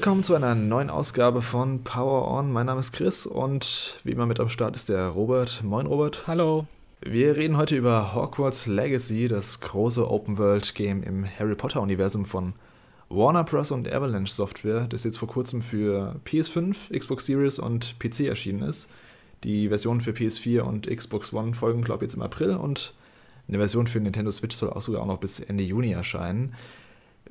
[0.00, 2.50] Willkommen zu einer neuen Ausgabe von Power On.
[2.50, 5.62] Mein Name ist Chris und wie immer mit am Start ist der Robert.
[5.62, 6.26] Moin Robert.
[6.26, 6.64] Hallo.
[7.02, 12.54] Wir reden heute über Hogwarts Legacy, das große Open-World-Game im Harry Potter-Universum von
[13.10, 13.72] Warner Bros.
[13.72, 18.88] und Avalanche Software, das jetzt vor kurzem für PS5, Xbox Series und PC erschienen ist.
[19.44, 22.94] Die Versionen für PS4 und Xbox One folgen, glaube ich, jetzt im April und
[23.48, 26.54] eine Version für Nintendo Switch soll auch sogar auch noch bis Ende Juni erscheinen.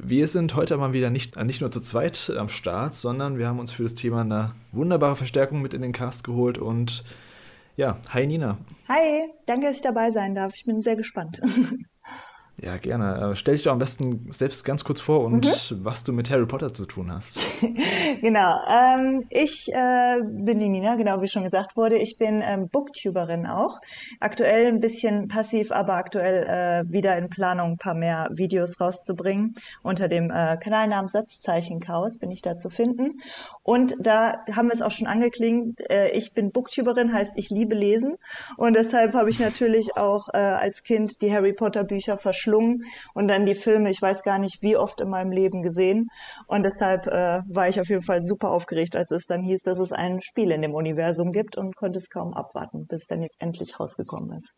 [0.02, 3.60] Wir sind heute mal wieder nicht, nicht nur zu zweit am Start, sondern wir haben
[3.60, 7.04] uns für das Thema eine wunderbare Verstärkung mit in den Cast geholt und
[7.76, 8.58] ja, hi Nina.
[8.88, 10.54] Hi, danke, dass ich dabei sein darf.
[10.56, 11.42] Ich bin sehr gespannt.
[12.62, 13.32] Ja, gerne.
[13.32, 15.86] Äh, stell dich doch am besten selbst ganz kurz vor und mhm.
[15.86, 17.40] was du mit Harry Potter zu tun hast.
[18.22, 18.60] genau.
[18.68, 21.98] Ähm, ich äh, bin die Nina, genau wie schon gesagt wurde.
[21.98, 23.80] Ich bin ähm, Booktuberin auch.
[24.20, 26.44] Aktuell ein bisschen passiv, aber aktuell
[26.88, 29.54] äh, wieder in Planung, ein paar mehr Videos rauszubringen.
[29.82, 33.22] Unter dem äh, Kanalnamen Satzzeichen Chaos bin ich da zu finden.
[33.70, 35.80] Und da haben wir es auch schon angeklingt.
[35.92, 38.16] Äh, ich bin Booktuberin, heißt ich liebe Lesen.
[38.58, 43.28] Und deshalb habe ich natürlich auch äh, als Kind die Harry Potter Bücher verschlungen und
[43.28, 46.08] dann die Filme, ich weiß gar nicht, wie oft in meinem Leben gesehen.
[46.48, 49.78] Und deshalb äh, war ich auf jeden Fall super aufgeregt, als es dann hieß, dass
[49.78, 53.22] es ein Spiel in dem Universum gibt und konnte es kaum abwarten, bis es dann
[53.22, 54.52] jetzt endlich rausgekommen ist.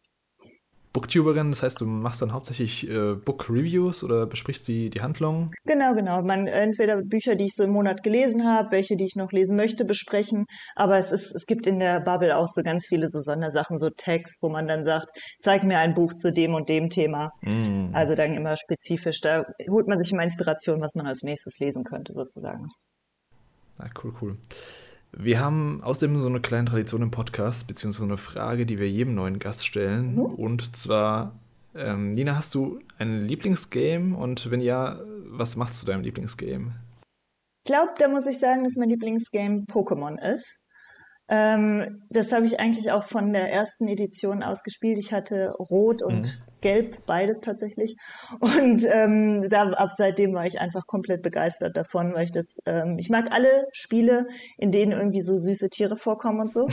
[0.94, 5.54] Booktuberin, das heißt, du machst dann hauptsächlich äh, Book-Reviews oder besprichst die, die Handlung?
[5.64, 6.22] Genau, genau.
[6.22, 9.56] Man entweder Bücher, die ich so im Monat gelesen habe, welche, die ich noch lesen
[9.56, 10.46] möchte, besprechen.
[10.76, 13.90] Aber es ist, es gibt in der Bubble auch so ganz viele so Sondersachen, so
[13.90, 17.32] Tags, wo man dann sagt, zeig mir ein Buch zu dem und dem Thema.
[17.42, 17.94] Mm.
[17.94, 19.22] Also dann immer spezifisch.
[19.22, 22.68] Da holt man sich immer Inspiration, was man als nächstes lesen könnte, sozusagen.
[23.78, 24.38] Ah, cool, cool.
[25.14, 29.16] Wir haben außerdem so eine kleine Tradition im Podcast, beziehungsweise eine Frage, die wir jedem
[29.16, 30.16] neuen Gast stellen.
[30.16, 30.22] Mhm.
[30.22, 31.40] Und zwar,
[31.76, 34.16] ähm, Nina, hast du ein Lieblingsgame?
[34.16, 36.74] Und wenn ja, was machst du deinem Lieblingsgame?
[37.64, 40.64] Ich glaube, da muss ich sagen, dass mein Lieblingsgame Pokémon ist.
[41.28, 44.98] Ähm, das habe ich eigentlich auch von der ersten Edition aus gespielt.
[44.98, 46.51] Ich hatte Rot und mhm.
[46.62, 47.96] Gelb, beides tatsächlich.
[48.40, 52.98] Und ähm, da, ab seitdem war ich einfach komplett begeistert davon, weil ich das, ähm,
[53.00, 54.28] ich mag alle Spiele,
[54.58, 56.68] in denen irgendwie so süße Tiere vorkommen und so.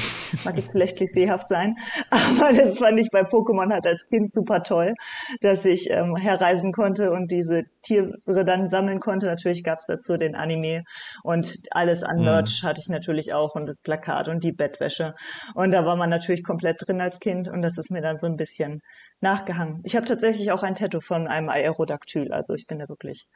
[0.44, 1.76] Mag jetzt vielleicht klischeehaft sein,
[2.10, 4.94] aber das fand ich bei Pokémon halt als Kind super toll,
[5.41, 9.26] dass ich ähm, herreisen konnte und diese Tiere dann sammeln konnte.
[9.26, 10.84] Natürlich gab's dazu den Anime
[11.22, 12.25] und alles an mhm.
[12.25, 15.15] Merch hatte ich natürlich auch und das Plakat und die Bettwäsche.
[15.55, 18.26] Und da war man natürlich komplett drin als Kind und das ist mir dann so
[18.26, 18.81] ein bisschen
[19.21, 19.81] nachgehangen.
[19.84, 23.29] Ich habe tatsächlich auch ein Tattoo von einem Aerodactyl, also ich bin da wirklich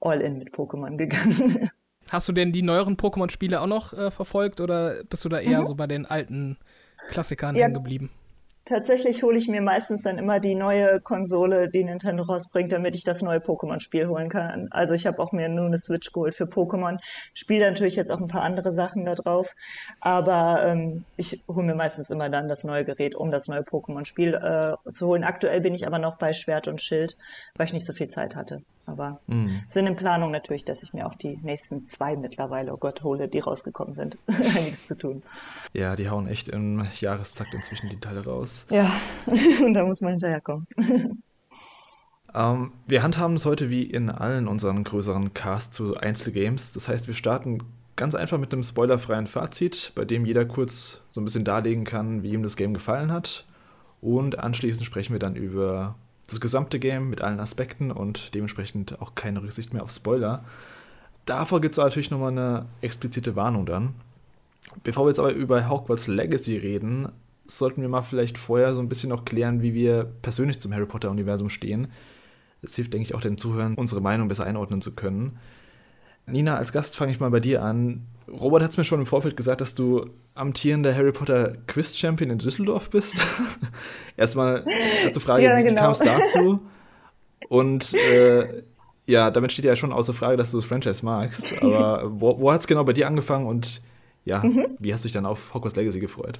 [0.00, 1.70] all in mit Pokémon gegangen.
[2.10, 5.60] Hast du denn die neueren Pokémon-Spiele auch noch äh, verfolgt oder bist du da eher
[5.60, 5.66] mhm.
[5.66, 6.58] so bei den alten
[7.08, 8.10] Klassikern ja, hängen geblieben?
[8.66, 13.04] Tatsächlich hole ich mir meistens dann immer die neue Konsole, die Nintendo rausbringt, damit ich
[13.04, 14.68] das neue Pokémon-Spiel holen kann.
[14.70, 16.98] Also ich habe auch mir nur eine Switch geholt für Pokémon.
[17.34, 19.54] Spiele natürlich jetzt auch ein paar andere Sachen da drauf.
[20.00, 24.34] Aber ähm, ich hole mir meistens immer dann das neue Gerät, um das neue Pokémon-Spiel
[24.34, 25.24] äh, zu holen.
[25.24, 27.16] Aktuell bin ich aber noch bei Schwert und Schild,
[27.56, 28.62] weil ich nicht so viel Zeit hatte.
[28.90, 29.62] Aber mhm.
[29.68, 33.28] sind in Planung natürlich, dass ich mir auch die nächsten zwei mittlerweile, oh Gott, hole,
[33.28, 34.18] die rausgekommen sind.
[34.26, 35.22] Einiges zu tun.
[35.72, 38.66] Ja, die hauen echt im Jahrestakt inzwischen die Teile raus.
[38.70, 38.90] Ja,
[39.64, 40.66] und da muss man hinterherkommen.
[42.34, 46.72] ähm, wir handhaben es heute wie in allen unseren größeren Casts zu Einzelgames.
[46.72, 47.62] Das heißt, wir starten
[47.96, 52.22] ganz einfach mit einem spoilerfreien Fazit, bei dem jeder kurz so ein bisschen darlegen kann,
[52.22, 53.46] wie ihm das Game gefallen hat.
[54.00, 55.96] Und anschließend sprechen wir dann über
[56.30, 60.44] das gesamte Game mit allen Aspekten und dementsprechend auch keine Rücksicht mehr auf Spoiler.
[61.26, 63.94] Davor gibt es natürlich nochmal eine explizite Warnung dann.
[64.82, 67.08] Bevor wir jetzt aber über Hogwarts Legacy reden,
[67.46, 70.86] sollten wir mal vielleicht vorher so ein bisschen noch klären, wie wir persönlich zum Harry
[70.86, 71.88] Potter-Universum stehen.
[72.62, 75.38] Das hilft, denke ich, auch den Zuhörern, unsere Meinung besser einordnen zu können.
[76.26, 78.06] Nina, als Gast fange ich mal bei dir an.
[78.28, 82.30] Robert hat es mir schon im Vorfeld gesagt, dass du amtierender Harry Potter Quiz Champion
[82.30, 83.24] in Düsseldorf bist.
[84.16, 84.64] Erstmal
[85.02, 85.70] erste Frage, ja, genau.
[85.70, 86.60] wie kam es dazu?
[87.48, 88.62] Und äh,
[89.06, 91.52] ja, damit steht ja schon außer Frage, dass du das Franchise magst.
[91.60, 93.82] Aber wo, wo hat es genau bei dir angefangen und
[94.24, 94.66] ja, mhm.
[94.78, 96.38] wie hast du dich dann auf Hogwarts Legacy gefreut?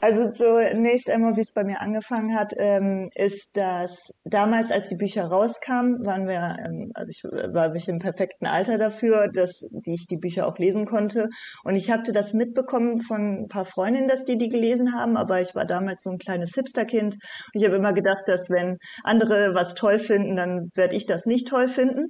[0.00, 4.96] Also zunächst einmal, wie es bei mir angefangen hat, ähm, ist, dass damals, als die
[4.96, 9.92] Bücher rauskamen, waren wir, ähm, also ich war ich im perfekten Alter dafür, dass die
[9.92, 11.28] ich die Bücher auch lesen konnte.
[11.64, 15.40] Und ich hatte das mitbekommen von ein paar Freundinnen, dass die die gelesen haben, aber
[15.40, 17.14] ich war damals so ein kleines Hipsterkind.
[17.14, 21.26] Und ich habe immer gedacht, dass wenn andere was toll finden, dann werde ich das
[21.26, 22.06] nicht toll finden.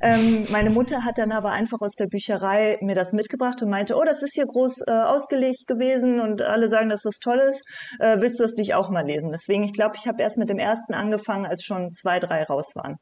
[0.00, 3.96] Ähm, meine Mutter hat dann aber einfach aus der Bücherei mir das mitgebracht und meinte,
[3.96, 7.64] oh, das ist hier groß äh, ausgelegt gewesen und alle sagen, dass das toll ist.
[7.98, 9.32] Äh, willst du das nicht auch mal lesen?
[9.32, 12.76] Deswegen, ich glaube, ich habe erst mit dem ersten angefangen, als schon zwei, drei raus
[12.76, 12.96] waren.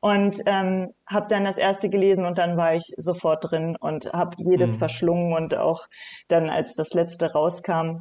[0.00, 4.36] Und ähm, habe dann das erste gelesen und dann war ich sofort drin und habe
[4.38, 4.78] jedes mhm.
[4.78, 5.86] verschlungen und auch
[6.28, 8.00] dann, als das letzte rauskam,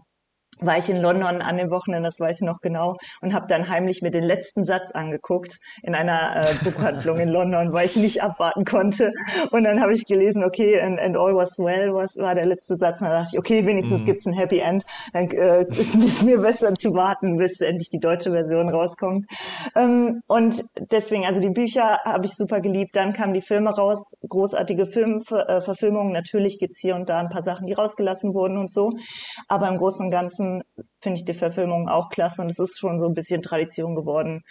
[0.59, 3.69] war ich in London an den Wochenenden, das weiß ich noch genau, und habe dann
[3.69, 8.23] heimlich mir den letzten Satz angeguckt in einer äh, Buchhandlung in London, weil ich nicht
[8.23, 9.11] abwarten konnte.
[9.51, 12.77] Und dann habe ich gelesen, okay, and, and all was well was, war der letzte
[12.77, 13.01] Satz.
[13.01, 14.05] Und dann dachte ich, okay, wenigstens mhm.
[14.05, 14.85] gibt's ein Happy End.
[15.13, 19.25] Dann äh, ist es mir besser zu warten, bis endlich die deutsche Version rauskommt.
[19.75, 22.95] Ähm, und deswegen, also die Bücher habe ich super geliebt.
[22.95, 26.11] Dann kamen die Filme raus, großartige Filmverfilmungen.
[26.11, 28.93] Äh, Natürlich gibt's hier und da ein paar Sachen, die rausgelassen wurden und so.
[29.47, 30.61] Aber im Großen und Ganzen ansonsten
[31.01, 34.43] finde ich die Verfilmung auch klasse und es ist schon so ein bisschen Tradition geworden,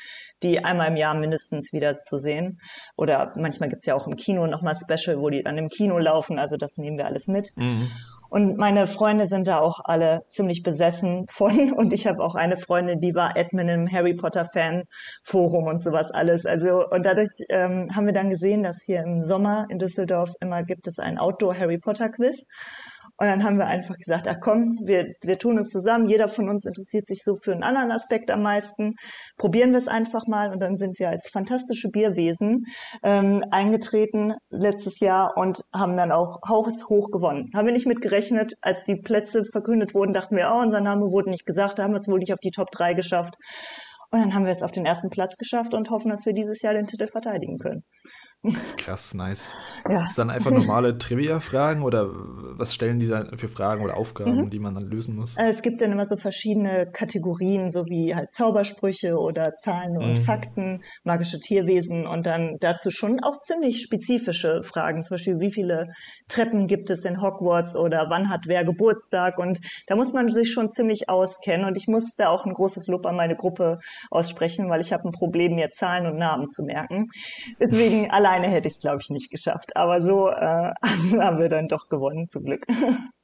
[0.43, 2.61] die einmal im Jahr mindestens wieder zu sehen.
[2.97, 5.99] Oder manchmal gibt es ja auch im Kino nochmal Special, wo die dann im Kino
[5.99, 6.39] laufen.
[6.39, 7.51] Also das nehmen wir alles mit.
[7.57, 7.91] Mhm.
[8.31, 11.73] Und meine Freunde sind da auch alle ziemlich besessen von.
[11.77, 14.85] Und ich habe auch eine Freundin, die war Admin im Harry Potter Fan
[15.23, 16.47] Forum und sowas alles.
[16.47, 20.63] Also und dadurch ähm, haben wir dann gesehen, dass hier im Sommer in Düsseldorf immer
[20.63, 22.47] gibt es ein Outdoor Harry Potter Quiz.
[23.17, 26.09] Und dann haben wir einfach gesagt, ach komm, wir, wir tun es zusammen.
[26.09, 28.95] Jeder von uns interessiert sich so für einen anderen Aspekt am meisten.
[29.37, 30.53] Probieren wir es einfach mal.
[30.53, 32.65] Und dann sind wir als fantastische Bierwesen
[33.05, 37.51] ähm, eingetreten letztes Jahr und haben dann auch haushoch gewonnen.
[37.55, 38.55] Haben wir nicht mit gerechnet.
[38.63, 41.79] Als die Plätze verkündet wurden, dachten wir, oh, unser Name wurde nicht gesagt.
[41.79, 43.37] Da haben wir es wohl nicht auf die Top 3 geschafft.
[44.11, 46.63] Und dann haben wir es auf den ersten Platz geschafft und hoffen, dass wir dieses
[46.63, 47.85] Jahr den Titel verteidigen können.
[48.77, 49.57] Krass, nice.
[49.87, 49.95] Ja.
[49.95, 54.37] Ist das dann einfach normale Trivia-Fragen oder was stellen die dann für Fragen oder Aufgaben,
[54.37, 54.51] mhm.
[54.51, 55.37] die man dann lösen muss?
[55.39, 60.19] Äh, es gibt dann immer so verschiedene Kategorien, so wie halt Zaubersprüche oder Zahlen und
[60.19, 60.23] mhm.
[60.23, 65.89] Fakten, magische Tierwesen und dann dazu schon auch ziemlich spezifische Fragen, zum Beispiel wie viele
[66.29, 70.53] Treppen gibt es in Hogwarts oder wann hat wer Geburtstag und da muss man sich
[70.53, 73.79] schon ziemlich auskennen und ich muss da auch ein großes Lob an meine Gruppe
[74.11, 77.09] aussprechen, weil ich habe ein Problem, mir Zahlen und Namen zu merken.
[77.61, 79.77] Deswegen allein alleine hätte ich es, glaube ich, nicht geschafft.
[79.77, 80.73] Aber so äh,
[81.19, 82.67] haben wir dann doch gewonnen, zum Glück.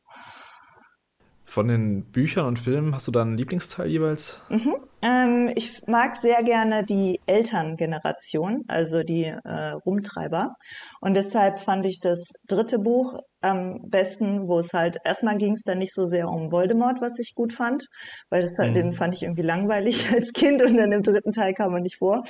[1.51, 4.41] Von den Büchern und Filmen hast du da einen Lieblingsteil jeweils?
[4.51, 4.77] Mhm.
[5.03, 10.53] Ähm, ich mag sehr gerne die Elterngeneration, also die äh, Rumtreiber.
[11.01, 15.65] Und deshalb fand ich das dritte Buch am besten, wo es halt, erstmal ging es
[15.65, 17.85] dann nicht so sehr um Voldemort, was ich gut fand,
[18.29, 18.75] weil das halt, mhm.
[18.75, 21.99] den fand ich irgendwie langweilig als Kind und dann im dritten Teil kam er nicht
[21.99, 22.23] vor.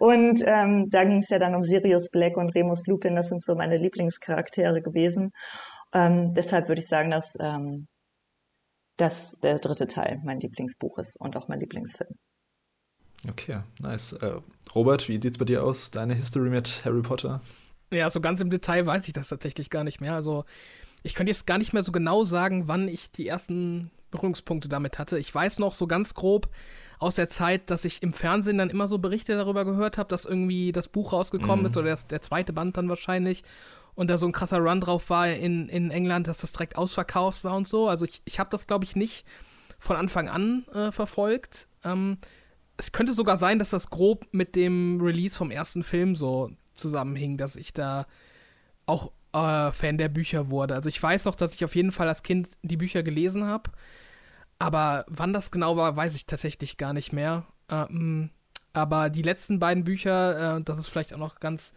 [0.00, 3.44] Und ähm, da ging es ja dann um Sirius Black und Remus Lupin, das sind
[3.44, 5.30] so meine Lieblingscharaktere gewesen.
[5.92, 7.86] Ähm, deshalb würde ich sagen, dass ähm,
[8.96, 12.14] das der dritte Teil mein Lieblingsbuch ist und auch mein Lieblingsfilm.
[13.28, 14.12] Okay, nice.
[14.12, 14.40] Äh,
[14.74, 15.90] Robert, wie sieht's bei dir aus?
[15.90, 17.40] Deine History mit Harry Potter?
[17.90, 20.14] Ja, so ganz im Detail weiß ich das tatsächlich gar nicht mehr.
[20.14, 20.44] Also,
[21.02, 24.98] ich könnte jetzt gar nicht mehr so genau sagen, wann ich die ersten Berührungspunkte damit
[24.98, 25.18] hatte.
[25.18, 26.48] Ich weiß noch so ganz grob
[26.98, 30.24] aus der Zeit, dass ich im Fernsehen dann immer so Berichte darüber gehört habe, dass
[30.24, 31.70] irgendwie das Buch rausgekommen mhm.
[31.70, 33.42] ist oder der, der zweite Band dann wahrscheinlich
[33.94, 37.44] und da so ein krasser Run drauf war in, in England, dass das direkt ausverkauft
[37.44, 37.88] war und so.
[37.88, 39.24] Also ich, ich habe das, glaube ich, nicht
[39.78, 41.68] von Anfang an äh, verfolgt.
[41.84, 42.18] Ähm,
[42.76, 47.36] es könnte sogar sein, dass das grob mit dem Release vom ersten Film so zusammenhing,
[47.36, 48.06] dass ich da
[48.86, 50.74] auch äh, Fan der Bücher wurde.
[50.74, 53.70] Also ich weiß noch, dass ich auf jeden Fall als Kind die Bücher gelesen habe.
[54.58, 57.44] Aber wann das genau war, weiß ich tatsächlich gar nicht mehr.
[57.68, 58.30] Ähm,
[58.72, 61.72] aber die letzten beiden Bücher, äh, das ist vielleicht auch noch ganz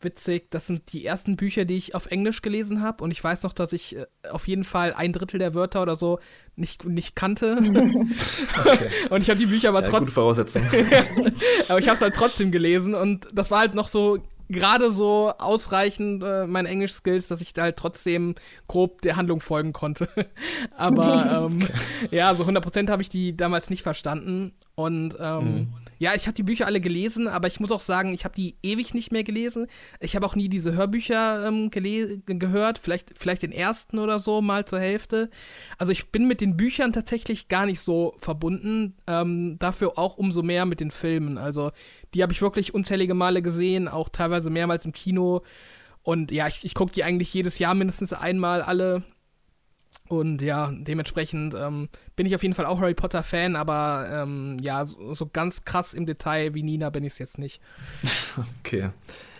[0.00, 0.50] witzig.
[0.50, 3.02] Das sind die ersten Bücher, die ich auf Englisch gelesen habe.
[3.02, 5.96] Und ich weiß noch, dass ich äh, auf jeden Fall ein Drittel der Wörter oder
[5.96, 6.18] so
[6.54, 7.58] nicht, nicht kannte.
[8.64, 8.90] okay.
[9.10, 10.00] Und ich habe die Bücher aber ja, trotzdem.
[10.00, 10.62] Gute Voraussetzung.
[11.68, 12.94] aber ich habe es halt trotzdem gelesen.
[12.94, 17.62] Und das war halt noch so gerade so ausreichend äh, meine Englisch-Skills, dass ich da
[17.62, 18.36] halt trotzdem
[18.68, 20.08] grob der Handlung folgen konnte.
[20.76, 22.16] aber ähm, okay.
[22.16, 24.52] ja, so 100% habe ich die damals nicht verstanden.
[24.74, 25.68] Und ähm, mhm.
[25.98, 28.56] Ja, ich habe die Bücher alle gelesen, aber ich muss auch sagen, ich habe die
[28.62, 29.66] ewig nicht mehr gelesen.
[30.00, 34.64] Ich habe auch nie diese Hörbücher ähm, gehört, vielleicht, vielleicht den ersten oder so mal
[34.66, 35.30] zur Hälfte.
[35.78, 38.94] Also ich bin mit den Büchern tatsächlich gar nicht so verbunden.
[39.06, 41.38] Ähm, dafür auch umso mehr mit den Filmen.
[41.38, 41.70] Also
[42.14, 45.42] die habe ich wirklich unzählige Male gesehen, auch teilweise mehrmals im Kino.
[46.02, 49.02] Und ja, ich, ich gucke die eigentlich jedes Jahr mindestens einmal alle.
[50.08, 54.86] Und ja, dementsprechend ähm, bin ich auf jeden Fall auch Harry Potter-Fan, aber ähm, ja,
[54.86, 57.60] so, so, ganz krass im Detail wie Nina bin ich es jetzt nicht.
[58.60, 58.90] Okay.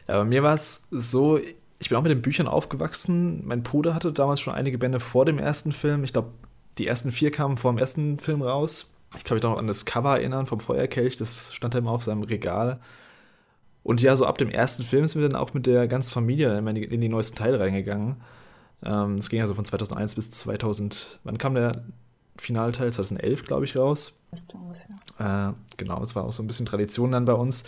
[0.06, 1.38] Aber mir war es so,
[1.78, 3.44] ich bin auch mit den Büchern aufgewachsen.
[3.44, 6.04] Mein Bruder hatte damals schon einige Bände vor dem ersten Film.
[6.04, 6.30] Ich glaube,
[6.78, 8.90] die ersten vier kamen vor dem ersten Film raus.
[9.16, 12.02] Ich kann mich noch an das Cover erinnern vom Feuerkelch, das stand da immer auf
[12.02, 12.80] seinem Regal.
[13.82, 16.58] Und ja, so ab dem ersten Film sind wir dann auch mit der ganzen Familie
[16.58, 18.16] in die neuesten Teile reingegangen.
[18.82, 21.20] Ähm, es ging also von 2001 bis 2000.
[21.24, 21.82] Wann kam der
[22.38, 24.12] Finalteil 2011, glaube ich, raus.
[24.30, 25.50] Müsste ungefähr.
[25.50, 27.64] Äh, genau, es war auch so ein bisschen Tradition dann bei uns.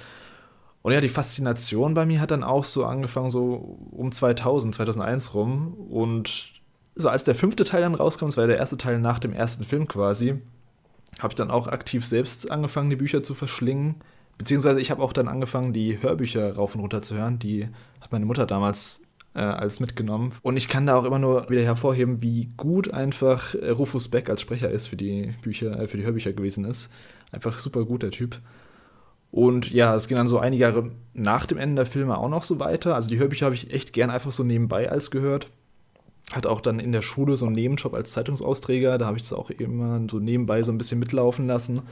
[0.82, 5.34] Und ja, die Faszination bei mir hat dann auch so angefangen, so um 2000, 2001
[5.34, 5.74] rum.
[5.90, 6.52] Und
[6.94, 9.32] so als der fünfte Teil dann rauskam, das war ja der erste Teil nach dem
[9.32, 10.40] ersten Film quasi,
[11.18, 13.96] habe ich dann auch aktiv selbst angefangen, die Bücher zu verschlingen.
[14.36, 17.38] Beziehungsweise ich habe auch dann angefangen, die Hörbücher rauf und runter zu hören.
[17.38, 17.68] Die
[18.00, 19.02] hat meine Mutter damals
[19.34, 20.32] äh, alles mitgenommen.
[20.42, 24.30] Und ich kann da auch immer nur wieder hervorheben, wie gut einfach äh, Rufus Beck
[24.30, 26.90] als Sprecher ist für die Bücher, äh, für die Hörbücher gewesen ist.
[27.30, 28.40] Einfach super gut, der Typ.
[29.30, 32.42] Und ja, es ging dann so einige Jahre nach dem Ende der Filme auch noch
[32.42, 32.94] so weiter.
[32.94, 35.50] Also die Hörbücher habe ich echt gern einfach so nebenbei als gehört.
[36.32, 38.98] Hat auch dann in der Schule so einen Nebenjob als Zeitungsausträger.
[38.98, 41.82] Da habe ich das auch immer so nebenbei so ein bisschen mitlaufen lassen.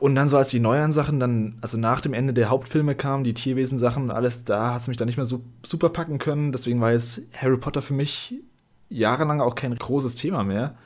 [0.00, 3.24] Und dann so als die neueren Sachen dann, also nach dem Ende der Hauptfilme kamen,
[3.24, 6.52] die Tierwesen-Sachen und alles, da hat es mich dann nicht mehr so super packen können.
[6.52, 8.34] Deswegen war jetzt Harry Potter für mich
[8.88, 10.76] jahrelang auch kein großes Thema mehr.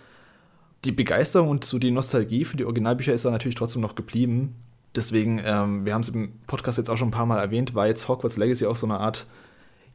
[0.84, 4.54] Die Begeisterung und so die Nostalgie für die Originalbücher ist da natürlich trotzdem noch geblieben.
[4.94, 7.86] Deswegen, ähm, wir haben es im Podcast jetzt auch schon ein paar Mal erwähnt, war
[7.86, 9.26] jetzt Hogwarts Legacy auch so eine Art,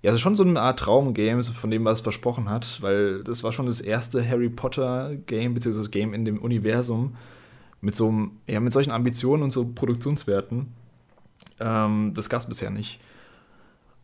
[0.01, 3.43] ja, also schon so eine Art Traumgame, von dem, was es versprochen hat, weil das
[3.43, 7.15] war schon das erste Harry Potter-Game, beziehungsweise Game in dem Universum
[7.83, 10.67] mit so ja, mit solchen Ambitionen und so Produktionswerten.
[11.59, 12.99] Ähm, das gab es bisher nicht.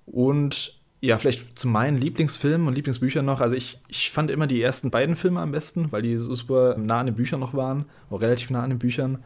[0.05, 3.39] Und ja, vielleicht zu meinen Lieblingsfilmen und Lieblingsbüchern noch.
[3.39, 6.99] Also ich, ich fand immer die ersten beiden Filme am besten, weil die super nah
[6.99, 9.23] an den Büchern noch waren, auch relativ nah an den Büchern.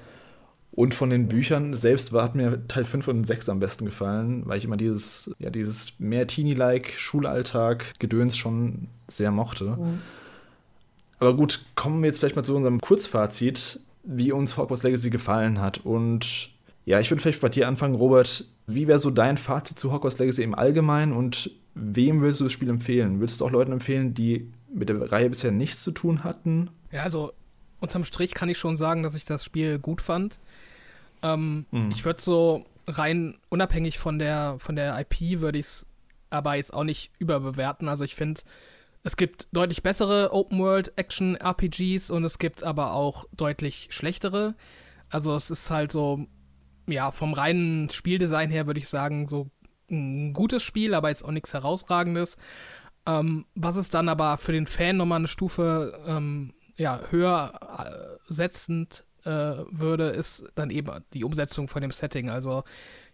[0.72, 4.44] Und von den Büchern selbst war, hat mir Teil 5 und 6 am besten gefallen,
[4.46, 9.78] weil ich immer dieses, ja, dieses mehr Teenie-like Schulalltag Gedöns schon sehr mochte.
[9.78, 10.00] Mhm.
[11.20, 15.60] Aber gut, kommen wir jetzt vielleicht mal zu unserem Kurzfazit wie uns Hogwarts Legacy gefallen
[15.60, 15.80] hat.
[15.80, 16.52] Und
[16.86, 18.46] ja, ich würde vielleicht bei dir anfangen, Robert.
[18.68, 22.54] Wie wäre so dein Fazit zu Hogwarts Legacy im Allgemeinen und wem würdest du das
[22.54, 23.20] Spiel empfehlen?
[23.20, 26.70] Würdest du auch Leuten empfehlen, die mit der Reihe bisher nichts zu tun hatten?
[26.92, 27.34] Ja, also
[27.80, 30.40] unterm Strich kann ich schon sagen, dass ich das Spiel gut fand.
[31.22, 31.90] Ähm, mhm.
[31.92, 35.86] Ich würde so rein unabhängig von der, von der IP, würde ich es
[36.30, 37.88] aber jetzt auch nicht überbewerten.
[37.88, 38.42] Also ich finde,
[39.04, 44.56] es gibt deutlich bessere Open-World-Action-RPGs und es gibt aber auch deutlich schlechtere.
[45.10, 46.26] Also es ist halt so,
[46.88, 49.50] ja, vom reinen Spieldesign her würde ich sagen, so
[49.92, 52.38] ein gutes Spiel, aber jetzt auch nichts Herausragendes.
[53.06, 58.34] Ähm, was es dann aber für den Fan nochmal eine Stufe ähm, ja, höher äh,
[58.34, 59.30] setzend äh,
[59.70, 62.30] würde, ist dann eben die Umsetzung von dem Setting.
[62.30, 62.64] Also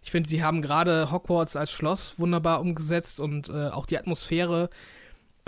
[0.02, 4.70] ich finde, sie haben gerade Hogwarts als Schloss wunderbar umgesetzt und äh, auch die Atmosphäre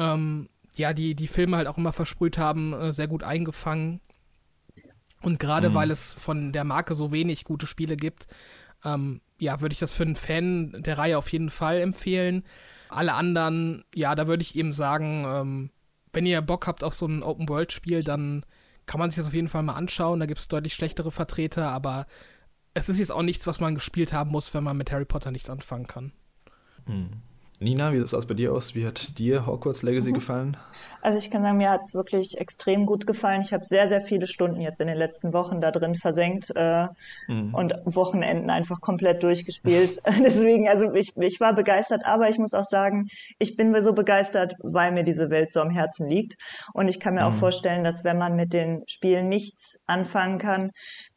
[0.02, 4.00] ähm, ja, die, die Filme halt auch immer versprüht haben, äh, sehr gut eingefangen.
[5.21, 5.75] Und gerade mhm.
[5.75, 8.26] weil es von der Marke so wenig gute Spiele gibt,
[8.85, 12.44] ähm, ja, würde ich das für einen Fan der Reihe auf jeden Fall empfehlen.
[12.88, 15.71] Alle anderen, ja, da würde ich eben sagen, ähm,
[16.12, 18.44] wenn ihr Bock habt auf so ein Open-World-Spiel, dann
[18.87, 20.21] kann man sich das auf jeden Fall mal anschauen.
[20.21, 22.06] Da gibt es deutlich schlechtere Vertreter, aber
[22.75, 25.30] es ist jetzt auch nichts, was man gespielt haben muss, wenn man mit Harry Potter
[25.30, 26.12] nichts anfangen kann.
[26.87, 27.23] Mhm.
[27.62, 28.75] Nina, wie sieht es bei dir aus?
[28.75, 30.14] Wie hat dir Hogwarts Legacy mhm.
[30.14, 30.57] gefallen?
[31.00, 33.42] Also ich kann sagen, mir hat es wirklich extrem gut gefallen.
[33.42, 36.87] Ich habe sehr, sehr viele Stunden jetzt in den letzten Wochen da drin versenkt äh,
[37.28, 37.54] mhm.
[37.54, 40.00] und Wochenenden einfach komplett durchgespielt.
[40.25, 44.54] Deswegen, also ich, ich war begeistert, aber ich muss auch sagen, ich bin so begeistert,
[44.61, 46.37] weil mir diese Welt so am Herzen liegt.
[46.73, 47.28] Und ich kann mir mhm.
[47.28, 50.71] auch vorstellen, dass wenn man mit den Spielen nichts anfangen kann,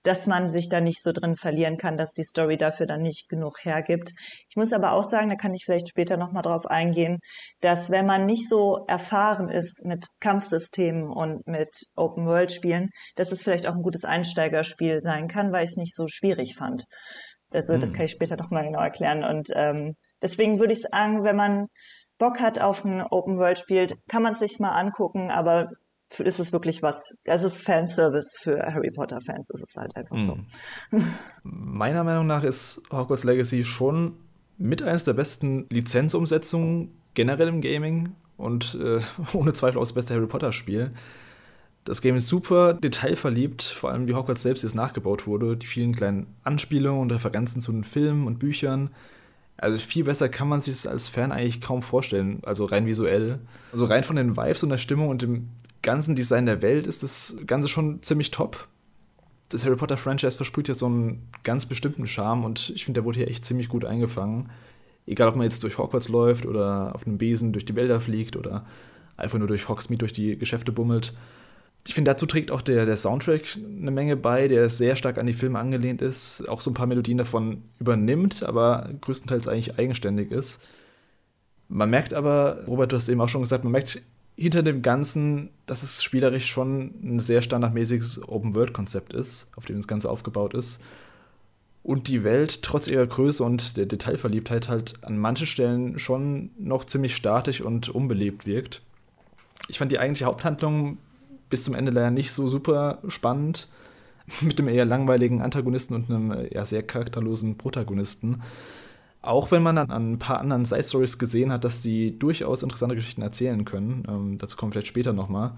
[0.05, 3.27] dass man sich da nicht so drin verlieren kann, dass die Story dafür dann nicht
[3.27, 4.11] genug hergibt.
[4.47, 7.19] Ich muss aber auch sagen, da kann ich vielleicht später nochmal drauf eingehen,
[7.59, 13.67] dass wenn man nicht so erfahren ist mit Kampfsystemen und mit Open-World-Spielen, dass es vielleicht
[13.67, 16.85] auch ein gutes Einsteigerspiel sein kann, weil ich es nicht so schwierig fand.
[17.49, 17.81] Also hm.
[17.81, 19.23] das kann ich später nochmal genau erklären.
[19.23, 21.67] Und ähm, deswegen würde ich sagen, wenn man
[22.19, 25.67] Bock hat auf ein Open-World-Spiel, kann man es sich mal angucken, aber
[26.19, 30.37] ist es wirklich was, es ist Fanservice für Harry Potter-Fans, ist es halt einfach so.
[30.91, 31.07] Mhm.
[31.43, 34.17] Meiner Meinung nach ist Hogwarts Legacy schon
[34.57, 39.01] mit eines der besten Lizenzumsetzungen generell im Gaming und äh,
[39.33, 40.91] ohne Zweifel auch das beste Harry Potter-Spiel.
[41.83, 45.93] Das Game ist super detailverliebt, vor allem wie Hogwarts selbst jetzt nachgebaut wurde, die vielen
[45.93, 48.89] kleinen Anspielungen und Referenzen zu den Filmen und Büchern.
[49.57, 53.39] Also viel besser kann man sich das als Fan eigentlich kaum vorstellen, also rein visuell.
[53.71, 55.49] Also rein von den Vibes und der Stimmung und dem
[55.85, 58.67] ganzen Design der Welt ist das Ganze schon ziemlich top.
[59.49, 63.05] Das Harry Potter Franchise versprüht ja so einen ganz bestimmten Charme und ich finde, der
[63.05, 64.49] wurde hier echt ziemlich gut eingefangen.
[65.05, 68.35] Egal, ob man jetzt durch Hogwarts läuft oder auf einem Besen durch die Wälder fliegt
[68.35, 68.65] oder
[69.15, 71.13] einfach nur durch Hogsmeade durch die Geschäfte bummelt.
[71.87, 75.27] Ich finde, dazu trägt auch der, der Soundtrack eine Menge bei, der sehr stark an
[75.27, 80.31] die Filme angelehnt ist, auch so ein paar Melodien davon übernimmt, aber größtenteils eigentlich eigenständig
[80.31, 80.63] ist.
[81.67, 84.01] Man merkt aber, Robert, du hast eben auch schon gesagt, man merkt
[84.35, 89.87] hinter dem Ganzen, dass es spielerisch schon ein sehr standardmäßiges Open-World-Konzept ist, auf dem das
[89.87, 90.81] Ganze aufgebaut ist.
[91.83, 96.83] Und die Welt trotz ihrer Größe und der Detailverliebtheit halt an manchen Stellen schon noch
[96.83, 98.81] ziemlich statisch und unbelebt wirkt.
[99.67, 100.97] Ich fand die eigentliche Haupthandlung
[101.49, 103.69] bis zum Ende leider nicht so super spannend,
[104.41, 108.41] mit einem eher langweiligen Antagonisten und einem eher sehr charakterlosen Protagonisten.
[109.25, 112.95] Auch wenn man dann an ein paar anderen Side-Stories gesehen hat, dass die durchaus interessante
[112.95, 114.03] Geschichten erzählen können.
[114.07, 115.53] Ähm, dazu kommen wir vielleicht später nochmal.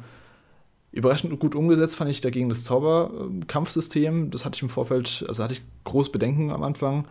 [0.91, 4.31] Überraschend gut umgesetzt fand ich dagegen das Zauberkampfsystem.
[4.31, 7.07] Das hatte ich im Vorfeld, also hatte ich groß Bedenken am Anfang.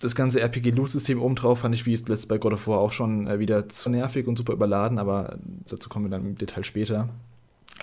[0.00, 3.38] Das ganze RPG-Loot-System obendrauf fand ich wie letzt bei God of War auch schon äh,
[3.38, 7.08] wieder zu nervig und super überladen, aber dazu kommen wir dann im Detail später.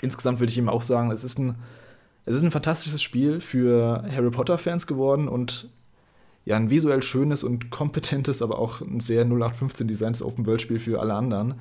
[0.01, 1.55] Insgesamt würde ich ihm auch sagen, es ist ein,
[2.25, 5.69] es ist ein fantastisches Spiel für Harry Potter-Fans geworden und
[6.45, 11.13] ja, ein visuell schönes und kompetentes, aber auch ein sehr 0815 Designs Open-World-Spiel für alle
[11.13, 11.55] anderen.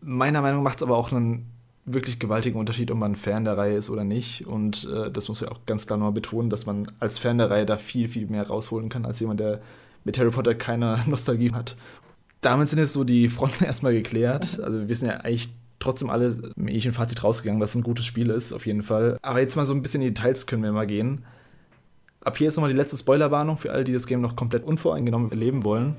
[0.00, 1.46] Meiner Meinung nach macht es aber auch einen
[1.84, 4.46] wirklich gewaltigen Unterschied, ob man Fan der Reihe ist oder nicht.
[4.46, 7.50] Und äh, das muss man auch ganz klar nochmal betonen, dass man als Fan der
[7.50, 9.60] Reihe da viel, viel mehr rausholen kann, als jemand, der
[10.04, 11.76] mit Harry Potter keine Nostalgie hat.
[12.40, 14.60] Damit sind jetzt so die Fronten erstmal geklärt.
[14.60, 18.04] Also wir sind ja eigentlich trotzdem alle im ähnlichen Fazit rausgegangen, dass es ein gutes
[18.04, 19.18] Spiel ist, auf jeden Fall.
[19.22, 21.24] Aber jetzt mal so ein bisschen in die Details können wir mal gehen.
[22.22, 25.30] Ab hier ist nochmal die letzte Spoilerwarnung für alle, die das Game noch komplett unvoreingenommen
[25.30, 25.96] erleben wollen.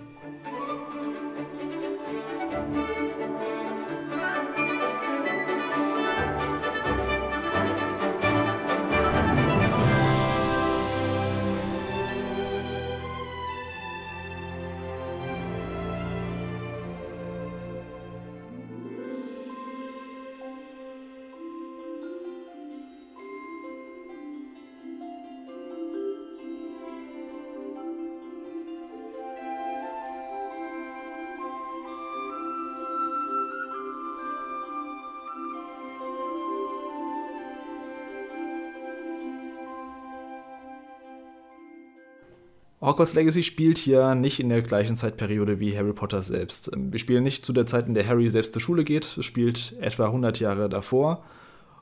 [42.81, 46.71] Hogwarts Legacy spielt hier nicht in der gleichen Zeitperiode wie Harry Potter selbst.
[46.73, 49.17] Ähm, wir spielen nicht zu der Zeit, in der Harry selbst zur Schule geht.
[49.17, 51.23] Es spielt etwa 100 Jahre davor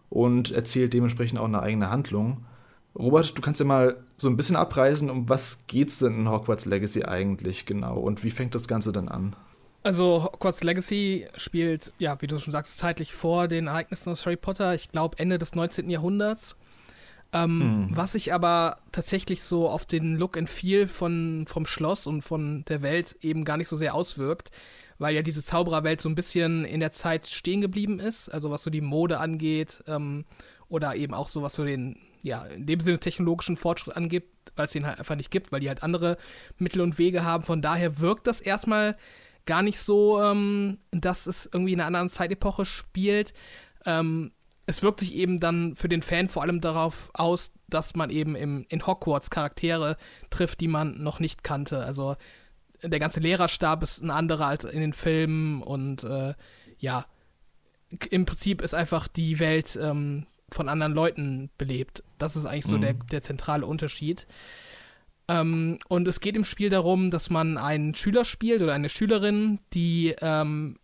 [0.10, 2.46] und erzählt dementsprechend auch eine eigene Handlung.
[2.98, 6.66] Robert, du kannst ja mal so ein bisschen abreißen, um was geht's denn in Hogwarts
[6.66, 9.36] Legacy eigentlich genau und wie fängt das Ganze denn an?
[9.84, 14.36] Also Hogwarts Legacy spielt, ja, wie du schon sagst, zeitlich vor den Ereignissen aus Harry
[14.36, 15.90] Potter, ich glaube Ende des 19.
[15.90, 16.58] Jahrhunderts.
[17.32, 17.90] Ähm, hm.
[17.92, 22.66] Was sich aber tatsächlich so auf den Look and Feel von, vom Schloss und von
[22.66, 24.52] der Welt eben gar nicht so sehr auswirkt,
[24.98, 28.64] weil ja diese Zaubererwelt so ein bisschen in der Zeit stehen geblieben ist, also was
[28.64, 30.26] so die Mode angeht ähm,
[30.70, 34.66] oder eben auch so was so den, ja, in dem Sinne technologischen Fortschritt angeht, weil
[34.66, 36.18] es den halt einfach nicht gibt, weil die halt andere
[36.58, 37.44] Mittel und Wege haben.
[37.44, 38.98] Von daher wirkt das erstmal
[39.46, 43.34] gar nicht so, ähm, dass es irgendwie in einer anderen Zeitepoche spielt.
[43.86, 44.32] Ähm,
[44.70, 48.36] es wirkt sich eben dann für den Fan vor allem darauf aus, dass man eben
[48.36, 49.98] im, in Hogwarts Charaktere
[50.30, 51.84] trifft, die man noch nicht kannte.
[51.84, 52.18] Also
[52.84, 56.36] der ganze Lehrerstab ist ein anderer als in den Filmen und äh,
[56.78, 57.06] ja,
[58.12, 62.04] im Prinzip ist einfach die Welt ähm, von anderen Leuten belebt.
[62.20, 62.82] Das ist eigentlich so mhm.
[62.82, 64.28] der, der zentrale Unterschied.
[65.28, 69.62] Ähm, und es geht im Spiel darum, dass man einen Schüler spielt oder eine Schülerin,
[69.74, 70.78] die ähm,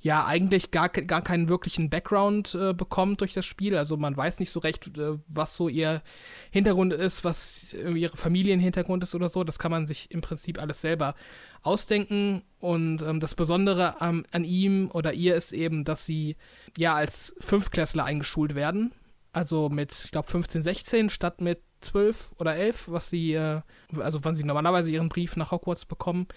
[0.00, 3.76] ja eigentlich gar, gar keinen wirklichen Background äh, bekommt durch das Spiel.
[3.76, 6.02] Also man weiß nicht so recht, äh, was so ihr
[6.50, 9.42] Hintergrund ist, was ihre Familienhintergrund ist oder so.
[9.42, 11.14] Das kann man sich im Prinzip alles selber
[11.62, 12.42] ausdenken.
[12.60, 16.36] Und ähm, das Besondere ähm, an ihm oder ihr ist eben, dass sie
[16.76, 18.92] ja als Fünfklässler eingeschult werden.
[19.32, 23.60] Also mit, ich glaube, 15, 16 statt mit 12 oder 11, was sie, äh,
[23.96, 26.28] also wann sie normalerweise ihren Brief nach Hogwarts bekommen.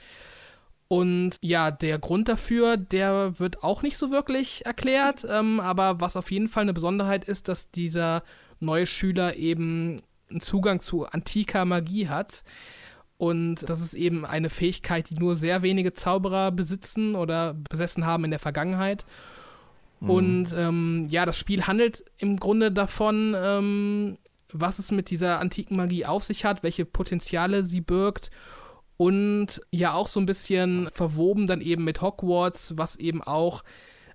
[0.92, 5.26] Und ja, der Grund dafür, der wird auch nicht so wirklich erklärt.
[5.26, 8.24] Ähm, aber was auf jeden Fall eine Besonderheit ist, dass dieser
[8.60, 12.44] neue Schüler eben einen Zugang zu antiker Magie hat.
[13.16, 18.26] Und das ist eben eine Fähigkeit, die nur sehr wenige Zauberer besitzen oder besessen haben
[18.26, 19.06] in der Vergangenheit.
[20.02, 20.10] Mhm.
[20.10, 24.18] Und ähm, ja, das Spiel handelt im Grunde davon, ähm,
[24.52, 28.30] was es mit dieser antiken Magie auf sich hat, welche Potenziale sie birgt
[29.02, 33.64] und ja auch so ein bisschen verwoben dann eben mit Hogwarts, was eben auch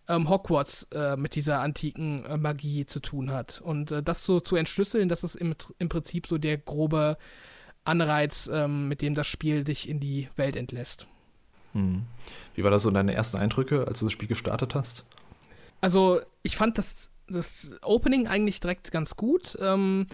[0.06, 3.60] ähm, Hogwarts äh, mit dieser antiken äh, Magie zu tun hat.
[3.60, 7.16] Und äh, das so zu entschlüsseln, das ist im, im Prinzip so der grobe
[7.82, 11.08] Anreiz, ähm, mit dem das Spiel dich in die Welt entlässt.
[11.72, 12.04] Hm.
[12.54, 15.04] Wie war das so deine ersten Eindrücke, als du das Spiel gestartet hast?
[15.80, 19.58] Also, ich fand das, das Opening eigentlich direkt ganz gut.
[19.60, 20.06] Ähm,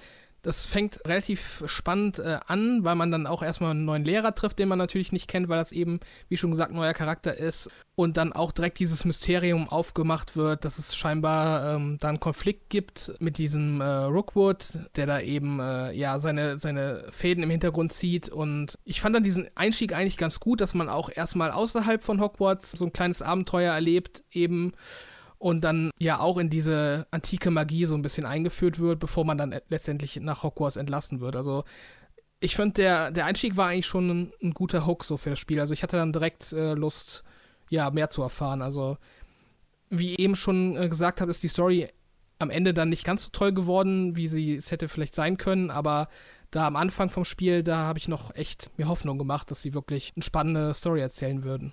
[0.43, 4.59] Das fängt relativ spannend äh, an, weil man dann auch erstmal einen neuen Lehrer trifft,
[4.59, 7.71] den man natürlich nicht kennt, weil das eben, wie schon gesagt, neuer Charakter ist.
[7.95, 12.71] Und dann auch direkt dieses Mysterium aufgemacht wird, dass es scheinbar ähm, da einen Konflikt
[12.71, 17.93] gibt mit diesem äh, Rookwood, der da eben äh, ja seine, seine Fäden im Hintergrund
[17.93, 18.29] zieht.
[18.29, 22.21] Und ich fand dann diesen Einstieg eigentlich ganz gut, dass man auch erstmal außerhalb von
[22.21, 24.73] Hogwarts so ein kleines Abenteuer erlebt, eben
[25.43, 29.37] und dann ja auch in diese antike Magie so ein bisschen eingeführt wird, bevor man
[29.37, 31.35] dann letztendlich nach Hogwarts entlassen wird.
[31.35, 31.65] Also
[32.39, 35.41] ich finde, der, der Einstieg war eigentlich schon ein, ein, guter Hook so für das
[35.41, 35.59] Spiel.
[35.59, 37.25] Also ich hatte dann direkt äh, Lust,
[37.71, 38.63] ja, mehr zu erfahren.
[38.63, 38.99] Also
[39.91, 41.89] wie eben schon äh, gesagt habe, ist die Story
[42.39, 45.71] am Ende dann nicht ganz so toll geworden, wie sie es hätte vielleicht sein können,
[45.71, 46.09] aber
[46.53, 49.75] da am Anfang vom Spiel, da habe ich noch echt mir Hoffnung gemacht, dass sie
[49.75, 51.73] wirklich eine spannende Story erzählen würden.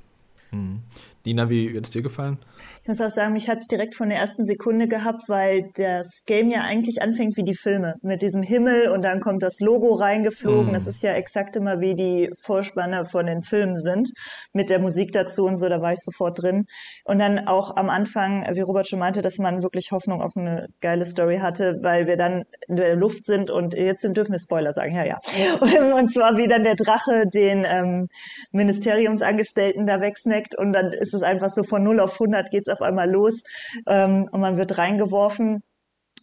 [0.51, 0.81] Hm.
[1.25, 2.37] Nina, wie hat es dir gefallen?
[2.81, 6.23] Ich muss auch sagen, mich hat es direkt von der ersten Sekunde gehabt, weil das
[6.25, 7.95] Game ja eigentlich anfängt wie die Filme.
[8.01, 10.71] Mit diesem Himmel und dann kommt das Logo reingeflogen.
[10.71, 10.73] Mm.
[10.73, 14.09] Das ist ja exakt immer wie die Vorspanne von den Filmen sind.
[14.53, 16.65] Mit der Musik dazu und so, da war ich sofort drin.
[17.03, 20.67] Und dann auch am Anfang, wie Robert schon meinte, dass man wirklich Hoffnung auf eine
[20.81, 24.73] geile Story hatte, weil wir dann in der Luft sind und jetzt dürfen wir Spoiler
[24.73, 25.19] sagen, ja, ja.
[25.99, 28.07] Und zwar wie dann der Drache den ähm,
[28.51, 32.81] Ministeriumsangestellten da wegsnackt und dann ist es einfach so von 0 auf 100 geht's auf
[32.81, 33.43] einmal los
[33.87, 35.63] ähm, und man wird reingeworfen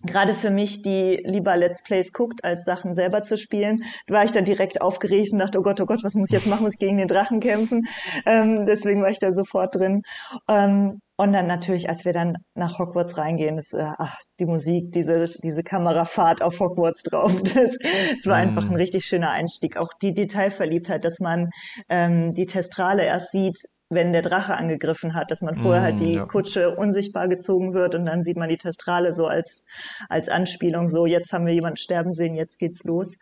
[0.03, 4.33] gerade für mich, die lieber Let's Plays guckt, als Sachen selber zu spielen, war ich
[4.33, 6.65] dann direkt aufgeregt und dachte, oh Gott, oh Gott, was muss ich jetzt machen?
[6.65, 7.87] Muss ich gegen den Drachen kämpfen?
[8.27, 10.03] Ähm, deswegen war ich da sofort drin.
[10.49, 14.93] Ähm, und dann natürlich, als wir dann nach Hogwarts reingehen, ist, äh, ach, die Musik,
[14.93, 17.33] diese, diese Kamerafahrt auf Hogwarts drauf.
[17.43, 19.79] Das, das war einfach ein richtig schöner Einstieg.
[19.79, 21.49] Auch die Detailverliebtheit, dass man
[21.89, 23.57] ähm, die Testrale erst sieht,
[23.89, 26.27] wenn der Drache angegriffen hat, dass man vorher mm, halt die ja.
[26.27, 29.65] Kutsche unsichtbar gezogen wird und dann sieht man die Testrale so als,
[30.09, 33.13] als Anspielung, so jetzt haben wir jemanden sterben sehen, jetzt geht's los.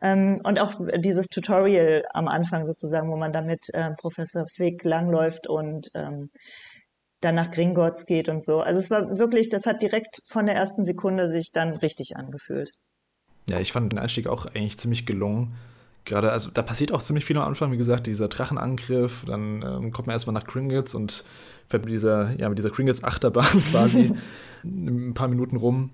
[0.00, 4.84] Ähm, und auch dieses Tutorial am Anfang sozusagen, wo man da mit äh, Professor Fick
[4.84, 6.30] langläuft und ähm,
[7.20, 8.60] dann nach Gringotts geht und so.
[8.60, 12.70] Also es war wirklich, das hat direkt von der ersten Sekunde sich dann richtig angefühlt.
[13.48, 15.56] Ja, ich fand den Einstieg auch eigentlich ziemlich gelungen.
[16.08, 19.92] Gerade, also da passiert auch ziemlich viel am Anfang, wie gesagt, dieser Drachenangriff, dann ähm,
[19.92, 21.22] kommt man erstmal nach Gringotts und
[21.66, 24.14] fährt mit dieser, ja, mit dieser Gringotts-Achterbahn quasi
[24.64, 25.90] ein paar Minuten rum.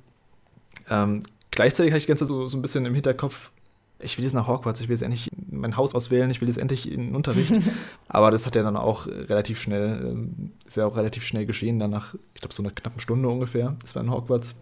[0.88, 3.50] Ähm, gleichzeitig habe ich ganz so, so ein bisschen im Hinterkopf,
[3.98, 6.58] ich will jetzt nach Hogwarts, ich will jetzt endlich mein Haus auswählen, ich will jetzt
[6.58, 7.58] endlich in den Unterricht.
[8.08, 11.80] Aber das hat ja dann auch relativ schnell, ähm, ist ja auch relativ schnell geschehen,
[11.80, 14.54] dann nach, ich glaube, so einer knappen Stunde ungefähr, das war in Hogwarts.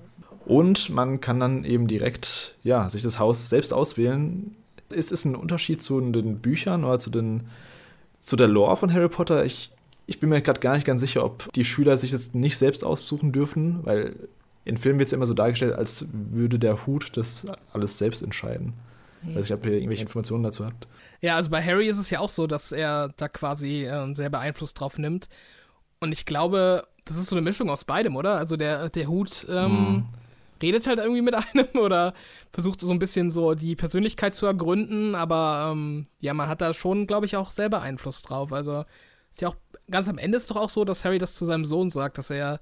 [0.47, 4.57] Und man kann dann eben direkt, ja, sich das Haus selbst auswählen.
[4.93, 7.49] Ist es ein Unterschied zu den Büchern oder zu, den,
[8.21, 9.45] zu der Lore von Harry Potter?
[9.45, 9.71] Ich,
[10.07, 12.85] ich bin mir gerade gar nicht ganz sicher, ob die Schüler sich das nicht selbst
[12.85, 14.17] aussuchen dürfen, weil
[14.65, 18.23] in Filmen wird es ja immer so dargestellt, als würde der Hut das alles selbst
[18.23, 18.75] entscheiden.
[19.23, 19.37] Mhm.
[19.37, 20.87] Also ich habe hier irgendwelche Informationen dazu habt.
[21.21, 24.41] Ja, also bei Harry ist es ja auch so, dass er da quasi äh, selber
[24.41, 25.29] Einfluss drauf nimmt.
[26.01, 28.37] Und ich glaube, das ist so eine Mischung aus beidem, oder?
[28.37, 30.05] Also der, der Hut ähm, mhm.
[30.63, 32.15] Redet halt irgendwie mit einem oder
[32.53, 36.73] versucht so ein bisschen so die Persönlichkeit zu ergründen, aber ähm, ja, man hat da
[36.75, 38.53] schon, glaube ich, auch selber Einfluss drauf.
[38.53, 38.85] Also
[39.31, 39.57] ist ja auch
[39.91, 42.31] ganz am Ende ist doch auch so, dass Harry das zu seinem Sohn sagt, dass
[42.31, 42.61] er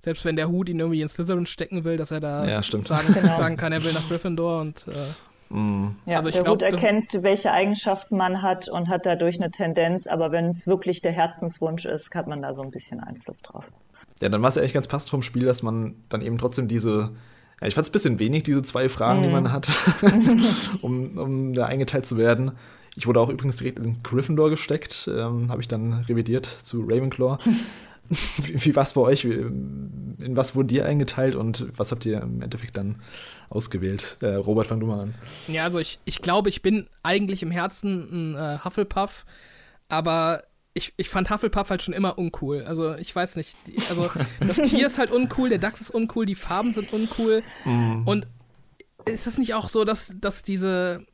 [0.00, 3.12] selbst wenn der Hut ihn irgendwie in Slytherin stecken will, dass er da ja, sagen,
[3.12, 3.36] genau.
[3.36, 5.12] sagen, kann, er will nach Gryffindor und äh,
[5.50, 5.96] Mhm.
[6.04, 10.06] Ja, also der glaub, Hut erkennt, welche Eigenschaften man hat und hat dadurch eine Tendenz,
[10.06, 13.70] aber wenn es wirklich der Herzenswunsch ist, hat man da so ein bisschen Einfluss drauf.
[14.20, 16.68] Ja, dann war es ja echt ganz passend vom Spiel, dass man dann eben trotzdem
[16.68, 17.10] diese,
[17.60, 19.24] ja, ich fand es ein bisschen wenig, diese zwei Fragen, mhm.
[19.24, 19.70] die man hat,
[20.82, 22.52] um, um da eingeteilt zu werden.
[22.94, 27.38] Ich wurde auch übrigens direkt in Gryffindor gesteckt, ähm, habe ich dann revidiert zu Ravenclaw.
[28.38, 29.24] wie, wie war es bei euch?
[29.24, 32.96] In was wurde ihr eingeteilt und was habt ihr im Endeffekt dann
[33.50, 34.16] ausgewählt?
[34.20, 35.14] Äh, Robert, fang du mal an.
[35.46, 39.26] Ja, also ich, ich glaube, ich bin eigentlich im Herzen ein äh, Hufflepuff,
[39.88, 40.42] aber
[40.78, 42.64] ich, ich fand Hufflepuff halt schon immer uncool.
[42.64, 43.56] Also ich weiß nicht,
[43.90, 44.10] also
[44.40, 47.42] das Tier ist halt uncool, der Dachs ist uncool, die Farben sind uncool.
[47.64, 48.02] Mm.
[48.06, 48.26] Und
[49.04, 51.04] ist es nicht auch so, dass, dass diese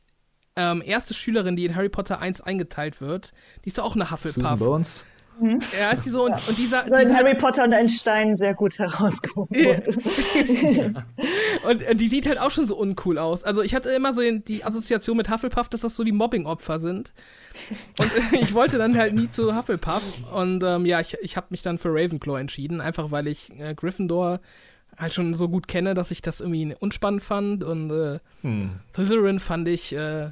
[0.55, 4.11] ähm, erste Schülerin, die in Harry Potter 1 eingeteilt wird, die ist doch auch eine
[4.11, 4.35] Hufflepuff.
[4.35, 5.05] Susan Bones?
[5.39, 5.59] Mhm.
[5.77, 6.25] Ja, ist die so.
[6.25, 6.41] Und, ja.
[6.47, 9.55] und dieser, dieser Harry Potter und ein Stein sehr gut herausgehoben
[11.67, 13.43] und äh, die sieht halt auch schon so uncool aus.
[13.43, 17.13] Also ich hatte immer so die Assoziation mit Hufflepuff, dass das so die Mobbing-Opfer sind.
[17.99, 20.03] Und ich wollte dann halt nie zu Hufflepuff.
[20.33, 23.73] Und ähm, ja, ich, ich habe mich dann für Ravenclaw entschieden, einfach weil ich äh,
[23.75, 24.39] Gryffindor
[24.97, 27.63] halt schon so gut kenne, dass ich das irgendwie unspannend fand.
[27.63, 28.71] Und äh, hm.
[28.93, 30.29] Slytherin fand ich äh,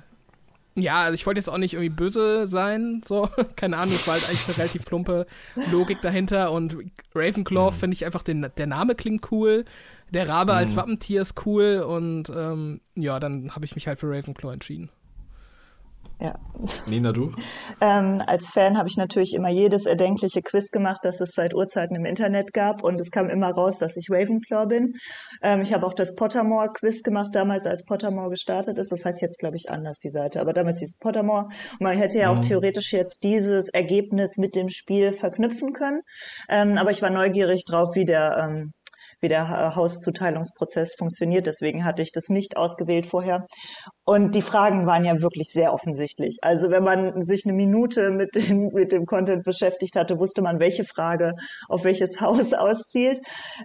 [0.76, 4.16] ja, also ich wollte jetzt auch nicht irgendwie böse sein, so, keine Ahnung, es war
[4.16, 5.28] halt eigentlich eine relativ plumpe
[5.72, 6.78] Logik dahinter und
[7.14, 7.76] Ravenclaw mhm.
[7.76, 9.66] finde ich einfach, den, der Name klingt cool,
[10.10, 10.58] der Rabe mhm.
[10.58, 14.90] als Wappentier ist cool und ähm, ja, dann habe ich mich halt für Ravenclaw entschieden.
[16.24, 16.36] Ja.
[16.88, 17.34] Nina, du?
[17.82, 21.98] ähm, als Fan habe ich natürlich immer jedes erdenkliche Quiz gemacht, das es seit Urzeiten
[21.98, 22.82] im Internet gab.
[22.82, 24.94] Und es kam immer raus, dass ich Ravenclaw bin.
[25.42, 28.94] Ähm, ich habe auch das Pottermore-Quiz gemacht, damals als Pottermore gestartet ist.
[28.94, 30.40] Das heißt jetzt, glaube ich, anders, die Seite.
[30.40, 31.48] Aber damals hieß es Pottermore.
[31.72, 32.44] Und man hätte ja auch mhm.
[32.44, 36.00] theoretisch jetzt dieses Ergebnis mit dem Spiel verknüpfen können.
[36.48, 38.72] Ähm, aber ich war neugierig drauf, wie der ähm,
[39.24, 41.48] wie der Hauszuteilungsprozess funktioniert.
[41.48, 43.48] Deswegen hatte ich das nicht ausgewählt vorher.
[44.06, 46.40] Und die Fragen waren ja wirklich sehr offensichtlich.
[46.42, 50.60] Also wenn man sich eine Minute mit dem, mit dem Content beschäftigt hatte, wusste man,
[50.60, 51.34] welche Frage
[51.70, 53.22] auf welches Haus auszielt.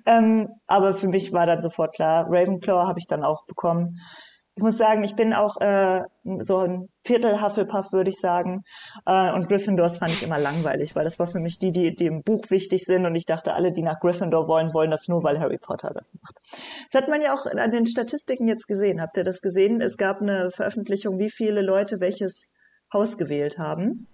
[0.06, 3.98] Ähm, aber für mich war dann sofort klar, Ravenclaw habe ich dann auch bekommen
[4.58, 6.02] ich muss sagen, ich bin auch äh,
[6.40, 8.64] so ein Viertel Hufflepuff, würde ich sagen.
[9.06, 12.06] Äh, und Gryffindors fand ich immer langweilig, weil das war für mich die, die, die
[12.06, 13.06] im Buch wichtig sind.
[13.06, 16.12] Und ich dachte, alle, die nach Gryffindor wollen, wollen das nur, weil Harry Potter das
[16.20, 16.40] macht.
[16.90, 19.00] Das hat man ja auch an den Statistiken jetzt gesehen.
[19.00, 19.80] Habt ihr das gesehen?
[19.80, 22.48] Es gab eine Veröffentlichung, wie viele Leute welches
[22.92, 24.08] Haus gewählt haben.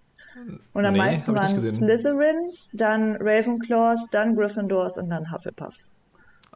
[0.74, 5.90] Und am nee, meisten waren Slytherins, dann Ravenclaws, dann Gryffindors und dann Hufflepuffs.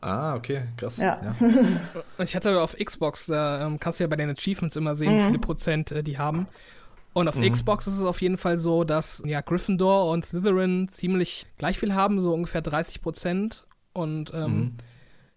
[0.00, 0.98] Ah, okay, krass.
[0.98, 1.20] Ja.
[1.22, 2.22] ja.
[2.22, 5.18] Ich hatte auf Xbox, da ähm, kannst du ja bei den Achievements immer sehen, mhm.
[5.18, 6.46] wie viele Prozent äh, die haben.
[7.12, 7.50] Und auf mhm.
[7.50, 11.94] Xbox ist es auf jeden Fall so, dass ja Gryffindor und Slytherin ziemlich gleich viel
[11.94, 13.66] haben, so ungefähr 30 Prozent.
[13.92, 14.76] Und ähm, mhm.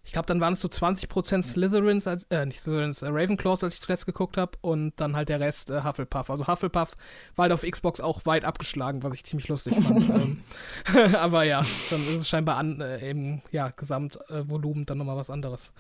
[0.03, 3.75] Ich glaube, dann waren es so 20% Slytherins, als, äh, nicht Slytherins, äh, Ravenclaws, als
[3.75, 6.29] ich zuletzt geguckt habe, und dann halt der Rest äh, Hufflepuff.
[6.29, 6.97] Also Hufflepuff
[7.35, 10.09] war halt auf Xbox auch weit abgeschlagen, was ich ziemlich lustig fand.
[10.95, 15.29] ähm, aber ja, dann ist es scheinbar an, äh, im ja, Gesamtvolumen dann nochmal was
[15.29, 15.71] anderes.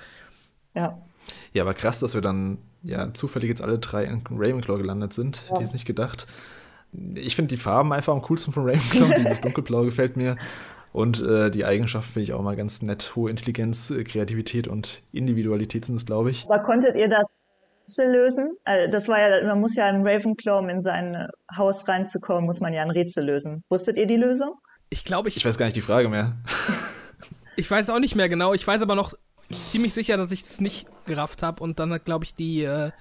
[0.75, 0.97] Ja.
[1.53, 5.43] Ja, aber krass, dass wir dann ja zufällig jetzt alle drei in Ravenclaw gelandet sind.
[5.49, 5.57] Ja.
[5.57, 6.27] Die ist nicht gedacht.
[7.15, 9.13] Ich finde die Farben einfach am coolsten von Ravenclaw.
[9.17, 10.37] Dieses dunkelblau gefällt mir.
[10.93, 13.15] Und äh, die Eigenschaft finde ich auch mal ganz nett.
[13.15, 16.45] Hohe Intelligenz, äh, Kreativität und Individualität sind es, glaube ich.
[16.45, 17.27] Aber konntet ihr das
[17.85, 18.57] Rätsel lösen?
[18.65, 22.59] Also das war ja, man muss ja in Ravenclaw, um in sein Haus reinzukommen, muss
[22.59, 23.63] man ja ein Rätsel lösen.
[23.69, 24.55] Wusstet ihr die Lösung?
[24.89, 25.37] Ich glaube, ich.
[25.37, 26.35] Ich weiß gar nicht die Frage mehr.
[27.55, 28.53] ich weiß auch nicht mehr genau.
[28.53, 29.13] Ich weiß aber noch
[29.67, 32.91] ziemlich sicher, dass ich das nicht gerafft habe und dann hat, glaube ich, die, äh,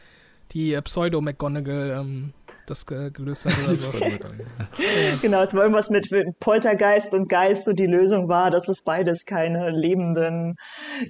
[0.53, 2.33] die Pseudo-McGonagall ähm,
[2.71, 3.99] das gelöst hat oder so.
[5.23, 9.27] genau, es war irgendwas mit Poltergeist und Geist und die Lösung war, dass es beides
[9.27, 10.57] keine lebenden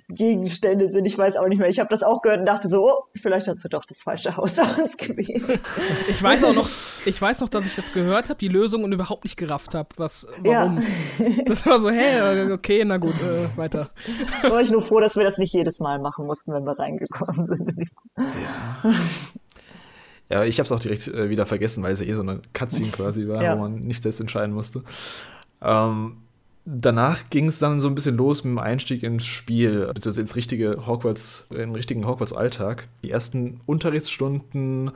[0.09, 1.05] Gegenstände sind.
[1.05, 1.69] Ich weiß auch nicht mehr.
[1.69, 4.37] Ich habe das auch gehört und dachte so, oh, vielleicht hast du doch das falsche
[4.37, 5.61] Haus ausgewählt.
[6.09, 6.69] ich weiß auch noch,
[7.05, 9.91] ich weiß noch, dass ich das gehört habe, die Lösung und überhaupt nicht gerafft habe,
[9.97, 10.79] was, warum.
[10.79, 10.83] Ja.
[11.47, 13.91] Das war so, hä, okay, na gut, äh, weiter.
[14.43, 16.79] Da war ich nur froh, dass wir das nicht jedes Mal machen mussten, wenn wir
[16.79, 17.91] reingekommen sind.
[18.17, 18.93] Ja.
[20.31, 22.41] Ja, ich habe es auch direkt äh, wieder vergessen, weil es ja eh so eine
[22.53, 23.57] Cutscene quasi war, ja.
[23.57, 24.83] wo man nicht selbst entscheiden musste.
[25.61, 26.19] Ähm,
[26.65, 30.37] danach ging es dann so ein bisschen los mit dem Einstieg ins Spiel, beziehungsweise ins
[30.37, 32.87] richtige Hogwarts, in den richtigen Hogwarts-Alltag.
[33.03, 34.93] Die ersten Unterrichtsstunden,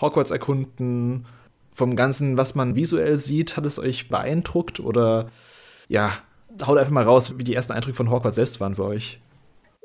[0.00, 1.26] Hogwarts erkunden,
[1.72, 5.28] vom Ganzen, was man visuell sieht, hat es euch beeindruckt oder
[5.88, 6.12] ja,
[6.66, 9.20] haut einfach mal raus, wie die ersten Eindrücke von Hogwarts selbst waren für euch.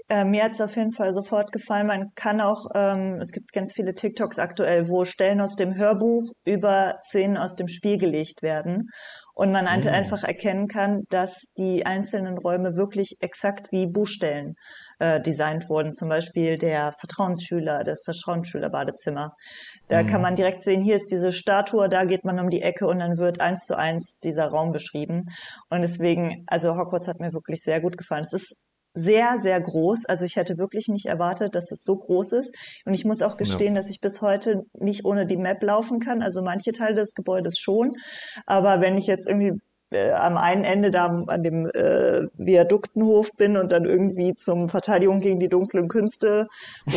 [0.10, 1.88] Äh, mir hat es auf jeden Fall sofort gefallen.
[1.88, 6.32] Man kann auch, ähm, es gibt ganz viele TikToks aktuell, wo Stellen aus dem Hörbuch
[6.46, 8.90] über Szenen aus dem Spiel gelegt werden.
[9.34, 9.88] Und man mhm.
[9.90, 14.56] einfach erkennen kann, dass die einzelnen Räume wirklich exakt wie Buchstellen
[14.98, 15.92] äh, designt wurden.
[15.92, 19.36] Zum Beispiel der Vertrauensschüler, das Vertrauensschülerbadezimmer.
[19.90, 20.08] Da mhm.
[20.08, 22.98] kann man direkt sehen, hier ist diese Statue, da geht man um die Ecke und
[22.98, 25.26] dann wird eins zu eins dieser Raum beschrieben.
[25.70, 28.24] Und deswegen, also Hogwarts hat mir wirklich sehr gut gefallen.
[28.24, 28.67] Es ist
[28.98, 30.06] sehr, sehr groß.
[30.06, 32.56] Also ich hätte wirklich nicht erwartet, dass es so groß ist.
[32.86, 33.82] Und ich muss auch gestehen, ja.
[33.82, 36.24] dass ich bis heute nicht ohne die Map laufen kann.
[36.24, 37.94] Also manche Teile des Gebäudes schon.
[38.48, 39.54] Aber wenn ich jetzt irgendwie
[39.92, 45.20] äh, am einen Ende da an dem äh, Viaduktenhof bin und dann irgendwie zum Verteidigung
[45.20, 46.48] gegen die dunklen Künste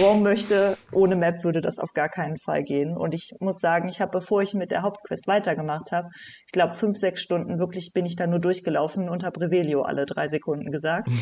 [0.00, 2.96] Raum möchte, ohne Map würde das auf gar keinen Fall gehen.
[2.96, 6.08] Und ich muss sagen, ich habe, bevor ich mit der Hauptquest weitergemacht habe,
[6.46, 10.06] ich glaube fünf, sechs Stunden wirklich bin ich da nur durchgelaufen und habe Revelio alle
[10.06, 11.08] drei Sekunden gesagt.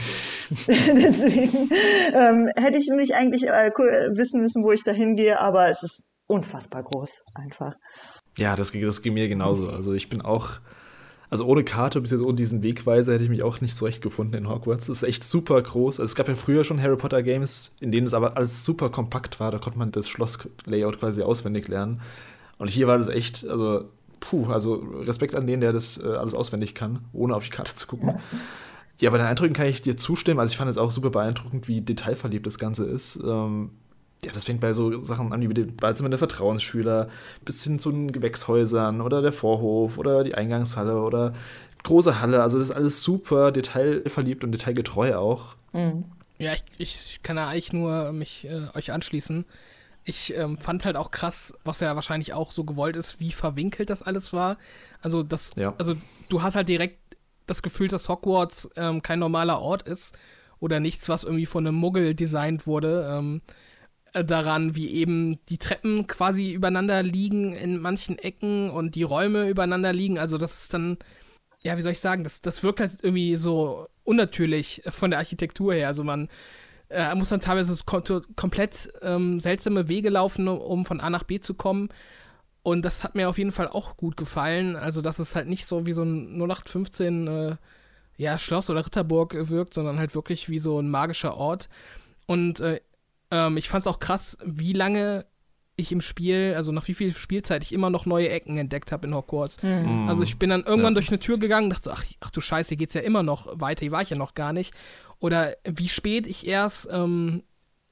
[0.67, 1.69] Deswegen
[2.15, 3.71] ähm, hätte ich mich eigentlich äh,
[4.13, 7.75] wissen müssen, wo ich da hingehe, aber es ist unfassbar groß einfach.
[8.39, 9.69] Ja, das, das ging mir genauso.
[9.69, 10.61] Also ich bin auch
[11.31, 14.49] also ohne Karte, bis jetzt ohne diesen Wegweiser, hätte ich mich auch nicht zurechtgefunden in
[14.49, 14.87] Hogwarts.
[14.87, 16.01] Das ist echt super groß.
[16.01, 18.88] Also es gab ja früher schon Harry Potter Games, in denen es aber alles super
[18.88, 19.51] kompakt war.
[19.51, 22.01] Da konnte man das Schloss-Layout quasi auswendig lernen.
[22.57, 23.85] Und hier war das echt, also,
[24.21, 27.75] puh, also Respekt an den, der das äh, alles auswendig kann, ohne auf die Karte
[27.75, 28.14] zu gucken.
[28.99, 30.41] Ja, bei den Eindrücken kann ich dir zustimmen.
[30.41, 33.21] Also ich fand es auch super beeindruckend, wie detailverliebt das Ganze ist.
[33.25, 33.71] Ähm,
[34.25, 37.09] ja, das fängt bei so Sachen an wie dem Balzimmer der Vertrauensschüler
[37.45, 41.35] bis hin zu den Gewächshäusern oder der Vorhof oder die Eingangshalle oder
[41.85, 42.43] große Halle.
[42.43, 45.55] Also das ist alles super detailverliebt und detailgetreu auch.
[45.73, 46.05] Mhm.
[46.39, 49.45] Ja, ich, ich kann ja eigentlich nur mich äh, euch anschließen.
[50.05, 53.91] Ich ähm, fand halt auch krass, was ja wahrscheinlich auch so gewollt ist, wie verwinkelt
[53.91, 54.57] das alles war.
[55.01, 55.75] Also das, ja.
[55.79, 55.95] also
[56.29, 56.99] du hast halt direkt
[57.47, 60.13] das Gefühl, dass Hogwarts ähm, kein normaler Ort ist
[60.61, 63.09] oder nichts, was irgendwie von einem Muggel designt wurde.
[63.13, 63.53] Ähm, äh,
[64.12, 69.92] daran, wie eben die Treppen quasi übereinander liegen in manchen Ecken und die Räume übereinander
[69.92, 70.18] liegen.
[70.18, 70.99] Also das ist dann,
[71.62, 75.75] ja, wie soll ich sagen, das, das wirkt halt irgendwie so unnatürlich von der Architektur
[75.75, 75.88] her.
[75.88, 76.29] Also man
[76.90, 81.55] äh, muss dann teilweise komplett ähm, seltsame Wege laufen, um von A nach B zu
[81.55, 81.90] kommen.
[82.62, 84.77] Und das hat mir auf jeden Fall auch gut gefallen.
[84.77, 87.57] Also, dass es halt nicht so wie so ein 0815 äh,
[88.16, 91.68] ja, Schloss oder Ritterburg wirkt, sondern halt wirklich wie so ein magischer Ort.
[92.27, 92.81] Und äh,
[93.31, 95.27] ähm, ich fand es auch krass, wie lange
[95.79, 99.07] ich im Spiel, also nach wie viel Spielzeit ich immer noch neue Ecken entdeckt habe
[99.07, 99.62] in Hogwarts.
[99.62, 100.09] Mhm.
[100.09, 101.01] Also ich bin dann irgendwann ja.
[101.01, 103.61] durch eine Tür gegangen und dachte, ach, ach du Scheiße, hier geht's ja immer noch
[103.61, 104.75] weiter, hier war ich ja noch gar nicht.
[105.21, 107.45] Oder wie spät ich erst, ähm,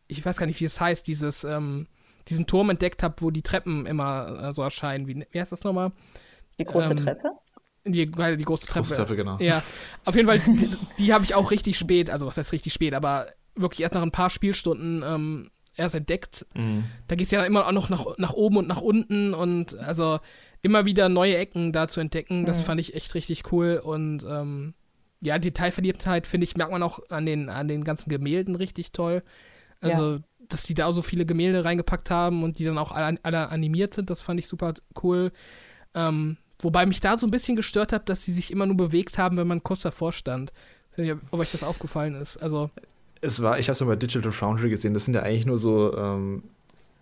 [0.09, 1.87] ich weiß gar nicht, wie es heißt, dieses, ähm,
[2.29, 5.07] diesen Turm entdeckt habe, wo die Treppen immer äh, so erscheinen.
[5.07, 5.93] Wie, wie heißt das nochmal?
[6.59, 7.31] Die große ähm, Treppe?
[7.85, 8.81] Die, die große Treppe.
[8.81, 9.39] Große Treppe, genau.
[9.39, 9.63] Ja,
[10.05, 12.95] auf jeden Fall, die, die habe ich auch richtig spät, also was heißt richtig spät,
[12.95, 16.47] aber wirklich erst nach ein paar Spielstunden ähm, erst entdeckt.
[16.55, 16.85] Mhm.
[17.09, 19.79] Da geht es ja dann immer auch noch nach, nach oben und nach unten und
[19.79, 20.21] also
[20.63, 22.47] immer wieder neue Ecken da zu entdecken, mhm.
[22.47, 24.75] das fand ich echt richtig cool und ähm,
[25.21, 29.23] ja, Detailverliebtheit, finde ich, merkt man auch an den, an den ganzen Gemälden richtig toll.
[29.81, 30.19] Also, ja.
[30.49, 33.95] dass die da so viele Gemälde reingepackt haben und die dann auch alle, alle animiert
[33.95, 35.33] sind, das fand ich super cool.
[35.95, 39.19] Ähm, wobei mich da so ein bisschen gestört hat, dass sie sich immer nur bewegt
[39.19, 40.53] haben, wenn man kurz davor stand.
[40.93, 42.37] Ich weiß nicht, ob euch das aufgefallen ist.
[42.37, 42.71] Also
[43.21, 45.59] es war, ich habe es ja bei Digital Foundry gesehen, das sind ja eigentlich nur
[45.59, 46.43] so ähm,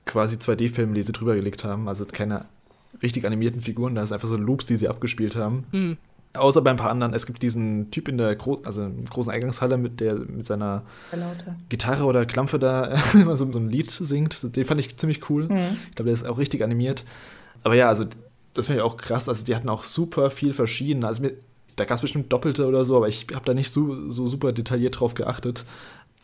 [0.06, 1.88] quasi 2D-Filme, die sie drüber gelegt haben.
[1.88, 2.46] Also keine
[3.02, 5.64] richtig animierten Figuren, da ist einfach so Loops, die sie abgespielt haben.
[5.72, 5.96] Mhm.
[6.36, 7.14] Außer bei ein paar anderen.
[7.14, 10.82] Es gibt diesen Typ in der Gro also großen Eingangshalle, mit der mit seiner.
[11.68, 14.56] Gitarre oder Klampfe da immer so, so, ein Lied singt.
[14.56, 15.48] Den fand ich ziemlich cool.
[15.48, 15.76] Mhm.
[15.90, 17.04] Ich glaube, der ist auch richtig animiert.
[17.62, 18.04] Aber ja, also
[18.52, 19.28] das finde ich auch krass.
[19.28, 21.04] Also die hatten auch super viel verschieden.
[21.04, 21.34] Also mir,
[21.76, 24.52] da gab es bestimmt Doppelte oder so, aber ich habe da nicht so, so super
[24.52, 25.64] detailliert drauf geachtet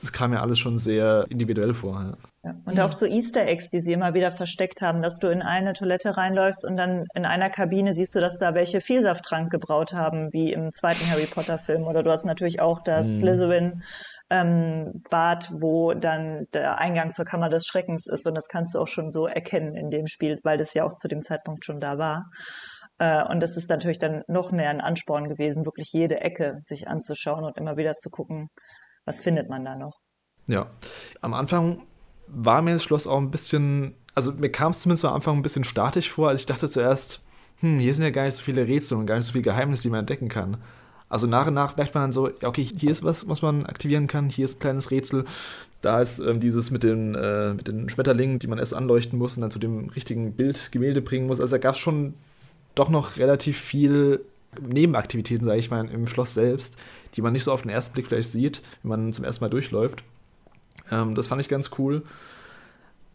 [0.00, 2.00] das kam mir alles schon sehr individuell vor.
[2.02, 2.30] Ja.
[2.42, 2.54] Ja.
[2.64, 5.74] Und auch so Easter Eggs, die sie immer wieder versteckt haben, dass du in eine
[5.74, 10.32] Toilette reinläufst und dann in einer Kabine siehst du, dass da welche Vielsafttrank gebraut haben,
[10.32, 11.84] wie im zweiten Harry Potter Film.
[11.84, 13.14] Oder du hast natürlich auch das mhm.
[13.14, 13.82] Slytherin
[14.30, 18.26] ähm, Bad, wo dann der Eingang zur Kammer des Schreckens ist.
[18.26, 20.96] Und das kannst du auch schon so erkennen in dem Spiel, weil das ja auch
[20.96, 22.24] zu dem Zeitpunkt schon da war.
[22.98, 26.88] Äh, und das ist natürlich dann noch mehr ein Ansporn gewesen, wirklich jede Ecke sich
[26.88, 28.48] anzuschauen und immer wieder zu gucken,
[29.04, 30.00] was findet man da noch?
[30.48, 30.70] Ja,
[31.20, 31.82] am Anfang
[32.26, 35.42] war mir das Schloss auch ein bisschen, also mir kam es zumindest am Anfang ein
[35.42, 36.28] bisschen statisch vor.
[36.28, 37.22] Also ich dachte zuerst,
[37.60, 39.82] hm, hier sind ja gar nicht so viele Rätsel und gar nicht so viele Geheimnisse,
[39.82, 40.58] die man entdecken kann.
[41.08, 44.06] Also nach und nach merkt man dann so, okay, hier ist was, was man aktivieren
[44.06, 45.24] kann, hier ist ein kleines Rätsel.
[45.80, 49.36] Da ist ähm, dieses mit den, äh, mit den Schmetterlingen, die man erst anleuchten muss
[49.36, 51.40] und dann zu dem richtigen Bild, Gemälde bringen muss.
[51.40, 52.14] Also da gab es schon
[52.76, 54.24] doch noch relativ viel
[54.60, 56.76] Nebenaktivitäten, sage ich mal, im Schloss selbst,
[57.14, 59.50] die man nicht so auf den ersten Blick vielleicht sieht, wenn man zum ersten Mal
[59.50, 60.02] durchläuft.
[60.90, 62.02] Ähm, das fand ich ganz cool.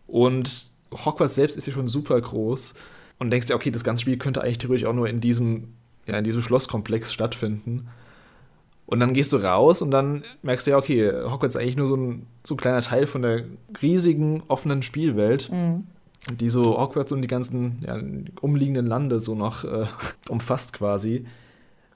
[0.07, 2.75] Und Hogwarts selbst ist ja schon super groß
[3.19, 5.73] und denkst dir, okay, das ganze Spiel könnte eigentlich theoretisch auch nur in diesem,
[6.05, 7.87] ja, in diesem Schlosskomplex stattfinden.
[8.85, 11.87] Und dann gehst du raus und dann merkst du ja, okay, Hogwarts ist eigentlich nur
[11.87, 13.45] so ein, so ein kleiner Teil von der
[13.81, 15.51] riesigen, offenen Spielwelt.
[15.51, 15.87] Mhm
[16.33, 17.99] die so Hogwarts und die ganzen ja,
[18.41, 19.85] umliegenden Lande so noch äh,
[20.29, 21.25] umfasst quasi.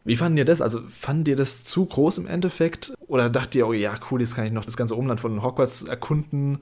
[0.05, 0.61] Wie fanden ihr das?
[0.61, 2.93] Also fanden ihr das zu groß im Endeffekt?
[3.07, 5.83] Oder dachtet ihr, oh ja, cool, jetzt kann ich noch das ganze Umland von Hogwarts
[5.83, 6.59] erkunden?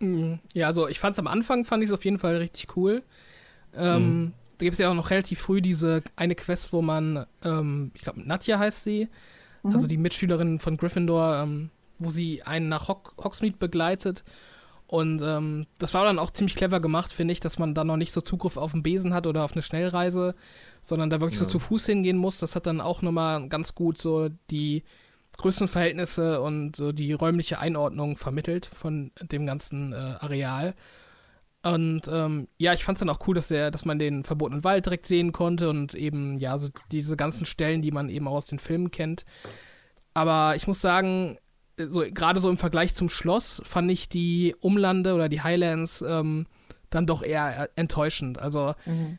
[0.00, 0.40] Mhm.
[0.54, 3.02] Ja, also ich fand es am Anfang, fand ich es auf jeden Fall richtig cool.
[3.74, 4.32] Ähm, mhm.
[4.58, 8.02] Da gibt es ja auch noch relativ früh diese eine Quest, wo man, ähm, ich
[8.02, 9.08] glaube, Nadja heißt sie,
[9.62, 9.72] mhm.
[9.72, 14.24] also die Mitschülerin von Gryffindor, ähm, wo sie einen nach Hog Hogsmeade begleitet
[14.90, 17.96] und ähm, das war dann auch ziemlich clever gemacht, finde ich, dass man da noch
[17.96, 20.34] nicht so Zugriff auf den Besen hat oder auf eine Schnellreise,
[20.84, 21.46] sondern da wirklich ja.
[21.46, 22.38] so zu Fuß hingehen muss.
[22.38, 24.84] Das hat dann auch nochmal ganz gut so die
[25.38, 30.74] Größenverhältnisse und so die räumliche Einordnung vermittelt von dem ganzen äh, Areal.
[31.62, 34.64] Und ähm, ja, ich fand es dann auch cool, dass, der, dass man den verbotenen
[34.64, 38.36] Wald direkt sehen konnte und eben, ja, so diese ganzen Stellen, die man eben auch
[38.36, 39.26] aus den Filmen kennt.
[40.14, 41.38] Aber ich muss sagen,
[41.78, 46.46] so, gerade so im Vergleich zum Schloss fand ich die Umlande oder die Highlands ähm,
[46.88, 48.38] dann doch eher enttäuschend.
[48.38, 49.18] Also mhm.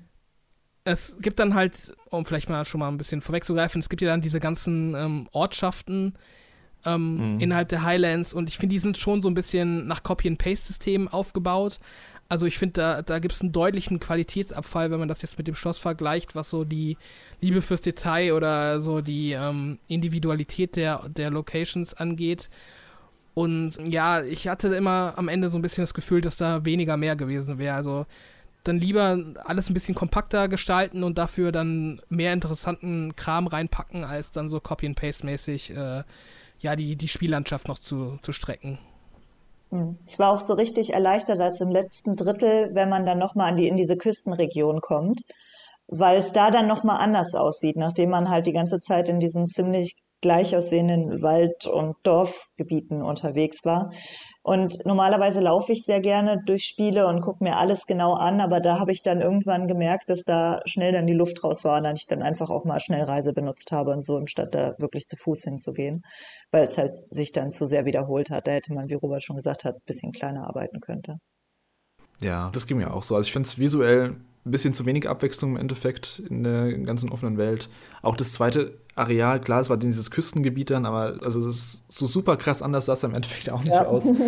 [0.83, 4.09] Es gibt dann halt, um vielleicht mal schon mal ein bisschen vorwegzugreifen, es gibt ja
[4.09, 6.15] dann diese ganzen ähm, Ortschaften
[6.85, 7.39] ähm, mhm.
[7.39, 11.79] innerhalb der Highlands und ich finde, die sind schon so ein bisschen nach Copy-and-Paste-System aufgebaut.
[12.29, 15.47] Also ich finde, da, da gibt es einen deutlichen Qualitätsabfall, wenn man das jetzt mit
[15.47, 16.97] dem Schloss vergleicht, was so die
[17.41, 22.49] Liebe fürs Detail oder so die ähm, Individualität der, der Locations angeht.
[23.33, 26.95] Und ja, ich hatte immer am Ende so ein bisschen das Gefühl, dass da weniger
[26.95, 27.75] mehr gewesen wäre.
[27.75, 28.05] Also
[28.63, 34.31] dann lieber alles ein bisschen kompakter gestalten und dafür dann mehr interessanten Kram reinpacken, als
[34.31, 36.03] dann so Copy and Paste mäßig äh,
[36.59, 38.79] ja die, die Spiellandschaft noch zu, zu strecken.
[39.71, 39.97] Hm.
[40.07, 43.57] Ich war auch so richtig erleichtert als im letzten Drittel, wenn man dann nochmal an
[43.57, 45.21] in diese Küstenregion kommt,
[45.87, 49.47] weil es da dann nochmal anders aussieht, nachdem man halt die ganze Zeit in diesen
[49.47, 53.91] ziemlich gleich aussehenden Wald- und Dorfgebieten unterwegs war.
[54.43, 58.59] Und normalerweise laufe ich sehr gerne durch Spiele und gucke mir alles genau an, aber
[58.59, 61.83] da habe ich dann irgendwann gemerkt, dass da schnell dann die Luft raus war und
[61.83, 65.15] dann ich dann einfach auch mal Schnellreise benutzt habe und so, anstatt da wirklich zu
[65.15, 66.01] Fuß hinzugehen,
[66.49, 68.47] weil es halt sich dann zu sehr wiederholt hat.
[68.47, 71.17] Da hätte man, wie Robert schon gesagt hat, ein bisschen kleiner arbeiten könnte.
[72.19, 73.15] Ja, das ging mir auch so.
[73.15, 74.15] Also ich finde es visuell
[74.45, 77.69] ein bisschen zu wenig Abwechslung im Endeffekt in der ganzen offenen Welt.
[78.01, 82.07] Auch das zweite Areal, klar, es war dieses Küstengebiet dann, aber also es ist so
[82.07, 83.85] super krass anders sah es im Endeffekt auch nicht ja.
[83.85, 84.07] aus.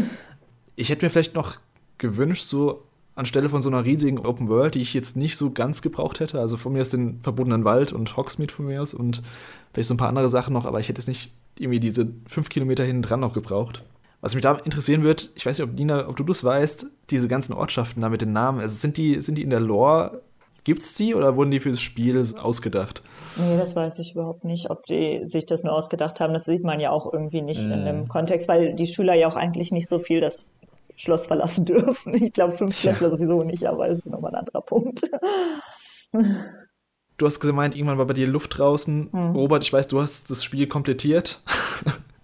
[0.75, 1.57] Ich hätte mir vielleicht noch
[1.99, 2.83] gewünscht, so
[3.13, 6.39] anstelle von so einer riesigen Open World, die ich jetzt nicht so ganz gebraucht hätte,
[6.39, 9.21] also von mir aus den verbotenen Wald und Hogsmeade von mir aus und
[9.71, 12.49] vielleicht so ein paar andere Sachen noch, aber ich hätte jetzt nicht irgendwie diese fünf
[12.49, 13.83] Kilometer hinten dran noch gebraucht.
[14.23, 17.27] Was mich da interessieren wird, ich weiß nicht, ob Nina, ob du das weißt, diese
[17.27, 20.21] ganzen Ortschaften da mit den Namen, also sind die, sind die in der Lore,
[20.63, 23.03] gibt es die oder wurden die für das Spiel ausgedacht?
[23.35, 26.31] Nee, das weiß ich überhaupt nicht, ob die sich das nur ausgedacht haben.
[26.31, 27.71] Das sieht man ja auch irgendwie nicht mm.
[27.73, 30.53] in dem Kontext, weil die Schüler ja auch eigentlich nicht so viel das
[30.95, 32.13] Schloss verlassen dürfen.
[32.13, 33.09] Ich glaube, fünf Schläfer ja.
[33.09, 35.01] sowieso nicht, aber das ist nochmal ein anderer Punkt.
[37.17, 39.09] Du hast gemeint, irgendwann war bei dir Luft draußen.
[39.11, 39.35] Hm.
[39.35, 41.41] Robert, ich weiß, du hast das Spiel komplettiert.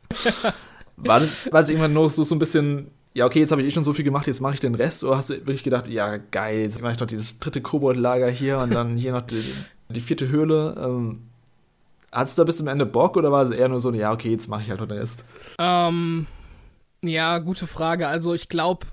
[1.04, 3.84] War, es irgendwann nur so, so ein bisschen, ja, okay, jetzt habe ich eh schon
[3.84, 5.04] so viel gemacht, jetzt mache ich den Rest?
[5.04, 8.60] Oder hast du wirklich gedacht, ja, geil, jetzt mache ich noch dieses dritte Kobold-Lager hier
[8.60, 9.44] und dann hier noch die,
[9.90, 10.76] die vierte Höhle?
[10.78, 11.30] Ähm,
[12.12, 14.32] Hattest du da bis zum Ende Bock oder war es eher nur so, ja, okay,
[14.32, 15.26] jetzt mache ich halt noch den Rest?
[15.60, 16.26] Ähm,
[17.04, 18.08] ja, gute Frage.
[18.08, 18.88] Also, ich glaube,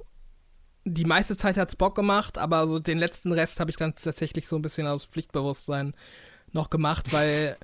[0.84, 3.94] die meiste Zeit hat es Bock gemacht, aber so den letzten Rest habe ich dann
[3.94, 5.94] tatsächlich so ein bisschen aus Pflichtbewusstsein
[6.52, 7.56] noch gemacht, weil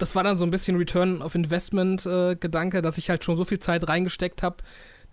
[0.00, 3.36] das war dann so ein bisschen Return of Investment äh, Gedanke, dass ich halt schon
[3.36, 4.56] so viel Zeit reingesteckt habe,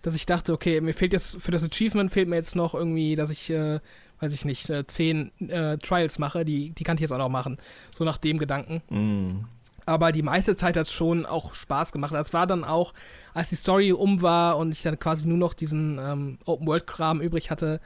[0.02, 3.14] dass ich dachte, okay, mir fehlt jetzt für das Achievement fehlt mir jetzt noch irgendwie,
[3.14, 3.80] dass ich, äh,
[4.20, 7.28] weiß ich nicht, äh, zehn äh, Trials mache, die, die kann ich jetzt auch noch
[7.28, 7.58] machen.
[7.96, 8.82] So nach dem Gedanken.
[8.88, 9.44] Mm.
[9.84, 12.14] Aber die meiste Zeit hat es schon auch Spaß gemacht.
[12.14, 12.92] Es war dann auch,
[13.34, 17.50] als die Story um war und ich dann quasi nur noch diesen ähm, Open-World-Kram übrig
[17.50, 17.80] hatte,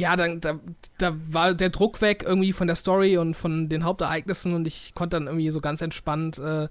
[0.00, 0.58] ja, dann, da,
[0.98, 4.94] da war der Druck weg irgendwie von der Story und von den Hauptereignissen und ich
[4.94, 6.68] konnte dann irgendwie so ganz entspannt äh,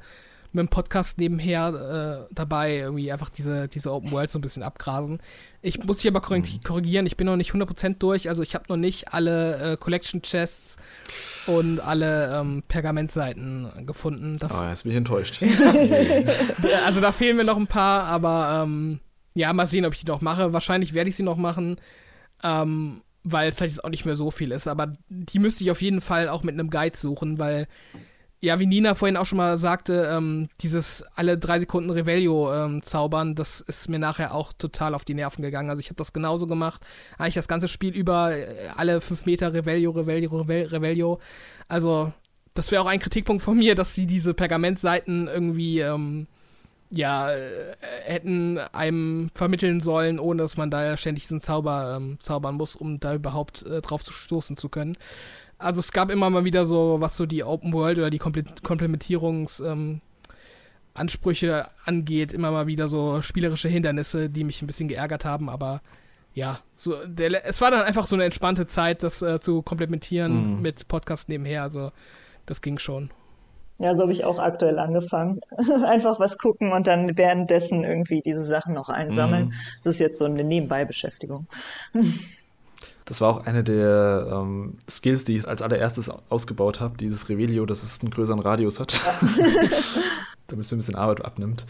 [0.51, 4.63] mit dem Podcast nebenher äh, dabei irgendwie einfach diese, diese Open World so ein bisschen
[4.63, 5.19] abgrasen.
[5.61, 6.63] Ich muss dich aber mhm.
[6.63, 10.23] korrigieren, ich bin noch nicht 100% durch, also ich habe noch nicht alle äh, Collection
[10.23, 10.77] Chests
[11.45, 14.37] und alle ähm, Pergamentseiten gefunden.
[14.39, 15.43] Das, oh, jetzt bin ich enttäuscht.
[16.85, 18.99] also da fehlen mir noch ein paar, aber ähm,
[19.35, 20.51] ja, mal sehen, ob ich die noch mache.
[20.51, 21.77] Wahrscheinlich werde ich sie noch machen.
[22.43, 24.67] Ähm, weil es halt jetzt auch nicht mehr so viel ist.
[24.67, 27.67] Aber die müsste ich auf jeden Fall auch mit einem Guide suchen, weil,
[28.41, 32.83] ja, wie Nina vorhin auch schon mal sagte, ähm, dieses alle drei Sekunden Revelio ähm,
[32.83, 35.69] zaubern, das ist mir nachher auch total auf die Nerven gegangen.
[35.69, 36.81] Also ich habe das genauso gemacht.
[37.17, 41.19] Eigentlich das ganze Spiel über äh, alle fünf Meter Revelio, Revelio, Revelio.
[41.67, 42.13] Also
[42.53, 46.27] das wäre auch ein Kritikpunkt von mir, dass sie diese Pergamentseiten irgendwie ähm,
[46.91, 52.17] ja, äh, hätten einem vermitteln sollen, ohne dass man da ja ständig diesen Zauber ähm,
[52.19, 54.97] zaubern muss, um da überhaupt äh, drauf zu stoßen zu können.
[55.57, 58.45] Also es gab immer mal wieder so, was so die Open World oder die Komple
[58.63, 60.01] Komplementierungsansprüche
[61.47, 65.81] ähm, angeht, immer mal wieder so spielerische Hindernisse, die mich ein bisschen geärgert haben, aber
[66.33, 70.55] ja, so der, es war dann einfach so eine entspannte Zeit, das äh, zu komplementieren
[70.55, 70.61] mhm.
[70.61, 71.91] mit Podcast nebenher, also
[72.45, 73.11] das ging schon.
[73.79, 75.39] Ja, so habe ich auch aktuell angefangen.
[75.85, 79.47] Einfach was gucken und dann währenddessen irgendwie diese Sachen noch einsammeln.
[79.47, 79.53] Mhm.
[79.83, 81.47] Das ist jetzt so eine Nebenbei-Beschäftigung.
[83.05, 87.65] Das war auch eine der ähm, Skills, die ich als allererstes ausgebaut habe, dieses Revelio,
[87.65, 88.93] dass es einen größeren Radius hat.
[88.93, 89.29] Ja.
[90.47, 91.65] Damit es mir ein bisschen Arbeit abnimmt.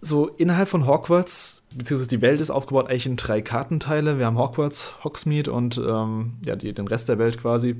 [0.00, 4.16] So, innerhalb von Hogwarts, beziehungsweise die Welt ist aufgebaut eigentlich in drei Kartenteile.
[4.16, 7.76] Wir haben Hogwarts, Hogsmeade und ähm, ja, die, den Rest der Welt quasi.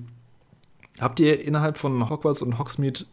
[1.00, 3.04] Habt ihr innerhalb von Hogwarts und Hogsmeade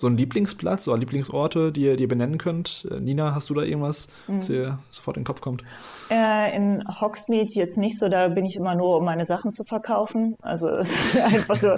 [0.00, 2.88] so einen Lieblingsplatz oder Lieblingsorte, die ihr, die ihr benennen könnt?
[2.90, 4.38] Äh, Nina, hast du da irgendwas, mhm.
[4.38, 5.62] was dir sofort in den Kopf kommt?
[6.10, 9.62] Äh, in Hogsmeade jetzt nicht so, da bin ich immer nur, um meine Sachen zu
[9.62, 10.36] verkaufen.
[10.40, 10.68] Also
[11.24, 11.76] einfach nur.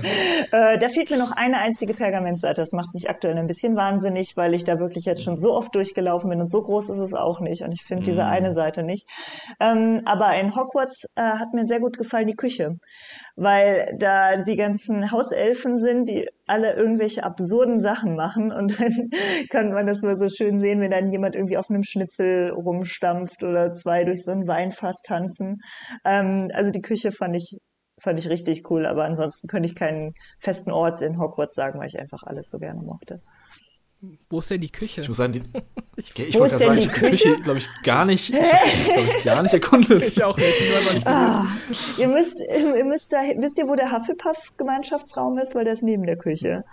[0.53, 2.61] Äh, da fehlt mir noch eine einzige Pergamentseite.
[2.61, 5.75] Das macht mich aktuell ein bisschen wahnsinnig, weil ich da wirklich jetzt schon so oft
[5.75, 7.63] durchgelaufen bin und so groß ist es auch nicht.
[7.63, 8.05] Und ich finde mhm.
[8.05, 9.09] diese eine Seite nicht.
[9.59, 12.79] Ähm, aber in Hogwarts äh, hat mir sehr gut gefallen die Küche
[13.37, 19.11] weil da die ganzen Hauselfen sind, die alle irgendwelche absurden Sachen machen und dann
[19.51, 23.43] kann man das mal so schön sehen, wenn dann jemand irgendwie auf einem Schnitzel rumstampft
[23.43, 25.61] oder zwei durch so ein Weinfass tanzen.
[26.05, 27.59] Ähm, also die Küche fand ich
[28.01, 31.87] fand ich richtig cool, aber ansonsten könnte ich keinen festen Ort in Hogwarts sagen, weil
[31.87, 33.21] ich einfach alles so gerne mochte.
[34.31, 35.03] Wo ist denn die Küche?
[35.03, 35.43] Ich muss sagen, die,
[35.97, 39.09] ich, ich wollte gerade sagen, ich habe die Küche, glaube ich, gar nicht, ich glaube
[39.17, 40.03] ich, gar nicht erkundet.
[40.03, 41.47] ich auch nicht, ich nicht ah,
[41.99, 45.55] ihr müsst, ihr müsst da, wisst ihr, wo der Hufflepuff-Gemeinschaftsraum ist?
[45.55, 46.65] Weil der ist neben der Küche.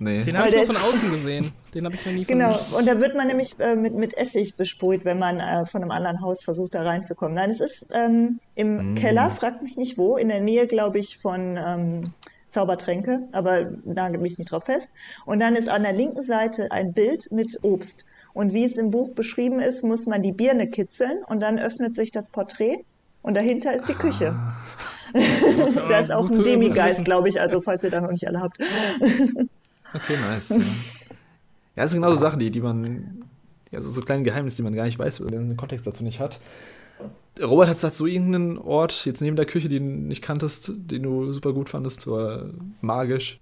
[0.00, 0.22] Nee.
[0.22, 1.52] Den habe ich nur von außen gesehen.
[1.72, 4.16] Den habe ich noch nie von Genau, und da wird man nämlich äh, mit, mit
[4.16, 7.34] Essig besprüht, wenn man äh, von einem anderen Haus versucht, da reinzukommen.
[7.34, 8.94] Nein, es ist ähm, im mm.
[8.96, 12.12] Keller, fragt mich nicht wo, in der Nähe, glaube ich, von ähm,
[12.54, 14.92] Zaubertränke, aber nagelt mich nicht drauf fest.
[15.26, 18.04] Und dann ist an der linken Seite ein Bild mit Obst.
[18.32, 21.94] Und wie es im Buch beschrieben ist, muss man die Birne kitzeln und dann öffnet
[21.94, 22.84] sich das Porträt
[23.22, 24.32] und dahinter ist die Küche.
[24.34, 24.54] Ah.
[25.88, 28.58] da ist auch ein Demigeist, glaube ich, also falls ihr da noch nicht alle habt.
[29.96, 30.48] Okay, nice.
[30.48, 30.62] Ja, ja
[31.76, 33.22] das sind genau so Sachen, die, die man,
[33.70, 36.18] ja, so, kleine Geheimnisse, die man gar nicht weiß, weil man den Kontext dazu nicht
[36.18, 36.40] hat.
[37.42, 41.32] Robert, hat dazu irgendeinen Ort, jetzt neben der Küche, den du nicht kanntest, den du
[41.32, 42.46] super gut fandest, war
[42.80, 43.40] magisch?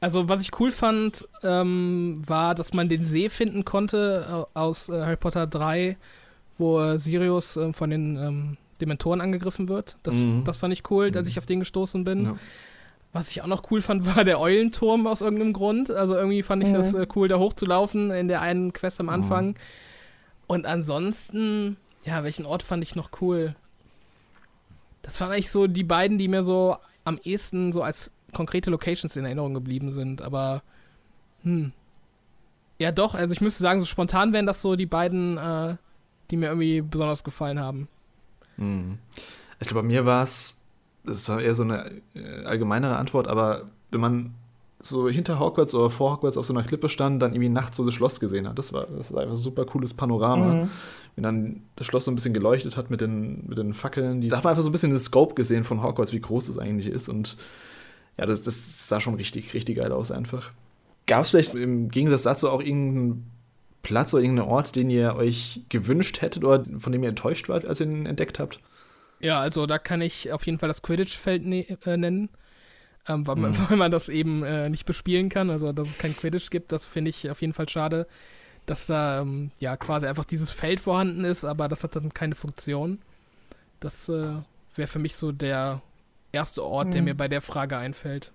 [0.00, 5.00] Also, was ich cool fand, ähm, war, dass man den See finden konnte aus äh,
[5.00, 5.96] Harry Potter 3,
[6.56, 9.96] wo äh, Sirius äh, von den ähm, Dementoren angegriffen wird.
[10.02, 10.44] Das, mhm.
[10.44, 11.28] das fand ich cool, dass mhm.
[11.30, 12.24] ich auf den gestoßen bin.
[12.24, 12.36] Ja.
[13.12, 15.90] Was ich auch noch cool fand, war der Eulenturm aus irgendeinem Grund.
[15.90, 16.74] Also irgendwie fand ich mhm.
[16.74, 19.12] das äh, cool, da hochzulaufen in der einen Quest am mhm.
[19.12, 19.46] Anfang.
[19.46, 19.54] Mhm.
[20.46, 23.54] Und ansonsten, ja, welchen Ort fand ich noch cool?
[25.02, 29.16] Das waren eigentlich so die beiden, die mir so am ehesten so als konkrete Locations
[29.16, 30.22] in Erinnerung geblieben sind.
[30.22, 30.62] Aber,
[31.42, 31.72] hm.
[32.78, 35.76] Ja, doch, also ich müsste sagen, so spontan wären das so die beiden, äh,
[36.30, 37.88] die mir irgendwie besonders gefallen haben.
[38.56, 38.98] Mhm.
[39.60, 40.58] Ich glaube, bei mir war es
[41.08, 44.34] das ist eher so eine äh, allgemeinere Antwort, aber wenn man
[44.80, 47.84] so hinter Hogwarts oder vor Hogwarts auf so einer Klippe stand, dann irgendwie nachts so
[47.84, 48.58] das Schloss gesehen hat.
[48.58, 50.54] Das war, das war einfach ein super cooles Panorama.
[50.54, 50.70] Mhm.
[51.16, 54.20] Wenn dann das Schloss so ein bisschen geleuchtet hat mit den, mit den Fackeln.
[54.20, 56.46] Die, da hat man einfach so ein bisschen den Scope gesehen von Hogwarts, wie groß
[56.46, 57.08] das eigentlich ist.
[57.08, 57.36] Und
[58.16, 60.52] ja, das, das sah schon richtig, richtig geil aus einfach.
[61.06, 63.30] Gab es vielleicht im Gegensatz dazu auch irgendeinen
[63.82, 67.64] Platz oder irgendeinen Ort, den ihr euch gewünscht hättet oder von dem ihr enttäuscht wart,
[67.64, 68.60] als ihr ihn entdeckt habt?
[69.20, 72.28] Ja, also da kann ich auf jeden Fall das Quidditch-Feld ne äh, nennen,
[73.08, 73.66] ähm, weil, man, mhm.
[73.68, 75.50] weil, man, das eben äh, nicht bespielen kann.
[75.50, 78.06] Also, dass es kein Quidditch gibt, das finde ich auf jeden Fall schade,
[78.66, 82.34] dass da ähm, ja quasi einfach dieses Feld vorhanden ist, aber das hat dann keine
[82.34, 82.98] Funktion.
[83.80, 84.34] Das äh,
[84.74, 85.80] wäre für mich so der
[86.32, 86.92] erste Ort, mhm.
[86.92, 88.32] der mir bei der Frage einfällt.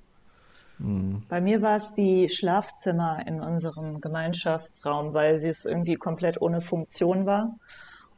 [0.79, 1.23] Mhm.
[1.29, 6.61] Bei mir war es die Schlafzimmer in unserem Gemeinschaftsraum, weil sie es irgendwie komplett ohne
[6.61, 7.55] Funktion war.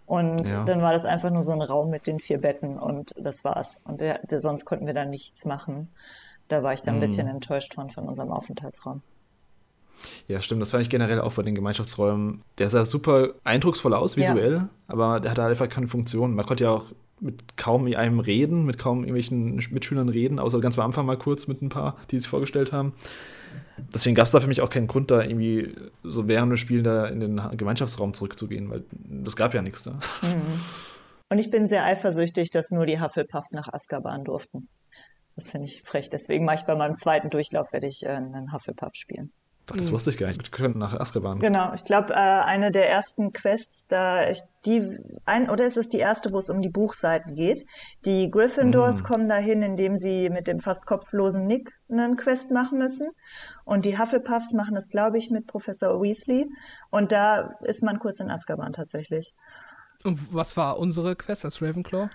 [0.06, 0.64] Und ja.
[0.64, 3.82] dann war das einfach nur so ein Raum mit den vier Betten und das war's.
[3.86, 5.90] Und der, der, sonst konnten wir da nichts machen.
[6.48, 7.02] Da war ich dann ein mhm.
[7.02, 9.02] bisschen enttäuscht von, von unserem Aufenthaltsraum.
[10.28, 10.62] Ja, stimmt.
[10.62, 12.44] Das fand ich generell auch bei den Gemeinschaftsräumen.
[12.58, 14.70] Der sah super eindrucksvoll aus, visuell, ja.
[14.88, 16.36] aber der hatte einfach keine Funktion.
[16.36, 16.86] Man konnte ja auch
[17.20, 21.48] mit kaum einem reden, mit kaum irgendwelchen Mitschülern reden, außer ganz am Anfang mal kurz
[21.48, 22.94] mit ein paar, die sich vorgestellt haben.
[23.94, 25.74] Deswegen gab es da für mich auch keinen Grund, da irgendwie
[26.04, 29.92] so während des Spiels da in den Gemeinschaftsraum zurückzugehen, weil das gab ja nichts da.
[30.22, 30.62] Mhm.
[31.30, 34.68] Und ich bin sehr eifersüchtig, dass nur die Hufflepuffs nach Azkaban durften.
[35.36, 36.10] Das finde ich frech.
[36.10, 39.32] Deswegen mache ich bei meinem zweiten Durchlauf, werde ich äh, einen Hufflepuff spielen.
[39.72, 40.44] Ach, das wusste ich gar nicht.
[40.44, 41.40] Wir können nach Azkaban.
[41.40, 45.90] Genau, ich glaube, äh, eine der ersten Quests, da ich die ein oder ist es
[45.90, 47.66] die erste, wo es um die Buchseiten geht.
[48.06, 49.06] Die Gryffindors mm.
[49.06, 53.10] kommen dahin, indem sie mit dem fast kopflosen Nick einen Quest machen müssen.
[53.64, 56.46] Und die Hufflepuffs machen das, glaube ich, mit Professor Weasley.
[56.92, 59.34] Und da ist man kurz in Azkaban tatsächlich.
[60.04, 62.10] Und was war unsere Quest als Ravenclaw?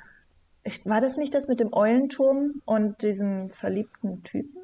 [0.62, 4.60] Ich, war das nicht das mit dem Eulenturm und diesem verliebten Typen?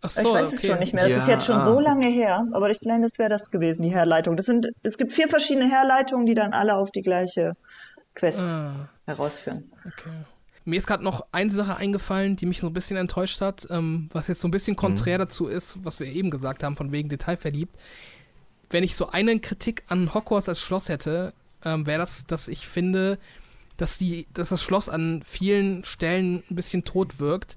[0.00, 0.56] Ach so, ich weiß okay.
[0.56, 1.04] es schon nicht mehr.
[1.04, 1.60] Das ja, ist jetzt schon ah.
[1.60, 4.36] so lange her, aber ich glaube, das wäre das gewesen, die Herleitung.
[4.36, 7.54] Das sind, es gibt vier verschiedene Herleitungen, die dann alle auf die gleiche
[8.14, 8.88] Quest ah.
[9.06, 9.64] herausführen.
[9.86, 10.10] Okay.
[10.66, 14.08] Mir ist gerade noch eine Sache eingefallen, die mich so ein bisschen enttäuscht hat, ähm,
[14.12, 15.22] was jetzt so ein bisschen konträr mhm.
[15.22, 17.74] dazu ist, was wir eben gesagt haben, von wegen detailverliebt.
[18.68, 21.32] Wenn ich so eine Kritik an Hogwarts als Schloss hätte,
[21.64, 23.18] ähm, wäre das, dass ich finde,
[23.76, 27.56] dass, die, dass das Schloss an vielen Stellen ein bisschen tot wirkt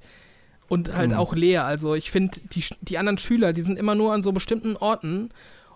[0.68, 1.18] und halt mhm.
[1.18, 1.66] auch leer.
[1.66, 5.30] Also ich finde, die, die anderen Schüler, die sind immer nur an so bestimmten Orten.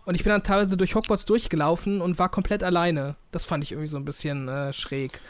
[0.06, 3.16] Und ich bin dann teilweise durch Hogwarts durchgelaufen und war komplett alleine.
[3.32, 5.22] Das fand ich irgendwie so ein bisschen äh, schräg.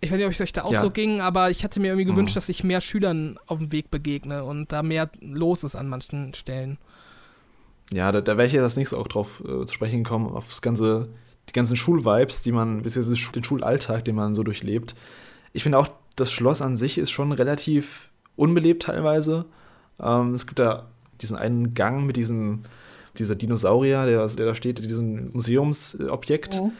[0.00, 0.80] Ich weiß nicht, ob es euch da auch ja.
[0.80, 2.36] so ging, aber ich hatte mir irgendwie gewünscht, mhm.
[2.36, 6.34] dass ich mehr Schülern auf dem Weg begegne und da mehr los ist an manchen
[6.34, 6.76] Stellen.
[7.92, 10.48] Ja, da, da wäre ich jetzt als nächstes auch drauf äh, zu sprechen gekommen, auf
[10.48, 11.08] das ganze,
[11.48, 14.94] die ganzen Schulvibes, die man, beziehungsweise den Schulalltag, den man so durchlebt.
[15.52, 19.46] Ich finde auch, das Schloss an sich ist schon relativ unbelebt teilweise.
[20.00, 20.86] Ähm, es gibt da
[21.20, 22.64] diesen einen Gang mit diesem,
[23.18, 26.54] dieser Dinosaurier, der, der da steht, diesem Museumsobjekt.
[26.54, 26.70] Ja.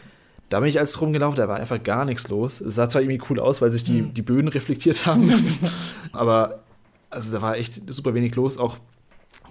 [0.49, 2.61] Da bin ich als rumgelaufen, da war einfach gar nichts los.
[2.61, 4.13] Es sah zwar irgendwie cool aus, weil sich die, mhm.
[4.13, 5.31] die Böden reflektiert haben,
[6.13, 6.63] aber
[7.09, 8.57] also da war echt super wenig los.
[8.57, 8.77] Auch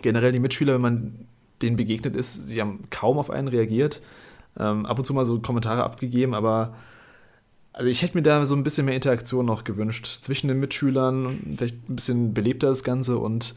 [0.03, 1.27] generell die Mitschüler, wenn man
[1.63, 4.01] denen begegnet ist, sie haben kaum auf einen reagiert.
[4.59, 6.75] Ähm, ab und zu mal so Kommentare abgegeben, aber
[7.73, 11.57] also ich hätte mir da so ein bisschen mehr Interaktion noch gewünscht zwischen den Mitschülern,
[11.57, 13.55] vielleicht ein bisschen belebter das Ganze und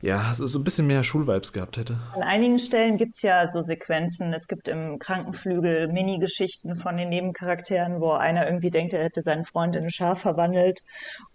[0.00, 1.98] ja, so, so ein bisschen mehr Schulvibes gehabt hätte.
[2.14, 4.32] An einigen Stellen gibt es ja so Sequenzen.
[4.32, 9.44] Es gibt im Krankenflügel Mini-Geschichten von den Nebencharakteren, wo einer irgendwie denkt, er hätte seinen
[9.44, 10.82] Freund in ein Schaf verwandelt.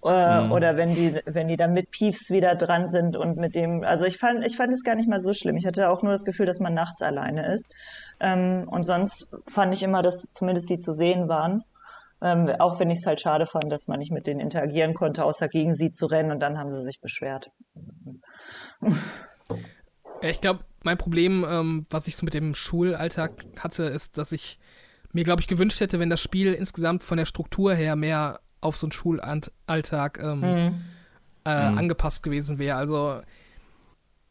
[0.06, 0.52] Äh, mhm.
[0.54, 4.06] Oder wenn die, wenn die dann mit Piefs wieder dran sind und mit dem, also
[4.06, 5.58] ich fand, ich fand es gar nicht mal so schlimm.
[5.58, 7.70] Ich hatte auch nur das Gefühl, dass man nachts alleine ist.
[8.22, 11.64] Ähm, und sonst fand ich immer, dass zumindest die zu sehen waren.
[12.22, 15.26] Ähm, auch wenn ich es halt schade fand, dass man nicht mit denen interagieren konnte,
[15.26, 17.52] außer gegen sie zu rennen und dann haben sie sich beschwert.
[20.22, 24.60] Ich glaube, mein Problem, ähm, was ich so mit dem Schulalltag hatte, ist, dass ich
[25.12, 28.78] mir, glaube ich, gewünscht hätte, wenn das Spiel insgesamt von der Struktur her mehr auf
[28.78, 30.82] so einen Schulalltag ähm, mhm.
[31.46, 31.78] Äh, mhm.
[31.78, 32.78] angepasst gewesen wäre.
[32.78, 33.22] Also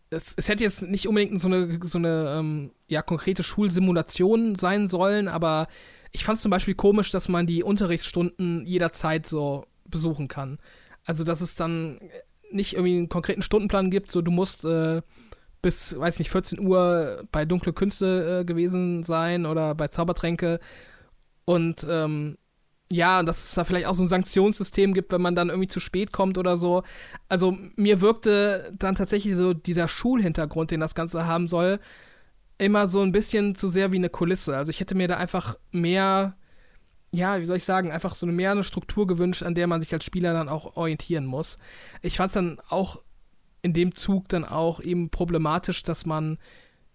[0.09, 4.89] es, es, hätte jetzt nicht unbedingt so eine, so eine ähm, ja, konkrete Schulsimulation sein
[4.89, 5.69] sollen, aber
[6.13, 10.59] ich fand es zum Beispiel komisch, dass man die Unterrichtsstunden jederzeit so besuchen kann.
[11.05, 12.01] Also, dass es dann
[12.53, 15.03] nicht irgendwie einen konkreten Stundenplan gibt, so du musst äh,
[15.63, 20.59] bis, weiß nicht, 14 Uhr bei Dunkle Künste äh, gewesen sein oder bei Zaubertränke.
[21.45, 22.37] Und ähm,
[22.91, 25.81] ja, dass es da vielleicht auch so ein Sanktionssystem gibt, wenn man dann irgendwie zu
[25.81, 26.83] spät kommt oder so.
[27.29, 31.81] Also mir wirkte dann tatsächlich so dieser Schulhintergrund, den das Ganze haben soll,
[32.59, 34.57] immer so ein bisschen zu sehr wie eine Kulisse.
[34.57, 36.37] Also ich hätte mir da einfach mehr
[37.15, 39.81] ja, wie soll ich sagen, einfach so eine mehr eine Struktur gewünscht, an der man
[39.81, 41.59] sich als Spieler dann auch orientieren muss.
[42.01, 43.01] Ich fand es dann auch
[43.61, 46.39] in dem Zug dann auch eben problematisch, dass man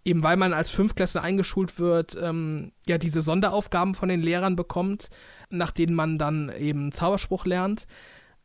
[0.04, 5.10] eben weil man als Fünfklässler eingeschult wird, ähm, ja diese Sonderaufgaben von den Lehrern bekommt,
[5.50, 7.88] nach denen man dann eben Zauberspruch lernt.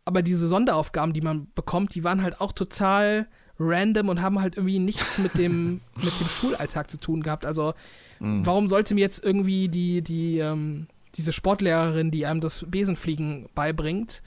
[0.05, 4.57] Aber diese Sonderaufgaben, die man bekommt, die waren halt auch total random und haben halt
[4.57, 7.47] irgendwie nichts mit dem, mit dem Schulalltag zu tun gehabt.
[7.47, 7.75] Also,
[8.19, 8.45] mhm.
[8.45, 14.23] warum sollte mir jetzt irgendwie die, die, ähm, diese Sportlehrerin, die einem das Besenfliegen beibringt,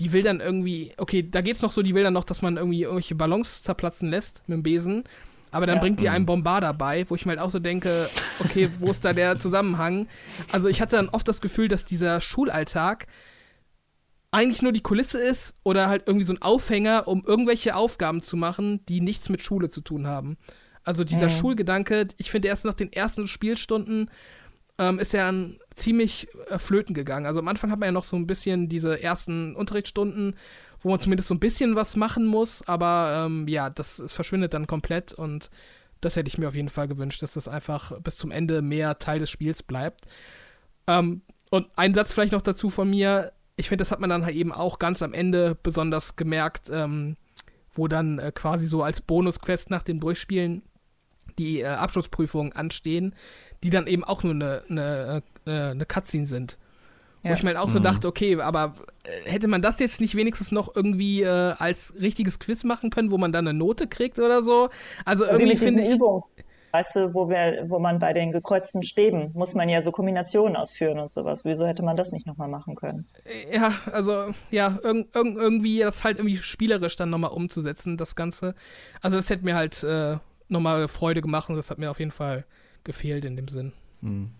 [0.00, 2.56] die will dann irgendwie, okay, da geht's noch so, die will dann noch, dass man
[2.56, 5.04] irgendwie irgendwelche Ballons zerplatzen lässt mit dem Besen.
[5.50, 5.80] Aber dann ja.
[5.82, 8.08] bringt die einen Bombarder bei, wo ich mir halt auch so denke,
[8.40, 10.08] okay, wo ist da der Zusammenhang?
[10.50, 13.06] Also ich hatte dann oft das Gefühl, dass dieser Schulalltag
[14.30, 18.38] eigentlich nur die Kulisse ist oder halt irgendwie so ein Aufhänger, um irgendwelche Aufgaben zu
[18.38, 20.38] machen, die nichts mit Schule zu tun haben.
[20.84, 21.32] Also dieser mhm.
[21.32, 24.10] Schulgedanke, ich finde erst nach den ersten Spielstunden
[24.82, 27.26] ähm, ist ja dann ziemlich äh, flöten gegangen.
[27.26, 30.34] Also am Anfang hat man ja noch so ein bisschen diese ersten Unterrichtsstunden,
[30.80, 34.66] wo man zumindest so ein bisschen was machen muss, aber ähm, ja, das, verschwindet dann
[34.66, 35.50] komplett und
[36.00, 38.98] das hätte ich mir auf jeden Fall gewünscht, dass das einfach bis zum Ende mehr
[38.98, 40.06] Teil des Spiels bleibt.
[40.88, 43.32] Ähm, und ein Satz vielleicht noch dazu von mir.
[43.54, 47.16] Ich finde, das hat man dann halt eben auch ganz am Ende besonders gemerkt, ähm,
[47.72, 50.62] wo dann äh, quasi so als Bonusquest nach dem Durchspielen
[51.38, 53.14] die äh, Abschlussprüfungen anstehen,
[53.62, 56.58] die dann eben auch nur eine, eine, äh, eine Cutscene sind.
[57.22, 57.30] Ja.
[57.30, 57.84] Wo ich mir halt auch so mhm.
[57.84, 58.74] dachte, okay, aber
[59.04, 63.10] äh, hätte man das jetzt nicht wenigstens noch irgendwie äh, als richtiges Quiz machen können,
[63.10, 64.70] wo man dann eine Note kriegt oder so?
[65.04, 65.94] Also irgendwie, irgendwie finde ich.
[65.94, 66.24] Übung.
[66.72, 70.56] Weißt du, wo, wir, wo man bei den gekreuzten Stäben muss man ja so Kombinationen
[70.56, 71.44] ausführen und sowas.
[71.44, 73.06] Wieso hätte man das nicht nochmal machen können?
[73.52, 78.54] Ja, also ja, irg irg irgendwie das halt irgendwie spielerisch dann nochmal umzusetzen, das Ganze.
[79.02, 80.16] Also das hätte mir halt äh,
[80.52, 82.44] nochmal Freude gemacht und das hat mir auf jeden Fall
[82.84, 83.72] gefehlt in dem Sinn.
[84.02, 84.30] Hm.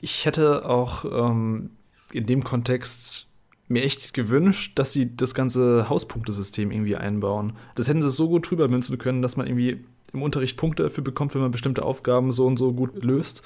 [0.00, 1.70] Ich hätte auch ähm,
[2.12, 3.26] in dem Kontext
[3.68, 7.54] mir echt gewünscht, dass sie das ganze Hauspunktesystem irgendwie einbauen.
[7.74, 11.02] Das hätten sie so gut drüber münzen können, dass man irgendwie im Unterricht Punkte dafür
[11.02, 13.42] bekommt, wenn man bestimmte Aufgaben so und so gut löst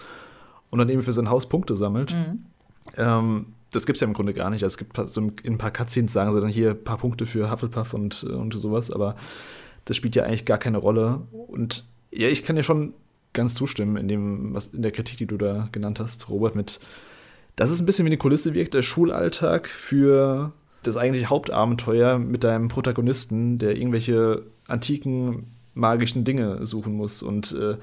[0.68, 2.14] und dann eben für sein Haus Punkte sammelt.
[2.14, 2.44] Mhm.
[2.96, 4.62] Ähm, das gibt es ja im Grunde gar nicht.
[4.62, 7.24] Also es gibt so in ein paar Cutscenes sagen sie dann hier ein paar Punkte
[7.24, 9.16] für Hufflepuff und, und sowas, aber
[9.90, 11.22] das spielt ja eigentlich gar keine Rolle.
[11.32, 12.94] Und ja, ich kann ja schon
[13.32, 16.78] ganz zustimmen in dem, was in der Kritik, die du da genannt hast, Robert, mit,
[17.56, 20.52] dass es ein bisschen wie eine Kulisse wirkt, der Schulalltag für
[20.84, 27.20] das eigentliche Hauptabenteuer mit deinem Protagonisten, der irgendwelche antiken magischen Dinge suchen muss.
[27.20, 27.76] Und äh,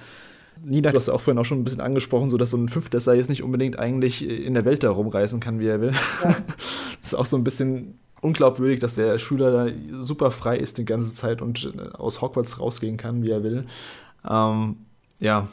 [0.63, 2.69] Nina, du hast ja auch vorhin auch schon ein bisschen angesprochen, so dass so ein
[2.69, 5.91] Fünftklässler jetzt nicht unbedingt eigentlich in der Welt da rumreisen kann, wie er will.
[6.23, 6.29] Ja.
[7.01, 10.85] das ist auch so ein bisschen unglaubwürdig, dass der Schüler da super frei ist die
[10.85, 13.65] ganze Zeit und äh, aus Hogwarts rausgehen kann, wie er will.
[14.27, 14.77] Ähm,
[15.19, 15.47] ja,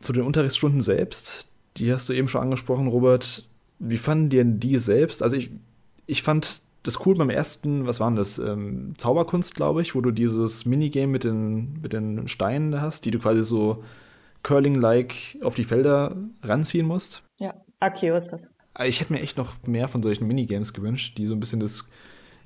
[0.00, 1.46] zu den Unterrichtsstunden selbst,
[1.76, 3.46] die hast du eben schon angesprochen, Robert.
[3.78, 5.22] Wie fanden dir die selbst?
[5.22, 5.50] Also ich,
[6.06, 8.38] ich fand das cool beim ersten, was war denn das?
[8.38, 13.10] Ähm, Zauberkunst, glaube ich, wo du dieses Minigame mit den, mit den Steinen hast, die
[13.10, 13.82] du quasi so
[14.42, 17.22] Curling-like auf die Felder ranziehen musst.
[17.40, 18.50] Ja, Akio ist das.
[18.84, 21.88] Ich hätte mir echt noch mehr von solchen Minigames gewünscht, die so ein bisschen das,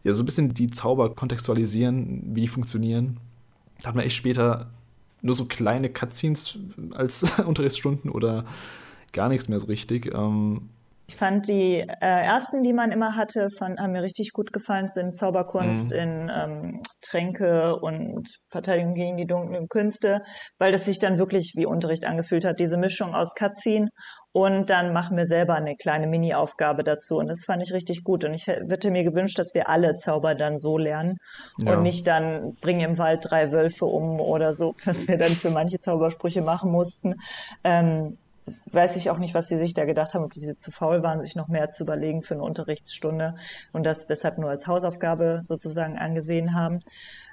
[0.04, 3.18] ja, so ein bisschen die Zauber kontextualisieren, wie die funktionieren.
[3.82, 4.70] Da hat man echt später
[5.22, 6.58] nur so kleine Cutscenes
[6.92, 8.44] als Unterrichtsstunden oder
[9.12, 10.06] gar nichts mehr so richtig.
[10.14, 10.70] Ähm,
[11.10, 14.86] ich fand die äh, ersten, die man immer hatte, fand, haben mir richtig gut gefallen,
[14.86, 15.96] sind Zauberkunst mhm.
[15.96, 20.22] in ähm, Tränke und Verteidigung gegen die dunklen Künste,
[20.58, 22.60] weil das sich dann wirklich wie Unterricht angefühlt hat.
[22.60, 23.88] Diese Mischung aus Cutscene
[24.32, 27.18] und dann machen wir selber eine kleine Mini-Aufgabe dazu.
[27.18, 28.24] Und das fand ich richtig gut.
[28.24, 31.18] Und ich hätte mir gewünscht, dass wir alle Zauber dann so lernen
[31.58, 31.74] ja.
[31.74, 35.50] und nicht dann bringen im Wald drei Wölfe um oder so, was wir dann für
[35.50, 37.16] manche Zaubersprüche machen mussten.
[37.64, 38.16] Ähm,
[38.72, 41.22] weiß ich auch nicht, was sie sich da gedacht haben, ob sie zu faul waren,
[41.22, 43.34] sich noch mehr zu überlegen für eine Unterrichtsstunde
[43.72, 46.80] und das deshalb nur als Hausaufgabe sozusagen angesehen haben.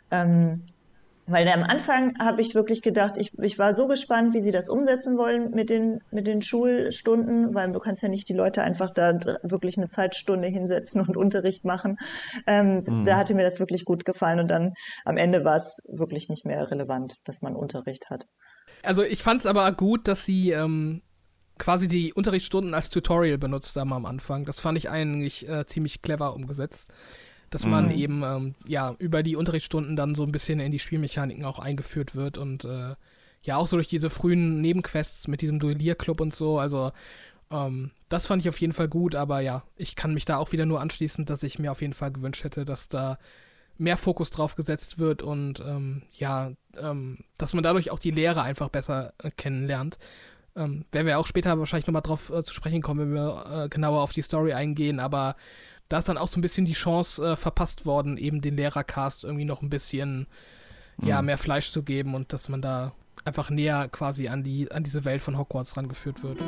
[0.09, 0.63] Ähm,
[1.27, 4.69] weil am Anfang habe ich wirklich gedacht, ich, ich war so gespannt, wie sie das
[4.69, 8.89] umsetzen wollen mit den, mit den Schulstunden, weil du kannst ja nicht die Leute einfach
[8.89, 11.97] da wirklich eine Zeitstunde hinsetzen und Unterricht machen.
[12.47, 13.05] Ähm, mhm.
[13.05, 14.73] Da hatte mir das wirklich gut gefallen und dann
[15.03, 18.25] am Ende war es wirklich nicht mehr relevant, dass man Unterricht hat.
[18.83, 21.01] Also ich fand es aber gut, dass sie ähm,
[21.57, 24.45] quasi die Unterrichtsstunden als Tutorial benutzt haben am Anfang.
[24.45, 26.89] Das fand ich eigentlich äh, ziemlich clever umgesetzt.
[27.49, 27.91] Dass man mhm.
[27.91, 32.15] eben ähm, ja über die Unterrichtsstunden dann so ein bisschen in die Spielmechaniken auch eingeführt
[32.15, 32.95] wird und äh,
[33.43, 36.59] ja auch so durch diese frühen Nebenquests mit diesem Duellierclub und so.
[36.59, 36.91] Also
[37.49, 40.51] ähm, das fand ich auf jeden Fall gut, aber ja, ich kann mich da auch
[40.51, 43.17] wieder nur anschließen, dass ich mir auf jeden Fall gewünscht hätte, dass da
[43.77, 48.41] mehr Fokus drauf gesetzt wird und ähm, ja, ähm, dass man dadurch auch die Lehre
[48.41, 49.97] einfach besser äh, kennenlernt.
[50.55, 53.69] Ähm, werden wir auch später wahrscheinlich nochmal drauf äh, zu sprechen kommen, wenn wir äh,
[53.69, 55.35] genauer auf die Story eingehen, aber
[55.89, 59.23] da ist dann auch so ein bisschen die Chance äh, verpasst worden, eben den Lehrercast
[59.23, 60.27] irgendwie noch ein bisschen
[60.97, 61.07] mhm.
[61.07, 62.93] ja, mehr Fleisch zu geben und dass man da
[63.25, 66.41] einfach näher quasi an die, an diese Welt von Hogwarts rangeführt wird.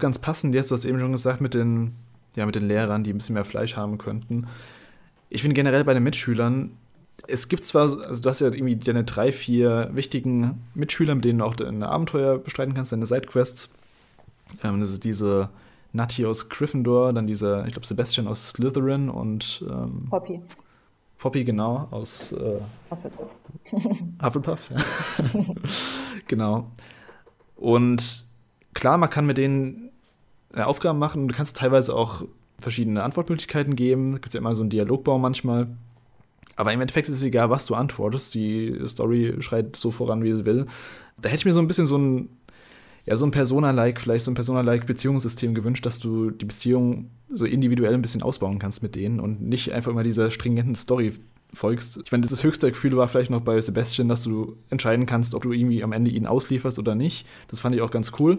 [0.00, 1.94] Ganz passend jetzt, du hast eben schon gesagt, mit den,
[2.36, 4.46] ja, mit den Lehrern, die ein bisschen mehr Fleisch haben könnten.
[5.28, 6.72] Ich finde generell bei den Mitschülern,
[7.26, 11.40] es gibt zwar, also du hast ja irgendwie deine drei, vier wichtigen Mitschüler, mit denen
[11.40, 13.70] du auch deine Abenteuer bestreiten kannst, deine Sidequests.
[14.64, 15.50] Ähm, das ist diese
[15.92, 20.40] Nutty aus Gryffindor, dann dieser, ich glaube, Sebastian aus Slytherin und ähm, Poppy.
[21.18, 23.30] Poppy, genau, aus äh, Hufflepuff.
[24.22, 25.44] Hufflepuff, ja.
[26.26, 26.70] genau.
[27.56, 28.24] Und
[28.72, 29.89] klar, man kann mit denen
[30.54, 31.28] Aufgaben machen.
[31.28, 32.24] Du kannst teilweise auch
[32.58, 34.14] verschiedene Antwortmöglichkeiten geben.
[34.14, 35.68] Es gibt ja immer so einen Dialogbau manchmal.
[36.56, 38.34] Aber im Endeffekt ist es egal, was du antwortest.
[38.34, 40.66] Die Story schreit so voran, wie sie will.
[41.20, 42.28] Da hätte ich mir so ein bisschen so ein,
[43.06, 47.46] ja, so ein Persona-like, vielleicht so ein Persona-like Beziehungssystem gewünscht, dass du die Beziehung so
[47.46, 51.12] individuell ein bisschen ausbauen kannst mit denen und nicht einfach immer dieser stringenten Story
[51.52, 52.00] folgst.
[52.04, 55.42] Ich meine, das höchste Gefühl war vielleicht noch bei Sebastian, dass du entscheiden kannst, ob
[55.42, 57.26] du irgendwie am Ende ihn auslieferst oder nicht.
[57.48, 58.38] Das fand ich auch ganz cool.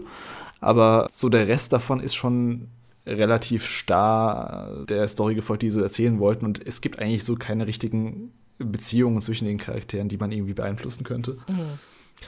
[0.62, 2.68] Aber so der Rest davon ist schon
[3.04, 6.46] relativ starr der Story gefolgt, die sie erzählen wollten.
[6.46, 11.04] Und es gibt eigentlich so keine richtigen Beziehungen zwischen den Charakteren, die man irgendwie beeinflussen
[11.04, 11.38] könnte.
[11.48, 11.78] Mhm.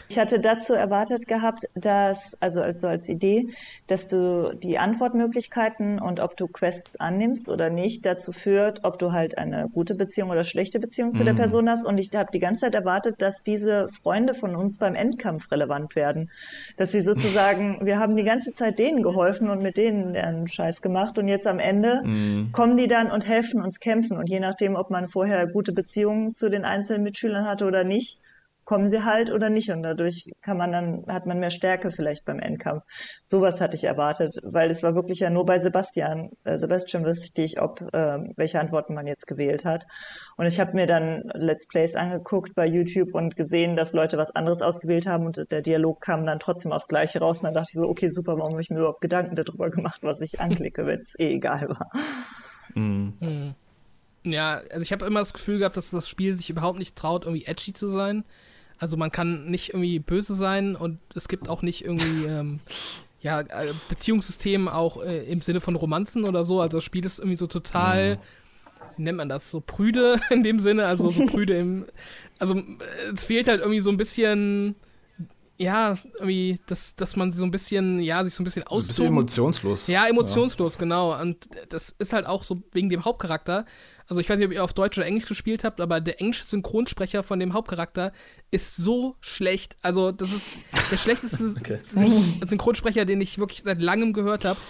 [0.09, 3.49] Ich hatte dazu erwartet gehabt, dass, also als, als Idee,
[3.87, 9.13] dass du die Antwortmöglichkeiten und ob du Quests annimmst oder nicht, dazu führt, ob du
[9.13, 11.27] halt eine gute Beziehung oder schlechte Beziehung zu mhm.
[11.27, 11.85] der Person hast.
[11.85, 15.97] Und ich habe die ganze Zeit erwartet, dass diese Freunde von uns beim Endkampf relevant
[15.97, 16.31] werden.
[16.77, 20.83] Dass sie sozusagen, wir haben die ganze Zeit denen geholfen und mit denen einen Scheiß
[20.83, 21.19] gemacht.
[21.19, 22.51] Und jetzt am Ende mhm.
[22.53, 24.17] kommen die dann und helfen uns kämpfen.
[24.17, 28.21] Und je nachdem, ob man vorher gute Beziehungen zu den einzelnen Mitschülern hatte oder nicht,
[28.65, 32.25] kommen sie halt oder nicht und dadurch kann man dann hat man mehr Stärke vielleicht
[32.25, 32.83] beim Endkampf.
[33.25, 37.43] Sowas hatte ich erwartet, weil es war wirklich ja nur bei Sebastian, äh, Sebastian wusste
[37.43, 39.85] ich, ob äh, welche Antworten man jetzt gewählt hat.
[40.37, 44.35] Und ich habe mir dann Let's Plays angeguckt bei YouTube und gesehen, dass Leute was
[44.35, 47.39] anderes ausgewählt haben und der Dialog kam dann trotzdem aufs Gleiche raus.
[47.39, 50.01] Und dann dachte ich so, okay, super, warum habe ich mir überhaupt Gedanken darüber gemacht,
[50.03, 51.91] was ich anklicke, wenn es eh egal war.
[52.75, 53.55] Mhm.
[54.25, 57.27] Ja, also ich habe immer das Gefühl gehabt, dass das Spiel sich überhaupt nicht traut,
[57.27, 58.25] irgendwie edgy zu sein.
[58.79, 62.61] Also man kann nicht irgendwie böse sein und es gibt auch nicht irgendwie ähm,
[63.25, 66.61] ja, äh, Beziehungssystem auch äh, im Sinne von Romanzen oder so.
[66.61, 68.19] Also das Spiel ist irgendwie so total,
[68.97, 71.87] wie nennt man das, so prüde in dem Sinne, also so prüde im,
[72.39, 72.61] also
[73.15, 74.77] es fehlt halt irgendwie so ein bisschen,
[75.57, 78.83] ja, irgendwie, dass, dass man so ein bisschen, ja, sich so ein bisschen austoben.
[78.83, 79.87] So ein bisschen emotionslos.
[79.87, 80.81] Ja, emotionslos, ja.
[80.81, 81.21] genau.
[81.21, 83.65] Und das ist halt auch so wegen dem Hauptcharakter.
[84.07, 86.45] Also ich weiß nicht, ob ihr auf Deutsch oder Englisch gespielt habt, aber der englische
[86.45, 88.13] Synchronsprecher von dem Hauptcharakter
[88.51, 89.77] ist so schlecht.
[89.81, 90.49] Also das ist
[90.91, 91.81] der schlechteste okay.
[92.47, 94.61] Synchronsprecher, den ich wirklich seit langem gehört habe.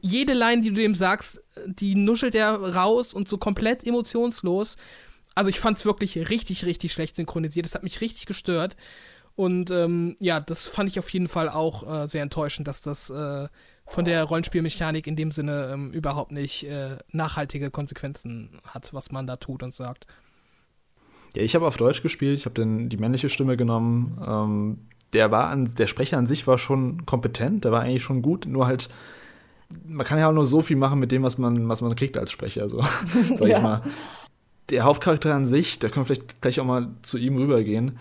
[0.00, 4.76] Jede Line, die du dem sagst, die nuschelt er raus und so komplett emotionslos.
[5.34, 7.66] Also ich fand es wirklich richtig, richtig schlecht synchronisiert.
[7.66, 8.76] Das hat mich richtig gestört.
[9.36, 13.08] Und ähm, ja, das fand ich auf jeden Fall auch äh, sehr enttäuschend, dass das
[13.08, 13.46] äh,
[13.88, 19.26] von der Rollenspielmechanik in dem Sinne ähm, überhaupt nicht äh, nachhaltige Konsequenzen hat, was man
[19.26, 20.06] da tut und sagt.
[21.34, 24.18] Ja, ich habe auf Deutsch gespielt, ich habe die männliche Stimme genommen.
[24.26, 24.78] Ähm,
[25.12, 28.46] der war an, der Sprecher an sich war schon kompetent, der war eigentlich schon gut,
[28.46, 28.90] nur halt,
[29.86, 32.18] man kann ja auch nur so viel machen mit dem, was man, was man kriegt
[32.18, 32.82] als Sprecher, so
[33.34, 33.56] sag ja.
[33.56, 33.82] ich mal.
[34.70, 37.98] Der Hauptcharakter an sich, da können wir vielleicht gleich auch mal zu ihm rübergehen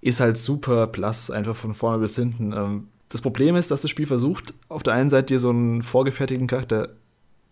[0.00, 2.52] ist halt super plus, einfach von vorne bis hinten.
[2.52, 5.82] Ähm, das Problem ist, dass das Spiel versucht, auf der einen Seite dir so einen
[5.82, 6.90] vorgefertigten Charakter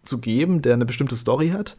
[0.03, 1.77] zu geben, der eine bestimmte Story hat.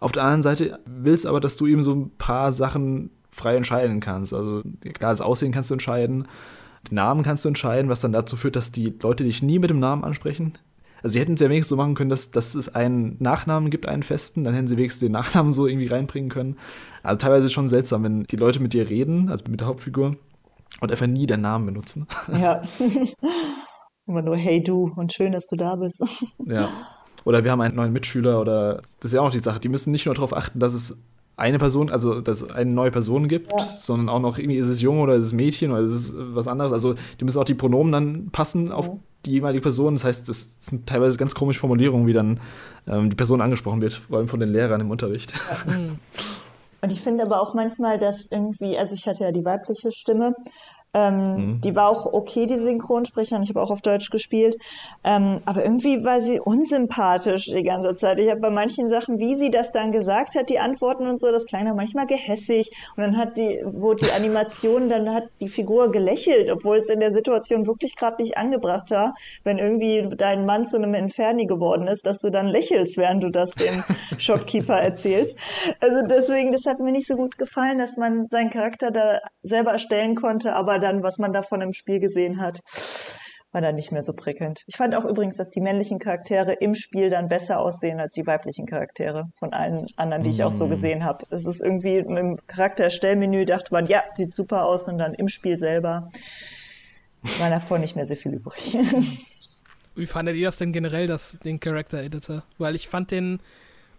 [0.00, 3.56] Auf der anderen Seite will es aber, dass du eben so ein paar Sachen frei
[3.56, 4.34] entscheiden kannst.
[4.34, 4.62] Also
[4.94, 6.26] klar, das Aussehen kannst du entscheiden,
[6.90, 9.70] den Namen kannst du entscheiden, was dann dazu führt, dass die Leute dich nie mit
[9.70, 10.54] dem Namen ansprechen.
[11.02, 13.86] Also sie hätten es ja wenigstens so machen können, dass, dass es einen Nachnamen gibt,
[13.86, 16.56] einen festen, dann hätten sie wenigstens den Nachnamen so irgendwie reinbringen können.
[17.02, 20.16] Also teilweise schon seltsam, wenn die Leute mit dir reden, also mit der Hauptfigur,
[20.80, 22.06] und einfach nie deinen Namen benutzen.
[22.32, 22.62] Ja.
[24.06, 26.02] Immer nur Hey du und schön, dass du da bist.
[26.44, 26.68] Ja.
[27.24, 29.68] Oder wir haben einen neuen Mitschüler oder das ist ja auch noch die Sache, die
[29.68, 30.98] müssen nicht nur darauf achten, dass es
[31.36, 33.58] eine Person, also dass es eine neue Person gibt, ja.
[33.58, 36.48] sondern auch noch irgendwie ist es Jung oder ist es Mädchen oder ist es was
[36.48, 36.72] anderes.
[36.72, 38.96] Also die müssen auch die Pronomen dann passen auf ja.
[39.26, 39.94] die jeweilige Person.
[39.94, 42.40] Das heißt, das sind teilweise ganz komische Formulierungen, wie dann
[42.86, 45.32] ähm, die Person angesprochen wird, vor allem von den Lehrern im Unterricht.
[45.66, 45.74] Ja.
[46.82, 50.34] Und ich finde aber auch manchmal, dass irgendwie, also ich hatte ja die weibliche Stimme
[50.92, 51.60] ähm, mhm.
[51.60, 53.42] Die war auch okay, die Synchronsprecherin.
[53.42, 54.56] Ich habe auch auf Deutsch gespielt.
[55.04, 58.18] Ähm, aber irgendwie war sie unsympathisch die ganze Zeit.
[58.18, 61.30] Ich habe bei manchen Sachen, wie sie das dann gesagt hat, die Antworten und so,
[61.30, 62.70] das dann manchmal gehässig.
[62.96, 67.00] Und dann hat die, wo die Animation, dann hat die Figur gelächelt, obwohl es in
[67.00, 69.14] der Situation wirklich gerade nicht angebracht war,
[69.44, 73.30] wenn irgendwie dein Mann zu einem Inferni geworden ist, dass du dann lächelst, während du
[73.30, 73.84] das dem
[74.18, 75.36] Shopkeeper erzählst.
[75.78, 79.72] Also deswegen, das hat mir nicht so gut gefallen, dass man seinen Charakter da selber
[79.72, 82.60] erstellen konnte, aber dann, was man davon im Spiel gesehen hat,
[83.52, 84.62] war dann nicht mehr so prickelnd.
[84.66, 88.26] Ich fand auch übrigens, dass die männlichen Charaktere im Spiel dann besser aussehen als die
[88.26, 90.70] weiblichen Charaktere von allen anderen, die ich auch so mm.
[90.70, 91.24] gesehen habe.
[91.30, 95.58] Es ist irgendwie im Charakterstellmenü dachte man, ja, sieht super aus und dann im Spiel
[95.58, 96.10] selber
[97.38, 98.78] war davon nicht mehr so viel übrig.
[99.96, 102.44] Wie fandet ihr das denn generell, das, den Character Editor?
[102.58, 103.40] Weil ich fand den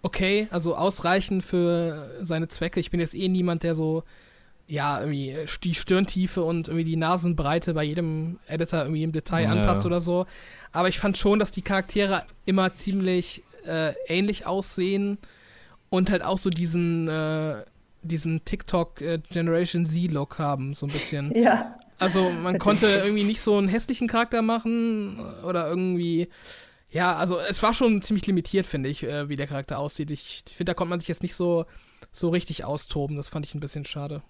[0.01, 2.79] okay, also ausreichend für seine Zwecke.
[2.79, 4.03] Ich bin jetzt eh niemand, der so
[4.67, 9.49] ja, irgendwie die Stirntiefe und irgendwie die Nasenbreite bei jedem Editor irgendwie im Detail ja.
[9.49, 10.25] anpasst oder so.
[10.71, 15.17] Aber ich fand schon, dass die Charaktere immer ziemlich äh, ähnlich aussehen
[15.89, 17.63] und halt auch so diesen, äh,
[18.01, 21.33] diesen TikTok äh, Generation Z-Look haben, so ein bisschen.
[21.41, 21.75] Ja.
[21.99, 26.29] Also man konnte irgendwie nicht so einen hässlichen Charakter machen oder irgendwie.
[26.89, 30.09] Ja, also es war schon ziemlich limitiert, finde ich, äh, wie der Charakter aussieht.
[30.09, 31.67] Ich, ich finde, da konnte man sich jetzt nicht so,
[32.11, 33.17] so richtig austoben.
[33.17, 34.23] Das fand ich ein bisschen schade.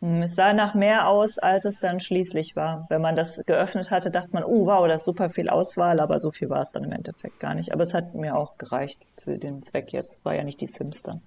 [0.00, 2.86] Es sah nach mehr aus, als es dann schließlich war.
[2.90, 6.20] Wenn man das geöffnet hatte, dachte man, oh wow, das ist super viel Auswahl, aber
[6.20, 7.72] so viel war es dann im Endeffekt gar nicht.
[7.72, 10.22] Aber es hat mir auch gereicht für den Zweck jetzt.
[10.24, 11.22] War ja nicht die Sims dann.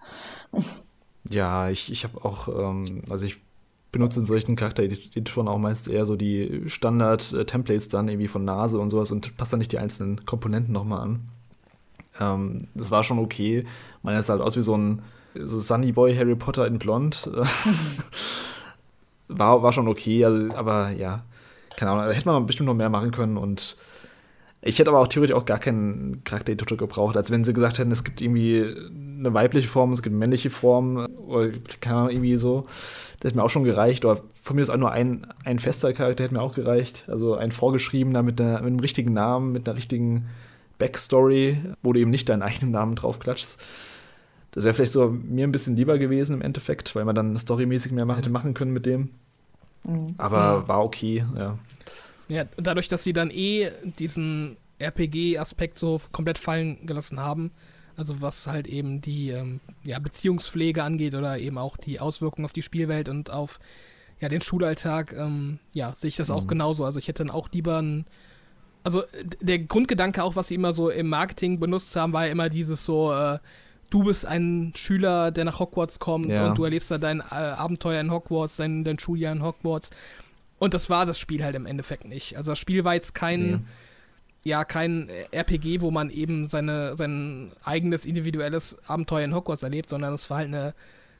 [1.29, 3.41] Ja, ich, ich habe auch, ähm, also ich
[3.91, 8.89] benutze in solchen Charaktereditoren auch meist eher so die Standard-Templates dann irgendwie von Nase und
[8.89, 11.29] sowas und passe dann nicht die einzelnen Komponenten nochmal an.
[12.19, 13.65] Ähm, das war schon okay.
[14.01, 15.01] Man sah halt aus wie so ein
[15.35, 17.29] so Sunny Boy Harry Potter in Blond.
[19.29, 21.23] war, war schon okay, also, aber ja,
[21.77, 23.77] keine Ahnung, da hätte man bestimmt noch mehr machen können und
[24.61, 27.91] ich hätte aber auch theoretisch auch gar keinen Charakter-Editor gebraucht, als wenn sie gesagt hätten,
[27.91, 28.75] es gibt irgendwie
[29.19, 32.65] eine weibliche Form, es gibt eine männliche Form oder keine Ahnung, irgendwie so.
[33.19, 34.03] Das hätte mir auch schon gereicht.
[34.03, 37.05] Oder von mir ist auch nur ein, ein fester Charakter, hätte mir auch gereicht.
[37.07, 40.27] Also ein vorgeschriebener mit, einer, mit einem richtigen Namen, mit einer richtigen
[40.77, 43.61] Backstory, wo du eben nicht deinen eigenen Namen draufklatschst.
[44.51, 47.91] Das wäre vielleicht so mir ein bisschen lieber gewesen im Endeffekt, weil man dann storymäßig
[47.91, 49.09] mehr hätte machen können mit dem.
[49.83, 50.15] Mhm.
[50.17, 50.67] Aber ja.
[50.67, 51.57] war okay, ja.
[52.27, 57.51] Ja, dadurch, dass sie dann eh diesen RPG-Aspekt so komplett fallen gelassen haben,
[57.97, 62.53] also was halt eben die ähm, ja, Beziehungspflege angeht oder eben auch die Auswirkungen auf
[62.53, 63.59] die Spielwelt und auf
[64.19, 66.35] ja, den Schulalltag, ähm, ja, sehe ich das mhm.
[66.35, 66.85] auch genauso.
[66.85, 68.05] Also ich hätte dann auch lieber ein
[68.83, 69.03] also
[69.41, 72.85] der Grundgedanke auch, was sie immer so im Marketing benutzt haben, war ja immer dieses
[72.85, 73.39] so, äh,
[73.89, 76.47] du bist ein Schüler, der nach Hogwarts kommt ja.
[76.47, 79.89] und du erlebst da dein äh, Abenteuer in Hogwarts, dein, dein Schuljahr in Hogwarts.
[80.59, 82.37] Und das war das Spiel halt im Endeffekt nicht.
[82.37, 83.59] Also das Spiel war jetzt kein, nee.
[84.43, 90.13] ja, kein RPG, wo man eben seine, sein eigenes individuelles Abenteuer in Hogwarts erlebt, sondern
[90.13, 90.73] es war halt eine,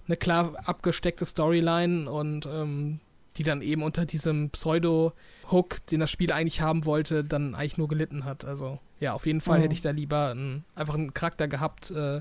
[0.08, 3.00] eine klar abgesteckte Storyline und ähm,
[3.38, 7.88] die dann eben unter diesem Pseudo-Hook, den das Spiel eigentlich haben wollte, dann eigentlich nur
[7.88, 8.44] gelitten hat.
[8.44, 9.64] Also ja, auf jeden Fall mhm.
[9.64, 12.20] hätte ich da lieber ein, einfach einen Charakter gehabt äh,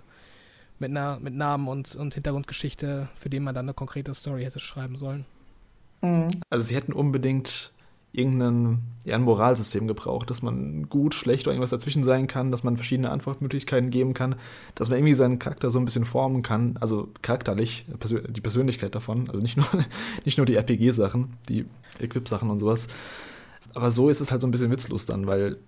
[0.79, 4.61] mit, einer, mit Namen und, und Hintergrundgeschichte, für den man dann eine konkrete Story hätte
[4.61, 5.25] schreiben sollen.
[6.03, 6.29] Mhm.
[6.51, 7.73] Also sie hätten unbedingt
[8.13, 12.65] irgendein ja, ein Moralsystem gebraucht, dass man gut, schlecht oder irgendwas dazwischen sein kann, dass
[12.65, 14.37] man verschiedene Antwortmöglichkeiten geben kann,
[14.75, 17.85] dass man irgendwie seinen Charakter so ein bisschen formen kann, also charakterlich,
[18.29, 19.67] die Persönlichkeit davon, also nicht nur,
[20.25, 21.67] nicht nur die RPG-Sachen, die
[21.99, 22.89] Equip-Sachen und sowas.
[23.75, 25.59] Aber so ist es halt so ein bisschen witzlos dann, weil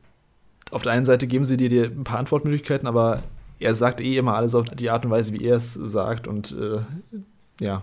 [0.70, 3.22] auf der einen Seite geben sie dir, dir ein paar Antwortmöglichkeiten, aber
[3.60, 6.52] er sagt eh immer alles auf die Art und Weise, wie er es sagt und
[6.52, 6.80] äh,
[7.60, 7.82] ja.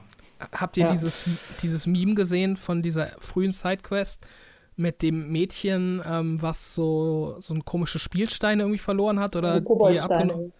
[0.51, 0.91] Habt ihr ja.
[0.91, 1.25] dieses,
[1.61, 4.25] dieses Meme gesehen von dieser frühen Sidequest?
[4.77, 9.99] mit dem Mädchen, ähm, was so, so ein komische Spielsteine irgendwie verloren hat oder die
[9.99, 10.53] abgenommen.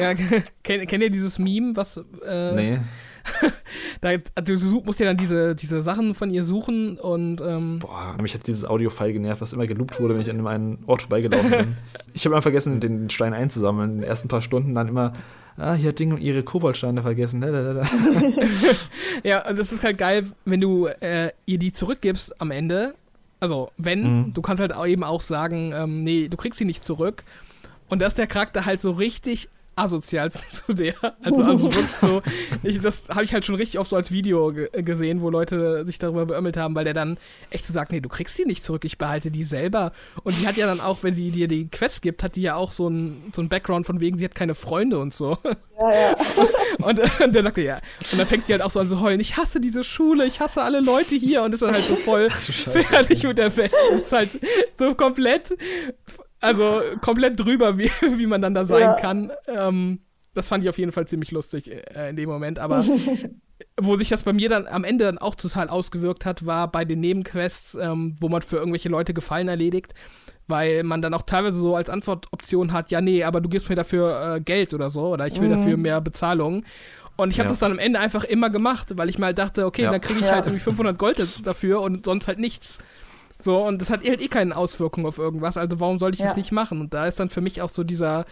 [0.00, 0.14] ja,
[0.62, 2.80] kennt, kennt ihr dieses Meme, was äh, Nee.
[4.00, 8.34] da, du musst ja dann diese, diese Sachen von ihr suchen und ähm Boah, mich
[8.34, 11.76] hat dieses Audio-File genervt, was immer geloopt wurde, wenn ich an einem Ort vorbeigelaufen bin.
[12.14, 13.90] ich habe immer vergessen, den Stein einzusammeln.
[13.92, 15.12] In den ersten paar Stunden dann immer
[15.56, 17.42] ah, hier hat Ding ihre Koboldsteine vergessen.
[19.22, 22.94] ja, und das ist halt geil, wenn du äh, ihr die zurückgibst am Ende
[23.44, 24.32] also, wenn, mhm.
[24.32, 27.24] du kannst halt eben auch sagen, ähm, nee, du kriegst sie nicht zurück.
[27.90, 30.94] Und dass der Charakter halt so richtig asozial zu der.
[31.22, 32.22] Also, also wirklich so,
[32.62, 35.98] ich, das habe ich halt schon richtig oft so als Video gesehen, wo Leute sich
[35.98, 37.18] darüber beömmelt haben, weil der dann
[37.50, 39.92] echt so sagt, nee, du kriegst die nicht zurück, ich behalte die selber.
[40.22, 42.54] Und die hat ja dann auch, wenn sie dir die Quest gibt, hat die ja
[42.54, 45.38] auch so ein, so ein Background von wegen, sie hat keine Freunde und so.
[45.78, 46.16] Ja, ja.
[46.82, 47.80] Und, und der sagte, ja.
[48.10, 50.40] Und dann fängt sie halt auch so an zu heulen, ich hasse diese Schule, ich
[50.40, 53.72] hasse alle Leute hier und ist dann halt so voll fertig mit der Welt.
[53.90, 54.30] Das ist halt
[54.76, 55.54] so komplett
[56.40, 58.94] also komplett drüber, wie, wie man dann da sein ja.
[58.94, 59.32] kann.
[59.46, 60.00] Ähm,
[60.34, 62.58] das fand ich auf jeden Fall ziemlich lustig äh, in dem Moment.
[62.58, 62.84] Aber
[63.80, 66.84] wo sich das bei mir dann am Ende dann auch total ausgewirkt hat, war bei
[66.84, 69.94] den Nebenquests, ähm, wo man für irgendwelche Leute Gefallen erledigt,
[70.46, 73.76] weil man dann auch teilweise so als Antwortoption hat, ja, nee, aber du gibst mir
[73.76, 75.52] dafür äh, Geld oder so, oder ich will mhm.
[75.52, 76.64] dafür mehr Bezahlung.
[77.16, 77.52] Und ich habe ja.
[77.52, 79.92] das dann am Ende einfach immer gemacht, weil ich mal dachte, okay, ja.
[79.92, 82.78] dann kriege ich halt irgendwie 500 Gold dafür und sonst halt nichts.
[83.44, 86.28] So, und das hat halt eh keine Auswirkung auf irgendwas, also warum sollte ich ja.
[86.28, 86.80] das nicht machen?
[86.80, 88.24] Und da ist dann für mich auch so dieser,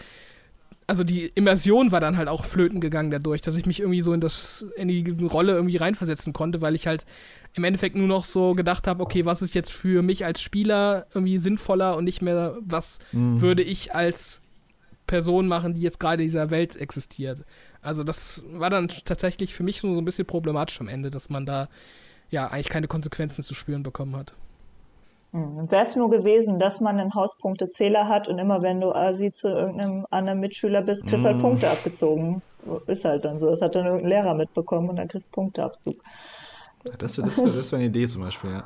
[0.87, 4.15] also die Immersion war dann halt auch flöten gegangen dadurch, dass ich mich irgendwie so
[4.15, 7.05] in das, in die Rolle irgendwie reinversetzen konnte, weil ich halt
[7.53, 11.07] im Endeffekt nur noch so gedacht habe, okay, was ist jetzt für mich als Spieler
[11.13, 13.43] irgendwie sinnvoller und nicht mehr, was mhm.
[13.43, 14.41] würde ich als
[15.07, 17.45] Person machen, die jetzt gerade in dieser Welt existiert.
[17.83, 21.29] Also das war dann tatsächlich für mich so, so ein bisschen problematisch am Ende, dass
[21.29, 21.69] man da
[22.31, 24.33] ja eigentlich keine Konsequenzen zu spüren bekommen hat.
[25.33, 25.70] Hm.
[25.70, 29.49] Wäre es nur gewesen, dass man einen Hauspunktezähler hat und immer wenn du Asi zu
[29.49, 31.43] irgendeinem anderen Mitschüler bist, kriegst du halt hm.
[31.43, 32.43] Punkte abgezogen.
[32.87, 33.51] Ist halt dann so.
[33.51, 35.97] Das hat dann irgendein Lehrer mitbekommen und dann kriegst du Punkteabzug.
[36.99, 38.64] Das wäre das wär, das wär eine Idee zum Beispiel, ja.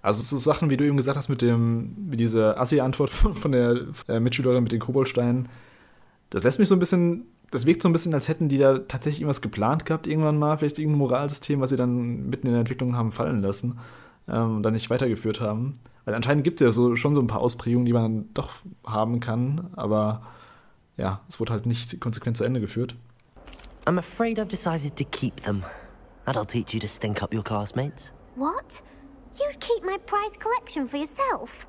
[0.00, 3.52] Also so Sachen, wie du eben gesagt hast, mit dem, wie diese Assi-Antwort von, von,
[3.52, 5.48] der äh, Mitschülerin mit den Koboldsteinen,
[6.30, 8.78] das lässt mich so ein bisschen, das wirkt so ein bisschen, als hätten die da
[8.78, 12.60] tatsächlich irgendwas geplant gehabt, irgendwann mal, vielleicht irgendein Moralsystem, was sie dann mitten in der
[12.60, 13.78] Entwicklung haben fallen lassen
[14.28, 15.74] ähm, und dann nicht weitergeführt haben.
[16.04, 18.52] Weil anscheinend gibt es ja so, schon so ein paar Ausprägungen, die man dann doch
[18.86, 20.22] haben kann, aber
[20.96, 22.96] ja, es wurde halt nicht konsequent zu Ende geführt.
[23.86, 25.64] I'm afraid I've decided to keep them.
[26.24, 28.12] That'll teach you to stink up your classmates.
[28.36, 28.82] What?
[29.38, 31.66] You'd keep my prized collection for yourself?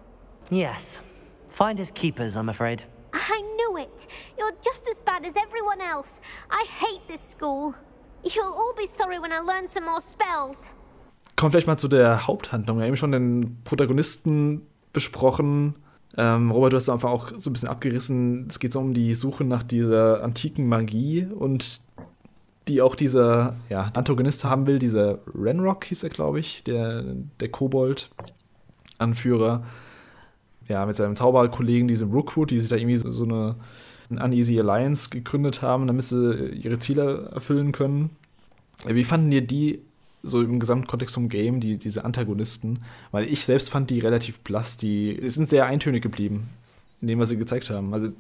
[0.50, 1.02] Yes.
[1.48, 2.84] Finders keepers, I'm afraid.
[3.14, 4.08] I knew it.
[4.38, 6.20] You're just as bad as everyone else.
[6.50, 7.76] I hate this school.
[8.24, 10.68] You'll all be sorry when I learn some more spells
[11.40, 12.78] kommen vielleicht mal zu der Haupthandlung.
[12.78, 15.76] Wir haben eben schon den Protagonisten besprochen.
[16.18, 18.48] Ähm, Robert, du hast einfach auch so ein bisschen abgerissen.
[18.50, 21.80] Es geht so um die Suche nach dieser antiken Magie und
[22.68, 24.80] die auch dieser ja, Antagonist haben will.
[24.80, 27.06] Dieser Renrock hieß er, glaube ich, der,
[27.40, 29.64] der Kobold-Anführer.
[30.68, 33.56] Ja, mit seinem Zauberkollegen, diesem Rookwood, die sich da irgendwie so, so eine,
[34.10, 38.10] eine Uneasy Alliance gegründet haben, damit sie ihre Ziele erfüllen können.
[38.86, 39.84] Wie fanden dir die
[40.24, 42.80] so im Gesamtkontext vom Game, die, diese Antagonisten,
[43.12, 46.50] weil ich selbst fand die relativ blass, die, die sind sehr eintönig geblieben
[47.02, 47.94] in dem, was sie gezeigt haben.
[47.94, 48.14] Also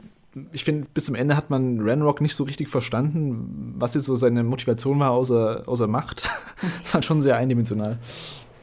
[0.51, 4.15] ich finde, bis zum Ende hat man Ranrock nicht so richtig verstanden, was jetzt so
[4.15, 6.29] seine Motivation war, außer, außer Macht.
[6.79, 7.97] das war schon sehr eindimensional.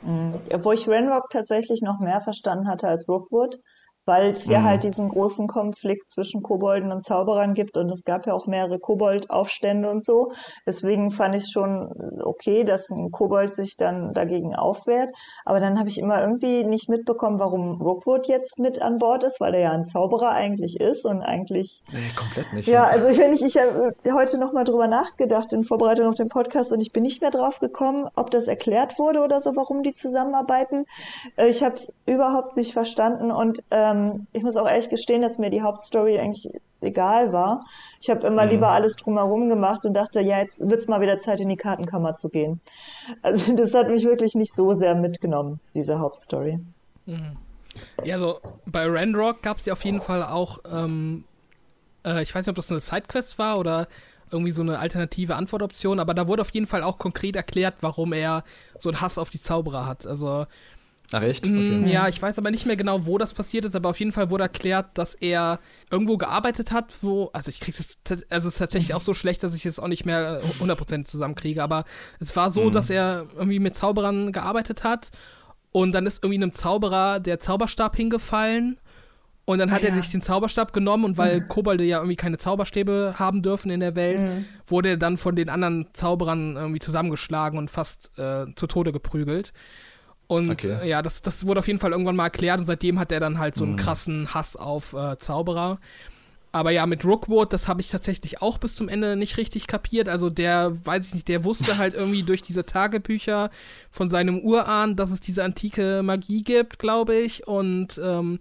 [0.02, 0.34] Mhm.
[0.62, 3.58] Wo ich Ranrock tatsächlich noch mehr verstanden hatte als Rookwood,
[4.06, 4.64] weil es ja Mhm.
[4.64, 8.78] halt diesen großen Konflikt zwischen Kobolden und Zauberern gibt und es gab ja auch mehrere
[8.78, 10.32] Koboldaufstände und so.
[10.66, 11.90] Deswegen fand ich schon
[12.24, 15.10] okay, dass ein Kobold sich dann dagegen aufwehrt.
[15.44, 19.40] Aber dann habe ich immer irgendwie nicht mitbekommen, warum Rookwood jetzt mit an Bord ist,
[19.40, 22.68] weil er ja ein Zauberer eigentlich ist und eigentlich Nee, komplett nicht.
[22.68, 26.28] ja, also wenn ich, ich habe heute noch mal drüber nachgedacht in Vorbereitung auf den
[26.28, 29.82] Podcast und ich bin nicht mehr drauf gekommen, ob das erklärt wurde oder so, warum
[29.82, 30.84] die zusammenarbeiten.
[31.36, 33.95] Äh, Ich habe es überhaupt nicht verstanden und ähm,
[34.32, 36.48] ich muss auch ehrlich gestehen, dass mir die Hauptstory eigentlich
[36.80, 37.64] egal war.
[38.00, 38.50] Ich habe immer Mhm.
[38.50, 42.14] lieber alles drumherum gemacht und dachte, ja, jetzt wird's mal wieder Zeit, in die Kartenkammer
[42.14, 42.60] zu gehen.
[43.22, 46.58] Also das hat mich wirklich nicht so sehr mitgenommen, diese Hauptstory.
[48.04, 51.24] Ja, so bei Randrock gab es ja auf jeden Fall auch, ähm,
[52.04, 53.86] äh, ich weiß nicht, ob das eine Sidequest war oder
[54.30, 58.12] irgendwie so eine alternative Antwortoption, aber da wurde auf jeden Fall auch konkret erklärt, warum
[58.12, 58.42] er
[58.76, 60.04] so einen Hass auf die Zauberer hat.
[60.06, 60.46] Also,
[61.12, 61.46] Ach, echt?
[61.46, 61.92] mm, Okay.
[61.92, 64.30] ja, ich weiß aber nicht mehr genau, wo das passiert ist, aber auf jeden Fall
[64.30, 67.98] wurde erklärt, dass er irgendwo gearbeitet hat, wo, also ich krieg's jetzt,
[68.32, 71.04] also es ist tatsächlich auch so schlecht, dass ich es auch nicht mehr äh, 100%
[71.04, 71.84] zusammenkriege, aber
[72.18, 72.72] es war so, Mhm.
[72.72, 75.10] dass er irgendwie mit Zauberern gearbeitet hat
[75.72, 78.78] und dann ist irgendwie einem Zauberer der Zauberstab hingefallen.
[79.48, 80.02] Und dann hat Ah, er ja.
[80.02, 83.94] sich den Zauberstab genommen und weil Kobolde ja irgendwie keine Zauberstäbe haben dürfen in der
[83.94, 84.44] Welt, Mhm.
[84.66, 89.52] wurde er dann von den anderen Zauberern irgendwie zusammengeschlagen und fast äh, zu Tode geprügelt.
[90.28, 90.78] Und Okay.
[90.82, 93.20] äh, ja, das, das wurde auf jeden Fall irgendwann mal erklärt und seitdem hat er
[93.20, 93.76] dann halt so einen Mhm.
[93.78, 95.78] krassen Hass auf äh, Zauberer.
[96.52, 100.08] Aber ja, mit Rookwood, das habe ich tatsächlich auch bis zum Ende nicht richtig kapiert.
[100.08, 103.50] Also der, weiß ich nicht, der wusste halt irgendwie durch diese Tagebücher
[103.90, 107.46] von seinem Urahn, dass es diese antike Magie gibt, glaube ich.
[107.46, 108.40] Und ähm,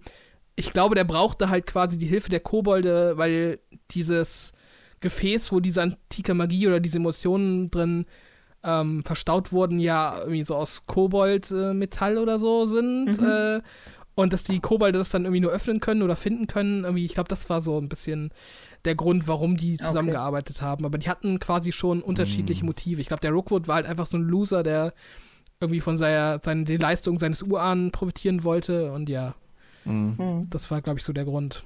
[0.54, 3.58] ich glaube, der brauchte halt quasi die Hilfe der Kobolde, weil
[3.90, 4.52] dieses
[5.00, 8.06] Gefäß, wo diese antike Magie oder diese Emotionen drin
[8.66, 13.20] ähm, verstaut wurden, ja irgendwie so aus Kobold-Metall oder so sind.
[13.20, 13.26] Mhm.
[13.26, 13.60] Äh,
[14.14, 16.84] und dass die Kobolde das dann irgendwie nur öffnen können oder finden können.
[16.84, 18.30] Irgendwie, ich glaube, das war so ein bisschen
[18.86, 20.84] der Grund, warum die zusammengearbeitet haben.
[20.86, 23.00] Aber die hatten quasi schon unterschiedliche Motive.
[23.00, 24.94] Ich glaube, der Rookwood war halt einfach so ein Loser, der
[25.60, 28.92] irgendwie von seiner, seinen, den Leistungen seines Urahnen profitieren wollte.
[28.92, 29.34] Und ja,
[29.84, 30.14] Mhm.
[30.18, 30.50] Mhm.
[30.50, 31.62] das war, glaube ich, so der Grund.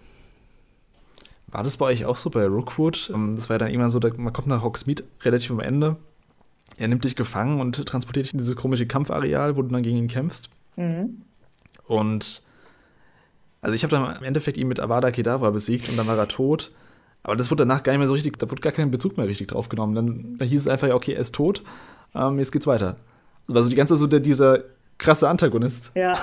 [1.48, 3.10] War das bei euch auch so bei Rookwood?
[3.14, 5.96] Ähm, Das war ja dann irgendwann so, da- man kommt nach Hogsmeade relativ am Ende.
[6.76, 9.98] Er nimmt dich gefangen und transportiert dich in dieses komische Kampfareal, wo du dann gegen
[9.98, 10.50] ihn kämpfst.
[10.76, 11.22] Mhm.
[11.86, 12.42] Und
[13.62, 16.28] also ich habe dann im Endeffekt ihn mit Avada Kedavra besiegt und dann war er
[16.28, 16.72] tot.
[17.22, 19.26] Aber das wurde danach gar nicht mehr so richtig, da wurde gar kein Bezug mehr
[19.26, 19.94] richtig drauf genommen.
[19.94, 21.62] Dann, dann hieß es einfach, ja, okay, er ist tot,
[22.14, 22.96] ähm, jetzt geht's weiter.
[23.52, 24.60] Also die ganze so der, dieser
[25.00, 25.90] krasse Antagonist.
[25.94, 26.14] Ja,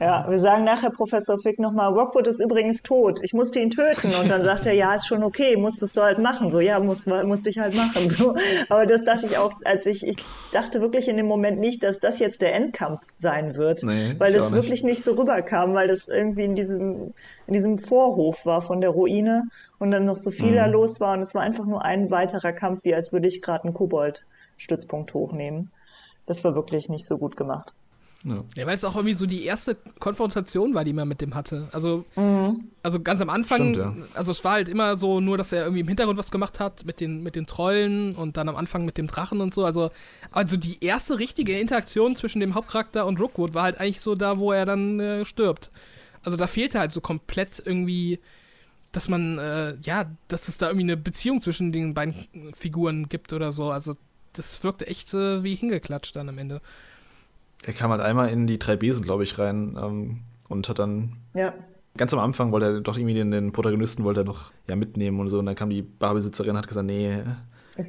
[0.00, 4.10] ja, wir sagen nachher Professor Fick nochmal, Rockwood ist übrigens tot, ich musste ihn töten.
[4.20, 6.50] Und dann sagt er, ja, ist schon okay, musstest du halt machen.
[6.50, 8.10] So, ja, muss, musste ich halt machen.
[8.10, 8.34] So.
[8.68, 10.16] Aber das dachte ich auch, als ich, ich
[10.52, 13.82] dachte wirklich in dem Moment nicht, dass das jetzt der Endkampf sein wird.
[13.82, 14.54] Nee, weil das nicht.
[14.54, 17.12] wirklich nicht so rüberkam, weil das irgendwie in diesem,
[17.46, 19.44] in diesem Vorhof war von der Ruine
[19.78, 20.56] und dann noch so viel Mhm.
[20.56, 21.12] da los war.
[21.12, 25.12] Und es war einfach nur ein weiterer Kampf, wie als würde ich gerade einen Kobold-Stützpunkt
[25.12, 25.70] hochnehmen.
[26.24, 27.72] Das war wirklich nicht so gut gemacht.
[28.26, 28.44] Ja.
[28.56, 31.68] Ja, weil es auch irgendwie so die erste Konfrontation war, die man mit dem hatte.
[31.70, 32.04] Also,
[32.82, 33.94] also ganz am Anfang, Stimmt, ja.
[34.14, 36.84] also es war halt immer so nur, dass er irgendwie im Hintergrund was gemacht hat
[36.84, 39.64] mit den, mit den Trollen und dann am Anfang mit dem Drachen und so.
[39.64, 39.90] Also,
[40.32, 44.38] also die erste richtige Interaktion zwischen dem Hauptcharakter und Rookwood war halt eigentlich so da,
[44.38, 45.70] wo er dann äh, stirbt.
[46.24, 48.18] Also da fehlte halt so komplett irgendwie,
[48.90, 53.32] dass man, äh, ja, dass es da irgendwie eine Beziehung zwischen den beiden Figuren gibt
[53.32, 53.70] oder so.
[53.70, 53.94] Also
[54.32, 56.60] das wirkte echt äh, wie hingeklatscht dann am Ende.
[57.64, 61.16] Er kam halt einmal in die drei Besen, glaube ich, rein ähm, und hat dann
[61.34, 61.54] Ja.
[61.96, 65.18] ganz am Anfang wollte er doch irgendwie den, den Protagonisten wollte er noch ja, mitnehmen
[65.20, 65.38] und so.
[65.38, 67.22] Und dann kam die Barbesitzerin und hat gesagt, nee,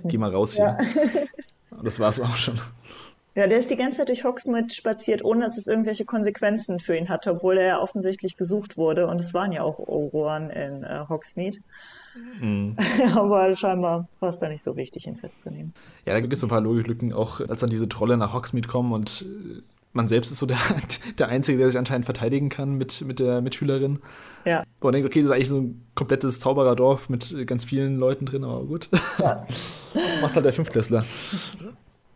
[0.05, 0.77] geh mal raus Ja.
[0.79, 1.27] hier.
[1.69, 2.59] Und das war es auch schon.
[3.35, 6.97] Ja, der ist die ganze Zeit durch Hogsmeade spaziert, ohne dass es irgendwelche Konsequenzen für
[6.97, 9.05] ihn hatte, obwohl er ja offensichtlich gesucht wurde.
[9.05, 11.59] Und es waren ja auch Oroan in äh, Hogsmeade.
[12.41, 12.75] Mhm.
[13.15, 15.73] Aber scheinbar war es da nicht so wichtig, ihn festzunehmen.
[16.05, 18.67] Ja, da gibt es so ein paar Logiklücken, auch als dann diese Trolle nach Hogsmeade
[18.67, 19.61] kommen und äh,
[19.93, 20.59] man selbst ist so der,
[21.17, 23.99] der Einzige, der sich anscheinend verteidigen kann mit, mit der Mitschülerin.
[24.45, 24.63] Ja.
[24.79, 27.97] Wo man denkt, okay, das ist eigentlich so ein komplettes Zaubererdorf mit äh, ganz vielen
[27.97, 28.89] Leuten drin, aber gut.
[30.21, 31.03] Macht's halt der Fünftklässler.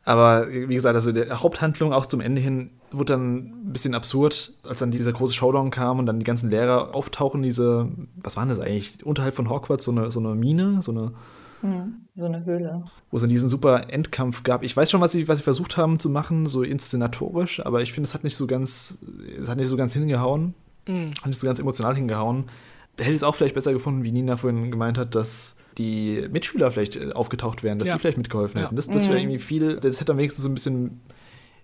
[0.03, 3.35] Aber wie gesagt, also die Haupthandlung auch zum Ende hin wurde dann
[3.67, 7.43] ein bisschen absurd, als dann dieser große Showdown kam und dann die ganzen Lehrer auftauchen,
[7.43, 11.11] diese, was waren das eigentlich, unterhalb von Hogwarts, so eine, so eine Mine, so eine,
[12.15, 12.83] So eine Höhle.
[13.11, 14.63] wo es dann diesen super Endkampf gab.
[14.63, 17.93] Ich weiß schon, was sie, was sie versucht haben zu machen, so inszenatorisch, aber ich
[17.93, 18.97] finde, es hat nicht so ganz,
[19.39, 20.55] es hat nicht so ganz hingehauen,
[21.19, 22.45] hat nicht so ganz emotional hingehauen.
[22.95, 26.27] Da hätte ich es auch vielleicht besser gefunden, wie Nina vorhin gemeint hat, dass die
[26.31, 27.95] Mitschüler vielleicht äh, aufgetaucht wären, dass Ja.
[27.95, 28.65] die vielleicht mitgeholfen Ja.
[28.65, 28.75] hätten.
[28.75, 31.01] Das, das wäre irgendwie viel, das hätte am wenigsten so ein bisschen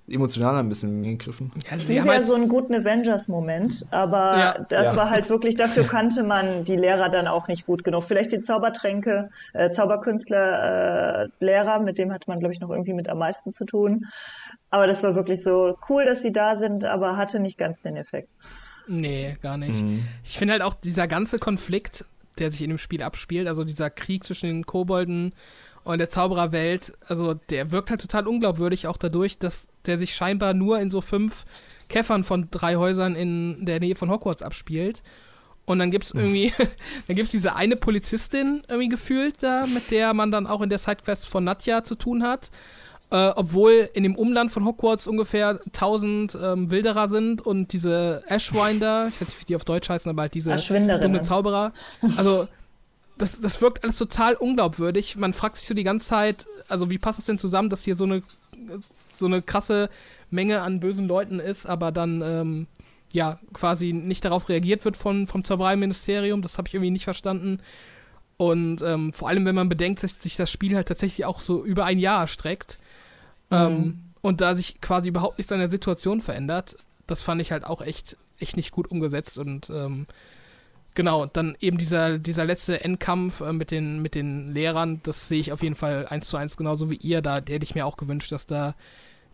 [0.09, 1.51] emotional ein bisschen gegriffen.
[1.69, 4.97] Ja, ich liebe ja halt so einen guten Avengers-Moment, aber ja, das ja.
[4.97, 8.03] war halt wirklich, dafür kannte man die Lehrer dann auch nicht gut genug.
[8.05, 12.93] Vielleicht die Zaubertränke, äh, Zauberkünstler, äh, Lehrer, mit dem hatte man, glaube ich, noch irgendwie
[12.93, 14.05] mit am meisten zu tun.
[14.69, 17.97] Aber das war wirklich so cool, dass sie da sind, aber hatte nicht ganz den
[17.97, 18.33] Effekt.
[18.87, 19.81] Nee, gar nicht.
[19.81, 20.07] Mhm.
[20.23, 22.05] Ich finde halt auch dieser ganze Konflikt,
[22.39, 25.33] der sich in dem Spiel abspielt, also dieser Krieg zwischen den Kobolden
[25.83, 30.53] und der Zaubererwelt, also der wirkt halt total unglaubwürdig, auch dadurch, dass der sich scheinbar
[30.53, 31.45] nur in so fünf
[31.87, 35.01] Käffern von drei Häusern in der Nähe von Hogwarts abspielt.
[35.65, 36.53] Und dann gibt es irgendwie,
[37.07, 40.69] dann gibt es diese eine Polizistin irgendwie gefühlt da, mit der man dann auch in
[40.69, 42.51] der Sidequest von Nadja zu tun hat.
[43.09, 49.07] Äh, obwohl in dem Umland von Hogwarts ungefähr 1000 ähm, Wilderer sind und diese Ashwinder,
[49.07, 50.51] ich weiß nicht, wie die auf Deutsch heißen, aber halt diese
[50.99, 51.71] dunkle Zauberer.
[52.17, 52.49] Also
[53.17, 55.15] das, das wirkt alles total unglaubwürdig.
[55.15, 57.95] Man fragt sich so die ganze Zeit, also wie passt es denn zusammen, dass hier
[57.95, 58.23] so eine,
[59.13, 59.89] so eine krasse
[60.29, 62.67] Menge an bösen Leuten ist, aber dann ähm,
[63.13, 66.41] ja quasi nicht darauf reagiert wird von, vom Zaubereiministerium.
[66.41, 67.61] Das habe ich irgendwie nicht verstanden.
[68.35, 71.63] Und ähm, vor allem, wenn man bedenkt, dass sich das Spiel halt tatsächlich auch so
[71.63, 72.79] über ein Jahr erstreckt
[73.49, 73.57] mhm.
[73.57, 76.75] ähm, und da sich quasi überhaupt nichts an der Situation verändert,
[77.05, 80.07] das fand ich halt auch echt, echt nicht gut umgesetzt und ähm,
[80.97, 85.39] Genau, dann eben dieser, dieser letzte Endkampf äh, mit, den, mit den Lehrern, das sehe
[85.39, 87.21] ich auf jeden Fall eins zu eins genauso wie ihr.
[87.21, 88.73] Da hätte ich mir auch gewünscht, dass da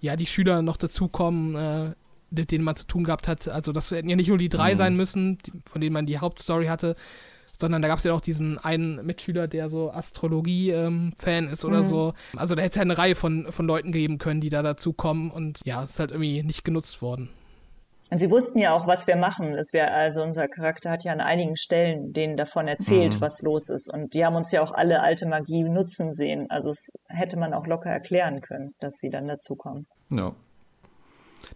[0.01, 1.93] ja die Schüler noch dazukommen, äh,
[2.31, 3.47] mit denen man zu tun gehabt hat.
[3.47, 4.77] Also das hätten ja nicht nur die drei mhm.
[4.77, 6.97] sein müssen, die, von denen man die Hauptstory hatte,
[7.59, 11.13] sondern da gab es ja auch diesen einen Mitschüler, der so Astrologie-Fan
[11.45, 11.87] ähm, ist oder mhm.
[11.87, 12.13] so.
[12.35, 15.31] Also da hätte es ja eine Reihe von, von Leuten geben können, die da dazukommen
[15.31, 17.29] und ja, es ist halt irgendwie nicht genutzt worden.
[18.13, 19.55] Und sie wussten ja auch, was wir machen.
[19.55, 23.21] Es wäre also unser Charakter hat ja an einigen Stellen denen davon erzählt, mhm.
[23.21, 23.91] was los ist.
[23.91, 26.45] Und die haben uns ja auch alle alte Magie nutzen sehen.
[26.49, 29.87] Also es hätte man auch locker erklären können, dass sie dann dazukommen.
[30.11, 30.35] Ja.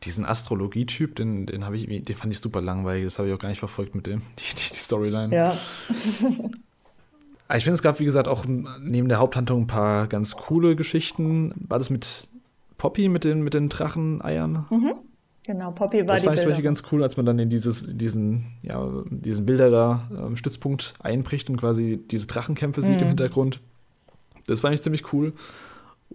[0.03, 3.05] Diesen Astrologie-Typ, den, den habe ich, den fand ich super langweilig.
[3.05, 5.35] Das habe ich auch gar nicht verfolgt mit dem, die, die, die Storyline.
[5.35, 5.57] Ja.
[7.55, 11.53] ich finde, es gab, wie gesagt, auch neben der Haupthandlung ein paar ganz coole Geschichten.
[11.67, 12.27] War das mit
[12.77, 14.65] Poppy, mit den, mit den Dracheneiern?
[14.69, 14.93] Mhm.
[15.47, 18.47] Genau, Poppy war das die fand ich ganz cool, als man dann in dieses, diesen,
[18.63, 22.85] ja, diesen Bilder ähm, Stützpunkt einbricht und quasi diese Drachenkämpfe mhm.
[22.85, 23.11] sieht im mhm.
[23.11, 23.61] Hintergrund.
[24.47, 25.31] Das fand ich ziemlich cool.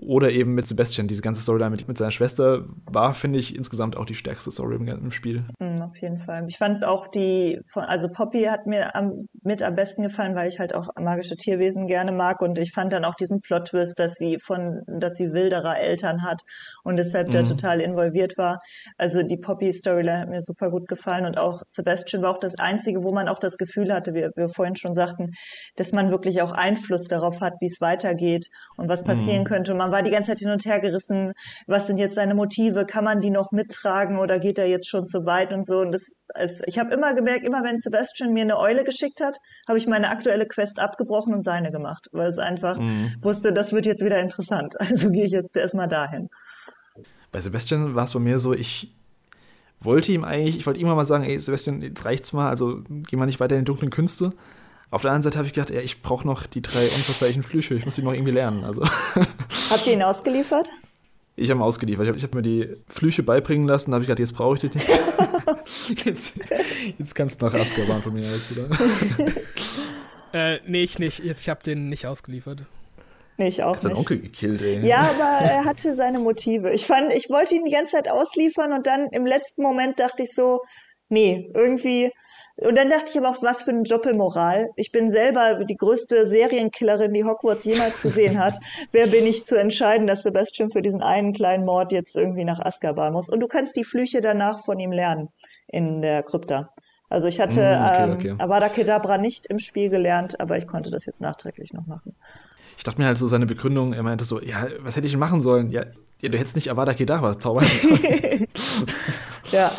[0.06, 3.96] Oder eben mit Sebastian, diese ganze Storyline mit, mit seiner Schwester war, finde ich, insgesamt
[3.96, 5.44] auch die stärkste Story im, im Spiel.
[5.60, 6.44] Mhm, auf jeden Fall.
[6.48, 10.58] Ich fand auch die, also Poppy hat mir am, mit am besten gefallen, weil ich
[10.58, 14.38] halt auch magische Tierwesen gerne mag und ich fand dann auch diesen Plot-Twist, dass sie
[14.38, 16.42] von, dass sie wilderer Eltern hat
[16.82, 17.32] und deshalb mhm.
[17.32, 18.60] der total involviert war.
[18.96, 23.04] Also die Poppy-Storyline hat mir super gut gefallen und auch Sebastian war auch das Einzige,
[23.04, 25.30] wo man auch das Gefühl hatte, wie wir vorhin schon sagten,
[25.76, 29.46] dass man wirklich auch Einfluss darauf hat, wie es weitergeht und was passieren mhm.
[29.46, 31.32] könnte man war die ganze Zeit hin und her gerissen.
[31.66, 32.86] Was sind jetzt seine Motive?
[32.86, 35.80] Kann man die noch mittragen oder geht er jetzt schon zu weit und so?
[35.80, 39.38] Und das, also ich habe immer gemerkt, immer wenn Sebastian mir eine Eule geschickt hat,
[39.68, 43.14] habe ich meine aktuelle Quest abgebrochen und seine gemacht, weil es einfach mhm.
[43.20, 44.74] wusste, das wird jetzt wieder interessant.
[44.92, 46.28] Also gehe ich jetzt erstmal dahin.
[47.32, 48.92] Bei Sebastian war es bei mir so, ich
[49.80, 53.16] wollte ihm eigentlich, ich wollte ihm mal sagen, ey, Sebastian, jetzt reicht's mal, also geh
[53.16, 54.32] mal nicht weiter in die dunklen Künste.
[54.90, 57.74] Auf der anderen Seite habe ich gedacht, ja, ich brauche noch die drei unverzeichneten Flüche.
[57.74, 58.62] Ich muss die noch irgendwie lernen.
[58.62, 58.84] Also.
[59.70, 60.70] Habt ihr ihn ausgeliefert?
[61.34, 62.04] Ich habe ihn ausgeliefert.
[62.04, 63.90] Ich habe hab mir die Flüche beibringen lassen.
[63.90, 64.86] Da habe ich gedacht, jetzt brauche ich dich nicht.
[66.04, 66.38] jetzt,
[66.98, 68.68] jetzt kannst du nach Azkaban von mir aus, oder?
[70.56, 71.24] äh, nee, ich nicht.
[71.24, 72.66] Jetzt, ich habe den nicht ausgeliefert.
[73.38, 74.86] Nee, ich auch er hat seinen Onkel gekillt, ey.
[74.86, 76.72] Ja, aber er hatte seine Motive.
[76.72, 80.22] Ich fand, ich wollte ihn die ganze Zeit ausliefern und dann im letzten Moment dachte
[80.22, 80.60] ich so,
[81.08, 82.10] nee, irgendwie
[82.56, 84.68] und dann dachte ich aber auch, was für eine Doppelmoral.
[84.76, 88.58] Ich bin selber die größte Serienkillerin, die Hogwarts jemals gesehen hat.
[88.92, 92.60] Wer bin ich zu entscheiden, dass Sebastian für diesen einen kleinen Mord jetzt irgendwie nach
[92.60, 93.30] Azkaban muss?
[93.30, 95.30] Und du kannst die Flüche danach von ihm lernen
[95.66, 96.70] in der Krypta.
[97.08, 98.34] Also ich hatte mm, okay, ähm, okay.
[98.38, 102.16] Avada Kedavra nicht im Spiel gelernt, aber ich konnte das jetzt nachträglich noch machen.
[102.76, 105.20] Ich dachte mir halt so seine Begründung, er meinte so, ja, was hätte ich denn
[105.20, 105.70] machen sollen?
[105.70, 105.84] Ja,
[106.20, 108.46] ja du hättest nicht Avada Kedavra zaubern sollen.
[109.52, 109.72] ja.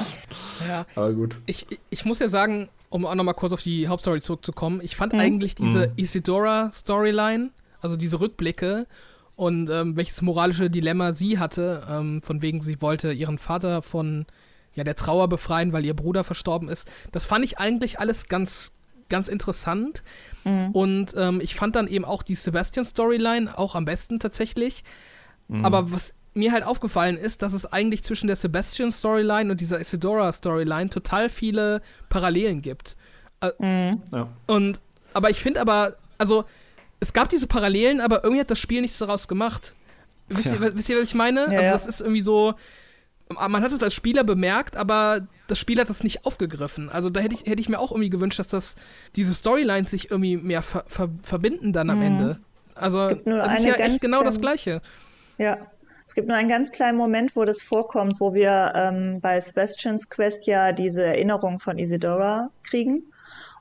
[0.67, 0.85] Ja.
[0.95, 1.37] Aber gut.
[1.45, 5.13] Ich, ich muss ja sagen, um auch nochmal kurz auf die Hauptstory zurückzukommen, ich fand
[5.13, 5.19] mhm.
[5.19, 5.93] eigentlich diese mhm.
[5.97, 7.49] Isidora-Storyline,
[7.81, 8.87] also diese Rückblicke
[9.35, 14.25] und ähm, welches moralische Dilemma sie hatte, ähm, von wegen sie wollte ihren Vater von
[14.75, 16.91] ja, der Trauer befreien, weil ihr Bruder verstorben ist.
[17.11, 18.71] Das fand ich eigentlich alles ganz,
[19.09, 20.03] ganz interessant.
[20.43, 20.71] Mhm.
[20.71, 24.83] Und ähm, ich fand dann eben auch die Sebastian-Storyline auch am besten tatsächlich.
[25.47, 25.65] Mhm.
[25.65, 30.89] Aber was mir halt aufgefallen ist, dass es eigentlich zwischen der Sebastian-Storyline und dieser Isidora-Storyline
[30.89, 32.97] total viele Parallelen gibt.
[33.41, 34.01] Äh, mhm.
[34.11, 34.27] Ja.
[34.47, 34.79] Und,
[35.13, 36.45] aber ich finde aber, also,
[36.99, 39.73] es gab diese Parallelen, aber irgendwie hat das Spiel nichts daraus gemacht.
[40.29, 40.53] Wisst, ja.
[40.53, 41.41] ihr, wisst ihr, was ich meine?
[41.51, 42.55] Ja, also, das ist irgendwie so,
[43.29, 46.89] man hat es als Spieler bemerkt, aber das Spiel hat das nicht aufgegriffen.
[46.89, 48.75] Also da hätte ich, hätte ich mir auch irgendwie gewünscht, dass das
[49.15, 52.05] diese Storylines sich irgendwie mehr ver, ver, verbinden dann am mhm.
[52.05, 52.39] Ende.
[52.73, 54.81] Also es gibt nur das ist ja echt genau das Gleiche.
[55.37, 55.59] Ja,
[56.07, 60.09] es gibt nur einen ganz kleinen Moment, wo das vorkommt, wo wir ähm, bei Sebastians
[60.09, 63.03] Quest ja diese Erinnerung von Isidora kriegen.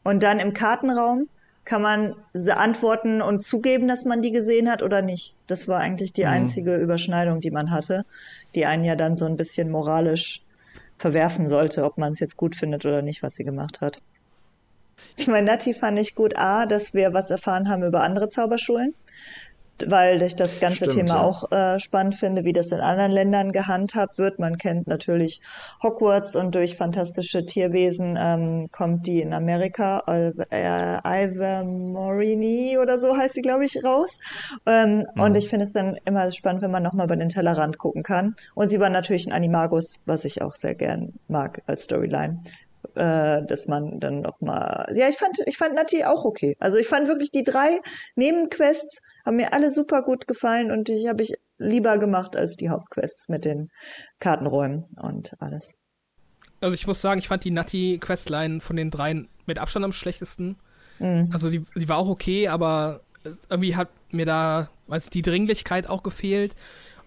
[0.03, 1.29] Und dann im Kartenraum
[1.67, 5.37] kann man antworten und zugeben, dass man die gesehen hat oder nicht.
[5.47, 6.31] Das war eigentlich die mhm.
[6.31, 8.07] einzige Überschneidung, die man hatte,
[8.55, 10.41] die einen ja dann so ein bisschen moralisch
[11.03, 14.01] verwerfen sollte, ob man es jetzt gut findet oder nicht, was sie gemacht hat.
[15.17, 18.95] Ich meine, Nati fand ich gut, A, dass wir was erfahren haben über andere Zauberschulen
[19.87, 21.23] weil ich das ganze Stimmt, Thema ja.
[21.23, 24.39] auch äh, spannend finde, wie das in anderen Ländern gehandhabt wird.
[24.39, 25.41] Man kennt natürlich
[25.83, 30.33] Hogwarts und durch fantastische Tierwesen ähm, kommt die in Amerika, äh,
[31.05, 34.19] Iva Morini oder so heißt sie, glaube ich, raus.
[34.67, 35.21] Ähm, mhm.
[35.21, 38.35] Und ich finde es dann immer spannend, wenn man nochmal über den Tellerrand gucken kann.
[38.55, 42.41] Und sie war natürlich ein Animagus, was ich auch sehr gern mag als Storyline
[42.95, 46.77] äh, dass man dann noch mal ja ich fand ich fand Nati auch okay also
[46.77, 47.81] ich fand wirklich die drei
[48.17, 52.71] Nebenquests haben mir alle super gut gefallen und die habe ich lieber gemacht als die
[52.71, 53.69] Hauptquests mit den
[54.19, 55.75] Kartenräumen und alles.
[56.61, 60.57] Also ich muss sagen, ich fand die Nutty-Questline von den dreien mit Abstand am schlechtesten.
[60.99, 61.31] Mhm.
[61.33, 63.01] Also die, die war auch okay, aber
[63.49, 66.55] irgendwie hat mir da, weiß die Dringlichkeit auch gefehlt.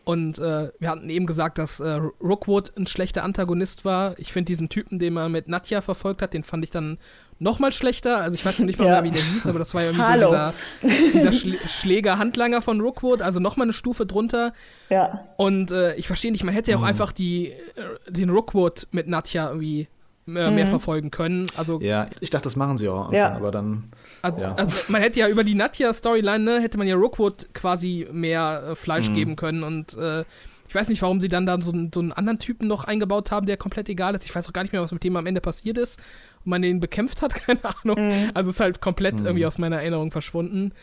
[0.03, 4.17] Und äh, wir hatten eben gesagt, dass äh, Rookwood ein schlechter Antagonist war.
[4.19, 6.99] Ich finde diesen Typen, den man mit Nadja verfolgt hat, den fand ich dann
[7.39, 8.21] noch mal schlechter.
[8.21, 9.01] Also ich weiß nicht mal ja.
[9.01, 10.27] mehr, wie der hieß, aber das war ja irgendwie Hallo.
[10.27, 14.53] so dieser, dieser Schl Schläger-Handlanger von Rookwood, also noch mal eine Stufe drunter.
[14.89, 15.23] Ja.
[15.37, 16.87] Und äh, ich verstehe nicht, man hätte ja auch mhm.
[16.87, 19.87] einfach die, äh, den Rookwood mit Nadja irgendwie
[20.25, 20.55] mehr, mhm.
[20.55, 21.47] mehr, verfolgen können.
[21.57, 23.33] Also, ja, ich dachte, das machen sie auch, ja.
[23.33, 23.91] aber dann.
[24.21, 24.55] Also, ja.
[24.55, 28.75] also, man hätte ja über die Nadja-Storyline, ne, hätte man ja Rookwood quasi mehr äh,
[28.75, 29.13] Fleisch mhm.
[29.13, 30.23] geben können und äh,
[30.67, 33.45] ich weiß nicht, warum sie dann da so, so, einen anderen Typen noch eingebaut haben,
[33.45, 34.25] der komplett egal ist.
[34.25, 36.01] Ich weiß auch gar nicht mehr, was mit dem am Ende passiert ist
[36.45, 38.07] man den bekämpft hat, keine Ahnung.
[38.07, 38.31] Mhm.
[38.33, 39.25] Also ist halt komplett mhm.
[39.25, 40.73] irgendwie aus meiner Erinnerung verschwunden.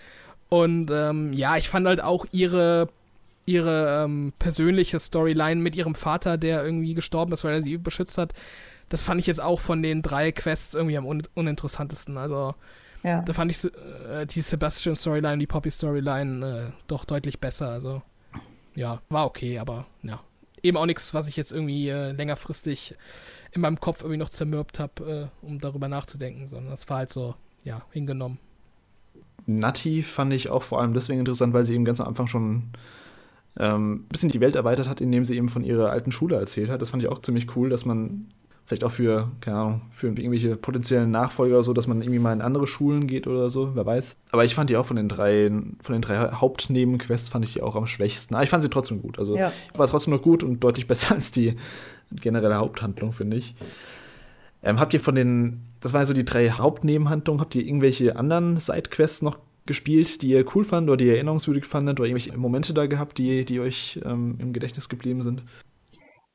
[0.49, 2.89] Und ähm, ja, ich fand halt auch ihre,
[3.47, 8.19] ihre ähm, persönliche Storyline mit ihrem Vater, der irgendwie gestorben ist, weil er sie beschützt
[8.19, 8.35] hat.
[8.91, 12.19] Das fand ich jetzt auch von den drei Quests irgendwie am un uninteressantesten.
[12.19, 12.55] Also
[13.03, 13.23] ja.
[13.23, 17.71] da fand ich äh, die Sebastian-Storyline, die Poppy-Storyline äh, doch deutlich besser.
[17.71, 18.03] Also
[18.75, 20.21] ja, war okay, aber ja.
[20.63, 22.95] Eben auch nichts, was ich jetzt irgendwie äh, längerfristig
[23.53, 27.11] in meinem Kopf irgendwie noch zermürbt habe, äh, um darüber nachzudenken, sondern das war halt
[27.11, 27.35] so,
[27.65, 28.39] ja, hingenommen.
[29.47, 32.71] Nati fand ich auch vor allem deswegen interessant, weil sie eben ganz am Anfang schon
[33.59, 36.71] ähm, ein bisschen die Welt erweitert hat, indem sie eben von ihrer alten Schule erzählt
[36.71, 36.81] hat.
[36.81, 38.29] Das fand ich auch ziemlich cool, dass man
[38.65, 42.33] vielleicht auch für, keine Ahnung, für irgendwelche potenziellen Nachfolger oder so, dass man irgendwie mal
[42.33, 44.17] in andere Schulen geht oder so, wer weiß.
[44.31, 45.51] Aber ich fand die auch von den drei,
[45.83, 48.35] von den drei Hauptnebenquests fand ich die auch am schwächsten.
[48.35, 49.19] Aber ich fand sie trotzdem gut.
[49.19, 49.53] Also ja.
[49.75, 51.57] war trotzdem noch gut und deutlich besser als die
[52.21, 53.55] generelle Haupthandlung, finde ich.
[54.63, 58.57] Ähm, habt ihr von den, das waren so die drei Hauptnebenhandlungen, habt ihr irgendwelche anderen
[58.57, 62.75] Sidequests noch gespielt, die ihr cool fandet oder die ihr erinnerungswürdig fandet oder irgendwelche Momente
[62.75, 65.45] da gehabt, die, die euch ähm, im Gedächtnis geblieben sind?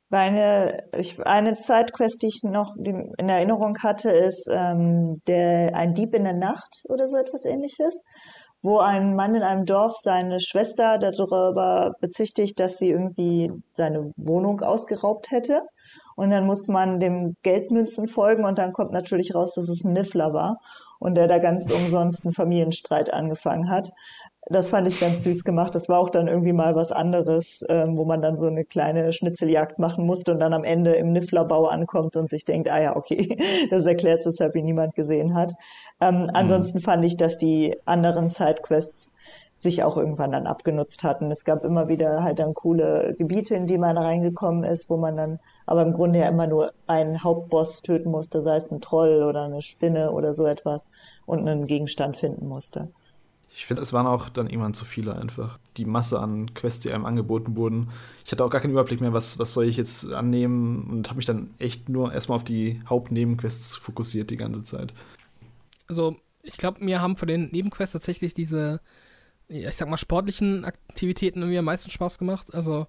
[0.10, 6.14] Eine, ich, eine Sidequest, die ich noch in Erinnerung hatte, ist ähm, der, ein Dieb
[6.14, 8.02] in der Nacht oder so etwas ähnliches,
[8.68, 14.60] wo ein Mann in einem Dorf seine Schwester darüber bezichtigt, dass sie irgendwie seine Wohnung
[14.60, 15.61] ausgeraubt hätte.
[16.18, 19.94] Und dann muss man dem Geldmünzen folgen und dann kommt natürlich raus, dass es ein
[19.94, 20.57] Niffler war
[20.99, 23.91] und der da ganz umsonst einen Familienstreit angefangen hat.
[24.49, 25.76] Das fand ich ganz süß gemacht.
[25.76, 29.11] Das war auch dann irgendwie mal was anderes, ähm, wo man dann so eine kleine
[29.11, 32.95] Schnitzeljagd machen musste und dann am Ende im Nifflerbau ankommt und sich denkt, ah ja,
[32.95, 33.38] okay,
[33.72, 35.53] das erklärt es, weshalb ihn niemand gesehen hat.
[35.99, 36.30] Ähm, mhm.
[36.34, 39.14] Ansonsten fand ich, dass die anderen Sidequests
[39.57, 41.32] sich auch irgendwann dann abgenutzt hatten.
[41.32, 45.18] Es gab immer wieder halt dann coole Gebiete, in die man reingekommen ist, wo man
[45.18, 49.24] dann aber im Grunde ja immer nur einen Hauptboss töten musste, sei es ein Troll
[49.24, 50.90] oder eine Spinne oder so etwas
[51.26, 52.90] und einen Gegenstand finden musste.
[53.58, 55.58] Ich finde, es waren auch dann irgendwann zu viele einfach.
[55.78, 57.90] Die Masse an Quests, die einem angeboten wurden.
[58.24, 61.18] Ich hatte auch gar keinen Überblick mehr, was, was soll ich jetzt annehmen und habe
[61.18, 64.94] mich dann echt nur erstmal auf die Hauptnebenquests fokussiert die ganze Zeit.
[65.88, 68.80] Also, ich glaube, mir haben von den Nebenquests tatsächlich diese,
[69.48, 72.54] ich sag mal, sportlichen Aktivitäten irgendwie am meisten Spaß gemacht.
[72.54, 72.86] Also,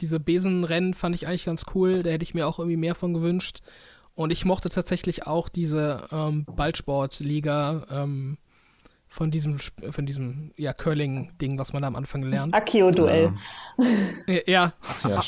[0.00, 2.04] diese Besenrennen fand ich eigentlich ganz cool.
[2.04, 3.60] Da hätte ich mir auch irgendwie mehr von gewünscht.
[4.14, 8.38] Und ich mochte tatsächlich auch diese ähm, Ballsportliga ähm,
[9.12, 12.54] von diesem, von diesem ja, Curling-Ding, was man da am Anfang lernt.
[12.54, 13.34] Akio-Duell.
[14.26, 14.34] Ja.
[14.34, 14.42] ja.
[14.46, 14.72] ja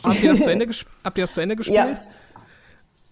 [0.02, 0.66] habt, ihr das zu Ende
[1.04, 1.76] habt ihr das zu Ende gespielt?
[1.76, 2.00] Ja.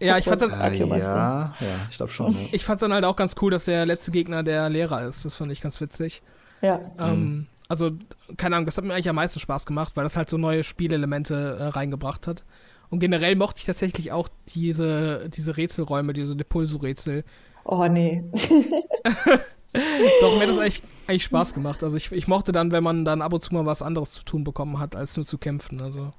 [0.00, 1.54] Ja, ich fand dann, äh, ja, ja,
[1.90, 2.32] ich glaube schon.
[2.32, 2.38] Ja.
[2.52, 5.24] Ich fand dann halt auch ganz cool, dass der letzte Gegner der Lehrer ist.
[5.26, 6.22] Das fand ich ganz witzig.
[6.62, 6.80] Ja.
[6.98, 7.46] Ähm, mhm.
[7.68, 7.90] Also,
[8.36, 10.64] keine Ahnung, das hat mir eigentlich am meisten Spaß gemacht, weil das halt so neue
[10.64, 12.44] Spielelemente äh, reingebracht hat.
[12.88, 17.24] Und generell mochte ich tatsächlich auch diese, diese Rätselräume, diese Depulso-Rätsel.
[17.64, 18.24] Oh nee.
[19.72, 21.82] Doch, mir hat das eigentlich, eigentlich Spaß gemacht.
[21.82, 24.24] Also ich, ich mochte dann, wenn man dann ab und zu mal was anderes zu
[24.24, 25.80] tun bekommen hat, als nur zu kämpfen.
[25.80, 26.10] Also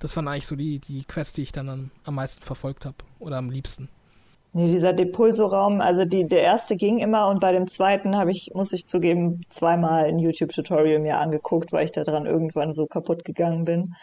[0.00, 2.96] das waren eigentlich so die, die Quests, die ich dann am, am meisten verfolgt habe.
[3.18, 3.88] Oder am liebsten.
[4.54, 8.50] Nee, dieser Depulso-Raum, also die, der erste ging immer und bei dem zweiten habe ich,
[8.54, 13.26] muss ich zugeben, zweimal ein YouTube-Tutorial mir angeguckt, weil ich da dran irgendwann so kaputt
[13.26, 13.94] gegangen bin,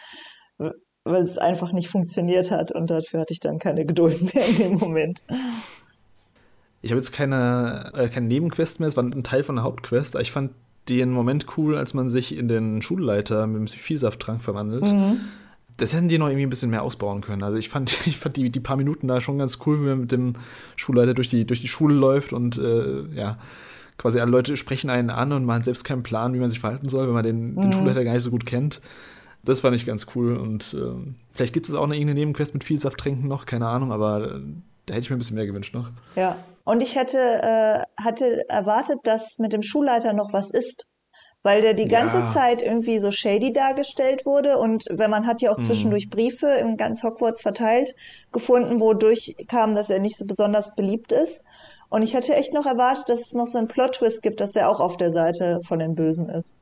[1.02, 4.56] weil es einfach nicht funktioniert hat und dafür hatte ich dann keine Geduld mehr in
[4.56, 5.24] dem Moment.
[6.86, 10.16] Ich habe jetzt keine, äh, keine Nebenquest mehr, es war ein Teil von der Hauptquest,
[10.16, 10.52] aber ich fand
[10.88, 14.84] den Moment cool, als man sich in den Schulleiter mit dem Vielsafttrank verwandelt.
[14.84, 15.20] Mhm
[15.76, 17.42] das hätten die noch irgendwie ein bisschen mehr ausbauen können.
[17.42, 20.00] Also ich fand, ich fand die, die paar Minuten da schon ganz cool, wenn man
[20.00, 20.32] mit dem
[20.76, 23.38] Schulleiter durch die, durch die Schule läuft und äh, ja,
[23.98, 26.60] quasi alle Leute sprechen einen an und man hat selbst keinen Plan, wie man sich
[26.60, 27.60] verhalten soll, wenn man den, mhm.
[27.62, 28.80] den Schulleiter gar nicht so gut kennt.
[29.44, 32.64] Das fand ich ganz cool und äh, vielleicht gibt es auch eine irgendeine Nebenquest mit
[32.64, 34.40] viel Saft trinken noch, keine Ahnung, aber äh,
[34.86, 35.90] da hätte ich mir ein bisschen mehr gewünscht noch.
[36.16, 36.36] Ja,
[36.66, 40.86] und ich hätte, äh, hatte erwartet, dass mit dem Schulleiter noch was ist
[41.46, 42.26] weil der die ganze ja.
[42.26, 45.62] Zeit irgendwie so shady dargestellt wurde und wenn man hat ja auch mhm.
[45.62, 47.94] zwischendurch Briefe in ganz Hogwarts verteilt
[48.32, 51.44] gefunden, wodurch kam, dass er nicht so besonders beliebt ist.
[51.88, 54.68] Und ich hätte echt noch erwartet, dass es noch so einen Plot-Twist gibt, dass er
[54.68, 56.56] auch auf der Seite von den Bösen ist.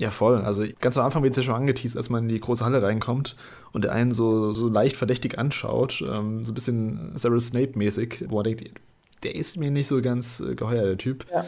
[0.00, 0.42] Ja, voll.
[0.42, 2.82] Also ganz am Anfang wird es ja schon angeteased, als man in die große Halle
[2.82, 3.36] reinkommt
[3.70, 8.34] und der einen so, so leicht verdächtig anschaut, ähm, so ein bisschen Severus Snape-mäßig, wo
[8.34, 8.80] man denkt,
[9.22, 11.26] der ist mir nicht so ganz äh, geheuer, der Typ.
[11.32, 11.44] Ja.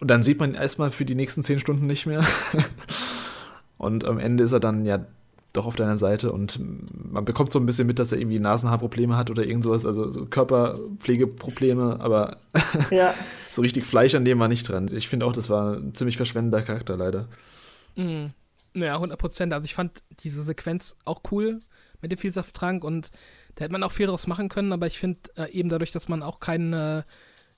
[0.00, 2.24] Und dann sieht man ihn erstmal für die nächsten zehn Stunden nicht mehr.
[3.78, 5.04] und am Ende ist er dann ja
[5.52, 6.60] doch auf deiner Seite und
[7.10, 10.10] man bekommt so ein bisschen mit, dass er irgendwie Nasenhaarprobleme hat oder irgend sowas, also
[10.10, 12.36] so Körperpflegeprobleme, aber
[12.90, 13.14] ja.
[13.50, 14.90] so richtig Fleisch an dem war nicht dran.
[14.92, 17.28] Ich finde auch, das war ein ziemlich verschwendender Charakter leider.
[17.96, 18.30] Mhm.
[18.74, 19.52] Ja, 100 Prozent.
[19.52, 21.60] Also ich fand diese Sequenz auch cool
[22.00, 23.10] mit dem Vielsafttrank und
[23.54, 26.08] da hätte man auch viel draus machen können, aber ich finde äh, eben dadurch, dass
[26.08, 27.04] man auch keine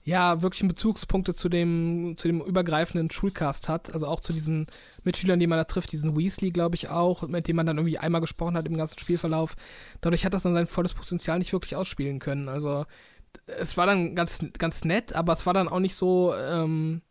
[0.03, 3.93] ja, wirklichen Bezugspunkte zu dem, zu dem übergreifenden Schulcast hat.
[3.93, 4.67] Also auch zu diesen
[5.05, 7.99] Mitschülern, die man da trifft, diesen Weasley, glaube ich auch, mit dem man dann irgendwie
[7.99, 9.57] einmal gesprochen hat im ganzen Spielverlauf.
[10.01, 12.49] Dadurch hat das dann sein volles Potenzial nicht wirklich ausspielen können.
[12.49, 12.87] Also
[13.47, 17.03] es war dann ganz, ganz nett, aber es war dann auch nicht so, ähm,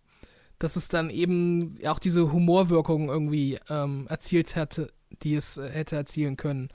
[0.57, 4.91] dass es dann eben auch diese Humorwirkung irgendwie ähm, erzielt hätte,
[5.23, 6.69] die es äh, hätte erzielen können.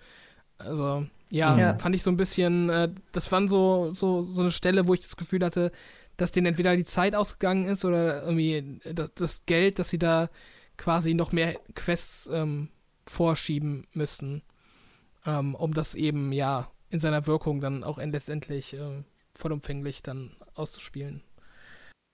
[0.58, 4.52] Also ja, ja, fand ich so ein bisschen, äh, das war so, so, so eine
[4.52, 5.72] Stelle, wo ich das Gefühl hatte,
[6.16, 10.30] dass denen entweder die Zeit ausgegangen ist oder irgendwie das, das Geld, dass sie da
[10.76, 12.68] quasi noch mehr Quests ähm,
[13.06, 14.42] vorschieben müssen,
[15.26, 19.02] ähm, um das eben ja in seiner Wirkung dann auch letztendlich äh,
[19.34, 21.22] vollumfänglich dann auszuspielen.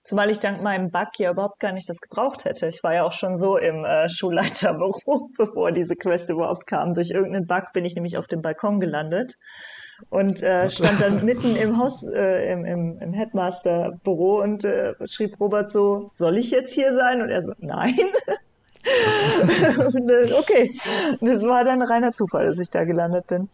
[0.03, 2.67] Zumal ich dank meinem Bug ja überhaupt gar nicht das gebraucht hätte.
[2.67, 6.93] Ich war ja auch schon so im äh, Schulleiterbüro, bevor diese Quest überhaupt kam.
[6.93, 9.37] Durch irgendeinen Bug bin ich nämlich auf dem Balkon gelandet
[10.09, 15.39] und äh, stand dann mitten im Haus, äh, im, im, im Headmaster-Büro und äh, schrieb
[15.39, 17.21] Robert so, soll ich jetzt hier sein?
[17.21, 17.99] Und er so, nein.
[19.77, 20.71] und, äh, okay,
[21.21, 23.49] das war dann reiner Zufall, dass ich da gelandet bin.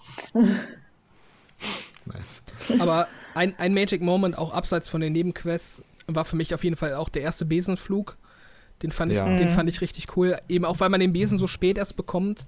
[2.06, 2.44] nice.
[2.80, 6.76] Aber ein, ein Magic Moment, auch abseits von den Nebenquests, war für mich auf jeden
[6.76, 8.18] Fall auch der erste Besenflug.
[8.82, 9.30] Den fand, ja.
[9.32, 10.38] ich, den fand ich richtig cool.
[10.48, 12.46] Eben auch, weil man den Besen so spät erst bekommt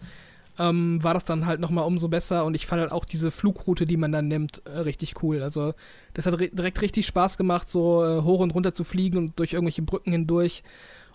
[0.59, 3.85] ähm, war das dann halt nochmal umso besser und ich fand halt auch diese Flugroute,
[3.85, 5.41] die man dann nimmt, äh, richtig cool.
[5.41, 5.73] Also
[6.13, 9.53] das hat direkt richtig Spaß gemacht, so äh, hoch und runter zu fliegen und durch
[9.53, 10.63] irgendwelche Brücken hindurch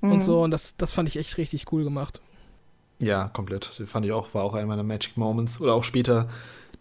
[0.00, 0.12] mhm.
[0.12, 2.22] und so und das, das fand ich echt richtig cool gemacht.
[3.00, 3.72] Ja, komplett.
[3.78, 5.60] Das fand ich auch, war auch einer meiner Magic Moments.
[5.60, 6.28] Oder auch später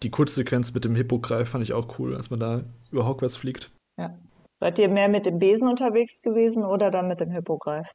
[0.03, 3.71] die Kurzsequenz mit dem Hippogreif fand ich auch cool, als man da über Hogwarts fliegt.
[3.97, 4.15] Ja.
[4.63, 7.91] Seid ihr mehr mit dem Besen unterwegs gewesen oder dann mit dem Hippogreif?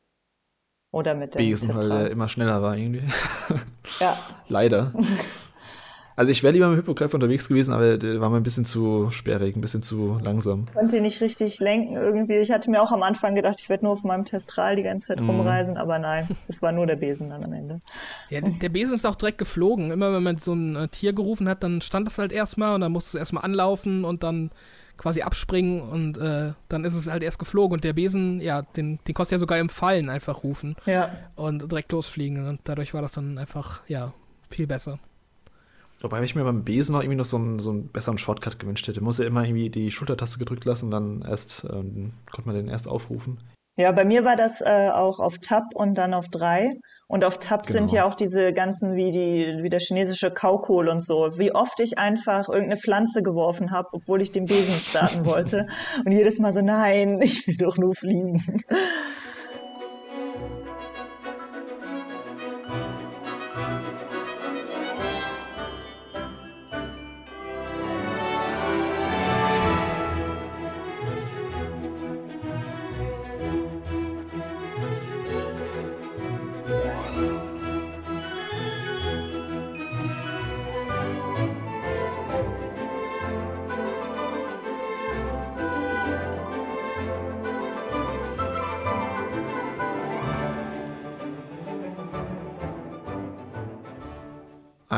[0.90, 1.89] Oder mit dem Besen, Testral.
[1.89, 3.05] weil der immer schneller war irgendwie.
[4.01, 4.19] Ja.
[4.49, 4.93] Leider.
[6.15, 8.65] Also ich wäre lieber mit dem Hippogreif unterwegs gewesen, aber der war mir ein bisschen
[8.65, 10.65] zu sperrig, ein bisschen zu langsam.
[10.66, 12.39] Ich konnte ihn nicht richtig lenken irgendwie.
[12.39, 15.07] Ich hatte mir auch am Anfang gedacht, ich werde nur auf meinem Testral die ganze
[15.07, 15.31] Zeit mm.
[15.31, 17.78] rumreisen, aber nein, es war nur der Besen dann am Ende.
[18.31, 19.93] Ja, der Besen ist auch direkt geflogen.
[19.93, 22.81] Immer wenn man so ein äh, Tier gerufen hat, dann stand das halt erstmal und
[22.81, 24.51] dann musste es erstmal anlaufen und dann
[24.99, 28.99] quasi abspringen und äh, dann ist es halt erst geflogen und der Besen, ja, den,
[29.07, 30.75] den kostet ja sogar im Fallen einfach rufen.
[30.85, 31.11] Ja.
[31.37, 34.12] Und direkt losfliegen und dadurch war das dann einfach, ja,
[34.51, 34.99] viel besser.
[36.01, 38.87] Wobei ich mir beim Besen noch irgendwie noch so einen, so einen besseren Shortcut gewünscht
[38.87, 39.01] hätte.
[39.01, 42.69] Muss ja immer irgendwie die Schultertaste gedrückt lassen und dann erst, ähm, konnte man den
[42.69, 43.41] erst aufrufen.
[43.77, 46.79] Ja, bei mir war das äh, auch auf Tab und dann auf 3.
[47.10, 47.72] Und auf Tab genau.
[47.72, 51.39] sind ja auch diese ganzen, wie, die, wie der chinesische Kaukohl und so.
[51.39, 55.66] Wie oft ich einfach irgendeine Pflanze geworfen habe, obwohl ich den Besen starten wollte.
[56.05, 58.62] Und jedes Mal so, nein, ich will doch nur fliegen.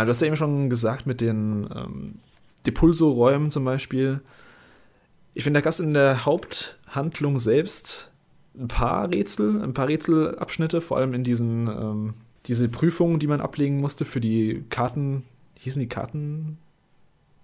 [0.05, 2.15] Du hast ja eben schon gesagt mit den ähm,
[2.67, 4.21] Depulso-Räumen zum Beispiel.
[5.35, 8.11] Ich finde, da gab es in der Haupthandlung selbst
[8.59, 12.15] ein paar Rätsel, ein paar Rätselabschnitte, vor allem in diesen ähm,
[12.47, 15.25] diese Prüfungen, die man ablegen musste für die Karten,
[15.59, 16.59] hießen die Karten,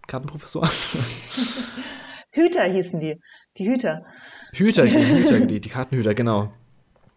[0.07, 0.71] Kartenprofessoren?
[2.31, 3.17] Hüter hießen die,
[3.59, 4.05] die Hüter.
[4.53, 4.93] Hüter, die
[5.23, 6.53] Hüter, die, die Kartenhüter, genau.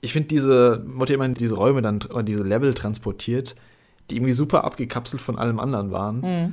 [0.02, 3.56] Ich finde diese, wurde immer in diese Räume dann, diese Level transportiert,
[4.10, 6.22] die irgendwie super abgekapselt von allem anderen waren.
[6.22, 6.52] Mhm.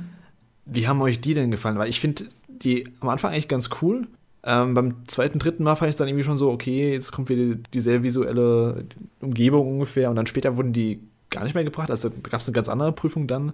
[0.65, 1.77] Wie haben euch die denn gefallen?
[1.77, 4.07] Weil ich finde die am Anfang eigentlich ganz cool.
[4.43, 7.29] Ähm, beim zweiten, dritten Mal fand ich es dann irgendwie schon so, okay, jetzt kommt
[7.29, 8.85] wieder dieselbe visuelle
[9.19, 11.89] Umgebung ungefähr und dann später wurden die gar nicht mehr gebracht.
[11.89, 13.53] Also da gab es eine ganz andere Prüfung dann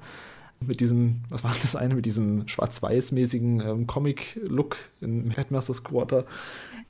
[0.59, 6.25] mit diesem, was war das eine, mit diesem schwarz-weiß-mäßigen ähm, Comic-Look im Headmaster's Quarter.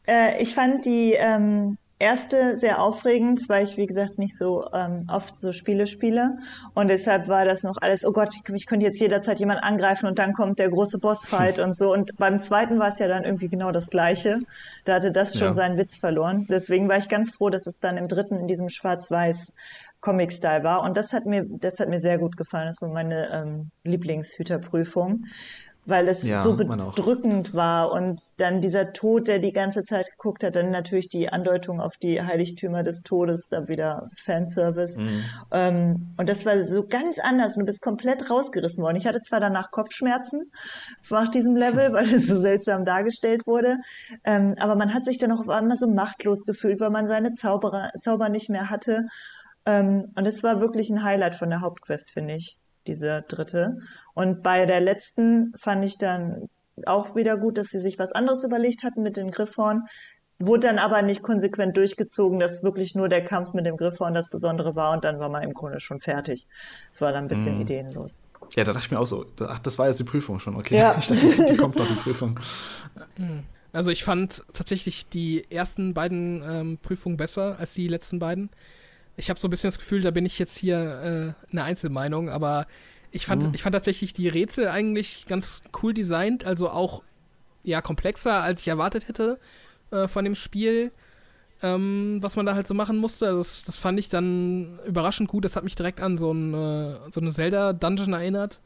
[0.07, 5.07] Äh, ich fand die ähm, erste sehr aufregend, weil ich, wie gesagt, nicht so ähm,
[5.09, 6.37] oft so Spiele spiele.
[6.73, 10.19] Und deshalb war das noch alles, oh Gott, ich, könnte jetzt jederzeit jemand angreifen und
[10.19, 11.91] dann kommt der große Bossfight und so.
[11.91, 14.39] Und beim zweiten war es ja dann irgendwie genau das Gleiche.
[14.85, 15.53] Da hatte das schon ja.
[15.53, 16.45] seinen Witz verloren.
[16.49, 19.53] Deswegen war ich ganz froh, dass es dann im dritten in diesem Schwarz-Weiß
[20.01, 20.81] Comic-Style war.
[20.81, 22.67] Und das hat mir, das hat mir sehr gut gefallen.
[22.67, 25.25] Das war meine ähm, Lieblingshüterprüfung
[25.85, 30.43] weil es ja, so bedrückend war und dann dieser Tod, der die ganze Zeit geguckt
[30.43, 35.01] hat, dann natürlich die Andeutung auf die Heiligtümer des Todes, da wieder Fanservice.
[35.01, 35.23] Mhm.
[35.51, 38.95] Ähm, und das war so ganz anders und du bist komplett rausgerissen worden.
[38.95, 40.51] Ich hatte zwar danach Kopfschmerzen
[41.09, 43.77] nach diesem Level, weil es so seltsam dargestellt wurde,
[44.23, 47.33] ähm, aber man hat sich dann auch auf einmal so machtlos gefühlt, weil man seine
[47.33, 49.07] Zauberer, Zauber nicht mehr hatte.
[49.65, 52.57] Ähm, und es war wirklich ein Highlight von der Hauptquest, finde ich,
[52.87, 53.77] diese dritte.
[54.13, 56.49] Und bei der letzten fand ich dann
[56.85, 59.83] auch wieder gut, dass sie sich was anderes überlegt hatten mit den Griffhorn.
[60.39, 64.29] Wurde dann aber nicht konsequent durchgezogen, dass wirklich nur der Kampf mit dem Griffhorn das
[64.29, 66.47] Besondere war und dann war man im Grunde schon fertig.
[66.91, 67.61] Es war dann ein bisschen mhm.
[67.61, 68.21] ideenlos.
[68.55, 70.77] Ja, da dachte ich mir auch so, ach, das war jetzt die Prüfung schon, okay.
[70.77, 70.95] Ja.
[70.99, 72.39] Ich dachte, die kommt noch die Prüfung.
[73.17, 73.43] Mhm.
[73.71, 78.49] Also ich fand tatsächlich die ersten beiden ähm, Prüfungen besser als die letzten beiden.
[79.15, 82.29] Ich habe so ein bisschen das Gefühl, da bin ich jetzt hier äh, eine Einzelmeinung,
[82.29, 82.67] aber
[83.13, 83.53] ich fand, mhm.
[83.53, 87.03] ich fand tatsächlich die Rätsel eigentlich ganz cool designt, also auch
[87.63, 89.39] ja komplexer, als ich erwartet hätte
[89.91, 90.91] äh, von dem Spiel,
[91.61, 93.27] ähm, was man da halt so machen musste.
[93.27, 95.45] Also das, das fand ich dann überraschend gut.
[95.45, 98.59] Das hat mich direkt an so, ein, äh, so eine Zelda-Dungeon erinnert.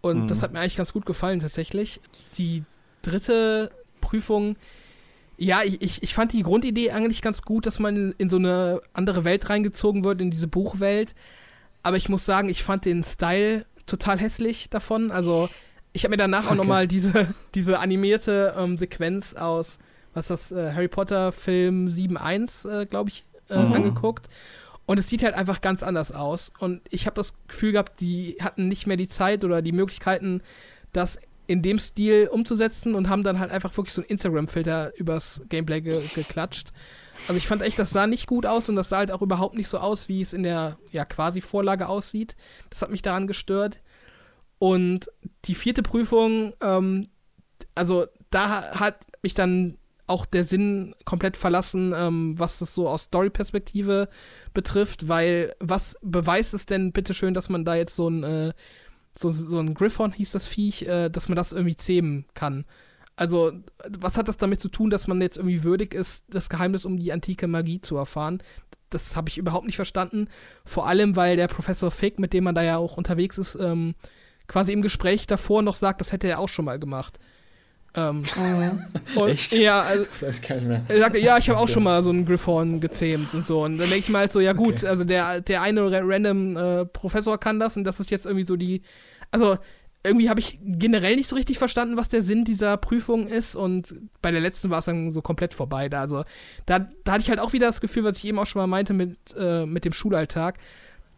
[0.00, 0.28] Und mhm.
[0.28, 2.00] das hat mir eigentlich ganz gut gefallen tatsächlich.
[2.38, 2.62] Die
[3.02, 4.56] dritte Prüfung,
[5.36, 8.36] ja, ich, ich, ich fand die Grundidee eigentlich ganz gut, dass man in, in so
[8.36, 11.16] eine andere Welt reingezogen wird, in diese Buchwelt.
[11.86, 15.12] Aber ich muss sagen, ich fand den Style total hässlich davon.
[15.12, 15.48] Also,
[15.92, 16.50] ich habe mir danach okay.
[16.50, 19.78] auch nochmal diese, diese animierte ähm, Sequenz aus,
[20.12, 23.72] was das, äh, Harry Potter Film 7.1, äh, glaube ich, äh, mhm.
[23.72, 24.26] angeguckt.
[24.84, 26.52] Und es sieht halt einfach ganz anders aus.
[26.58, 30.42] Und ich habe das Gefühl gehabt, die hatten nicht mehr die Zeit oder die Möglichkeiten,
[30.92, 35.40] das in dem Stil umzusetzen und haben dann halt einfach wirklich so einen Instagram-Filter übers
[35.48, 36.72] Gameplay ge geklatscht.
[37.28, 39.56] Also ich fand echt, das sah nicht gut aus und das sah halt auch überhaupt
[39.56, 42.36] nicht so aus, wie es in der ja quasi Vorlage aussieht.
[42.70, 43.82] Das hat mich daran gestört.
[44.58, 45.10] Und
[45.44, 47.08] die vierte Prüfung, ähm,
[47.74, 49.76] also da hat mich dann
[50.06, 54.08] auch der Sinn komplett verlassen, ähm, was das so aus Story-Perspektive
[54.54, 58.52] betrifft, weil was beweist es denn bitteschön, dass man da jetzt so ein, äh,
[59.18, 62.66] so, so ein Griffon hieß das Viech, äh, dass man das irgendwie zähmen kann?
[63.16, 63.52] Also,
[63.98, 66.98] was hat das damit zu tun, dass man jetzt irgendwie würdig ist, das Geheimnis um
[66.98, 68.42] die antike Magie zu erfahren?
[68.90, 70.28] Das habe ich überhaupt nicht verstanden.
[70.64, 73.94] Vor allem, weil der Professor Fick, mit dem man da ja auch unterwegs ist, ähm,
[74.46, 77.18] quasi im Gespräch davor noch sagt, das hätte er auch schon mal gemacht.
[77.94, 78.22] Ähm,
[79.16, 79.22] oh.
[79.22, 79.54] und, Echt?
[79.54, 80.82] Ja, also, das weiß keiner mehr.
[80.88, 83.64] Er sagt, ja, ich habe auch schon mal so einen Griffon gezähmt und so.
[83.64, 84.86] Und dann denke ich mal halt so, ja gut, okay.
[84.86, 88.56] also der, der eine random äh, Professor kann das und das ist jetzt irgendwie so
[88.56, 88.82] die.
[89.30, 89.56] Also,
[90.06, 93.54] irgendwie habe ich generell nicht so richtig verstanden, was der Sinn dieser Prüfung ist.
[93.54, 95.88] Und bei der letzten war es dann so komplett vorbei.
[95.88, 96.24] Da, also,
[96.64, 98.66] da, da hatte ich halt auch wieder das Gefühl, was ich eben auch schon mal
[98.66, 100.58] meinte mit, äh, mit dem Schulalltag,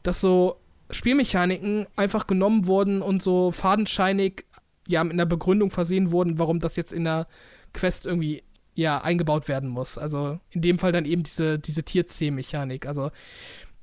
[0.03, 0.61] dass so
[0.91, 4.47] Spielmechaniken einfach genommen wurden und so fadenscheinig
[4.87, 7.27] ja mit einer Begründung versehen wurden, warum das jetzt in der
[7.75, 8.43] Quest irgendwie
[8.75, 9.99] ja eingebaut werden muss.
[9.99, 12.87] Also in dem Fall dann eben diese, diese Tierzähm-Mechanik.
[12.87, 13.11] Also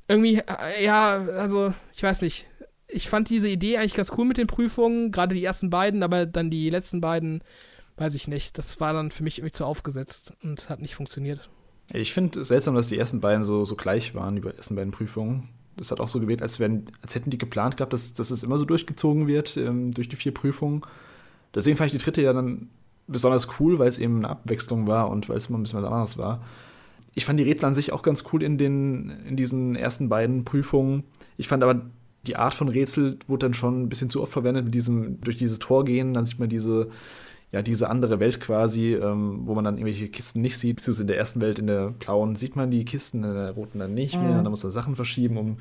[0.08, 2.46] irgendwie, äh, ja, also ich weiß nicht
[2.96, 6.26] ich fand diese Idee eigentlich ganz cool mit den Prüfungen, gerade die ersten beiden, aber
[6.26, 7.44] dann die letzten beiden,
[7.98, 8.58] weiß ich nicht.
[8.58, 11.50] Das war dann für mich irgendwie zu aufgesetzt und hat nicht funktioniert.
[11.94, 14.92] Ich finde es seltsam, dass die ersten beiden so, so gleich waren, die ersten beiden
[14.92, 15.50] Prüfungen.
[15.76, 18.58] Das hat auch so gewählt, als, als hätten die geplant gehabt, dass, dass es immer
[18.58, 20.82] so durchgezogen wird ähm, durch die vier Prüfungen.
[21.54, 22.70] Deswegen fand ich die dritte ja dann
[23.08, 25.86] besonders cool, weil es eben eine Abwechslung war und weil es immer ein bisschen was
[25.86, 26.42] anderes war.
[27.14, 30.46] Ich fand die Rätsel an sich auch ganz cool in, den, in diesen ersten beiden
[30.46, 31.04] Prüfungen.
[31.38, 31.82] Ich fand aber
[32.28, 35.36] die Art von Rätsel wurde dann schon ein bisschen zu oft verwendet mit diesem, durch
[35.36, 36.90] dieses Tor gehen, dann sieht man diese,
[37.52, 40.78] ja, diese andere Welt quasi, ähm, wo man dann irgendwelche Kisten nicht sieht.
[40.78, 43.80] Beziehungsweise in der ersten Welt, in der blauen, sieht man die Kisten, in der roten
[43.80, 44.32] dann nicht mehr.
[44.32, 44.44] Mhm.
[44.44, 45.58] Dann muss man Sachen verschieben, um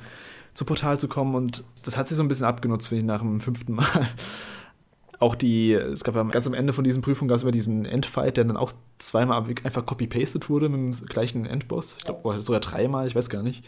[0.54, 1.34] zu Portal zu kommen.
[1.34, 3.86] Und das hat sich so ein bisschen abgenutzt, finde ich, nach dem fünften Mal.
[5.20, 7.84] Auch die, es gab ja ganz am Ende von diesen Prüfungen gab es immer diesen
[7.84, 11.96] Endfight, der dann auch zweimal einfach copy-pasted wurde mit dem gleichen Endboss.
[11.98, 13.64] Ich glaube, sogar dreimal, ich weiß gar nicht.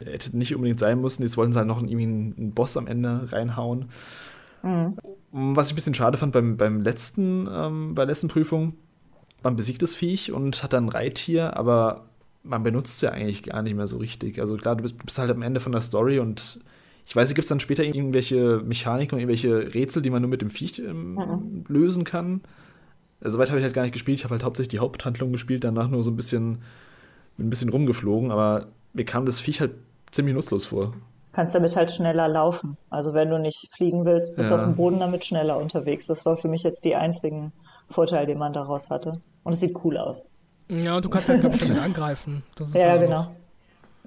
[0.00, 1.22] Hätte nicht unbedingt sein müssen.
[1.22, 3.86] Jetzt wollten sie halt noch irgendwie einen, Boss am Ende reinhauen.
[4.62, 4.96] Mhm.
[5.32, 8.74] Was ich ein bisschen schade fand beim, beim letzten, ähm, bei der letzten Prüfung,
[9.42, 12.06] man besiegt das Viech und hat dann ein Reittier, aber
[12.42, 14.38] man benutzt es ja eigentlich gar nicht mehr so richtig.
[14.40, 16.60] Also klar, du bist, bist halt am Ende von der Story und
[17.06, 20.40] ich weiß gibt es dann später irgendwelche Mechaniken und irgendwelche Rätsel, die man nur mit
[20.40, 21.64] dem Viech ähm, Mhm.
[21.68, 22.40] lösen kann?
[23.20, 24.18] Also weit habe ich halt gar nicht gespielt.
[24.18, 26.58] Ich habe halt hauptsächlich die Haupthandlung gespielt, danach nur so ein bisschen,
[27.38, 29.72] ein bisschen rumgeflogen, aber mir kam das Viech halt
[30.10, 30.94] ziemlich nutzlos vor.
[31.32, 32.76] Kannst damit halt schneller laufen.
[32.90, 34.60] Also wenn du nicht fliegen willst, bist du Ja.
[34.60, 36.06] auf dem Boden damit schneller unterwegs.
[36.06, 37.52] Das war für mich jetzt die einzigen
[37.90, 39.20] Vorteile, die man daraus hatte.
[39.42, 40.24] Und es sieht cool aus.
[40.70, 42.44] Ja, und du kannst halt, glaube ich, damit angreifen.
[42.56, 43.16] Das ist Ja, genau.
[43.22, 43.30] noch-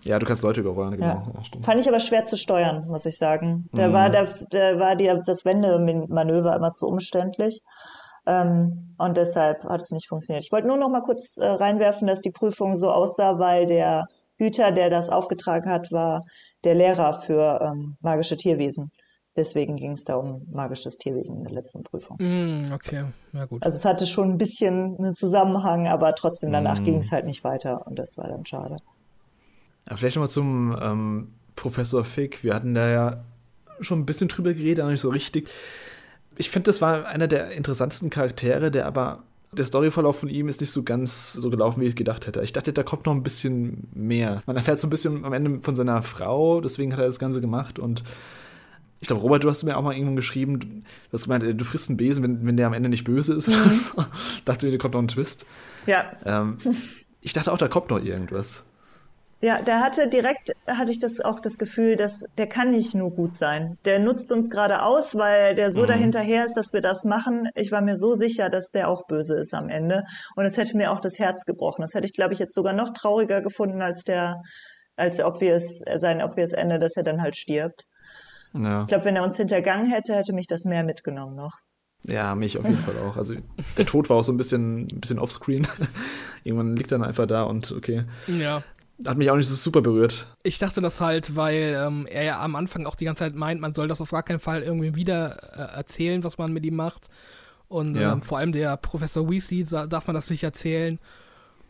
[0.04, 1.06] Ja, du kannst Leute überrollen, genau.
[1.06, 1.24] Ja.
[1.34, 1.62] Ja.
[1.64, 3.68] Fand ich aber schwer zu steuern, muss ich sagen.
[3.74, 3.94] Da Mhm.
[3.94, 7.62] war, der, der war die, das Wendemanöver immer zu umständlich.
[8.26, 10.44] Ähm, und deshalb hat es nicht funktioniert.
[10.44, 14.06] Ich wollte nur noch mal kurz äh, reinwerfen, dass die Prüfung so aussah, weil der
[14.38, 16.24] Hüter, der das aufgetragen hat, war
[16.64, 18.92] der Lehrer für ähm, magische Tierwesen.
[19.36, 22.18] Deswegen ging es da um magisches Tierwesen in der letzten Prüfung.
[22.20, 23.62] Mm, okay, ja gut.
[23.64, 26.84] Also es hatte schon ein bisschen einen Zusammenhang, aber trotzdem danach Mhm.
[26.84, 28.78] ging es halt nicht weiter und das war dann schade.
[29.88, 32.44] Ja, vielleicht nochmal zum ähm, Professor Fick.
[32.44, 33.24] Wir hatten da ja
[33.80, 35.50] schon ein bisschen drüber geredet, aber nicht so richtig.
[36.36, 40.62] Ich finde, das war einer der interessantesten Charaktere, der aber der Storyverlauf von ihm ist
[40.62, 42.42] nicht so ganz so gelaufen, wie ich gedacht hätte.
[42.42, 44.44] Ich dachte, da kommt noch ein bisschen mehr.
[44.46, 47.42] Man erfährt so ein bisschen am Ende von seiner Frau, deswegen hat er das Ganze
[47.42, 48.04] gemacht und
[49.00, 51.64] ich glaube, Robert, du hast mir auch mal irgendwann geschrieben, du hast gemeint, äh, du
[51.64, 53.46] frisst einen Besen, wenn, wenn der am Ende nicht böse ist.
[53.46, 54.04] so.
[54.46, 55.46] dachte mir, da kommt noch ein Twist.
[55.86, 56.58] Ja, Ähm,
[57.22, 58.66] ich dachte auch, da kommt noch irgendwas.
[59.40, 63.12] Ja, der hatte direkt, hatte ich das auch das Gefühl, dass der kann nicht nur
[63.12, 63.78] gut sein.
[63.86, 65.88] Der nutzt uns gerade aus, weil der so Mhm.
[65.88, 67.48] dahinterher ist, dass wir das machen.
[67.54, 70.04] Ich war mir so sicher, dass der auch böse ist am Ende.
[70.36, 71.84] Und es hätte mir auch das Herz gebrochen.
[71.84, 74.42] Das hätte ich, glaube ich, jetzt sogar noch trauriger gefunden als der,
[74.96, 77.84] als der obvious, sein obvious Ende, dass er dann halt stirbt.
[78.54, 78.82] Ja.
[78.82, 81.54] Ich glaube, wenn er uns hintergangen hätte, hätte mich das mehr mitgenommen noch.
[82.06, 83.18] Ja, mich auf jeden Fall auch.
[83.18, 83.36] Also
[83.78, 85.68] der Tod war auch so ein bisschen, ein bisschen offscreen.
[86.44, 88.06] Irgendwann liegt er dann einfach da und okay.
[88.28, 88.64] Ja.
[89.06, 90.28] Hat mich auch nicht so super berührt.
[90.44, 93.62] Ich dachte das halt, weil ähm, er ja am Anfang auch die ganze Zeit meint,
[93.62, 96.76] man soll das auf gar keinen Fall irgendwie wieder äh, erzählen, was man mit ihm
[96.76, 97.08] macht.
[97.68, 98.14] Und Ja.
[98.14, 101.00] ähm, vor allem der Professor Weasley darf man das nicht erzählen.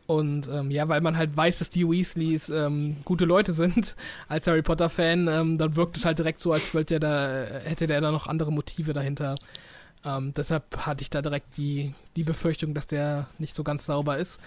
[0.06, 3.96] Und ähm, ja, weil man halt weiß, dass die Weasleys ähm, gute Leute sind,
[4.30, 7.88] als Harry Potter-Fan, ähm, dann wirkt es halt direkt so, als wollte der da, hätte
[7.88, 9.36] der da noch andere Motive dahinter.
[10.06, 14.18] Ähm, deshalb hatte ich da direkt die, die Befürchtung, dass der nicht so ganz sauber
[14.18, 14.40] ist.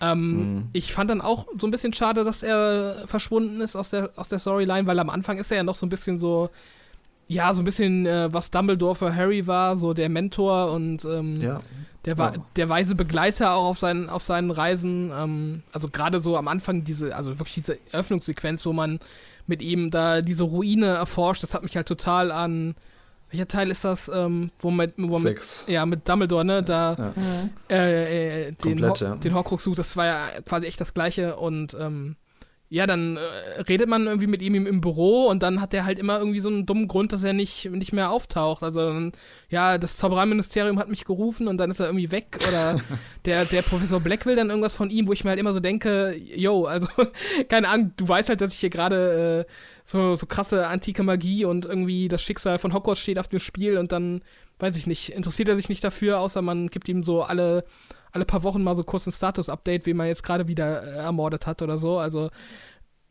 [0.00, 0.68] Ähm, Mhm.
[0.72, 4.28] Ich fand dann auch so ein bisschen schade, dass er verschwunden ist aus der, aus
[4.28, 6.50] der Storyline, weil am Anfang ist er ja noch so ein bisschen so,
[7.28, 11.34] ja, so ein bisschen, äh, was Dumbledore für Harry war, so der Mentor und ähm,
[11.36, 11.60] Ja.
[12.04, 12.44] der, war, Ja.
[12.56, 15.10] der weise Begleiter auch auf seinen, auf seinen Reisen.
[15.16, 19.00] Ähm, also gerade so am Anfang diese, also wirklich diese Eröffnungssequenz, wo man
[19.46, 22.74] mit ihm da diese Ruine erforscht, das hat mich halt total an,
[23.34, 25.64] welcher Teil ist das, ähm, wo mit, wo mit, Sechs.
[25.68, 26.96] ja, mit Dumbledore, ne, da
[27.68, 27.76] Ja.
[27.76, 29.14] äh, äh, den, Komplett, Ho ja.
[29.16, 32.16] den Horcrux sucht, das war ja quasi echt das gleiche und ähm,
[32.70, 35.84] ja, dann äh, redet man irgendwie mit ihm im, im Büro und dann hat er
[35.84, 38.62] halt immer irgendwie so einen dummen Grund, dass er nicht, nicht mehr auftaucht.
[38.64, 39.12] Also dann,
[39.48, 42.76] ja, das Zaubereiministerium hat mich gerufen und dann ist er irgendwie weg oder
[43.26, 45.60] der, der Professor Black will dann irgendwas von ihm, wo ich mir halt immer so
[45.60, 46.88] denke, yo, also
[47.48, 49.52] keine Ahnung, du weißt halt, dass ich hier gerade äh,
[49.84, 53.76] so, so krasse antike Magie und irgendwie das Schicksal von Hogwarts steht auf dem Spiel
[53.76, 54.22] und dann,
[54.58, 57.64] weiß ich nicht, interessiert er sich nicht dafür, außer man gibt ihm so alle,
[58.10, 61.46] alle paar Wochen mal so kurz ein Status-Update, wie man jetzt gerade wieder äh, ermordet
[61.46, 61.98] hat oder so.
[61.98, 62.30] Also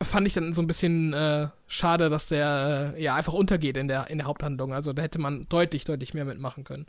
[0.02, 3.86] fand ich dann so ein bisschen äh, schade, dass der äh, ja einfach untergeht in
[3.86, 4.74] der, in der Haupthandlung.
[4.74, 6.86] Also da hätte man deutlich, deutlich mehr mitmachen können.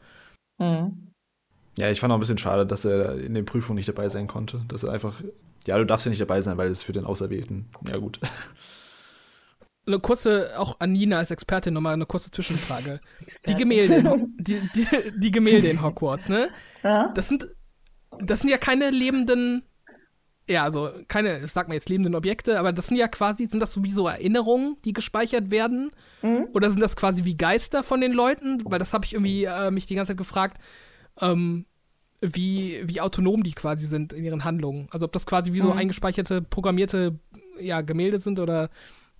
[0.57, 1.11] Mhm.
[1.77, 4.27] Ja, ich fand auch ein bisschen schade, dass er in den Prüfungen nicht dabei sein
[4.27, 4.63] konnte.
[4.67, 5.21] Dass er einfach,
[5.67, 7.67] ja, du darfst ja nicht dabei sein, weil es für den Auserwählten.
[7.87, 8.19] Ja, gut.
[9.87, 12.99] Eine kurze, auch an Nina als Expertin nochmal eine kurze Zwischenfrage.
[13.47, 16.49] Die Gemälde, die, die, die Gemälde in Hogwarts, ne?
[16.83, 17.11] Ja?
[17.13, 17.47] Das sind,
[18.19, 19.61] das sind ja keine lebenden,
[20.47, 23.59] ja, also keine, ich sag mal jetzt lebenden Objekte, aber das sind ja quasi, sind
[23.59, 25.91] das so wie so Erinnerungen, die gespeichert werden?
[26.21, 26.47] Mhm.
[26.53, 28.61] Oder sind das quasi wie Geister von den Leuten?
[28.65, 30.57] Weil das habe ich irgendwie äh, mich die ganze Zeit gefragt,
[31.21, 31.65] ähm,
[32.21, 34.87] wie, wie autonom die quasi sind in ihren Handlungen.
[34.91, 35.77] Also ob das quasi wie so Mhm.
[35.77, 37.19] eingespeicherte, programmierte
[37.59, 38.69] ja, Gemälde sind oder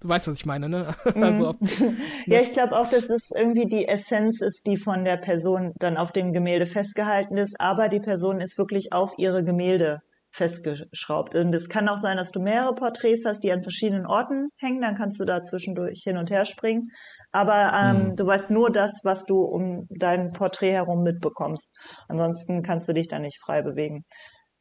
[0.06, 0.94] Du weißt, was ich meine, ne?
[1.16, 1.24] Mhm.
[1.24, 1.58] Also, ob,
[2.28, 5.98] ja, ich glaube auch, dass es irgendwie die Essenz ist, die von der Person dann
[5.98, 11.34] auf dem Gemälde festgehalten ist, aber die Person ist wirklich auf ihre Gemälde festgeschraubt.
[11.34, 14.82] Und es kann auch sein, dass du mehrere Porträts hast, die an verschiedenen Orten hängen,
[14.82, 16.92] dann kannst du da zwischendurch hin und her springen.
[17.32, 18.16] Aber ähm, mhm.
[18.16, 21.72] du weißt nur das, was du um dein Porträt herum mitbekommst.
[22.08, 24.04] Ansonsten kannst du dich da nicht frei bewegen.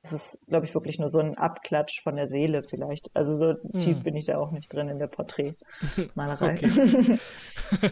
[0.04, 3.10] Das ist, glaube ich, wirklich nur so ein Abklatsch von der Seele vielleicht.
[3.14, 6.56] Also so tief bin ich da auch nicht drin in der Porträtmalerei.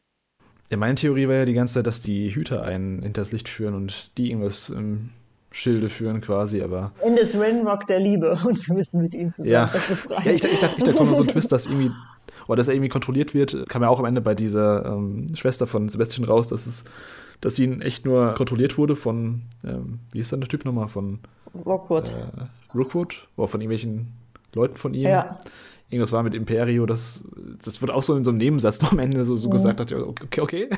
[0.70, 3.74] ja, meine Theorie war ja die ganze Zeit, dass die Hüter einen hinters Licht führen
[3.74, 5.08] und die irgendwas im
[5.52, 6.92] Schilde führen quasi, aber...
[7.02, 9.64] In das Rainrock der Liebe und wir müssen mit ihm zusammen ja.
[9.64, 10.26] befreien.
[10.26, 11.92] Ja, ich, ich dachte, ich dachte, kommt so ein Twist, dass irgendwie
[12.46, 15.66] oder dass er irgendwie kontrolliert wird, kam ja auch am Ende bei dieser ähm, Schwester
[15.66, 16.84] von Sebastian raus, dass es,
[17.40, 20.88] dass sie echt nur kontrolliert wurde von, ähm, wie ist denn der Typ nochmal?
[20.88, 21.20] Von
[21.54, 22.12] Rookwood.
[22.12, 24.12] Äh, Rookwood, oder von irgendwelchen
[24.54, 25.02] Leuten von ihm.
[25.02, 25.38] Ja.
[25.90, 27.22] Irgendwas war mit Imperio, das,
[27.62, 29.52] das wird auch so in so einem Nebensatz noch am Ende so, so mhm.
[29.52, 30.70] gesagt, hat, ja, okay, okay.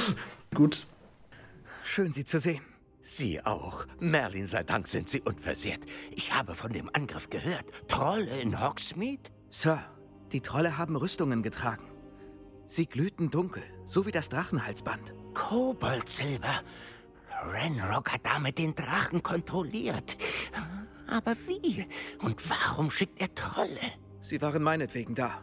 [0.54, 0.86] Gut.
[1.82, 2.60] Schön, Sie zu sehen.
[3.02, 3.86] Sie auch.
[3.98, 5.80] Merlin sei Dank sind Sie unversehrt.
[6.12, 7.64] Ich habe von dem Angriff gehört.
[7.88, 9.22] Trolle in Hogsmeade?
[9.48, 9.82] Sir,
[10.32, 11.82] die Trolle haben Rüstungen getragen.
[12.66, 15.14] Sie glühten dunkel, so wie das Drachenhalsband.
[15.34, 16.62] Koboldsilber.
[17.48, 20.16] Renrock hat damit den Drachen kontrolliert.
[21.06, 21.86] Aber wie?
[22.22, 23.80] Und warum schickt er Trolle?
[24.20, 25.40] Sie waren meinetwegen da.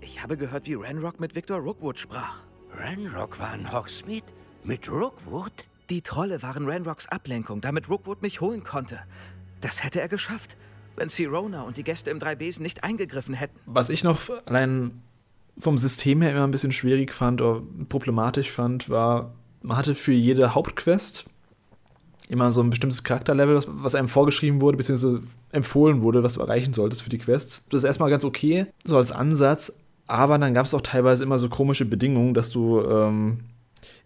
[0.00, 2.42] Ich habe gehört, wie Renrock mit Victor Rookwood sprach.
[2.74, 4.26] Renrock war in Hogsmeade?
[4.64, 5.52] Mit Rookwood?
[5.90, 9.00] Die Trolle waren Renrocks Ablenkung, damit Rookwood mich holen konnte.
[9.60, 10.56] Das hätte er geschafft,
[10.96, 13.58] wenn Sirona und die Gäste im Drei-Besen nicht eingegriffen hätten.
[13.66, 15.02] Was ich noch allein
[15.58, 20.12] vom System her immer ein bisschen schwierig fand oder problematisch fand, war, man hatte für
[20.12, 21.26] jede Hauptquest
[22.28, 26.74] immer so ein bestimmtes Charakterlevel, was einem vorgeschrieben wurde, beziehungsweise empfohlen wurde, was du erreichen
[26.74, 27.64] solltest für die Quest.
[27.70, 31.38] Das ist erstmal ganz okay, so als Ansatz, aber dann gab es auch teilweise immer
[31.38, 33.40] so komische Bedingungen, dass du, ähm,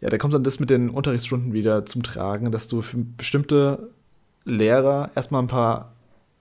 [0.00, 3.90] ja, da kommt dann das mit den Unterrichtsstunden wieder zum Tragen, dass du für bestimmte
[4.44, 5.92] Lehrer erstmal ein paar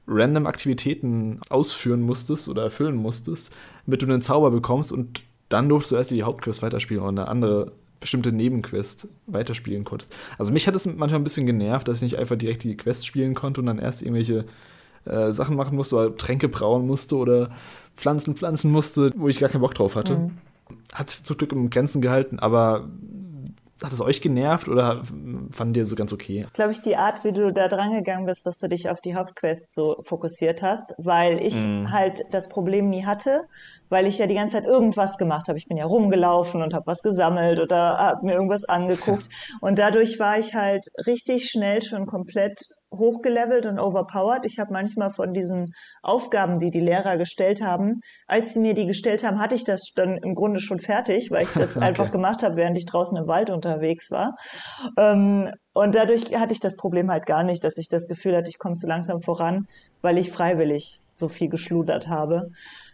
[0.08, 3.52] random Aktivitäten ausführen musstest oder erfüllen musstest,
[3.86, 7.28] damit du einen Zauber bekommst und dann durfst du erst die Hauptquest weiterspielen oder eine
[7.28, 7.72] andere
[8.02, 10.14] bestimmte Nebenquest weiterspielen konntest.
[10.38, 13.08] Also mich hat es manchmal ein bisschen genervt, dass ich nicht einfach direkt die Quest
[13.08, 14.46] spielen konnte und dann erst irgendwelche
[15.06, 17.52] äh, Sachen machen musste oder Tränke brauen musste oder
[17.96, 20.18] Pflanzen pflanzen musste, wo ich gar keinen Bock drauf hatte.
[20.18, 20.38] Mhm.
[20.94, 22.90] Hat sich zum Glück im Grenzen gehalten, aber
[23.84, 25.02] hat es euch genervt oder
[25.52, 26.46] fanden ihr so ganz okay?
[26.54, 29.16] Glaube ich, die Art, wie du da dran gegangen bist, dass du dich auf die
[29.16, 31.92] Hauptquest so fokussiert hast, weil ich mm.
[31.92, 33.46] halt das Problem nie hatte,
[33.92, 35.60] weil ich ja die ganze Zeit irgendwas gemacht habe.
[35.60, 39.28] Ich bin ja rumgelaufen und habe was gesammelt oder habe mir irgendwas angeguckt.
[39.62, 42.58] und dadurch war ich halt richtig schnell schon komplett
[42.94, 44.46] hochgelevelt und overpowered.
[44.46, 45.74] Ich habe manchmal von diesen
[46.04, 49.92] Aufgaben, die die Lehrer gestellt haben, als sie mir die gestellt haben, hatte ich das
[49.94, 51.86] dann im Grunde schon fertig, weil ich das okay.
[51.86, 54.36] einfach gemacht habe, während ich draußen im Wald unterwegs war.
[54.98, 58.50] Ähm, und dadurch hatte ich das Problem halt gar nicht, dass ich das Gefühl hatte,
[58.50, 59.68] ich komme zu langsam voran,
[60.02, 62.52] weil ich freiwillig so viel geschludert habe.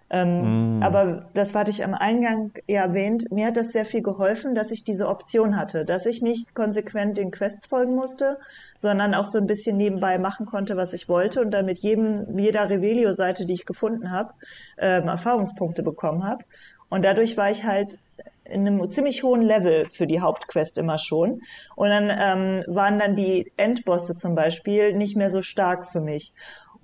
[0.10, 0.84] Ähm, mm.
[0.84, 3.30] Aber das hatte ich am Eingang ja erwähnt.
[3.32, 7.18] Mir hat das sehr viel geholfen, dass ich diese Option hatte, dass ich nicht konsequent
[7.18, 8.38] den Quests folgen musste,
[8.76, 12.38] sondern auch so ein bisschen nebenbei machen konnte, was ich wollte und dann mit jedem,
[12.38, 14.34] jeder Revelio-Seite, die ich gefunden habe,
[14.78, 16.44] ähm, Erfahrungspunkte bekommen habe.
[16.90, 18.00] Und dadurch war ich halt
[18.46, 21.42] in einem ziemlich hohen Level für die Hauptquest immer schon.
[21.76, 26.34] Und dann ähm, waren dann die Endbosse zum Beispiel nicht mehr so stark für mich.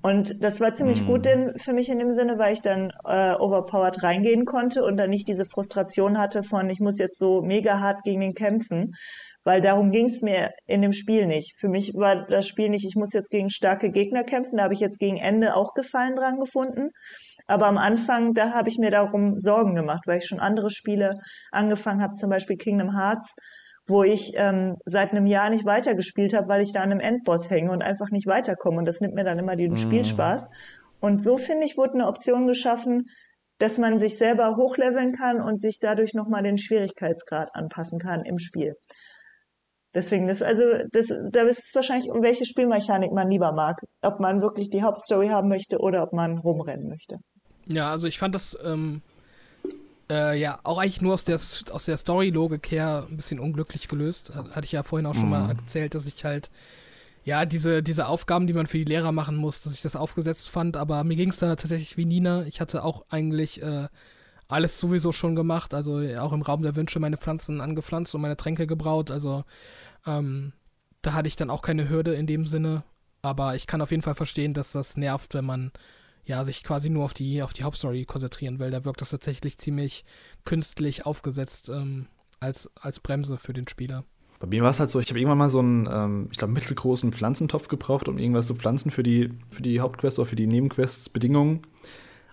[0.03, 1.05] Und das war ziemlich mm.
[1.05, 4.97] gut denn, für mich in dem Sinne, weil ich dann äh, overpowered reingehen konnte und
[4.97, 8.91] dann nicht diese Frustration hatte von, ich muss jetzt so mega hart gegen den kämpfen,
[9.45, 11.55] weil darum ging es mir in dem Spiel nicht.
[11.57, 14.73] Für mich war das Spiel nicht, ich muss jetzt gegen starke Gegner kämpfen, da habe
[14.73, 16.89] ich jetzt gegen Ende auch Gefallen dran gefunden.
[17.47, 21.13] Aber am Anfang, da habe ich mir darum Sorgen gemacht, weil ich schon andere Spiele
[21.51, 23.33] angefangen habe, zum Beispiel Kingdom Hearts,
[23.87, 27.49] wo ich ähm, seit einem Jahr nicht weitergespielt habe, weil ich da an einem Endboss
[27.49, 28.77] hänge und einfach nicht weiterkomme.
[28.77, 29.77] Und das nimmt mir dann immer den mm.
[29.77, 30.47] Spielspaß.
[31.01, 33.07] Und so finde ich, wurde eine Option geschaffen,
[33.59, 38.37] dass man sich selber hochleveln kann und sich dadurch nochmal den Schwierigkeitsgrad anpassen kann im
[38.37, 38.75] Spiel.
[39.93, 43.77] Deswegen, das, also das, da ist es wahrscheinlich, um welche Spielmechanik man lieber mag.
[44.01, 47.17] Ob man wirklich die Hauptstory haben möchte oder ob man rumrennen möchte.
[47.67, 49.01] Ja, also ich fand das ähm,
[50.09, 54.33] äh, ja, auch eigentlich nur aus der, aus der Story-Logik her ein bisschen unglücklich gelöst.
[54.35, 55.29] Hatte ich ja vorhin auch schon mhm.
[55.29, 56.51] mal erzählt, dass ich halt,
[57.23, 60.49] ja, diese, diese Aufgaben, die man für die Lehrer machen muss, dass ich das aufgesetzt
[60.49, 60.77] fand.
[60.77, 62.45] Aber mir ging es da tatsächlich wie Nina.
[62.45, 63.87] Ich hatte auch eigentlich äh,
[64.47, 65.73] alles sowieso schon gemacht.
[65.73, 69.09] Also auch im Raum der Wünsche meine Pflanzen angepflanzt und meine Tränke gebraut.
[69.09, 69.45] Also
[70.05, 70.53] ähm,
[71.01, 72.83] da hatte ich dann auch keine Hürde in dem Sinne.
[73.21, 75.71] Aber ich kann auf jeden Fall verstehen, dass das nervt, wenn man
[76.25, 78.71] ja, sich quasi nur auf die, auf die Hauptstory konzentrieren will.
[78.71, 80.05] Da wirkt das tatsächlich ziemlich
[80.45, 82.07] künstlich aufgesetzt ähm,
[82.39, 84.03] als, als Bremse für den Spieler.
[84.39, 86.53] Bei mir war es halt so, ich habe irgendwann mal so einen, ähm, ich glaube,
[86.53, 90.47] mittelgroßen Pflanzentopf gebraucht, um irgendwas zu pflanzen für die, für die Hauptquests oder für die
[90.47, 91.61] Nebenquests Bedingungen.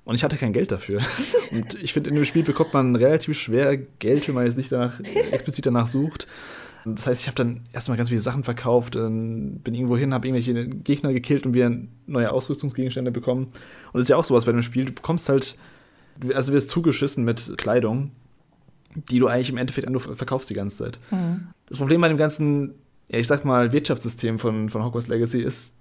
[0.04, 1.02] Und ich hatte kein Geld dafür.
[1.52, 4.72] Und ich finde, in dem Spiel bekommt man relativ schwer Geld, wenn man jetzt nicht
[4.72, 4.98] danach,
[5.30, 6.26] explizit danach sucht.
[6.85, 10.66] Das heißt, ich habe dann erstmal ganz viele Sachen verkauft, bin irgendwo hin, habe irgendwelche
[10.66, 11.70] Gegner gekillt und wieder
[12.07, 13.44] neue Ausrüstungsgegenstände bekommen.
[13.44, 14.86] Und das ist ja auch sowas bei dem Spiel.
[14.86, 15.57] Du bekommst halt,
[16.35, 18.12] also du wirst zugeschissen mit Kleidung,
[18.94, 20.98] die du eigentlich im Endeffekt nur verkaufst die ganze Zeit.
[21.11, 21.48] Mhm.
[21.69, 22.74] Das Problem bei dem ganzen,
[23.09, 25.74] ja, ich sag mal, Wirtschaftssystem von, von Hogwarts Legacy ist,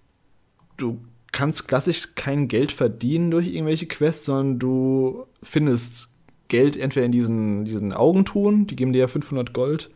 [0.77, 0.99] du
[1.31, 6.09] kannst klassisch kein Geld verdienen durch irgendwelche Quests, sondern du findest
[6.47, 9.89] Geld entweder in diesen, diesen Augentun, die geben dir ja 500 Gold,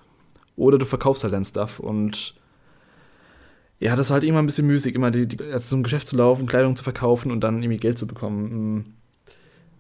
[0.55, 2.35] oder du verkaufst halt dein Stuff und
[3.79, 6.15] ja, das war halt immer ein bisschen müßig, immer die, die, also zum Geschäft zu
[6.15, 8.49] laufen, Kleidung zu verkaufen und dann irgendwie Geld zu bekommen.
[8.49, 8.85] Hm.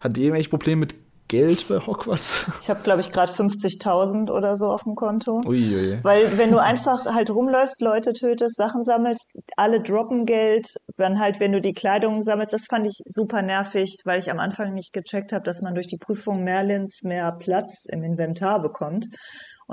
[0.01, 0.95] Hat ihr irgendwelche Probleme mit
[1.29, 2.45] Geld bei Hogwarts?
[2.61, 5.41] Ich habe, glaube ich, gerade 50.000 oder so auf dem Konto.
[5.45, 5.99] Uiui.
[6.03, 11.39] Weil wenn du einfach halt rumläufst, Leute tötest, Sachen sammelst, alle droppen Geld, dann halt,
[11.39, 14.91] wenn du die Kleidung sammelst, das fand ich super nervig, weil ich am Anfang nicht
[14.91, 19.07] gecheckt habe, dass man durch die Prüfung Merlins mehr Platz im Inventar bekommt.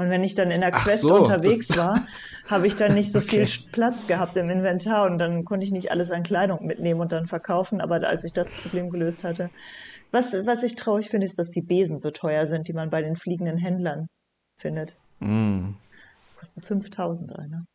[0.01, 2.07] Und wenn ich dann in der Quest so, unterwegs war,
[2.47, 3.45] habe ich dann nicht so okay.
[3.45, 7.13] viel Platz gehabt im Inventar und dann konnte ich nicht alles an Kleidung mitnehmen und
[7.13, 7.83] dann verkaufen.
[7.83, 9.51] Aber als ich das Problem gelöst hatte,
[10.11, 13.03] was, was ich traurig finde, ist, dass die Besen so teuer sind, die man bei
[13.03, 14.07] den fliegenden Händlern
[14.59, 14.99] findet.
[15.19, 15.73] Mm.
[16.39, 17.67] Kosten 5000 einer.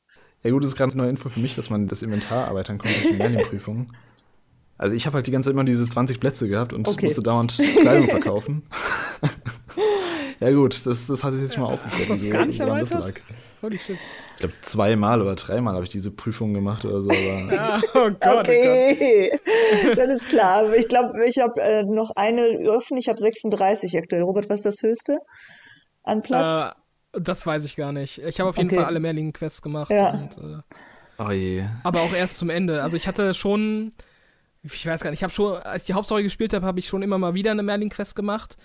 [0.42, 2.80] Ja gut, das ist gerade eine neue Info für mich, dass man das Inventar erweitern
[2.80, 3.94] konnte durch die Merlin-Prüfung.
[4.78, 7.06] Also ich habe halt die ganze Zeit immer diese 20 Plätze gehabt und okay.
[7.06, 8.64] musste dauernd Kleidung verkaufen.
[10.40, 12.10] Ja, gut, das, das hat sich jetzt schon mal aufgeklärt.
[12.10, 13.22] Hast du das gar nicht erweitert?
[13.62, 13.98] Holy shit.
[14.34, 17.10] Ich glaube, zweimal oder dreimal habe ich diese Prüfung gemacht oder so.
[17.10, 19.32] ja, oh Gott, okay.
[19.34, 19.98] Oh Gott.
[19.98, 20.74] Dann ist klar.
[20.74, 22.98] Ich glaube, ich habe äh, noch eine offen.
[22.98, 24.24] Ich habe 36 aktuell.
[24.24, 25.18] Robert, was ist das höchste
[26.04, 26.76] an Platz?
[27.14, 28.20] Äh, das weiß ich gar nicht.
[28.20, 28.78] Ich habe auf jeden okay.
[28.78, 29.90] Fall alle Merlin-Quests gemacht.
[29.90, 30.12] Ja.
[30.12, 30.62] Und, äh,
[31.18, 31.64] oh je.
[31.84, 32.84] Aber auch erst zum Ende.
[32.84, 33.94] Also ich hatte schon,
[34.64, 36.88] ich weiß gar nicht, ich habe schon, als ich die Hauptstory gespielt habe, habe ich
[36.88, 38.58] schon immer mal wieder eine Merlin-Quest gemacht.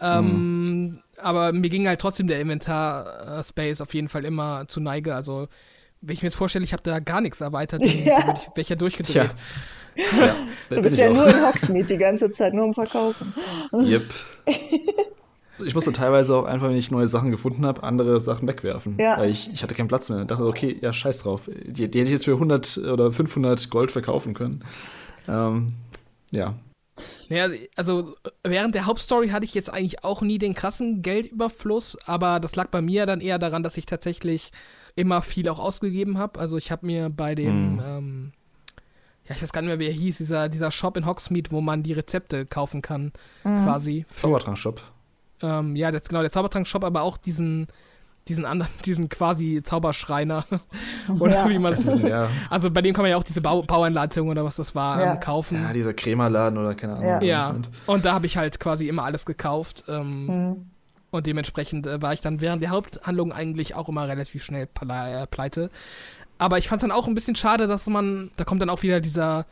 [0.00, 1.02] Ähm, mhm.
[1.18, 5.14] Aber mir ging halt trotzdem der Inventar-Space auf jeden Fall immer zu Neige.
[5.14, 5.48] Also,
[6.00, 8.26] wenn ich mir jetzt vorstelle, ich habe da gar nichts erweitert, dann ja.
[8.26, 9.14] würde ich welcher durchgedreht.
[9.14, 10.04] Ja.
[10.26, 10.36] ja
[10.70, 11.14] du bist ja auch.
[11.14, 13.32] nur in Hogsmeade die ganze Zeit, nur im Verkaufen.
[13.72, 14.02] Yep.
[15.64, 18.96] ich musste teilweise auch einfach, wenn ich neue Sachen gefunden habe, andere Sachen wegwerfen.
[18.98, 19.16] Ja.
[19.18, 20.20] Weil ich, ich hatte keinen Platz mehr.
[20.20, 21.48] Ich dachte, okay, ja, scheiß drauf.
[21.64, 24.64] Die, die hätte ich jetzt für 100 oder 500 Gold verkaufen können.
[25.28, 25.68] Ähm,
[26.32, 26.54] ja,
[27.28, 28.14] naja, also
[28.44, 32.68] während der Hauptstory hatte ich jetzt eigentlich auch nie den krassen Geldüberfluss, aber das lag
[32.68, 34.52] bei mir dann eher daran, dass ich tatsächlich
[34.94, 36.38] immer viel auch ausgegeben habe.
[36.38, 37.82] Also ich habe mir bei dem, mhm.
[37.84, 38.32] ähm,
[39.28, 41.60] ja, ich weiß gar nicht mehr, wie er hieß, dieser, dieser Shop in Hogsmeade, wo
[41.60, 43.12] man die Rezepte kaufen kann,
[43.44, 43.62] mhm.
[43.64, 44.04] quasi.
[44.08, 44.82] Zaubertrank-Shop.
[45.42, 47.68] Ähm, ja, das, genau, der Zaubertrank-Shop, aber auch diesen,
[48.28, 50.44] diesen anderen, diesen quasi Zauberschreiner.
[51.18, 51.48] oder ja.
[51.48, 51.98] wie man es.
[51.98, 52.28] Ja.
[52.50, 55.12] Also bei dem kann man ja auch diese Bau Bauanleitung oder was das war ja.
[55.12, 55.62] ähm, kaufen.
[55.62, 57.06] Ja, dieser Krämerladen oder keine Ahnung.
[57.06, 57.54] Ja, ja.
[57.86, 59.84] und da habe ich halt quasi immer alles gekauft.
[59.88, 60.66] Ähm, mhm.
[61.10, 65.26] Und dementsprechend äh, war ich dann während der Haupthandlung eigentlich auch immer relativ schnell äh,
[65.26, 65.70] pleite.
[66.38, 68.82] Aber ich fand es dann auch ein bisschen schade, dass man, da kommt dann auch
[68.82, 69.46] wieder dieser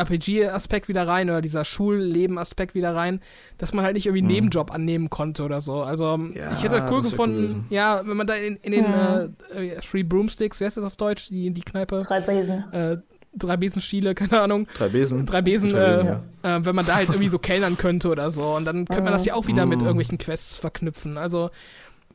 [0.00, 3.20] RPG-Aspekt wieder rein oder dieser Schulleben-Aspekt wieder rein,
[3.58, 4.34] dass man halt nicht irgendwie einen mhm.
[4.34, 5.82] Nebenjob annehmen konnte oder so.
[5.82, 8.86] Also ja, ich hätte das cool gefunden, cool ja, wenn man da in, in den
[8.86, 9.36] mhm.
[9.54, 12.04] äh, Three Broomsticks, wie heißt das auf Deutsch, die, die Kneipe?
[12.06, 12.72] Drei Besen.
[12.72, 12.96] Äh,
[13.34, 14.66] drei Besenstiele, keine Ahnung.
[14.74, 15.26] Drei Besen.
[15.26, 16.56] Drei Besen, Drei Besen äh, ja.
[16.56, 18.54] äh, wenn man da halt irgendwie so kellnern könnte oder so.
[18.54, 19.70] Und dann könnte man das ja auch wieder mhm.
[19.70, 21.18] mit irgendwelchen Quests verknüpfen.
[21.18, 21.50] Also,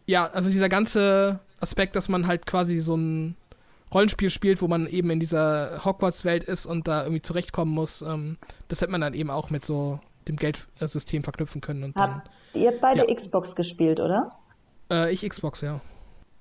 [0.06, 3.36] ja, also dieser ganze Aspekt, dass man halt quasi so ein
[3.94, 8.38] Rollenspiel spielt, wo man eben in dieser Hogwarts-Welt ist und da irgendwie zurechtkommen muss, ähm,
[8.68, 11.84] das hätte man dann eben auch mit so dem Geldsystem verknüpfen können.
[11.84, 13.14] Und Habt ihr beide ja.
[13.14, 14.32] Xbox gespielt, oder?
[14.92, 15.82] Äh, ich Xbox, ja.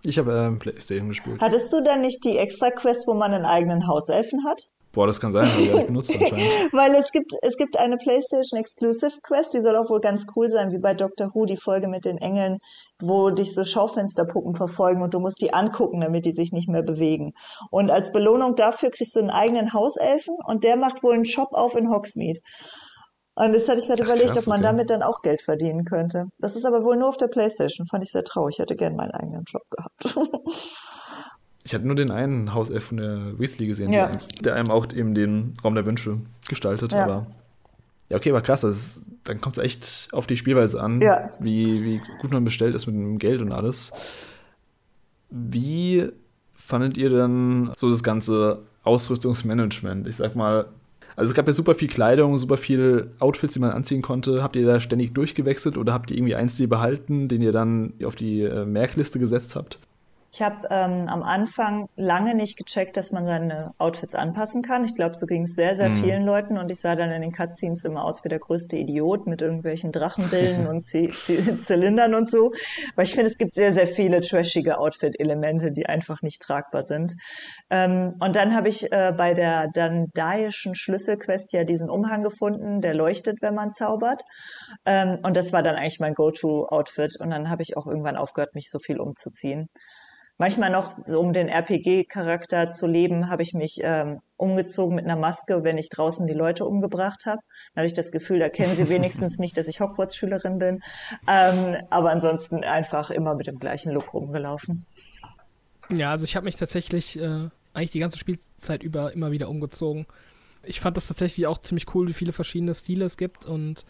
[0.04, 1.40] Ich habe ähm, Playstation gespielt.
[1.40, 4.68] Hattest du denn nicht die Extra-Quest, wo man einen eigenen Hauselfen hat?
[4.94, 6.38] Boah, das kann sein, habe ich gar nicht benutzt anscheinend.
[6.72, 10.48] Weil es gibt, es gibt eine PlayStation Exclusive Quest, die soll auch wohl ganz cool
[10.48, 12.58] sein, wie bei Doctor Who, die Folge mit den Engeln,
[13.02, 16.82] wo dich so Schaufensterpuppen verfolgen und du musst die angucken, damit die sich nicht mehr
[16.82, 17.32] bewegen.
[17.70, 21.52] Und als Belohnung dafür kriegst du einen eigenen Hauselfen und der macht wohl einen Shop
[21.52, 22.40] auf in Hogsmeade.
[23.36, 24.68] Und das hatte ich gerade überlegt, krass, ob man okay.
[24.68, 26.26] damit dann auch Geld verdienen könnte.
[26.38, 27.86] Das ist aber wohl nur auf der Playstation.
[27.88, 28.54] Fand ich sehr traurig.
[28.54, 30.30] Ich hätte gern meinen eigenen Shop gehabt.
[31.66, 34.18] Ich hatte nur den einen Hauself von der Weasley gesehen, ja.
[34.42, 36.92] der, einem auch eben den Raum der Wünsche gestaltet.
[36.92, 37.04] Ja.
[37.04, 37.26] Aber
[38.10, 38.60] ja, okay, war krass.
[38.60, 41.30] Das, dann kommt es echt auf die Spielweise an, ja.
[41.40, 43.92] wie, wie gut man bestellt ist mit dem Geld und alles.
[45.30, 46.06] Wie
[46.52, 50.06] fandet ihr denn so das ganze Ausrüstungsmanagement?
[50.06, 50.66] Ich sag mal,
[51.16, 54.42] Also es gab ja super viel Kleidung, super viel Outfits, die man anziehen konnte.
[54.42, 57.94] Habt ihr da ständig durchgewechselt oder habt ihr irgendwie einen Stil behalten, den ihr dann
[58.04, 59.78] auf die äh, Merkliste gesetzt habt?
[60.34, 64.82] Ich habe ähm, am Anfang lange nicht gecheckt, dass man seine Outfits anpassen kann.
[64.82, 66.02] Ich glaube, so ging es sehr, sehr mhm.
[66.02, 69.28] vielen Leuten und ich sah dann in den Cutscenes immer aus wie der größte Idiot
[69.28, 72.52] mit irgendwelchen Drachenbillen und Z Z Zylindern und so.
[72.96, 77.14] Weil ich finde, es gibt sehr, sehr viele trashige Outfit-Elemente, die einfach nicht tragbar sind.
[77.70, 82.96] Ähm, und dann habe ich äh, bei der dandaischen Schlüsselquest ja diesen Umhang gefunden, der
[82.96, 84.24] leuchtet, wenn man zaubert.
[84.84, 87.20] Ähm, und das war dann eigentlich mein Go-To-Outfit.
[87.20, 89.68] Und dann habe ich auch irgendwann aufgehört, mich so viel umzuziehen.
[90.36, 95.16] Manchmal noch, so um den RPG-Charakter zu leben, habe ich mich ähm, umgezogen mit einer
[95.16, 97.40] Maske, wenn ich draußen die Leute umgebracht habe.
[97.74, 100.82] Dann hatte ich das Gefühl, da kennen sie wenigstens nicht, dass ich Hogwarts-Schülerin bin.
[101.28, 104.86] Ähm, aber ansonsten einfach immer mit dem gleichen Look rumgelaufen.
[105.88, 110.06] Ja, also ich habe mich tatsächlich äh, eigentlich die ganze Spielzeit über immer wieder umgezogen.
[110.64, 113.84] Ich fand das tatsächlich auch ziemlich cool, wie viele verschiedene Stile es gibt und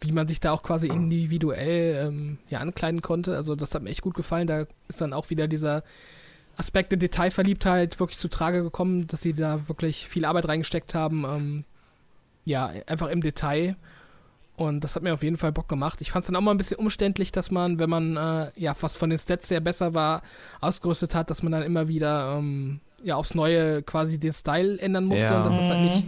[0.00, 3.36] wie man sich da auch quasi individuell ähm, ja, ankleiden konnte.
[3.36, 4.46] Also das hat mir echt gut gefallen.
[4.46, 5.82] Da ist dann auch wieder dieser
[6.56, 11.24] Aspekt der Detailverliebtheit wirklich zu Trage gekommen, dass sie da wirklich viel Arbeit reingesteckt haben.
[11.24, 11.64] Ähm,
[12.44, 13.76] ja, einfach im Detail.
[14.56, 16.00] Und das hat mir auf jeden Fall Bock gemacht.
[16.00, 18.74] Ich fand es dann auch mal ein bisschen umständlich, dass man, wenn man äh, ja
[18.80, 20.22] was von den Stats sehr besser war,
[20.60, 25.06] ausgerüstet hat, dass man dann immer wieder ähm, ja aufs Neue quasi den Style ändern
[25.06, 25.38] musste ja.
[25.38, 26.04] und dass das halt nicht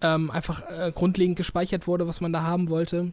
[0.00, 3.12] ähm, einfach äh, grundlegend gespeichert wurde, was man da haben wollte.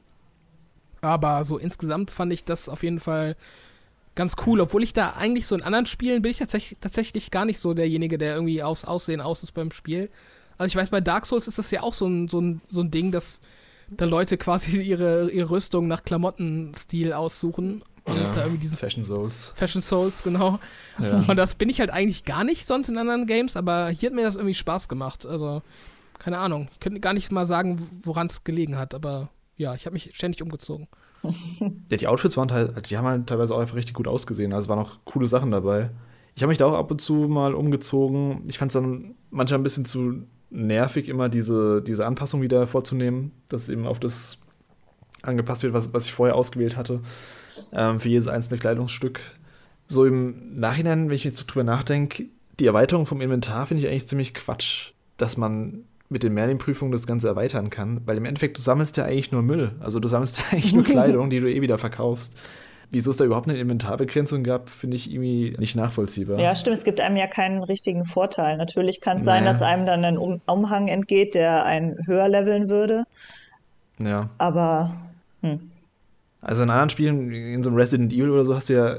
[1.02, 3.36] Aber so insgesamt fand ich das auf jeden Fall
[4.16, 7.46] ganz cool, obwohl ich da eigentlich so in anderen Spielen bin ich tatsächlich, tatsächlich gar
[7.46, 10.10] nicht so derjenige, der irgendwie aufs Aussehen aus ist beim Spiel.
[10.58, 12.82] Also ich weiß, bei Dark Souls ist das ja auch so ein, so ein, so
[12.82, 13.40] ein Ding, dass
[13.90, 17.84] da Leute quasi ihre, ihre Rüstung nach Klamottenstil aussuchen.
[18.06, 19.54] Und ja, da irgendwie diesen Fashion Souls.
[19.56, 20.60] Fashion Souls, genau.
[21.00, 21.24] Ja.
[21.26, 24.16] Und das bin ich halt eigentlich gar nicht sonst in anderen Games, aber hier hat
[24.16, 25.26] mir das irgendwie Spaß gemacht.
[25.26, 25.62] Also,
[26.24, 26.70] keine Ahnung.
[26.72, 30.12] Ich könnte gar nicht mal sagen, woran es gelegen hat, aber ja, ich habe mich
[30.14, 30.88] ständig umgezogen.
[31.90, 34.52] Ja, die Outfits waren halt, die haben halt teilweise auch einfach richtig gut ausgesehen.
[34.52, 35.90] Also waren auch coole Sachen dabei.
[36.36, 38.44] Ich habe mich da auch ab und zu mal umgezogen.
[38.48, 43.32] Ich fand es dann manchmal ein bisschen zu nervig, immer diese, diese Anpassung wieder vorzunehmen,
[43.48, 44.38] dass eben auf das
[45.22, 47.02] angepasst wird, was, was ich vorher ausgewählt hatte,
[47.72, 49.22] ähm, für jedes einzelne Kleidungsstück.
[49.88, 52.26] So im Nachhinein, wenn ich jetzt drüber nachdenke,
[52.60, 57.06] die Erweiterung vom Inventar finde ich eigentlich ziemlich Quatsch, dass man mit den Merlin-Prüfungen das
[57.06, 59.74] Ganze erweitern kann, weil im Endeffekt du sammelst ja eigentlich nur Müll.
[59.82, 62.40] Also du sammelst ja eigentlich nur Kleidung, die du eh wieder verkaufst.
[62.92, 66.40] Wieso es da überhaupt eine Inventarbegrenzung gab, finde ich irgendwie nicht nachvollziehbar.
[66.40, 68.56] Ja, stimmt, es gibt einem ja keinen richtigen Vorteil.
[68.58, 69.38] Natürlich kann es naja.
[69.38, 73.06] sein, dass einem dann ein um Umhang entgeht, der einen höher leveln würde.
[73.98, 74.30] Ja.
[74.38, 74.94] Aber.
[75.42, 75.72] Hm.
[76.42, 78.96] Also in anderen Spielen, in so einem Resident Evil oder so, hast du ja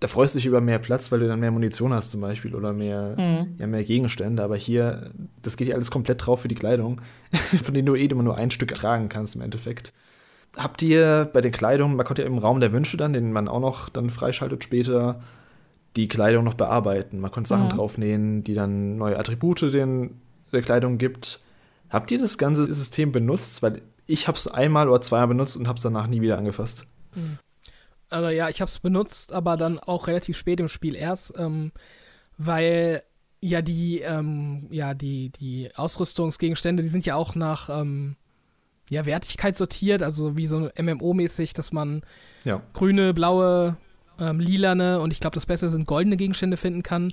[0.00, 2.54] da freust du dich über mehr Platz, weil du dann mehr Munition hast zum Beispiel
[2.54, 3.54] oder mehr, mhm.
[3.58, 4.42] ja, mehr Gegenstände.
[4.42, 5.10] Aber hier,
[5.42, 7.00] das geht ja alles komplett drauf für die Kleidung,
[7.62, 9.92] von denen du eh immer nur ein Stück tragen kannst im Endeffekt.
[10.56, 13.48] Habt ihr bei den Kleidungen, man konnte ja im Raum der Wünsche dann, den man
[13.48, 15.20] auch noch dann freischaltet später,
[15.96, 17.20] die Kleidung noch bearbeiten.
[17.20, 17.70] Man konnte Sachen mhm.
[17.70, 20.20] draufnähen, die dann neue Attribute den,
[20.52, 21.40] der Kleidung gibt.
[21.88, 23.62] Habt ihr das ganze System benutzt?
[23.62, 26.86] Weil ich habe es einmal oder zweimal benutzt und habe es danach nie wieder angefasst.
[27.14, 27.38] Mhm
[28.10, 31.72] also ja, ich habe es benutzt, aber dann auch relativ spät im Spiel erst, ähm,
[32.38, 33.02] weil
[33.40, 38.16] ja die, ähm, ja, die, die Ausrüstungsgegenstände, die sind ja auch nach ähm,
[38.88, 42.02] ja, Wertigkeit sortiert, also wie so MMO-mäßig, dass man
[42.44, 42.62] ja.
[42.72, 43.76] grüne, blaue,
[44.18, 47.12] ähm, lilane und ich glaube, das Beste sind goldene Gegenstände finden kann.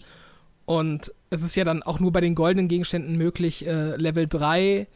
[0.65, 4.87] Und es ist ja dann auch nur bei den goldenen Gegenständen möglich, äh, Level 3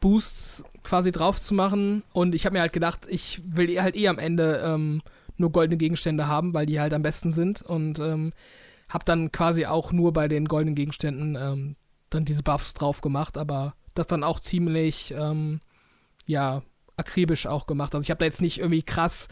[0.00, 2.02] Boosts quasi drauf zu machen.
[2.12, 5.00] Und ich habe mir halt gedacht, ich will halt eh am Ende ähm,
[5.36, 7.62] nur goldene Gegenstände haben, weil die halt am besten sind.
[7.62, 8.32] Und ähm,
[8.88, 11.76] habe dann quasi auch nur bei den goldenen Gegenständen ähm,
[12.10, 15.60] dann diese Buffs drauf gemacht, aber das dann auch ziemlich, ähm,
[16.26, 16.62] ja,
[16.96, 17.94] akribisch auch gemacht.
[17.94, 19.28] Also ich habe da jetzt nicht irgendwie krass,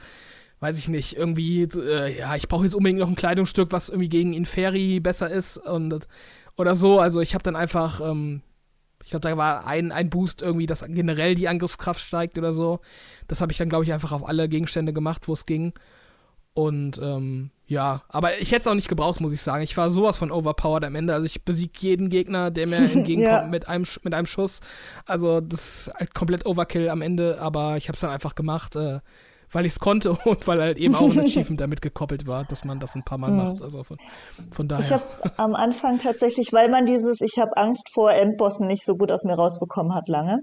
[0.61, 4.09] weiß ich nicht, irgendwie, äh, ja, ich brauche jetzt unbedingt noch ein Kleidungsstück, was irgendwie
[4.09, 6.07] gegen Inferi besser ist und
[6.57, 7.01] oder so.
[7.01, 8.43] Also ich habe dann einfach, ähm,
[9.05, 12.81] ich glaube, da war ein, ein Boost irgendwie, dass generell die Angriffskraft steigt oder so.
[13.29, 15.73] Das habe ich dann, glaube ich, einfach auf alle Gegenstände gemacht, wo es ging.
[16.55, 19.63] Und ähm, ja, aber ich hätte es auch nicht gebraucht, muss ich sagen.
[19.63, 21.15] Ich war sowas von overpowered am Ende.
[21.15, 23.47] Also ich besiege jeden Gegner, der mir entgegenkommt ja.
[23.47, 24.61] mit, einem, mit einem Schuss.
[25.07, 28.77] Also das ist halt komplett Overkill am Ende, aber ich habe es dann einfach gemacht.
[28.77, 29.01] Äh,
[29.53, 32.65] weil ich es konnte und weil halt eben auch ein Achievement damit gekoppelt war, dass
[32.65, 33.37] man das ein paar Mal mhm.
[33.37, 33.63] macht.
[33.63, 33.99] Also von,
[34.51, 34.85] von daher.
[34.85, 35.05] Ich habe
[35.37, 39.25] am Anfang tatsächlich, weil man dieses, ich habe Angst vor Endbossen nicht so gut aus
[39.25, 40.41] mir rausbekommen hat lange,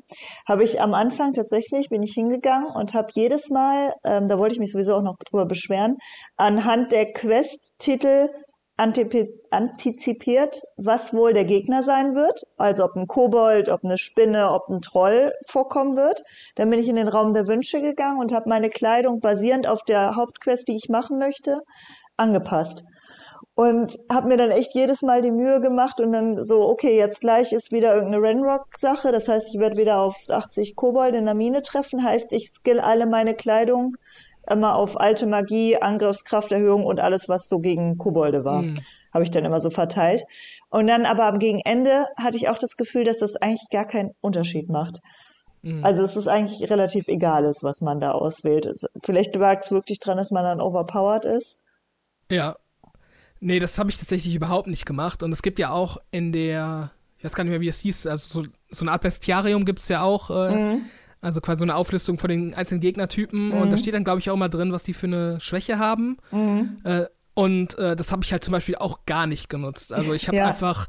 [0.48, 4.54] habe ich am Anfang tatsächlich, bin ich hingegangen und habe jedes Mal, ähm, da wollte
[4.54, 5.98] ich mich sowieso auch noch drüber beschweren,
[6.38, 8.30] anhand der Quest-Titel
[8.80, 12.44] antizipiert, was wohl der Gegner sein wird.
[12.58, 16.24] Also ob ein Kobold, ob eine Spinne, ob ein Troll vorkommen wird.
[16.56, 19.84] Dann bin ich in den Raum der Wünsche gegangen und habe meine Kleidung basierend auf
[19.84, 21.62] der Hauptquest, die ich machen möchte,
[22.16, 22.86] angepasst.
[23.54, 27.20] Und habe mir dann echt jedes Mal die Mühe gemacht und dann so, okay, jetzt
[27.20, 29.12] gleich ist wieder irgendeine Renrock-Sache.
[29.12, 32.02] Das heißt, ich werde wieder auf 80 Kobold in der Mine treffen.
[32.02, 33.98] Heißt, ich skill alle meine Kleidung
[34.50, 38.64] immer auf alte Magie, Angriffskrafterhöhung und alles, was so gegen Kobolde war.
[38.64, 38.80] Mhm.
[39.14, 40.24] Habe ich dann immer so verteilt.
[40.70, 44.12] Und dann aber am Gegenende hatte ich auch das Gefühl, dass das eigentlich gar keinen
[44.22, 45.00] Unterschied macht.
[45.62, 45.84] Mhm.
[45.84, 48.70] Also es ist eigentlich relativ egal ist, was man da auswählt.
[49.04, 51.60] Vielleicht lag es wirklich dran, dass man dann overpowered ist.
[52.32, 52.56] Ja.
[53.40, 55.24] Nee, das habe ich tatsächlich überhaupt nicht gemacht.
[55.24, 58.06] Und es gibt ja auch in der, ich weiß gar nicht mehr, wie es hieß,
[58.08, 60.30] also so, so eine Art Bestiarium gibt es ja auch.
[60.30, 60.82] Äh, mhm
[61.22, 63.48] also quasi so eine Auflistung von den einzelnen Gegnertypen.
[63.48, 63.54] Mhm.
[63.54, 66.18] Und da steht dann, glaube ich, auch mal drin, was die für eine Schwäche haben.
[66.32, 66.78] Mhm.
[66.84, 69.94] Äh, und äh, das habe ich halt zum Beispiel auch gar nicht genutzt.
[69.94, 70.48] Also ich habe ja.
[70.48, 70.88] einfach,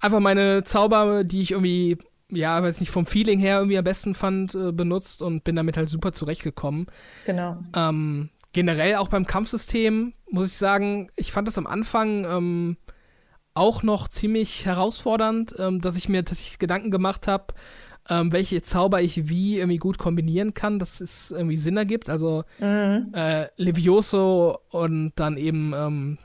[0.00, 1.98] einfach meine Zauber, die ich irgendwie,
[2.30, 5.76] ja, weiß nicht, vom Feeling her irgendwie am besten fand, äh, benutzt und bin damit
[5.76, 6.86] halt super zurechtgekommen.
[7.26, 7.58] Genau.
[7.74, 12.76] Ähm, generell auch beim Kampfsystem muss ich sagen, ich fand das am Anfang ähm,
[13.54, 17.54] auch noch ziemlich herausfordernd, ähm, dass ich mir tatsächlich Gedanken gemacht habe,
[18.08, 22.08] ähm, welche Zauber ich wie irgendwie gut kombinieren kann, dass es irgendwie Sinn ergibt.
[22.08, 23.12] Also mhm.
[23.14, 26.18] äh, Levioso und dann eben ähm,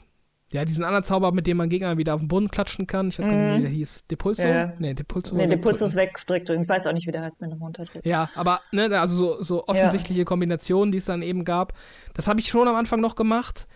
[0.49, 3.09] ja, diesen anderen Zauber, mit dem man Gegner wieder auf den Boden klatschen kann.
[3.09, 3.61] Ich weiß gar nicht, wie mhm.
[3.63, 4.05] der hieß.
[4.09, 4.47] Depulso?
[4.47, 4.73] Ja.
[4.79, 5.35] Nee, Depulso.
[5.35, 6.61] Nee, Depulso ist wegdrücken.
[6.61, 8.05] Ich weiß auch nicht, wie der heißt, wenn er runterdrückt.
[8.05, 10.25] Ja, aber, ne, also so, so offensichtliche ja.
[10.25, 11.73] Kombinationen, die es dann eben gab.
[12.13, 13.67] Das habe ich schon am Anfang noch gemacht.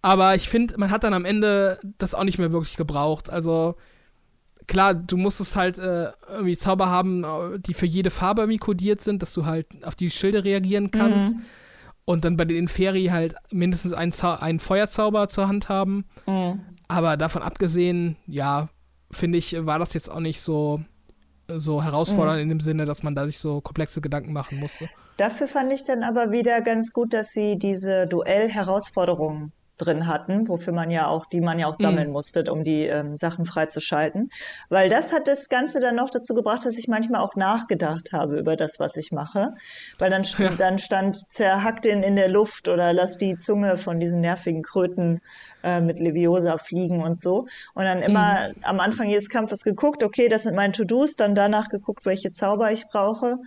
[0.00, 3.28] Aber ich finde, man hat dann am Ende das auch nicht mehr wirklich gebraucht.
[3.28, 3.76] Also,
[4.66, 9.00] klar, du musstest halt äh, irgendwie Zauber haben, äh, die für jede Farbe irgendwie kodiert
[9.00, 11.34] sind, dass du halt auf die Schilde reagieren kannst.
[11.34, 11.42] Mhm.
[12.04, 16.04] Und dann bei den Inferi halt mindestens einen, einen Feuerzauber zur Hand haben.
[16.26, 16.60] Mhm.
[16.88, 18.68] Aber davon abgesehen, ja,
[19.10, 20.80] finde ich, war das jetzt auch nicht so,
[21.48, 22.42] so herausfordernd mhm.
[22.42, 24.88] in dem Sinne, dass man da sich so komplexe Gedanken machen musste.
[25.16, 30.72] Dafür fand ich dann aber wieder ganz gut, dass sie diese Duell-Herausforderungen drin hatten, wofür
[30.72, 32.12] man ja auch, die man ja auch sammeln mhm.
[32.12, 34.30] musste, um die ähm, Sachen freizuschalten.
[34.68, 38.38] Weil das hat das Ganze dann noch dazu gebracht, dass ich manchmal auch nachgedacht habe
[38.38, 39.54] über das, was ich mache.
[39.98, 40.50] Weil dann, ja.
[40.56, 45.20] dann stand, zerhack den in der Luft oder lass die Zunge von diesen nervigen Kröten
[45.62, 47.46] äh, mit Leviosa fliegen und so.
[47.74, 48.54] Und dann immer mhm.
[48.62, 52.72] am Anfang jedes Kampfes geguckt, okay, das sind meine To-Dos, dann danach geguckt, welche Zauber
[52.72, 53.38] ich brauche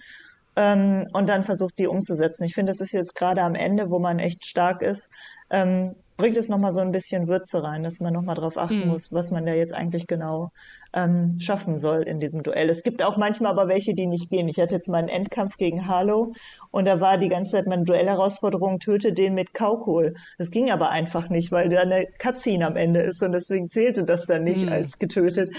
[0.55, 2.43] ähm, und dann versucht, die umzusetzen.
[2.43, 5.11] Ich finde, das ist jetzt gerade am Ende, wo man echt stark ist,
[5.49, 8.89] ähm, bringt es nochmal so ein bisschen Würze rein, dass man nochmal drauf achten mhm.
[8.89, 10.51] muss, was man da jetzt eigentlich genau
[10.91, 12.69] ähm, schaffen soll in diesem Duell.
[12.69, 14.49] Es gibt auch manchmal aber welche, die nicht gehen.
[14.49, 16.33] Ich hatte jetzt mal einen Endkampf gegen Harlow
[16.71, 20.13] und da war die ganze Zeit meine Duellherausforderung, töte den mit Kaukohl.
[20.37, 24.03] Das ging aber einfach nicht, weil da eine Cutscene am Ende ist und deswegen zählte
[24.03, 24.73] das dann nicht mhm.
[24.73, 25.55] als getötet.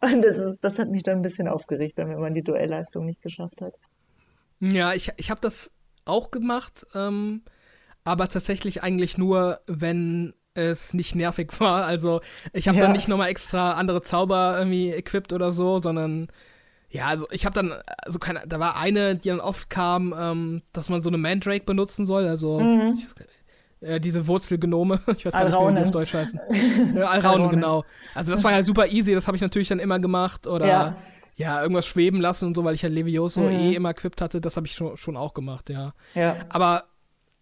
[0.00, 3.20] Und das, ist, das hat mich dann ein bisschen aufgeregt, wenn man die Duellleistung nicht
[3.20, 3.74] geschafft hat.
[4.60, 5.72] Ja, ich, ich habe das
[6.04, 6.86] auch gemacht.
[6.94, 7.42] Ähm
[8.04, 11.84] aber tatsächlich eigentlich nur, wenn es nicht nervig war.
[11.84, 12.20] Also
[12.52, 12.84] ich habe ja.
[12.84, 16.28] dann nicht nochmal extra andere Zauber irgendwie equipped oder so, sondern
[16.90, 17.74] ja, also ich habe dann,
[18.04, 21.64] also keine, da war eine, die dann oft kam, ähm, dass man so eine Mandrake
[21.64, 22.94] benutzen soll, also mhm.
[22.94, 26.38] ich, äh, diese Wurzelgenome, ich weiß gar nicht, wie die auf Deutsch heißen.
[26.94, 27.84] ja, Alraunen, genau.
[28.14, 30.96] Also das war ja super easy, das habe ich natürlich dann immer gemacht oder ja.
[31.34, 31.62] ja.
[31.62, 33.50] irgendwas schweben lassen und so, weil ich halt Levioso mhm.
[33.50, 35.94] eh immer equipped hatte, das habe ich schon, schon auch gemacht, ja.
[36.14, 36.36] ja.
[36.48, 36.84] Aber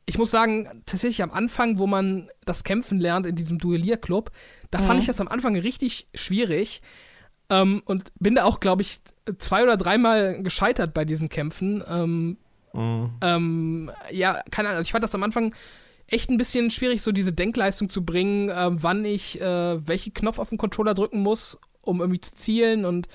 [0.06, 4.30] ich muss sagen, tatsächlich am Anfang, wo man das Kämpfen lernt in diesem Duellierclub,
[4.70, 4.84] da mhm.
[4.84, 6.82] fand ich das am Anfang richtig schwierig.
[7.50, 9.00] Ähm, und bin da auch, glaube ich,
[9.38, 11.84] zwei oder dreimal gescheitert bei diesen Kämpfen.
[11.88, 12.36] Ähm,
[12.72, 13.10] mhm.
[13.20, 14.78] ähm, ja, keine Ahnung.
[14.78, 15.54] Also ich fand das am Anfang
[16.06, 20.38] echt ein bisschen schwierig, so diese Denkleistung zu bringen, äh, wann ich äh, welchen Knopf
[20.38, 23.08] auf dem Controller drücken muss, um irgendwie zu zielen und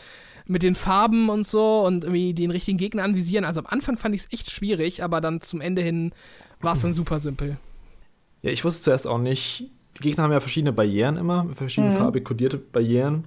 [0.46, 3.44] mit den Farben und so und irgendwie den richtigen Gegner anvisieren.
[3.44, 6.14] Also am Anfang fand ich es echt schwierig, aber dann zum Ende hin
[6.62, 7.58] war es dann super simpel.
[8.42, 11.98] Ja, ich wusste zuerst auch nicht, die Gegner haben ja verschiedene Barrieren immer, verschiedene mhm.
[11.98, 13.26] farbig kodierte Barrieren.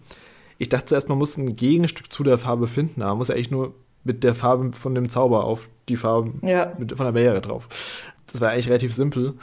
[0.59, 3.35] Ich dachte zuerst, man muss ein Gegenstück zu der Farbe finden, aber man muss ja
[3.35, 3.75] eigentlich nur
[4.05, 6.73] mit der Farbe von dem Zauber auf die Farbe ja.
[6.79, 7.69] mit, von der Barriere drauf.
[8.33, 9.35] Das war eigentlich relativ simpel.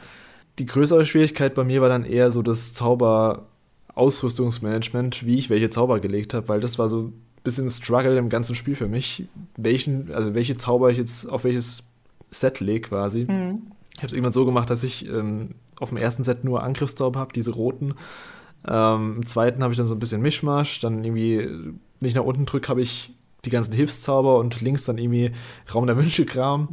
[0.60, 6.00] Die größere Schwierigkeit bei mir war dann eher so das Zauber-Ausrüstungsmanagement, wie ich welche Zauber
[6.00, 10.12] gelegt habe, weil das war so ein bisschen Struggle im ganzen Spiel für mich, welchen,
[10.14, 11.84] also welche Zauber ich jetzt auf welches
[12.32, 13.28] Set lege quasi.
[13.30, 13.62] Mhm.
[13.98, 17.20] Ich habe es irgendwann so gemacht, dass ich ähm, auf dem ersten Set nur Angriffszauber
[17.20, 17.96] habe, diese roten.
[18.68, 20.80] Ähm, Im zweiten habe ich dann so ein bisschen Mischmasch.
[20.80, 23.14] Dann irgendwie, wenn ich nach unten drücke, habe ich
[23.46, 25.32] die ganzen Hilfszauber und links dann irgendwie
[25.74, 26.70] Raum der Wünsche-Kram.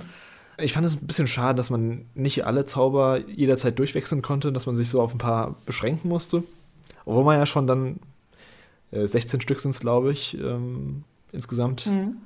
[0.58, 4.66] Ich fand es ein bisschen schade, dass man nicht alle Zauber jederzeit durchwechseln konnte, dass
[4.66, 6.44] man sich so auf ein paar beschränken musste.
[7.06, 7.98] Obwohl man ja schon dann
[8.92, 12.16] äh, 16 Stück sind es, glaube ich, ähm, insgesamt Mhm.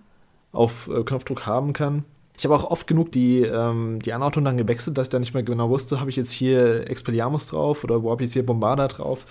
[0.53, 2.05] auf äh, Knopfdruck haben kann.
[2.39, 5.35] Ich habe auch oft genug die, ähm, die Anordnung dann gewechselt, dass ich dann nicht
[5.35, 8.47] mehr genau wusste, habe ich jetzt hier Expelliarmus drauf oder wo habe ich jetzt hier
[8.47, 9.27] Bombarda drauf.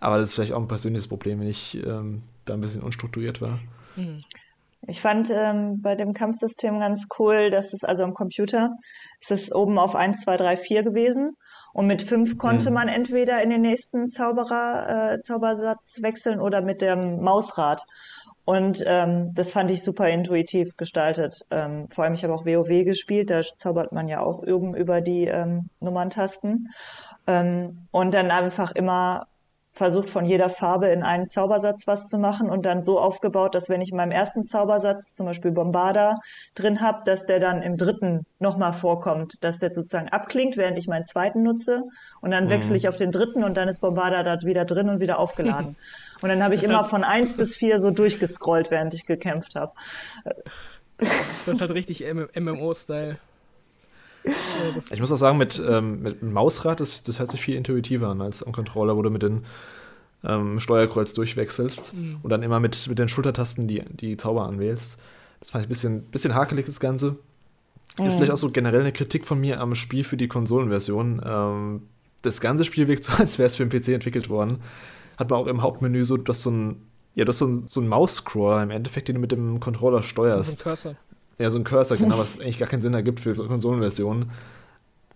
[0.00, 3.40] Aber das ist vielleicht auch ein persönliches Problem, wenn ich ähm, da ein bisschen unstrukturiert
[3.40, 3.58] war.
[4.88, 8.70] Ich fand ähm, bei dem Kampfsystem ganz cool, dass es also am Computer,
[9.20, 11.36] es ist oben auf 1, 2, 3, 4 gewesen.
[11.72, 12.74] Und mit 5 konnte Mhm.
[12.74, 17.86] man entweder in den nächsten Zauberer, äh, Zaubersatz wechseln oder mit dem Mausrad.
[18.44, 21.44] Und ähm, das fand ich super intuitiv gestaltet.
[21.50, 25.00] Ähm, vor allem, ich habe auch WoW gespielt, da zaubert man ja auch oben über
[25.00, 26.70] die ähm, Nummerntasten.
[27.28, 29.26] Ähm, und dann einfach immer
[29.72, 33.70] versucht von jeder Farbe in einen Zaubersatz was zu machen und dann so aufgebaut, dass
[33.70, 36.20] wenn ich in meinem ersten Zaubersatz zum Beispiel Bombarda
[36.54, 40.88] drin habe, dass der dann im dritten nochmal vorkommt, dass der sozusagen abklingt, während ich
[40.88, 41.84] meinen zweiten nutze
[42.20, 45.00] und dann wechsle ich auf den dritten und dann ist Bombarda da wieder drin und
[45.00, 45.76] wieder aufgeladen.
[46.22, 49.06] Und dann habe ich Das immer hat- von eins bis vier so durchgescrollt, während ich
[49.06, 49.72] gekämpft habe.
[50.98, 52.04] Das ist halt richtig
[52.38, 53.18] MMO-Style.
[54.92, 58.08] Ich muss auch sagen, mit, ähm, mit dem Mausrad, das, das hört sich viel intuitiver
[58.08, 59.42] an als am Controller, wo du mit dem
[60.24, 61.92] ähm, Steuerkreuz durchwechselst
[62.22, 65.00] und dann immer mit, mit den Schultertasten die, die Zauber anwählst.
[65.40, 67.18] Das fand ich ein bisschen, bisschen hakelig, das Ganze.
[68.02, 71.20] Ist vielleicht auch so generell eine Kritik von mir am Spiel für die Konsolenversion.
[71.26, 71.82] Ähm,
[72.22, 74.60] das ganze Spiel wirkt so, als wäre es für den PC entwickelt worden.
[75.18, 76.82] Hat man auch im Hauptmenü so, du hast so ein,
[77.14, 79.98] ja, du hast so ein, so ein Maus-Scroller im Endeffekt, den du mit dem Controller
[79.98, 80.62] so ein steuerst.
[80.62, 80.96] Cursor.
[81.38, 84.30] Ja, so ein Cursor, genau, was eigentlich gar keinen Sinn ergibt für so Konsolenversionen.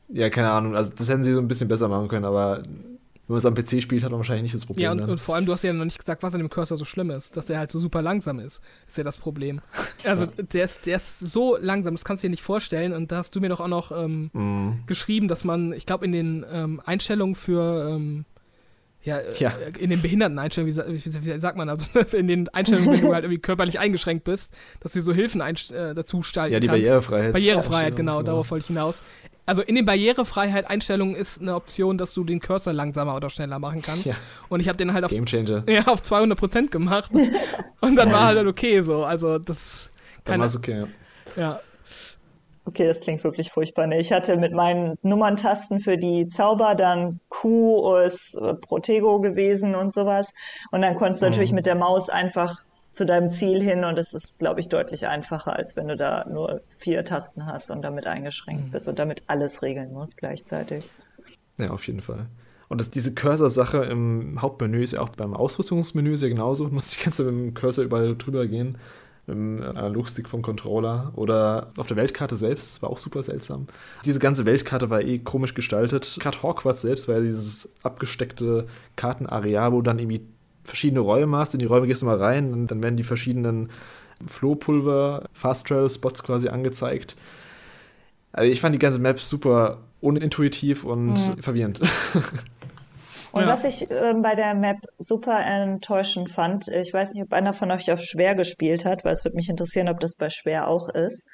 [0.09, 2.63] Ja, keine Ahnung, also das hätten sie so ein bisschen besser machen können, aber
[3.29, 4.85] wenn man es am PC spielt, hat man wahrscheinlich nicht das Problem.
[4.85, 6.79] Ja, und, und vor allem, du hast ja noch nicht gesagt, was an dem Cursor
[6.79, 7.37] so schlimm ist.
[7.37, 8.61] Dass der halt so super langsam ist.
[8.87, 9.61] Ist ja das Problem.
[10.05, 12.93] Also, der ist, der ist so langsam, das kannst du dir nicht vorstellen.
[12.93, 16.05] Und da hast du mir doch auch noch ähm, Mm, geschrieben, dass man, ich glaube,
[16.05, 18.25] in den ähm, Einstellungen für, ähm,
[19.07, 19.53] ja, äh, Ja.
[19.79, 23.25] in den Behinderteneinstellungen, wie, wie, wie sagt man, also in den Einstellungen, wenn du halt
[23.25, 26.83] irgendwie körperlich eingeschränkt bist, dass du so Hilfen äh, dazu schalten ja, die kannst.
[26.83, 27.33] Barrierefreiheit.
[27.33, 29.03] Barrierefreiheit, genau, darauf wollte ich hinaus.
[29.49, 33.81] Also in den Barrierefreiheit-Einstellungen ist eine Option, dass du den Cursor langsamer oder schneller machen
[33.81, 34.07] kannst.
[34.07, 34.17] Ja.
[34.49, 35.63] Und ich habe den halt auf, Gamechanger.
[35.69, 37.13] ja, auf 200% gemacht.
[37.81, 39.05] Und dann war halt okay so.
[39.05, 39.93] Also das
[40.25, 40.87] Dann keine, war es okay.
[41.37, 41.43] ja.
[41.43, 41.61] ja.
[42.67, 43.87] Okay, das klingt wirklich furchtbar.
[43.87, 49.77] Nee, ich hatte mit meinen Nummerntasten für die Zauber dann Q ist äh, Protego gewesen
[49.77, 50.33] und sowas.
[50.73, 54.15] Und dann konntest du natürlich mit der Maus einfach zu deinem Ziel hin und es
[54.15, 58.07] ist, glaube ich, deutlich einfacher, als wenn du da nur vier Tasten hast und damit
[58.07, 60.91] eingeschränkt bist und damit alles regeln musst gleichzeitig.
[61.59, 62.27] Ja, auf jeden Fall.
[62.69, 66.67] Und das, diese Cursor-Sache im Hauptmenü ist ja auch beim Ausrüstungsmenü ja genauso.
[66.67, 68.79] Du musst die ganze mit dem Cursor überall drüber gehen.
[69.27, 71.13] Mit dem Analogstick vom Controller.
[71.17, 73.67] Oder auf der Weltkarte selbst, war auch super seltsam.
[74.05, 76.19] Diese ganze Weltkarte war eh komisch gestaltet.
[76.21, 80.23] Gerade Hogwarts selbst war ja dieses abgesteckte Kartenareal, wo du dann irgendwie
[80.65, 81.55] verschiedene Räume hast.
[81.55, 83.71] In die Räume gehst du mal rein und dann werden die verschiedenen
[84.27, 87.17] Flohpulver, Fast-Travel-Spots quasi angezeigt.
[88.33, 91.81] Also ich fand die ganze Map super unintuitiv und verwirrend.
[93.37, 93.49] Und Ja.
[93.53, 97.71] was ich ähm, bei der Map super enttäuschend fand, ich weiß nicht, ob einer von
[97.71, 100.89] euch auf schwer gespielt hat, weil es würde mich interessieren, ob das bei schwer auch
[100.89, 101.29] ist.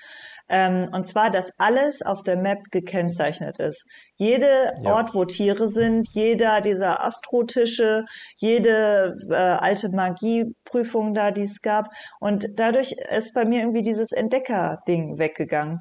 [0.48, 3.86] Ähm, und zwar, dass alles auf der Map gekennzeichnet ist.
[4.16, 4.94] Jede Ja.
[4.94, 8.04] Ort, wo Tiere sind, jeder dieser Astrotische,
[8.36, 11.86] jede äh, alte Magieprüfung da, die es gab.
[12.18, 15.78] Und dadurch ist bei mir irgendwie dieses Entdecker-Ding weggegangen.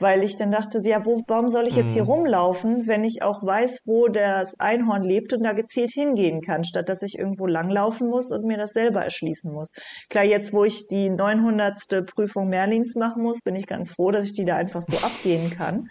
[0.00, 3.44] Weil ich dann dachte, ja, wo, warum soll ich jetzt hier rumlaufen, wenn ich auch
[3.44, 8.08] weiß, wo das Einhorn lebt und da gezielt hingehen kann, statt dass ich irgendwo langlaufen
[8.08, 9.72] muss und mir das selber erschließen muss.
[10.08, 12.06] Klar, jetzt, wo ich die 900.
[12.06, 15.50] Prüfung Merlins machen muss, bin ich ganz froh, dass ich die da einfach so abgehen
[15.50, 15.88] kann.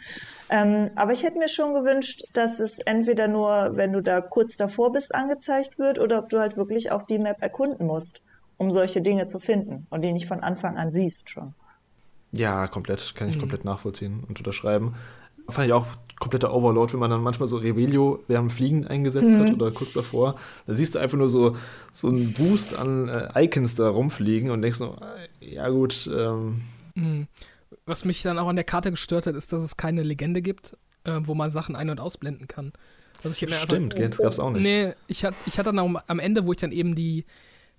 [0.49, 4.57] Ähm, aber ich hätte mir schon gewünscht, dass es entweder nur, wenn du da kurz
[4.57, 8.22] davor bist, angezeigt wird oder ob du halt wirklich auch die Map erkunden musst,
[8.57, 11.53] um solche Dinge zu finden und die nicht von Anfang an siehst schon.
[12.31, 13.15] Ja, komplett.
[13.15, 14.95] Kann ich komplett nachvollziehen und unterschreiben.
[15.47, 15.88] Fand ich auch
[16.19, 20.35] kompletter Overload, wenn man dann manchmal so Revelio während Fliegen eingesetzt hat oder kurz davor.
[20.68, 21.56] Da siehst du einfach nur so,
[21.91, 24.97] so einen Boost an äh, Icons da rumfliegen und denkst so,
[25.41, 26.61] äh, ja gut, ähm,
[27.85, 30.76] Was mich dann auch an der Karte gestört hat, ist, dass es keine Legende gibt,
[31.06, 32.73] äh, wo man Sachen ein- und ausblenden kann.
[33.23, 34.61] Also ich stimmt, einfach, gell, das gab's auch nicht.
[34.61, 37.26] Nee, ich hatte ich hatte dann auch am Ende, wo ich dann eben die,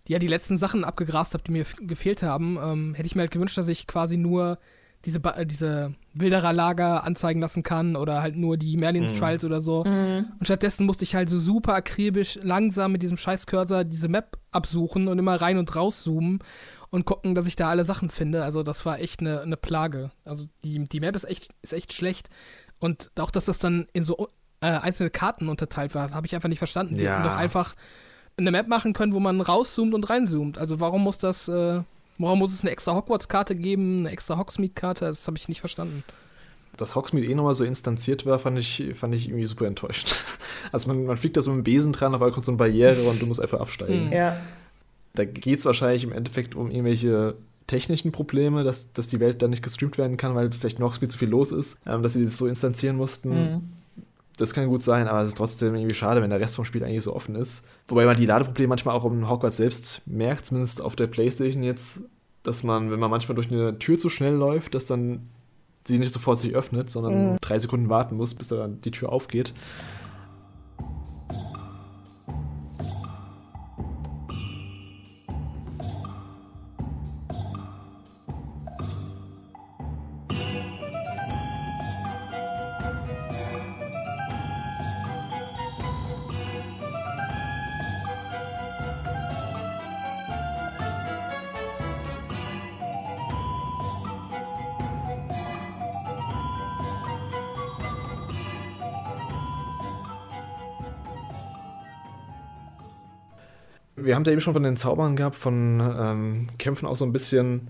[0.08, 3.30] ja, die letzten Sachen abgegrast habe, die mir gefehlt haben, ähm, hätte ich mir halt
[3.30, 4.58] gewünscht, dass ich quasi nur
[5.04, 9.80] diese, Ba- äh, diese Wilderer-Lager anzeigen lassen kann oder halt nur die Merlin-Trials oder so.
[9.82, 14.36] Und stattdessen musste ich halt so super akribisch langsam mit diesem scheiß Cursor diese Map
[14.50, 16.40] absuchen und immer rein und raus zoomen
[16.90, 18.44] und gucken, dass ich da alle Sachen finde.
[18.44, 20.10] Also das war echt eine, eine Plage.
[20.24, 22.28] Also die, die Map ist echt, ist echt schlecht.
[22.78, 24.28] Und auch, dass das dann in so
[24.60, 26.96] äh, einzelne Karten unterteilt war, habe ich einfach nicht verstanden.
[26.96, 27.14] Sie Ja.
[27.14, 27.74] hätten doch einfach
[28.40, 30.58] eine Map machen können, wo man rauszoomt und reinzoomt.
[30.58, 31.80] Also warum muss das, äh,
[32.18, 35.06] warum muss es eine extra Hogwarts-Karte geben, eine extra Hogsmeade-Karte?
[35.06, 36.04] Das habe ich nicht verstanden.
[36.76, 40.24] Dass Hogsmeade eh nochmal so instanziert war, fand ich, fand ich irgendwie super enttäuschend.
[40.72, 42.58] Also man, man fliegt da so mit dem Besen dran, auf einmal kommt so eine
[42.58, 44.08] Barriere und du musst einfach absteigen.
[44.08, 44.12] Mhm.
[44.12, 44.36] Ja.
[45.14, 47.34] Da geht es wahrscheinlich im Endeffekt um irgendwelche
[47.66, 51.08] technischen Probleme, dass, dass die Welt dann nicht gestreamt werden kann, weil vielleicht noch viel
[51.08, 53.30] zu viel los ist, ähm, dass sie das so instanzieren mussten.
[53.30, 53.60] Mhm.
[54.36, 56.82] Das kann gut sein, aber es ist trotzdem irgendwie schade, wenn der Rest vom Spiel
[56.82, 57.66] eigentlich so offen ist.
[57.88, 62.04] Wobei man die Ladeprobleme manchmal auch um Hogwarts selbst merkt, zumindest auf der Playstation jetzt,
[62.42, 65.28] dass man, wenn man manchmal durch eine Tür zu schnell läuft, dass dann
[65.86, 67.36] sie nicht sofort sich öffnet, sondern Mhm.
[67.40, 69.52] drei Sekunden warten muss, bis da die Tür aufgeht.
[104.10, 107.04] Wir haben es ja eben schon von den Zaubern gehabt, von ähm, Kämpfen auch so
[107.04, 107.68] ein bisschen.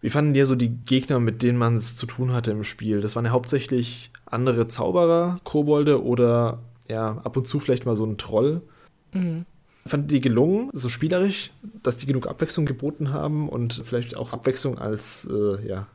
[0.00, 3.00] Wie fanden dir so die Gegner, mit denen man es zu tun hatte im Spiel?
[3.00, 8.06] Das waren ja hauptsächlich andere Zauberer, Kobolde oder ja, ab und zu vielleicht mal so
[8.06, 8.62] ein Troll.
[9.10, 9.46] Mhm.
[9.84, 11.50] Fand die gelungen, so spielerisch,
[11.82, 15.88] dass die genug Abwechslung geboten haben und vielleicht auch Abwechslung als äh, ja,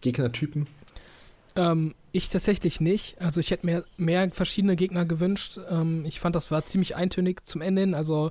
[0.00, 0.68] Gegnertypen?
[1.56, 3.20] Ähm, ich tatsächlich nicht.
[3.20, 5.58] Also ich hätte mir mehr verschiedene Gegner gewünscht.
[5.68, 7.94] Ähm, ich fand, das war ziemlich eintönig zum Ende hin.
[7.94, 8.30] Also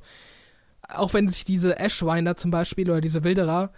[0.87, 3.71] auch wenn sich diese Ashwinder zum Beispiel oder diese Wilderer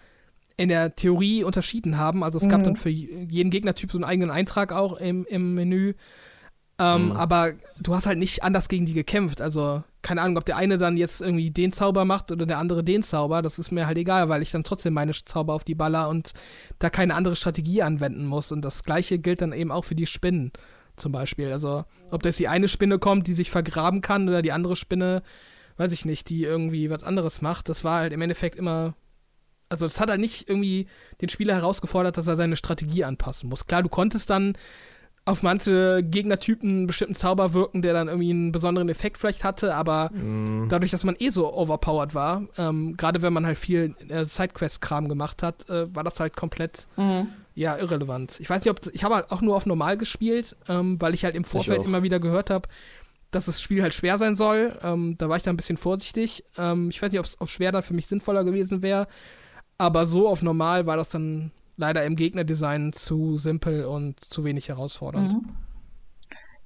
[0.57, 2.23] in der Theorie unterschieden haben.
[2.23, 2.65] Also es gab Mhm.
[2.65, 5.93] dann für jeden Gegnertyp so einen eigenen Eintrag auch im, im Menü.
[6.77, 7.11] Ähm, Mhm.
[7.13, 9.41] Aber du hast halt nicht anders gegen die gekämpft.
[9.41, 12.83] Also keine Ahnung, ob der eine dann jetzt irgendwie den Zauber macht oder der andere
[12.85, 13.41] den Zauber.
[13.41, 16.33] Das ist mir halt egal, weil ich dann trotzdem meine Zauber auf die baller und
[16.79, 18.51] da keine andere Strategie anwenden muss.
[18.51, 20.51] Und das gleiche gilt dann eben auch für die Spinnen
[20.95, 21.51] zum Beispiel.
[21.51, 25.21] Also ob das die eine Spinne kommt, die sich vergraben kann oder die andere Spinne,
[25.79, 27.69] weiß ich nicht, die irgendwie was anderes macht.
[27.69, 28.93] Das war halt im Endeffekt immer.
[29.69, 30.87] Also das hat halt nicht irgendwie
[31.21, 33.65] den Spieler herausgefordert, dass er seine Strategie anpassen muss.
[33.67, 34.53] Klar, du konntest dann
[35.25, 39.75] auf manche Gegnertypen einen bestimmten Zauber wirken, der dann irgendwie einen besonderen Effekt vielleicht hatte,
[39.75, 40.09] aber
[40.69, 45.07] dadurch, dass man eh so overpowered war, ähm, gerade wenn man halt viel äh, Sidequest-Kram
[45.07, 47.27] gemacht hat, äh, war das halt komplett Mhm.
[47.53, 48.39] ja, irrelevant.
[48.39, 51.23] Ich weiß nicht, ob ich habe halt auch nur auf normal gespielt, ähm, weil ich
[51.25, 52.67] halt im Vorfeld immer wieder gehört habe,
[53.31, 54.77] dass das Spiel halt schwer sein soll.
[54.83, 56.43] Ähm, da war ich da ein bisschen vorsichtig.
[56.57, 59.07] Ähm, ich weiß nicht, ob es auf schwer dann für mich sinnvoller gewesen wäre,
[59.77, 64.69] aber so auf normal war das dann leider im Gegnerdesign zu simpel und zu wenig
[64.69, 65.33] herausfordernd.
[65.33, 65.49] Mhm.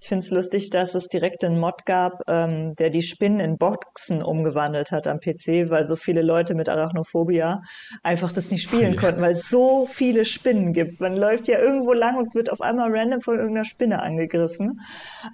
[0.04, 3.58] Ich finde es lustig, dass es direkt einen Mod gab, ähm, der die Spinnen in
[3.58, 7.62] Boxen umgewandelt hat am PC, weil so viele Leute mit Arachnophobia
[8.04, 9.00] einfach das nicht spielen Ja.
[9.00, 11.00] konnten, weil es so viele Spinnen gibt.
[11.00, 14.82] Man läuft ja irgendwo lang und wird auf einmal random von irgendeiner Spinne angegriffen.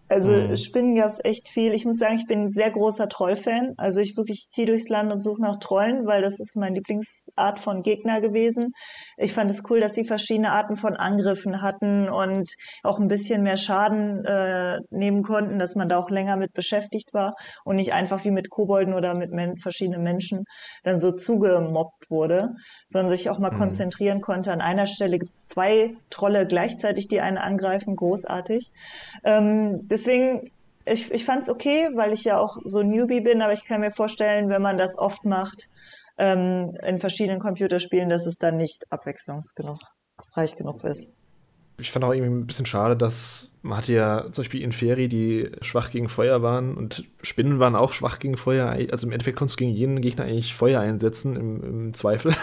[0.08, 0.56] Also Mhm.
[0.56, 1.74] Spinnen gab es echt viel.
[1.74, 3.74] Ich muss sagen, ich bin ein sehr großer Troll-Fan.
[3.78, 7.58] Also ich wirklich ziehe durchs Land und suche nach Trollen, weil das ist meine Lieblingsart
[7.58, 8.74] von Gegner gewesen.
[9.18, 12.52] Ich fand es cool, dass sie verschiedene Arten von Angriffen hatten und
[12.84, 14.59] auch ein bisschen mehr Schaden äh,
[14.90, 18.50] nehmen konnten, dass man da auch länger mit beschäftigt war und nicht einfach wie mit
[18.50, 20.44] Kobolden oder mit men verschiedenen Menschen
[20.84, 22.50] dann so zugemobbt wurde,
[22.88, 23.58] sondern sich auch mal Mhm.
[23.58, 24.52] konzentrieren konnte.
[24.52, 28.72] An einer Stelle gibt es zwei Trolle gleichzeitig, die einen angreifen, großartig.
[29.24, 30.50] Ähm, deswegen
[30.86, 33.82] ich, ich fand es okay, weil ich ja auch so Newbie bin, aber ich kann
[33.82, 35.68] mir vorstellen, wenn man das oft macht
[36.18, 39.78] ähm, in verschiedenen Computerspielen, dass es dann nicht abwechslungsgenug,
[40.36, 41.14] reich genug ist.
[41.80, 45.52] Ich fand auch irgendwie ein bisschen schade, dass man hatte ja zum Beispiel Inferi, die
[45.62, 48.70] schwach gegen Feuer waren und Spinnen waren auch schwach gegen Feuer.
[48.92, 52.34] Also im Endeffekt konntest du gegen jeden Gegner eigentlich Feuer einsetzen, im, im Zweifel.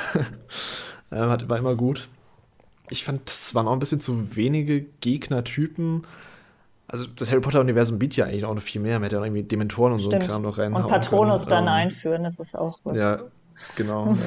[1.12, 2.08] ähm, hat, war immer gut.
[2.90, 6.06] Ich fand, es waren auch ein bisschen zu wenige Gegnertypen.
[6.86, 8.98] Also das Harry Potter-Universum bietet ja eigentlich auch noch viel mehr.
[8.98, 10.30] Man hätte ja auch irgendwie Dementoren und so einen Stimmt.
[10.30, 11.50] Kram noch reinhauen Und Patronus können.
[11.50, 12.98] dann Ähm, einführen, das ist auch was.
[12.98, 13.20] Ja,
[13.74, 14.08] genau.
[14.12, 14.16] ja.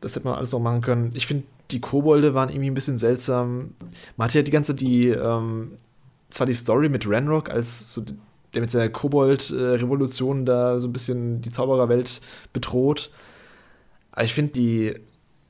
[0.00, 1.10] Das hätte man alles noch machen können.
[1.14, 3.74] Ich finde, die Kobolde waren irgendwie ein bisschen seltsam.
[4.16, 5.72] Man hatte ja die ganze, die, ähm,
[6.30, 8.02] zwar die Story mit Ranrock als so,
[8.54, 12.20] der mit seiner Kobold-Revolution da so ein bisschen die Zaubererwelt
[12.52, 13.10] bedroht.
[14.12, 14.94] Aber ich finde, die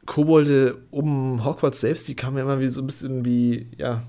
[0.07, 4.03] Kobolde um Hogwarts selbst, die kamen mir immer wie so ein bisschen wie, ja,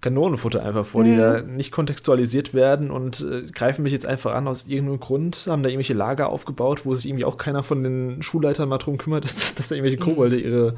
[0.00, 1.16] Kanonenfutter einfach vor, die Mhm.
[1.16, 5.62] da nicht kontextualisiert werden und äh, greifen mich jetzt einfach an aus irgendeinem Grund, haben
[5.62, 9.24] da irgendwelche Lager aufgebaut, wo sich irgendwie auch keiner von den Schulleitern mal drum kümmert,
[9.24, 10.74] dass, dass da irgendwelche Kobolde ihre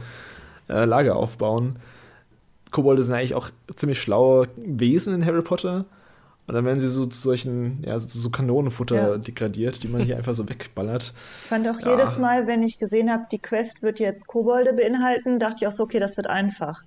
[0.68, 1.78] äh, Lager aufbauen.
[2.70, 5.86] Kobolde sind eigentlich auch ziemlich schlaue Wesen in Harry Potter
[6.47, 9.16] Und dann werden sie so zu solchen, ja, so, so Kanonenfutter ja.
[9.18, 11.14] degradiert, die man hier einfach so wegballert.
[11.43, 11.93] Ich fand auch ja.
[11.93, 15.72] jedes Mal, wenn ich gesehen habe, die Quest wird jetzt Kobolde beinhalten, dachte ich auch
[15.72, 16.82] so, okay, das wird einfach.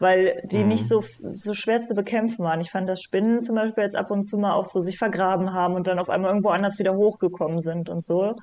[0.00, 0.68] Weil die mhm.
[0.68, 1.02] nicht so,
[1.32, 2.60] so schwer zu bekämpfen waren.
[2.60, 5.52] Ich fand, dass Spinnen zum Beispiel jetzt ab und zu mal auch so sich vergraben
[5.52, 8.36] haben und dann auf einmal irgendwo anders wieder hochgekommen sind und so.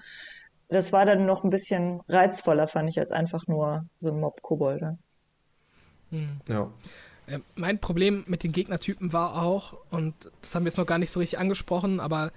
[0.70, 4.98] Das war dann noch ein bisschen reizvoller, fand ich, als einfach nur so ein Mob-Kobolde.
[6.12, 6.42] Mhm.
[6.48, 6.72] Ja.
[7.28, 10.98] Äh, mein Problem mit den Gegnertypen war auch, und das haben wir jetzt noch gar
[10.98, 12.32] nicht so richtig angesprochen, aber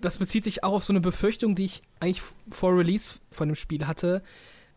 [0.00, 3.56] das bezieht sich auch auf so eine Befürchtung, die ich eigentlich vor Release von dem
[3.56, 4.22] Spiel hatte,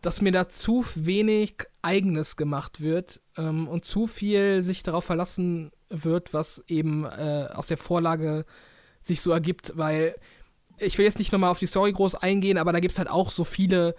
[0.01, 5.71] dass mir da zu wenig Eigenes gemacht wird ähm, und zu viel sich darauf verlassen
[5.89, 8.45] wird, was eben äh, aus der Vorlage
[9.01, 10.15] sich so ergibt, weil
[10.77, 13.09] ich will jetzt nicht nochmal auf die Story groß eingehen, aber da gibt es halt
[13.09, 13.95] auch so viele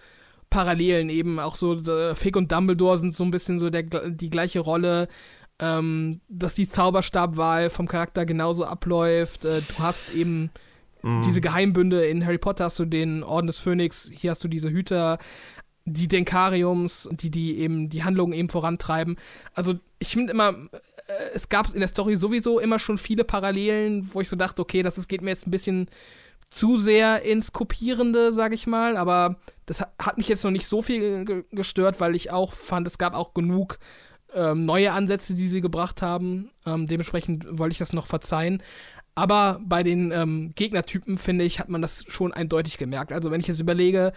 [0.50, 1.40] Parallelen eben.
[1.40, 5.08] Auch so äh, Fig und Dumbledore sind so ein bisschen so der, die gleiche Rolle.
[5.60, 9.44] Ähm, dass die Zauberstabwahl vom Charakter genauso abläuft.
[9.44, 10.50] Äh, du hast eben
[11.02, 11.22] mm.
[11.22, 12.04] diese Geheimbünde.
[12.06, 14.10] In Harry Potter hast du den Orden des Phönix.
[14.12, 15.18] Hier hast du diese Hüter,
[15.84, 19.16] die Denkariums, die, die eben die Handlungen eben vorantreiben.
[19.52, 20.50] Also ich finde immer,
[21.06, 24.60] äh, es gab in der Story sowieso immer schon viele Parallelen, wo ich so dachte,
[24.60, 25.88] okay, das ist, geht mir jetzt ein bisschen
[26.54, 29.36] zu sehr ins Kopierende, sag ich mal, aber
[29.66, 33.14] das hat mich jetzt noch nicht so viel gestört, weil ich auch fand, es gab
[33.14, 33.78] auch genug
[34.32, 36.50] ähm, neue Ansätze, die sie gebracht haben.
[36.64, 38.62] Ähm, dementsprechend wollte ich das noch verzeihen.
[39.16, 43.12] Aber bei den ähm, Gegnertypen, finde ich, hat man das schon eindeutig gemerkt.
[43.12, 44.12] Also wenn ich jetzt überlege,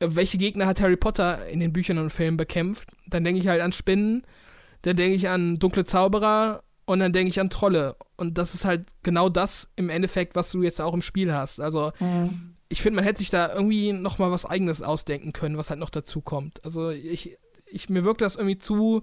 [0.00, 3.62] welche Gegner hat Harry Potter in den Büchern und Filmen bekämpft, dann denke ich halt
[3.62, 4.26] an Spinnen,
[4.82, 7.96] dann denke ich an dunkle Zauberer und dann denke ich an Trolle.
[8.16, 11.60] Und das ist halt genau das im Endeffekt, was du jetzt auch im Spiel hast.
[11.60, 12.54] Also mhm.
[12.68, 15.80] ich finde, man hätte sich da irgendwie noch mal was Eigenes ausdenken können, was halt
[15.80, 16.64] noch dazu kommt.
[16.64, 17.36] Also ich,
[17.66, 19.02] ich mir wirkt das irgendwie zu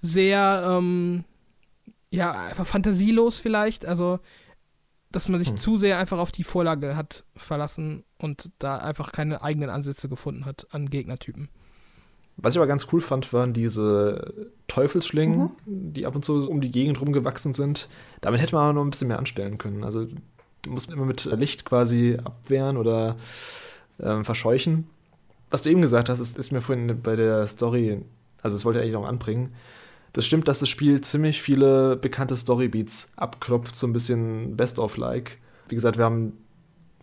[0.00, 1.24] sehr, ähm,
[2.10, 3.86] ja, einfach fantasielos vielleicht.
[3.86, 4.20] Also
[5.14, 5.56] dass man sich mhm.
[5.56, 10.44] zu sehr einfach auf die Vorlage hat verlassen und da einfach keine eigenen Ansätze gefunden
[10.44, 11.48] hat an Gegnertypen.
[12.36, 15.92] Was ich aber ganz cool fand, waren diese Teufelsschlingen, mhm.
[15.92, 17.88] die ab und zu um die Gegend rumgewachsen sind.
[18.20, 19.84] Damit hätte man noch ein bisschen mehr anstellen können.
[19.84, 20.06] Also
[20.62, 23.16] du musst immer mit Licht quasi abwehren oder
[24.00, 24.88] ähm, verscheuchen.
[25.50, 28.02] Was du eben gesagt hast, ist, ist, mir vorhin bei der Story,
[28.42, 29.54] also das wollte ich eigentlich noch anbringen.
[30.12, 35.38] Das stimmt, dass das Spiel ziemlich viele bekannte Storybeats abklopft, so ein bisschen Best-of-like.
[35.68, 36.32] Wie gesagt, wir haben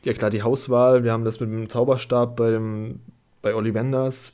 [0.03, 2.99] ja klar die Hauswahl, wir haben das mit dem Zauberstab bei, dem,
[3.41, 4.33] bei Ollivanders,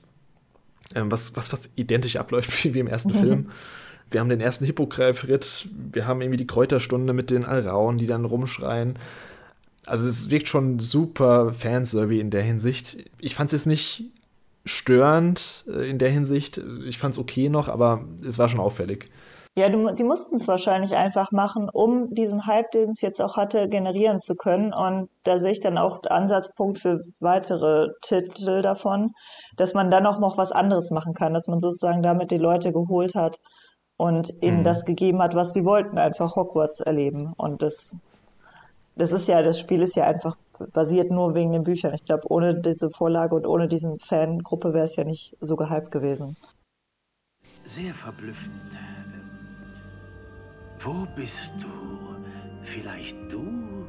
[0.95, 3.19] was, was fast identisch abläuft wie, wie im ersten mhm.
[3.19, 3.49] Film.
[4.09, 8.23] Wir haben den ersten Hippogreif-Ritt, wir haben irgendwie die Kräuterstunde mit den Alrauen, die dann
[8.23, 8.97] rumschreien.
[9.85, 12.97] Also es wirkt schon super Fanservice in der Hinsicht.
[13.19, 14.05] Ich fand es jetzt nicht
[14.65, 16.61] störend äh, in der Hinsicht.
[16.85, 19.05] Ich fand es okay noch, aber es war schon auffällig.
[19.57, 23.37] Ja, du, die mussten es wahrscheinlich einfach machen, um diesen Hype, den es jetzt auch
[23.37, 24.71] hatte, generieren zu können.
[24.71, 29.15] Und da sehe ich dann auch Ansatzpunkt für weitere Titel davon,
[29.55, 32.71] dass man dann auch noch was anderes machen kann, dass man sozusagen damit die Leute
[32.71, 33.39] geholt hat
[33.97, 34.63] und ihnen mhm.
[34.63, 37.33] das gegeben hat, was sie wollten, einfach Hogwarts erleben.
[37.35, 37.97] Und das,
[38.95, 40.37] das ist ja, das Spiel ist ja einfach
[40.71, 41.95] basiert nur wegen den Büchern.
[41.95, 45.89] Ich glaube, ohne diese Vorlage und ohne diesen Fangruppe wäre es ja nicht so gehypt
[45.89, 46.37] gewesen.
[47.63, 48.77] Sehr verblüffend.
[50.79, 52.15] Wo bist du?
[52.61, 53.87] Vielleicht du?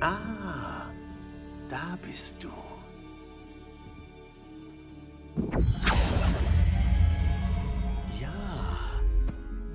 [0.00, 0.90] Ah,
[1.68, 2.50] da bist du.
[8.20, 9.00] Ja,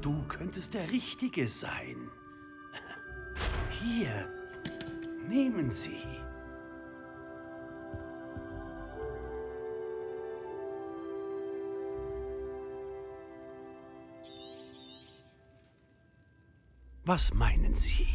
[0.01, 2.09] du könntest der Richtige sein.
[3.69, 4.27] Hier,
[5.27, 6.03] nehmen Sie.
[17.03, 18.06] Was meinen Sie?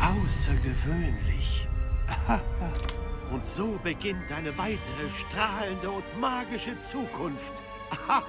[0.00, 1.68] Außergewöhnlich.
[3.32, 7.62] und so beginnt eine weitere strahlende und magische Zukunft.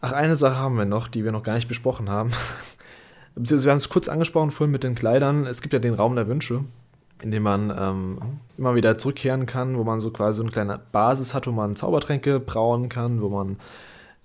[0.00, 2.32] Ach, eine Sache haben wir noch, die wir noch gar nicht besprochen haben.
[3.36, 5.46] Beziehungsweise wir haben es kurz angesprochen vorhin mit den Kleidern.
[5.46, 6.64] Es gibt ja den Raum der Wünsche
[7.22, 8.18] in dem man ähm,
[8.58, 11.76] immer wieder zurückkehren kann, wo man so quasi so eine kleine Basis hat, wo man
[11.76, 13.56] Zaubertränke brauen kann, wo man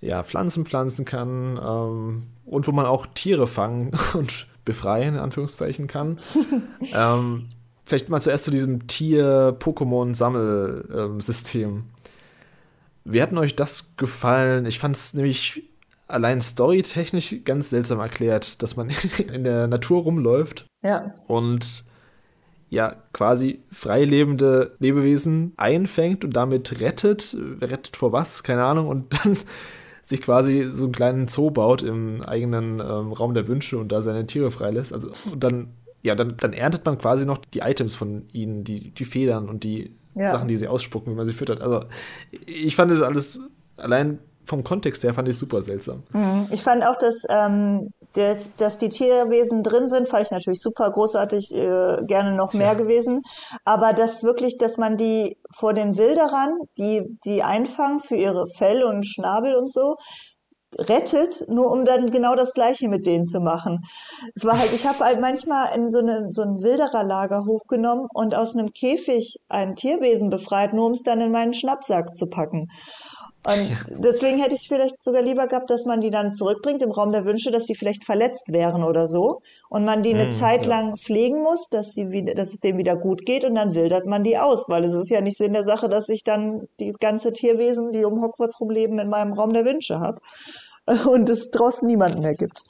[0.01, 5.87] ja, Pflanzen pflanzen kann ähm, und wo man auch Tiere fangen und befreien, in Anführungszeichen,
[5.87, 6.19] kann.
[6.93, 7.47] ähm,
[7.85, 11.69] vielleicht mal zuerst zu diesem Tier-Pokémon-Sammelsystem.
[11.69, 11.83] Ähm,
[13.05, 14.65] Wie hat euch das gefallen?
[14.65, 15.69] Ich fand es nämlich
[16.07, 18.89] allein storytechnisch ganz seltsam erklärt, dass man
[19.31, 21.11] in der Natur rumläuft ja.
[21.27, 21.85] und
[22.71, 27.37] ja quasi freilebende Lebewesen einfängt und damit rettet.
[27.61, 28.43] Rettet vor was?
[28.43, 28.87] Keine Ahnung.
[28.87, 29.37] Und dann
[30.01, 34.01] sich quasi so einen kleinen Zoo baut im eigenen ähm, Raum der Wünsche und da
[34.01, 34.93] seine Tiere freilässt.
[34.93, 35.67] Also, und dann,
[36.01, 39.65] ja, dann, dann erntet man quasi noch die Items von ihnen, die, die Federn und
[39.65, 40.29] die ja.
[40.29, 41.59] Sachen, die sie ausspucken, wenn man sie füttert.
[41.59, 41.83] Also,
[42.31, 43.41] ich fand das alles
[43.75, 46.03] allein vom Kontext her fand ich super seltsam.
[46.13, 46.47] Mhm.
[46.51, 50.89] Ich fand auch, dass, ähm, dass, dass die Tierwesen drin sind, fand ich natürlich super
[50.91, 52.73] großartig, äh, gerne noch mehr ja.
[52.73, 53.21] gewesen.
[53.63, 58.83] Aber dass wirklich, dass man die vor den Wilderern, die die einfangen für ihre Fell
[58.83, 59.95] und Schnabel und so,
[60.77, 63.79] rettet, nur um dann genau das Gleiche mit denen zu machen.
[64.35, 68.35] Es war halt, ich habe halt manchmal in so, eine, so ein Wildererlager hochgenommen und
[68.35, 72.67] aus einem Käfig ein Tierwesen befreit, nur um es dann in meinen Schnappsack zu packen.
[73.43, 73.77] Und ja.
[73.89, 77.11] deswegen hätte ich es vielleicht sogar lieber gehabt, dass man die dann zurückbringt im Raum
[77.11, 79.41] der Wünsche, dass die vielleicht verletzt wären oder so.
[79.67, 80.69] Und man die eine mm, Zeit ja.
[80.69, 84.05] lang pflegen muss, dass, sie wieder, dass es denen wieder gut geht und dann wildert
[84.05, 86.99] man die aus, weil es ist ja nicht Sinn der Sache, dass ich dann dieses
[86.99, 90.21] ganze Tierwesen, die um Hogwarts rumleben, in meinem Raum der Wünsche habe.
[91.09, 92.63] Und es draußen niemanden mehr gibt.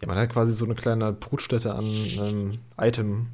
[0.00, 3.28] Ja, man hat quasi so eine kleine Brutstätte an ähm, Item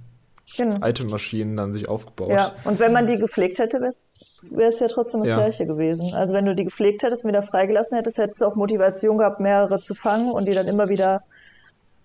[0.57, 0.87] genau.
[0.87, 2.31] Itemmaschinen dann sich aufgebaut.
[2.31, 5.37] Ja, und wenn man die gepflegt hätte, wäre es ja trotzdem das ja.
[5.37, 6.15] Gleiche gewesen.
[6.15, 9.41] Also wenn du die gepflegt hättest und wieder freigelassen hättest, hättest du auch Motivation gehabt,
[9.41, 11.23] mehrere zu fangen und die dann immer wieder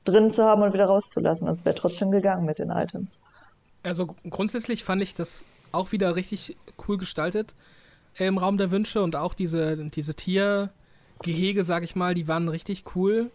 [0.05, 1.47] drin zu haben und wieder rauszulassen.
[1.47, 3.19] Das wäre trotzdem gegangen mit den Items.
[3.84, 6.55] Also grundsätzlich fand ich das auch wieder richtig
[6.88, 7.53] cool gestaltet
[8.18, 12.47] äh, im Raum der Wünsche und auch diese, diese Tiergehege, sag ich mal, die waren
[12.47, 13.30] richtig cool.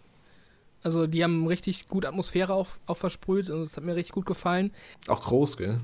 [0.88, 4.24] Also die haben richtig gut Atmosphäre auch, auch versprüht und das hat mir richtig gut
[4.24, 4.72] gefallen.
[5.06, 5.80] Auch groß, gell?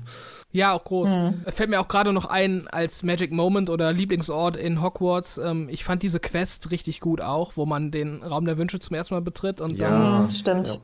[0.51, 1.15] Ja, auch groß.
[1.15, 1.43] Mhm.
[1.49, 5.37] Fällt mir auch gerade noch ein als Magic Moment oder Lieblingsort in Hogwarts.
[5.37, 8.95] Ähm, ich fand diese Quest richtig gut auch, wo man den Raum der Wünsche zum
[8.95, 10.31] ersten Mal betritt und ja, dann.
[10.31, 10.67] stimmt.
[10.67, 10.75] Ja.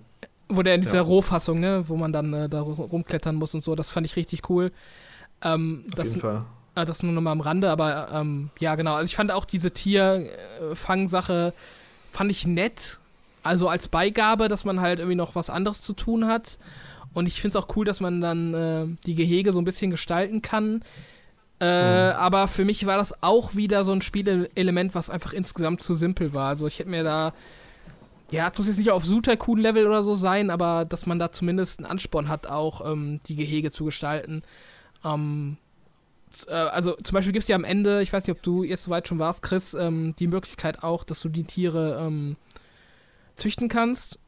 [0.50, 1.02] Wo der in dieser ja.
[1.02, 4.48] Rohfassung, ne, wo man dann äh, da rumklettern muss und so, das fand ich richtig
[4.52, 4.72] cool.
[5.44, 6.46] Ähm, Auf das, jeden Fall.
[6.76, 8.94] Äh, das nur noch mal am Rande, aber ähm, ja, genau.
[8.94, 11.54] Also ich fand auch diese Tierfangsache,
[12.12, 13.00] fand ich nett
[13.44, 16.58] also als Beigabe, dass man halt irgendwie noch was anderes zu tun hat.
[17.14, 19.92] Und ich finde es auch cool, dass man dann äh, die Gehege so ein bisschen
[19.92, 20.82] gestalten kann.
[21.60, 22.16] Äh, mhm.
[22.16, 26.34] Aber für mich war das auch wieder so ein Spielelement, was einfach insgesamt zu simpel
[26.34, 26.50] war.
[26.50, 27.34] Also ich hätte mir da,
[28.32, 31.80] ja, es muss jetzt nicht auf Su-Tycoon-Level oder so sein, aber dass man da zumindest
[31.80, 34.44] einen Ansporn hat, auch ähm, die Gehege zu gestalten.
[35.04, 35.58] Ähm,
[36.48, 38.84] äh, also zum Beispiel gibt es ja am Ende, ich weiß nicht, ob du jetzt
[38.84, 42.38] soweit schon warst, Chris, ähm, die Möglichkeit auch, dass du die Tiere ähm,
[43.42, 44.20] züchten kannst.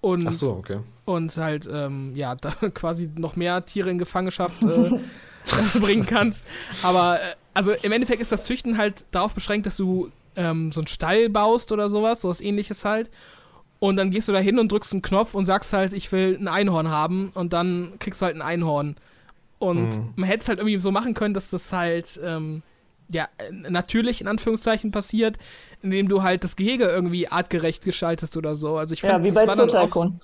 [0.00, 0.80] Und, Ach so, okay.
[1.04, 4.98] Und halt, ähm, ja, da quasi noch mehr Tiere in Gefangenschaft äh,
[5.78, 6.46] bringen kannst.
[6.82, 10.80] Aber, äh, also im Endeffekt ist das Züchten halt darauf beschränkt, dass du ähm, so
[10.80, 13.10] einen Stall baust oder sowas, sowas ähnliches halt.
[13.78, 16.36] Und dann gehst du da hin und drückst einen Knopf und sagst halt, ich will
[16.38, 18.96] ein Einhorn haben und dann kriegst du halt ein Einhorn.
[19.58, 20.12] Und mhm.
[20.16, 22.62] man hätte es halt irgendwie so machen können, dass das halt, ähm,
[23.08, 25.38] ja, natürlich in Anführungszeichen passiert,
[25.82, 28.76] indem du halt das Gehege irgendwie artgerecht gestaltest oder so.
[28.76, 30.20] Also ich fand, ja, wie bei Zotakon.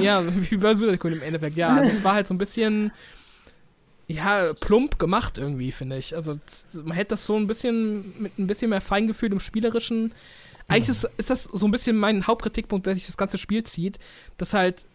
[0.00, 1.68] Ja, wie bei Zotakon im Endeffekt, ja.
[1.68, 2.92] Also es war halt so ein bisschen,
[4.06, 6.14] ja, plump gemacht irgendwie, finde ich.
[6.14, 6.38] Also
[6.84, 10.12] man hätte das so ein bisschen mit ein bisschen mehr Feingefühl im Spielerischen.
[10.68, 13.98] Eigentlich ist, ist das so ein bisschen mein Hauptkritikpunkt, der sich das ganze Spiel zieht,
[14.38, 14.86] dass halt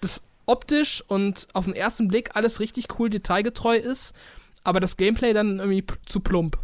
[0.00, 4.12] das optisch und auf den ersten Blick alles richtig cool detailgetreu ist,
[4.62, 6.58] aber das Gameplay dann irgendwie zu plump.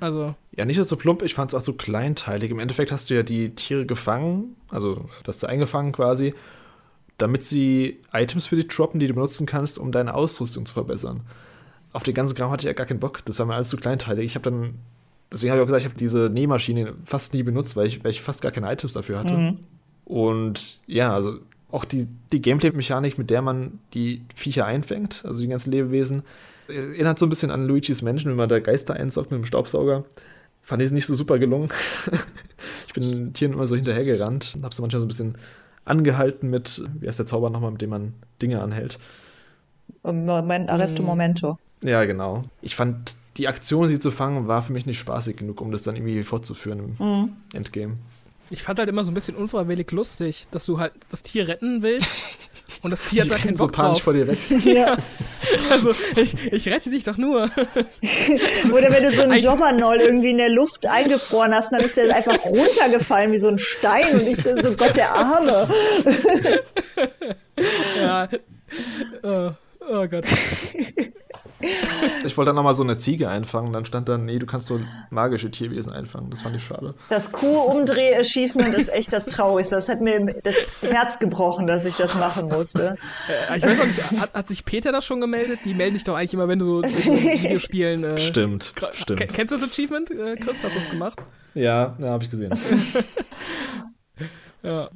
[0.00, 0.34] Also.
[0.56, 2.50] Ja, nicht nur so plump, ich fand es auch so kleinteilig.
[2.50, 6.34] Im Endeffekt hast du ja die Tiere gefangen, also das du eingefangen quasi,
[7.18, 11.20] damit sie Items für dich droppen, die du benutzen kannst, um deine Ausrüstung zu verbessern.
[11.92, 13.24] Auf den ganzen Kram hatte ich ja gar keinen Bock.
[13.24, 14.24] Das war mir alles zu kleinteilig.
[14.24, 14.74] Ich habe dann,
[15.32, 18.10] deswegen habe ich auch gesagt, ich habe diese Nähmaschine fast nie benutzt, weil ich, weil
[18.10, 19.34] ich fast gar keine Items dafür hatte.
[19.34, 19.58] Mhm.
[20.04, 21.38] Und ja, also
[21.70, 26.22] auch die, die Gameplay-Mechanik, mit der man die Viecher einfängt, also die ganzen Lebewesen,
[26.68, 30.04] erinnert so ein bisschen an Luigi's Menschen, wenn man da Geister einsaugt mit dem Staubsauger.
[30.62, 31.68] Fand ich es nicht so super gelungen.
[32.86, 35.38] ich bin Tieren immer so hinterhergerannt und habe sie manchmal so ein bisschen
[35.84, 38.98] angehalten mit, wie heißt der Zauber nochmal, mit dem man Dinge anhält?
[40.02, 41.06] Moment, Arresto mm.
[41.06, 41.58] Momento.
[41.82, 42.44] Ja, genau.
[42.62, 45.82] Ich fand, die Aktion, sie zu fangen, war für mich nicht spaßig genug, um das
[45.82, 47.36] dann irgendwie fortzuführen im mm.
[47.52, 47.98] Endgame.
[48.50, 51.82] Ich fand halt immer so ein bisschen unfreiwillig lustig, dass du halt das Tier retten
[51.82, 52.08] willst
[52.82, 54.02] und das Tier hat da keinen Bock so drauf.
[54.02, 54.38] vor dir weg.
[54.64, 54.96] Ja.
[55.70, 57.42] also, ich, ich rette dich doch nur.
[58.72, 62.14] Oder wenn du so einen Jobbernoll irgendwie in der Luft eingefroren hast, dann ist der
[62.14, 65.68] einfach runtergefallen wie so ein Stein und ich so, Gott, der Arme.
[67.98, 68.28] ja.
[69.22, 69.50] Oh,
[69.88, 70.24] oh Gott.
[72.24, 74.80] Ich wollte dann nochmal so eine Ziege einfangen, dann stand dann, nee, du kannst nur
[75.10, 76.30] magische Tierwesen einfangen.
[76.30, 76.94] Das fand ich schade.
[77.10, 79.74] Das Kuh-Umdreh-Achievement ist echt das Traurigste.
[79.74, 82.96] Das hat mir das Herz gebrochen, dass ich das machen musste.
[83.28, 85.60] Äh, ich weiß auch nicht, hat, hat, sich Peter das schon gemeldet?
[85.64, 88.04] Die melden dich doch eigentlich immer, wenn du so Videospielen.
[88.04, 89.20] Äh, stimmt, stimmt.
[89.32, 90.62] Kennst du das Achievement, äh, Chris?
[90.62, 91.20] Hast du das gemacht?
[91.54, 92.52] Ja, ja, habe ich gesehen.
[94.62, 94.88] ja.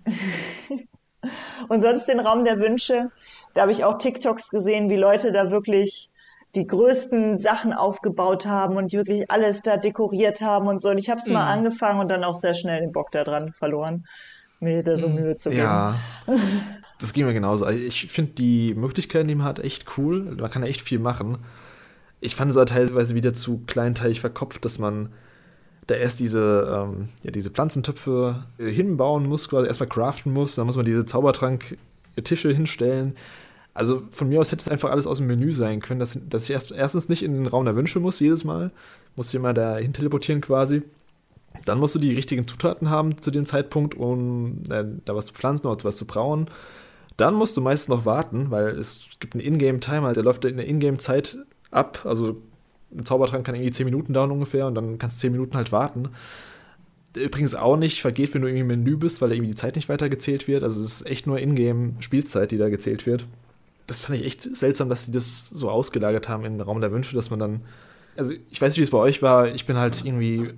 [1.69, 3.11] Und sonst den Raum der Wünsche.
[3.55, 6.11] Da habe ich auch TikToks gesehen, wie Leute da wirklich
[6.55, 10.91] die größten Sachen aufgebaut haben und wirklich alles da dekoriert haben und so.
[10.91, 11.35] Und ich habe es mhm.
[11.35, 14.07] mal angefangen und dann auch sehr schnell den Bock daran verloren,
[14.61, 15.15] mir da so mhm.
[15.17, 15.63] Mühe zu geben.
[15.63, 15.95] Ja.
[17.01, 17.65] Das ging mir genauso.
[17.65, 20.35] Also ich finde die Möglichkeiten, die man hat, echt cool.
[20.37, 21.39] Man kann echt viel machen.
[22.21, 25.11] Ich fand es aber teilweise wieder zu kleinteilig verkopft, dass man
[25.87, 30.57] da erst diese, ähm, ja, diese Pflanzentöpfe hinbauen muss, quasi erstmal craften muss.
[30.57, 33.15] Dann muss man diese Zaubertrank-Tische hinstellen.
[33.79, 36.45] Also von mir aus hätte es einfach alles aus dem Menü sein können, dass, dass
[36.45, 38.73] ich erst, erstens nicht in den Raum der Wünsche muss, jedes Mal.
[39.15, 40.83] Muss ich immer dahin teleportieren quasi.
[41.65, 45.33] Dann musst du die richtigen Zutaten haben zu dem Zeitpunkt, um äh, da was zu
[45.33, 46.49] pflanzen oder was zu brauen.
[47.17, 50.67] Dann musst du meistens noch warten, weil es gibt einen Ingame-Timer, der läuft in der
[50.67, 51.39] Ingame-Zeit
[51.71, 52.01] ab.
[52.05, 52.43] Also
[52.93, 55.71] ein Zaubertrank kann irgendwie 10 Minuten dauern ungefähr und dann kannst du 10 Minuten halt
[55.71, 56.09] warten.
[57.17, 59.89] Übrigens auch nicht vergeht, wenn du irgendwie im Menü bist, weil irgendwie die Zeit nicht
[59.89, 60.65] weiter gezählt wird.
[60.65, 63.25] Also es ist echt nur Ingame-Spielzeit, die da gezählt wird.
[63.89, 66.93] Das fand ich echt seltsam, dass sie das so ausgelagert haben in den Raum der
[66.93, 67.61] Wünsche, dass man dann.
[68.17, 69.49] Also ich weiß nicht, wie es bei euch war.
[69.49, 70.55] Ich bin halt irgendwie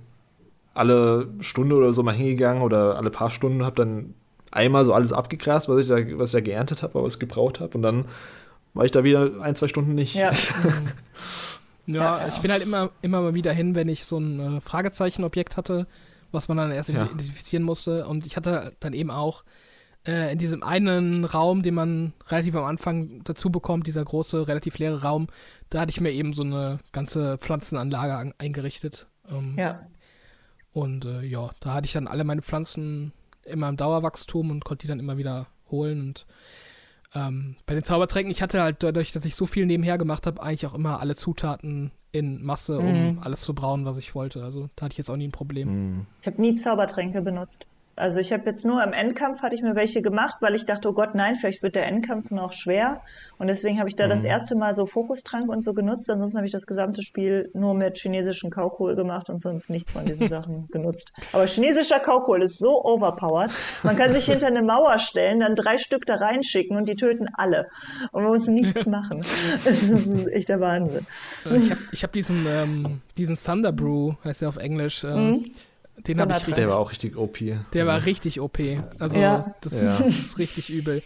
[0.73, 4.13] alle Stunde oder so mal hingegangen oder alle paar Stunden habe dann
[4.51, 7.59] einmal so alles abgegrast, was ich da, was ich da geerntet habe, was ich gebraucht
[7.59, 7.73] habe.
[7.75, 8.05] Und dann
[8.73, 10.15] war ich da wieder ein, zwei Stunden nicht.
[10.15, 10.31] Ja.
[11.87, 14.61] Ja, ja, ich bin halt immer, immer mal wieder hin, wenn ich so ein äh,
[14.61, 15.87] Fragezeichenobjekt hatte,
[16.31, 17.05] was man dann erst ja.
[17.05, 18.07] identifizieren musste.
[18.07, 19.43] Und ich hatte dann eben auch
[20.05, 24.77] äh, in diesem einen Raum, den man relativ am Anfang dazu bekommt, dieser große, relativ
[24.77, 25.27] leere Raum,
[25.69, 29.07] da hatte ich mir eben so eine ganze Pflanzenanlage an, eingerichtet.
[29.29, 29.85] Ähm, ja.
[30.73, 33.13] Und äh, ja, da hatte ich dann alle meine Pflanzen
[33.45, 36.01] immer im Dauerwachstum und konnte die dann immer wieder holen.
[36.01, 36.25] Und
[37.13, 40.41] ähm, bei den Zaubertränken, ich hatte halt dadurch, dass ich so viel nebenher gemacht habe,
[40.41, 43.19] eigentlich auch immer alle Zutaten in Masse, um mhm.
[43.19, 44.43] alles zu brauen, was ich wollte.
[44.43, 45.69] Also da hatte ich jetzt auch nie ein Problem.
[45.69, 46.05] Mhm.
[46.21, 47.67] Ich habe nie Zaubertränke benutzt.
[48.01, 50.89] Also ich habe jetzt nur im Endkampf hatte ich mir welche gemacht, weil ich dachte,
[50.89, 53.03] oh Gott, nein, vielleicht wird der Endkampf noch schwer.
[53.37, 54.09] Und deswegen habe ich da mhm.
[54.09, 56.09] das erste Mal so Fokustrank und so genutzt.
[56.09, 60.03] Ansonsten habe ich das gesamte Spiel nur mit chinesischen Kaukohl gemacht und sonst nichts von
[60.07, 61.13] diesen Sachen genutzt.
[61.31, 63.51] Aber chinesischer Kaukohl ist so overpowered.
[63.83, 67.27] Man kann sich hinter eine Mauer stellen, dann drei Stück da reinschicken und die töten
[67.35, 67.67] alle.
[68.13, 69.17] Und man muss nichts machen.
[69.17, 71.05] Das ist echt der Wahnsinn.
[71.51, 75.03] Ich habe hab diesen, ähm, diesen Thunder Brew, heißt er auf Englisch.
[75.03, 75.45] Ähm, mhm
[76.07, 76.55] den habe ich richtig.
[76.55, 77.37] Der war auch richtig OP.
[77.73, 78.59] Der war richtig OP.
[78.99, 79.53] Also ja.
[79.61, 79.97] das ja.
[79.97, 81.03] ist richtig übel.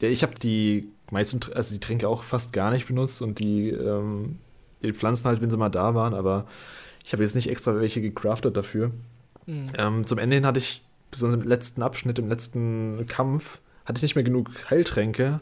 [0.00, 3.68] Ja, ich habe die meisten, also die Tränke auch fast gar nicht benutzt und die,
[3.70, 4.38] ähm,
[4.82, 6.46] die Pflanzen halt, wenn sie mal da waren, aber
[7.04, 8.90] ich habe jetzt nicht extra welche gecraftet dafür.
[9.46, 9.66] Mhm.
[9.76, 14.02] Ähm, zum Ende hin hatte ich, besonders im letzten Abschnitt, im letzten Kampf, hatte ich
[14.02, 15.40] nicht mehr genug Heiltränke.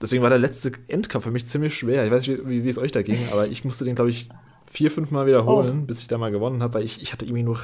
[0.00, 2.04] Deswegen war der letzte Endkampf für mich ziemlich schwer.
[2.04, 4.28] Ich weiß nicht, wie, wie es euch da ging, aber ich musste den, glaube ich,
[4.70, 5.86] vier, fünf Mal wiederholen, oh.
[5.86, 7.58] bis ich da mal gewonnen habe, weil ich, ich hatte irgendwie nur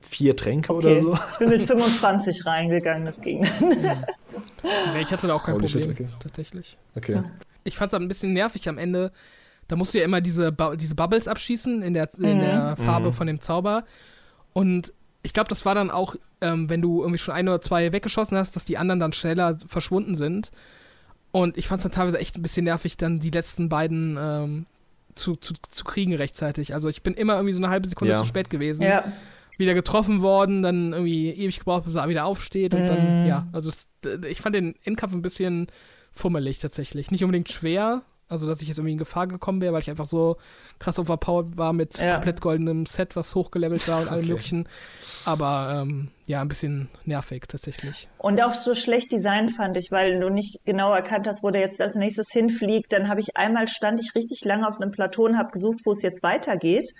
[0.00, 0.86] vier Tränke okay.
[0.86, 1.18] oder so.
[1.32, 3.40] Ich bin mit 25 reingegangen, das ging.
[4.92, 6.08] nee, ich hatte da auch kein Holy Problem, shit, okay.
[6.20, 6.78] tatsächlich.
[6.96, 7.22] Okay.
[7.64, 9.12] Ich fand es ein bisschen nervig am Ende.
[9.66, 12.82] Da musst du ja immer diese, diese Bubbles abschießen in der, in der mhm.
[12.82, 13.12] Farbe mhm.
[13.12, 13.84] von dem Zauber.
[14.54, 17.92] Und ich glaube, das war dann auch, ähm, wenn du irgendwie schon ein oder zwei
[17.92, 20.50] weggeschossen hast, dass die anderen dann schneller verschwunden sind.
[21.32, 24.66] Und ich fand es dann teilweise echt ein bisschen nervig, dann die letzten beiden ähm,
[25.18, 26.74] zu, zu, zu kriegen rechtzeitig.
[26.74, 28.20] Also ich bin immer irgendwie so eine halbe Sekunde ja.
[28.20, 28.82] zu spät gewesen.
[28.82, 29.04] Ja
[29.58, 32.86] wieder getroffen worden, dann irgendwie ewig gebraucht, bis er wieder aufsteht und mm.
[32.86, 33.88] dann, ja, also es,
[34.28, 35.66] ich fand den Endkampf ein bisschen
[36.12, 37.10] fummelig tatsächlich.
[37.10, 40.04] Nicht unbedingt schwer, also dass ich jetzt irgendwie in Gefahr gekommen wäre, weil ich einfach
[40.04, 40.36] so
[40.78, 42.14] krass overpowered war mit ja.
[42.14, 44.32] komplett goldenem Set, was hochgelevelt war und allem okay.
[44.32, 44.68] möglichen.
[45.24, 48.08] Aber ähm, ja, ein bisschen nervig tatsächlich.
[48.18, 51.62] Und auch so schlecht Design fand ich, weil du nicht genau erkannt hast, wo der
[51.62, 52.92] jetzt als nächstes hinfliegt.
[52.92, 55.92] Dann habe ich einmal stand ich richtig lange auf einem Plateau und habe gesucht, wo
[55.92, 56.94] es jetzt weitergeht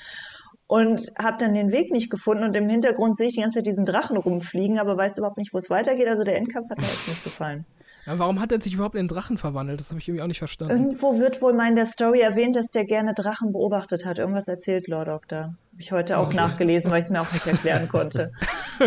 [0.66, 3.66] und habe dann den Weg nicht gefunden und im Hintergrund sehe ich die ganze Zeit
[3.66, 6.08] diesen Drachen rumfliegen, aber weiß überhaupt nicht, wo es weitergeht.
[6.08, 7.64] Also der Endkampf hat mir echt nicht gefallen.
[8.08, 9.80] Ja, warum hat er sich überhaupt in den Drachen verwandelt?
[9.80, 10.72] Das habe ich irgendwie auch nicht verstanden.
[10.74, 14.18] Irgendwo wird wohl mal in der Story erwähnt, dass der gerne Drachen beobachtet hat.
[14.18, 15.38] Irgendwas erzählt Lord Doctor.
[15.38, 16.36] Habe ich heute auch okay.
[16.36, 18.32] nachgelesen, weil ich es mir auch nicht erklären konnte.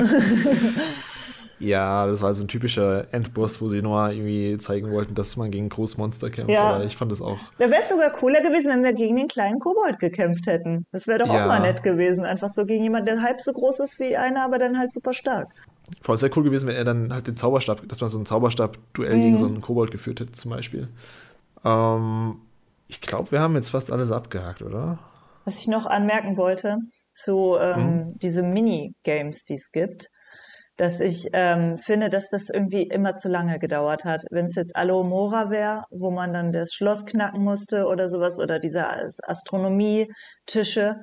[1.61, 5.51] Ja, das war so ein typischer Endboss, wo sie nur irgendwie zeigen wollten, dass man
[5.51, 6.49] gegen Großmonster kämpft.
[6.49, 6.71] Ja.
[6.71, 7.37] Aber ich fand das auch.
[7.59, 10.87] Da wäre es sogar cooler gewesen, wenn wir gegen den kleinen Kobold gekämpft hätten.
[10.91, 11.43] Das wäre doch ja.
[11.43, 12.25] auch mal nett gewesen.
[12.25, 15.13] Einfach so gegen jemanden, der halb so groß ist wie einer, aber dann halt super
[15.13, 15.49] stark.
[16.01, 18.25] Vor allem sehr cool gewesen, wenn er dann halt den Zauberstab, dass man so ein
[18.25, 19.21] Zauberstab-Duell mhm.
[19.21, 20.87] gegen so einen Kobold geführt hätte, zum Beispiel.
[21.65, 22.41] Ähm,
[22.87, 24.99] Ich glaube, wir haben jetzt fast alles abgehakt, oder?
[25.45, 26.77] Was ich noch anmerken wollte
[27.13, 28.19] zu ähm, hm.
[28.21, 30.09] diese Minigames, die es gibt,
[30.75, 34.23] dass ich ähm, finde, dass das irgendwie immer zu lange gedauert hat.
[34.29, 38.59] Wenn es jetzt Alomora wäre, wo man dann das Schloss knacken musste oder sowas oder
[38.59, 38.85] diese
[39.25, 40.97] Astronomie-Tische,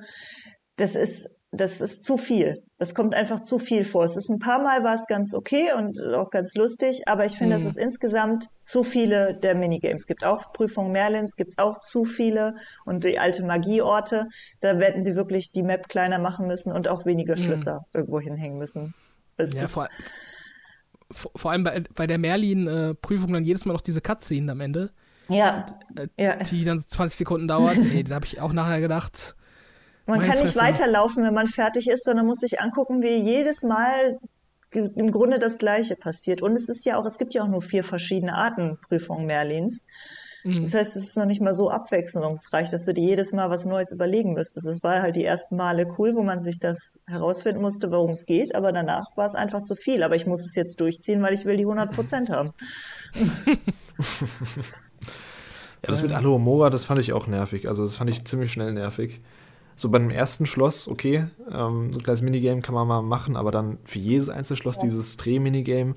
[0.75, 2.61] das ist das ist zu viel.
[2.77, 4.03] Das kommt einfach zu viel vor.
[4.05, 7.37] Es ist ein paar Mal war es ganz okay und auch ganz lustig, aber ich
[7.37, 7.63] finde, mhm.
[7.63, 10.23] dass es insgesamt zu viele der Minigames gibt.
[10.23, 12.55] Auch Prüfung Merlins gibt es auch zu viele
[12.85, 14.27] und die alte Magieorte,
[14.61, 17.41] da werden sie wirklich die Map kleiner machen müssen und auch weniger mhm.
[17.41, 17.99] Schlösser mhm.
[17.99, 18.93] irgendwo hinhängen müssen.
[19.37, 19.87] Es ja, vor,
[21.11, 24.91] vor, allem bei, bei der Merlin-Prüfung dann jedes Mal noch diese Cutscene am Ende.
[25.29, 25.65] Ja.
[25.89, 26.35] Und, äh, ja.
[26.35, 27.77] Die dann 20 Sekunden dauert.
[27.93, 29.35] Ey, da habe ich auch nachher gedacht,
[30.09, 34.19] man kann nicht weiterlaufen, wenn man fertig ist, sondern muss sich angucken, wie jedes Mal
[34.71, 36.41] im Grunde das Gleiche passiert.
[36.41, 39.83] Und es ist ja auch, es gibt ja auch nur vier verschiedene Arten Prüfungen Merlins.
[40.43, 40.63] Mhm.
[40.63, 43.65] Das heißt, es ist noch nicht mal so abwechslungsreich, dass du dir jedes Mal was
[43.65, 44.67] Neues überlegen müsstest.
[44.67, 48.25] Es war halt die ersten Male cool, wo man sich das herausfinden musste, worum es
[48.25, 50.03] geht, aber danach war es einfach zu viel.
[50.03, 52.53] Aber ich muss es jetzt durchziehen, weil ich will die 100 Prozent haben.
[53.45, 53.55] ja,
[55.81, 57.67] das mit Alohomora, das fand ich auch nervig.
[57.67, 59.19] Also das fand ich ziemlich schnell nervig
[59.79, 63.37] so bei dem ersten Schloss, okay, ähm, so ein kleines Minigame kann man mal machen,
[63.37, 64.83] aber dann für jedes einzelne Schloss ja.
[64.83, 65.95] dieses Dreh-Minigame.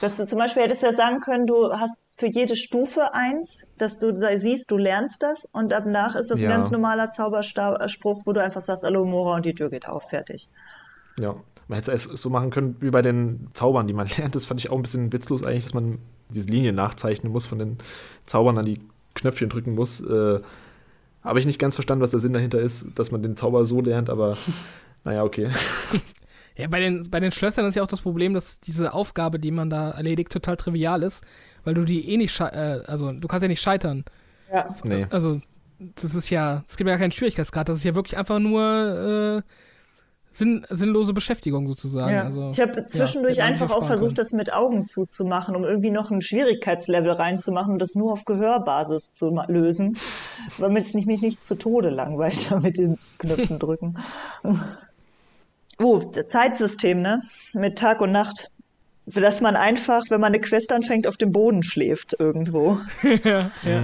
[0.00, 3.98] Dass du zum Beispiel hättest ja sagen können, du hast für jede Stufe eins, dass
[3.98, 6.48] du siehst, du lernst das und danach ist das ja.
[6.48, 10.08] ein ganz normaler Zauberspruch, wo du einfach sagst, Hallo Mora und die Tür geht auf,
[10.08, 10.48] fertig.
[11.18, 11.34] Ja,
[11.66, 14.36] man hätte es so machen können wie bei den Zaubern, die man lernt.
[14.36, 17.58] Das fand ich auch ein bisschen witzlos eigentlich, dass man diese Linie nachzeichnen muss von
[17.58, 17.78] den
[18.24, 18.78] Zaubern an die
[19.14, 20.00] Knöpfchen drücken muss.
[20.00, 20.40] Äh,
[21.24, 23.80] habe ich nicht ganz verstanden, was der Sinn dahinter ist, dass man den Zauber so
[23.80, 24.36] lernt, aber
[25.04, 25.50] naja, okay.
[26.56, 29.50] Ja, bei den, bei den Schlössern ist ja auch das Problem, dass diese Aufgabe, die
[29.50, 31.24] man da erledigt, total trivial ist,
[31.64, 34.04] weil du die eh nicht, äh, also du kannst ja nicht scheitern.
[34.52, 34.72] Ja.
[34.84, 35.08] Nee.
[35.10, 35.40] Also,
[35.80, 39.63] das ist ja, es gibt ja keinen Schwierigkeitsgrad, das ist ja wirklich einfach nur äh,
[40.36, 42.12] sinn, sinnlose Beschäftigung sozusagen.
[42.12, 42.22] Ja.
[42.24, 46.10] Also, ich habe zwischendurch ja, einfach auch versucht, das mit Augen zuzumachen, um irgendwie noch
[46.10, 49.96] ein Schwierigkeitslevel reinzumachen und das nur auf Gehörbasis zu lösen,
[50.58, 53.96] damit es mich nicht zu Tode langweilt, mit den Knöpfen drücken.
[55.78, 57.22] Oh, Zeitsystem, ne?
[57.52, 58.50] Mit Tag und Nacht.
[59.06, 62.78] Dass man einfach, wenn man eine Quest anfängt, auf dem Boden schläft irgendwo.
[63.24, 63.82] ja, ja.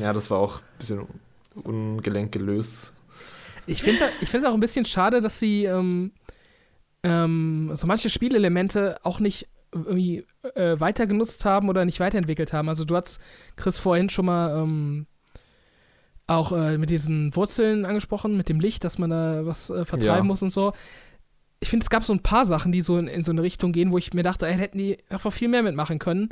[0.00, 1.06] Ja, das war auch ein bisschen
[1.62, 2.94] ungelenk gelöst.
[3.66, 6.12] Ich finde es ich auch ein bisschen schade, dass sie ähm,
[7.02, 12.68] ähm, so manche Spielelemente auch nicht irgendwie äh, weiter genutzt haben oder nicht weiterentwickelt haben.
[12.68, 13.20] Also du hast,
[13.56, 15.06] Chris, vorhin schon mal ähm,
[16.26, 20.16] auch äh, mit diesen Wurzeln angesprochen, mit dem Licht, dass man da was äh, vertreiben
[20.16, 20.24] ja.
[20.24, 20.72] muss und so.
[21.60, 23.72] Ich finde, es gab so ein paar Sachen, die so in, in, so eine Richtung
[23.72, 26.28] gehen, wo ich mir dachte, ey, hätten die einfach viel mehr mitmachen können.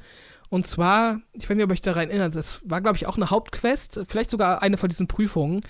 [0.50, 3.16] Und zwar, ich weiß nicht, ob ihr euch daran erinnert, das war, glaube ich, auch
[3.16, 5.62] eine Hauptquest, vielleicht sogar eine von diesen Prüfungen,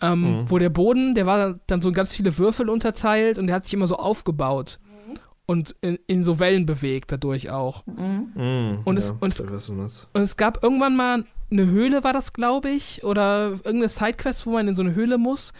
[0.00, 0.50] ähm, mhm.
[0.50, 3.64] Wo der Boden, der war dann so in ganz viele Würfel unterteilt und der hat
[3.64, 5.14] sich immer so aufgebaut mhm.
[5.46, 7.84] und in, in, so Wellen bewegt dadurch auch.
[7.86, 8.32] Mhm.
[8.34, 8.78] mhm.
[8.84, 13.50] Und, es, und, und es gab irgendwann mal eine Höhle, war das, glaube ich, oder
[13.50, 15.52] irgendeine Sidequest, wo man in so eine Höhle muss.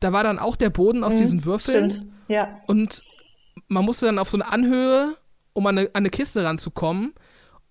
[0.00, 1.18] Da war dann auch der Boden aus mhm.
[1.18, 1.90] diesen Würfeln.
[1.90, 2.60] Stimmt, ja.
[2.66, 3.02] Und
[3.68, 5.16] man musste dann auf so eine Anhöhe,
[5.52, 7.12] um an eine, an eine Kiste ranzukommen.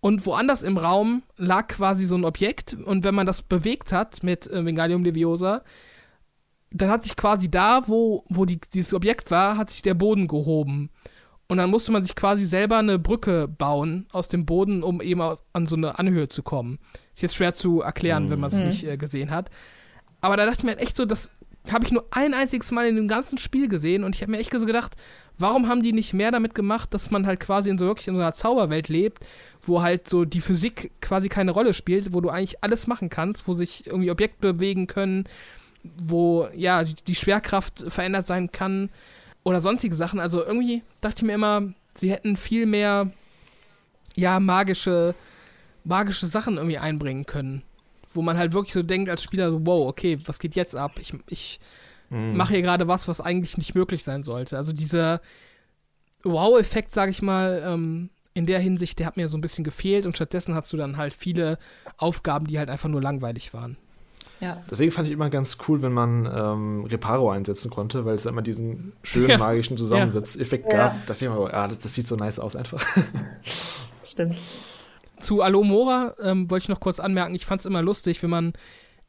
[0.01, 4.23] Und woanders im Raum lag quasi so ein Objekt und wenn man das bewegt hat
[4.23, 5.63] mit äh, Vingalium Leviosa,
[6.71, 10.27] dann hat sich quasi da, wo, wo die, dieses Objekt war, hat sich der Boden
[10.27, 10.89] gehoben.
[11.47, 15.21] Und dann musste man sich quasi selber eine Brücke bauen aus dem Boden, um eben
[15.21, 16.79] an so eine Anhöhe zu kommen.
[17.13, 18.29] Ist jetzt schwer zu erklären, mhm.
[18.31, 18.63] wenn man es mhm.
[18.63, 19.51] nicht äh, gesehen hat.
[20.21, 21.29] Aber da dachte ich mir echt so, das
[21.69, 24.39] habe ich nur ein einziges Mal in dem ganzen Spiel gesehen und ich habe mir
[24.39, 24.95] echt so gedacht,
[25.37, 28.15] warum haben die nicht mehr damit gemacht, dass man halt quasi in so wirklich in
[28.15, 29.19] so einer Zauberwelt lebt,
[29.61, 33.47] wo halt so die Physik quasi keine Rolle spielt, wo du eigentlich alles machen kannst,
[33.47, 35.25] wo sich irgendwie Objekte bewegen können,
[35.83, 38.89] wo ja die Schwerkraft verändert sein kann
[39.43, 40.19] oder sonstige Sachen.
[40.19, 43.11] Also irgendwie dachte ich mir immer, sie hätten viel mehr
[44.15, 45.15] ja magische
[45.83, 47.63] magische Sachen irgendwie einbringen können,
[48.11, 50.93] wo man halt wirklich so denkt als Spieler, wow, okay, was geht jetzt ab?
[50.99, 51.59] Ich, ich
[52.09, 52.35] mhm.
[52.35, 54.57] mache hier gerade was, was eigentlich nicht möglich sein sollte.
[54.57, 55.21] Also dieser
[56.23, 60.05] Wow-Effekt, sage ich mal, ähm, in der Hinsicht, der hat mir so ein bisschen gefehlt
[60.05, 61.57] und stattdessen hast du dann halt viele
[61.97, 63.77] Aufgaben, die halt einfach nur langweilig waren.
[64.39, 64.63] Ja.
[64.69, 68.41] Deswegen fand ich immer ganz cool, wenn man ähm, Reparo einsetzen konnte, weil es immer
[68.41, 70.77] diesen schönen magischen Zusammensetzeffekt ja.
[70.77, 70.93] gab.
[70.93, 72.83] Da dachte ich immer, ja, das sieht so nice aus einfach.
[74.03, 74.37] Stimmt.
[75.21, 78.53] Zu Alomora ähm, wollte ich noch kurz anmerken, ich fand es immer lustig, wenn man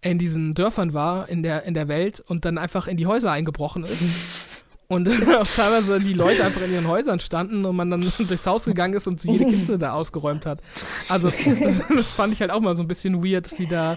[0.02, 3.30] in diesen Dörfern war in der, in der Welt und dann einfach in die Häuser
[3.30, 8.12] eingebrochen ist und auch teilweise die Leute einfach in ihren Häusern standen und man dann
[8.28, 10.60] durchs Haus gegangen ist und sie jede Kiste da ausgeräumt hat.
[11.08, 13.66] Also das, das, das, fand ich halt auch mal so ein bisschen weird, dass sie
[13.66, 13.96] da,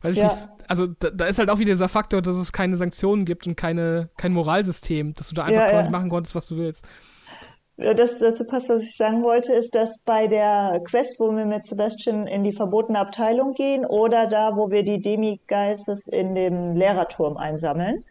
[0.00, 0.28] weiß ich ja.
[0.28, 3.46] nicht, also da, da, ist halt auch wieder dieser Faktor, dass es keine Sanktionen gibt
[3.46, 5.90] und keine, kein Moralsystem, dass du da einfach ja, ja.
[5.90, 6.88] machen konntest, was du willst.
[7.96, 11.64] Das dazu passt, was ich sagen wollte, ist, dass bei der Quest, wo wir mit
[11.64, 17.36] Sebastian in die verbotene Abteilung gehen oder da, wo wir die Demigeistes in dem Lehrerturm
[17.36, 18.04] einsammeln,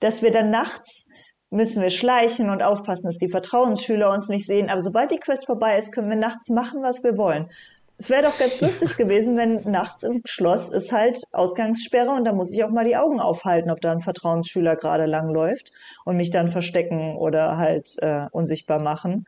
[0.00, 1.06] dass wir dann nachts
[1.50, 4.68] müssen wir schleichen und aufpassen, dass die Vertrauensschüler uns nicht sehen.
[4.68, 7.48] Aber sobald die Quest vorbei ist, können wir nachts machen, was wir wollen.
[7.96, 12.32] Es wäre doch ganz lustig gewesen, wenn nachts im Schloss ist halt Ausgangssperre und da
[12.32, 15.70] muss ich auch mal die Augen aufhalten, ob da ein Vertrauensschüler gerade langläuft
[16.04, 19.26] und mich dann verstecken oder halt äh, unsichtbar machen.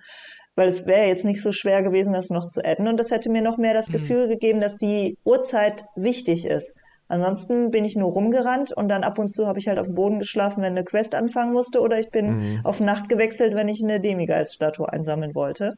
[0.57, 3.31] Weil es wäre jetzt nicht so schwer gewesen, das noch zu adden und das hätte
[3.31, 3.93] mir noch mehr das mhm.
[3.93, 6.75] Gefühl gegeben, dass die Uhrzeit wichtig ist.
[7.09, 9.95] Ansonsten bin ich nur rumgerannt und dann ab und zu habe ich halt auf dem
[9.95, 12.61] Boden geschlafen, wenn eine Quest anfangen musste oder ich bin mhm.
[12.65, 15.77] auf Nacht gewechselt, wenn ich eine Demigeist-Statue einsammeln wollte.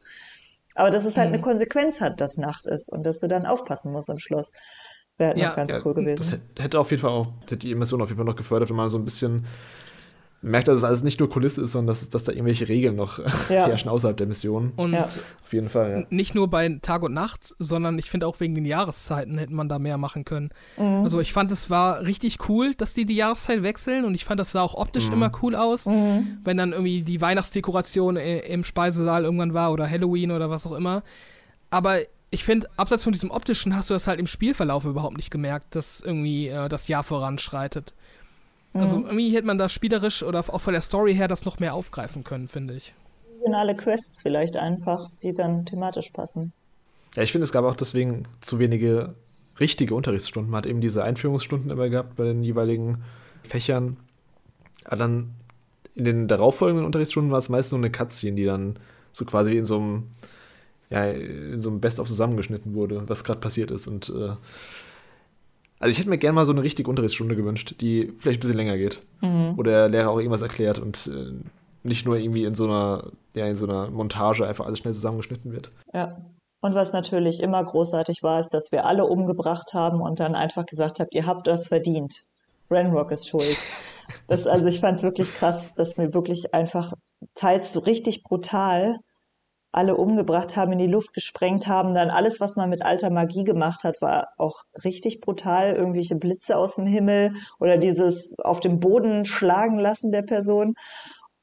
[0.79, 1.33] Aber dass es halt mhm.
[1.33, 4.53] eine Konsequenz hat, dass Nacht ist und dass du dann aufpassen musst am Schloss.
[5.17, 6.41] Wäre halt ja, noch ganz ja, cool gewesen.
[6.55, 8.87] Das hätte auf jeden Fall auch die Immersion auf jeden Fall noch gefördert, wenn man
[8.87, 9.45] so ein bisschen
[10.41, 13.19] merkt, dass es alles nicht nur Kulisse ist, sondern dass, dass da irgendwelche Regeln noch
[13.49, 13.67] ja.
[13.67, 14.71] herrschen außerhalb der Mission.
[14.75, 15.03] Und ja.
[15.03, 16.05] auf jeden Fall, ja.
[16.09, 19.67] Nicht nur bei Tag und Nacht, sondern ich finde auch wegen den Jahreszeiten hätte man
[19.67, 20.49] da mehr machen können.
[20.77, 21.03] Mhm.
[21.03, 24.39] Also ich fand, es war richtig cool, dass die die Jahreszeit wechseln und ich fand,
[24.39, 25.13] das sah auch optisch mhm.
[25.13, 26.37] immer cool aus, mhm.
[26.43, 31.03] wenn dann irgendwie die Weihnachtsdekoration im Speisesaal irgendwann war oder Halloween oder was auch immer.
[31.69, 31.99] Aber
[32.31, 35.75] ich finde, abseits von diesem optischen hast du das halt im Spielverlauf überhaupt nicht gemerkt,
[35.75, 37.93] dass irgendwie äh, das Jahr voranschreitet.
[38.73, 39.05] Also mhm.
[39.05, 42.23] irgendwie hätte man da spielerisch oder auch von der Story her das noch mehr aufgreifen
[42.23, 42.93] können, finde ich.
[43.39, 46.53] Regionale Quests vielleicht einfach, die dann thematisch passen.
[47.15, 49.15] Ja, ich finde, es gab auch deswegen zu wenige
[49.59, 50.51] richtige Unterrichtsstunden.
[50.51, 53.03] Man hat eben diese Einführungsstunden immer gehabt bei den jeweiligen
[53.43, 53.97] Fächern.
[54.85, 55.33] Aber dann
[55.95, 58.77] in den darauffolgenden Unterrichtsstunden war es meist nur eine Cutscene, die dann
[59.11, 60.03] so quasi in so einem,
[60.89, 63.87] ja, in so einem Best-of zusammengeschnitten wurde, was gerade passiert ist.
[63.87, 64.35] Und äh,
[65.79, 68.57] also ich hätte mir gerne mal so eine richtige Unterrichtsstunde gewünscht, die vielleicht ein bisschen
[68.57, 69.01] länger geht.
[69.21, 69.53] Mhm.
[69.55, 71.33] Wo der Lehrer auch irgendwas erklärt und äh,
[71.83, 75.51] nicht nur irgendwie in so einer, ja, in so einer Montage einfach alles schnell zusammengeschnitten
[75.51, 75.71] wird.
[75.93, 76.17] Ja.
[76.61, 80.65] Und was natürlich immer großartig war, ist, dass wir alle umgebracht haben und dann einfach
[80.65, 82.23] gesagt habt, ihr habt das verdient.
[82.69, 83.57] Renrock ist schuld.
[84.27, 86.93] Das, also ich fand es wirklich krass, dass wir wirklich einfach
[87.35, 88.97] teils so richtig brutal
[89.71, 91.93] alle umgebracht haben, in die Luft gesprengt haben.
[91.93, 95.75] Dann alles, was man mit alter Magie gemacht hat, war auch richtig brutal.
[95.75, 100.75] Irgendwelche Blitze aus dem Himmel oder dieses auf dem Boden schlagen lassen der Person.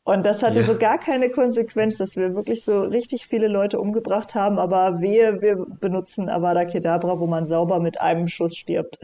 [0.07, 0.65] Und das hatte ja.
[0.65, 5.43] so gar keine Konsequenz, dass wir wirklich so richtig viele Leute umgebracht haben, aber wehe,
[5.43, 9.01] wir benutzen Avada Kedavra, wo man sauber mit einem Schuss stirbt.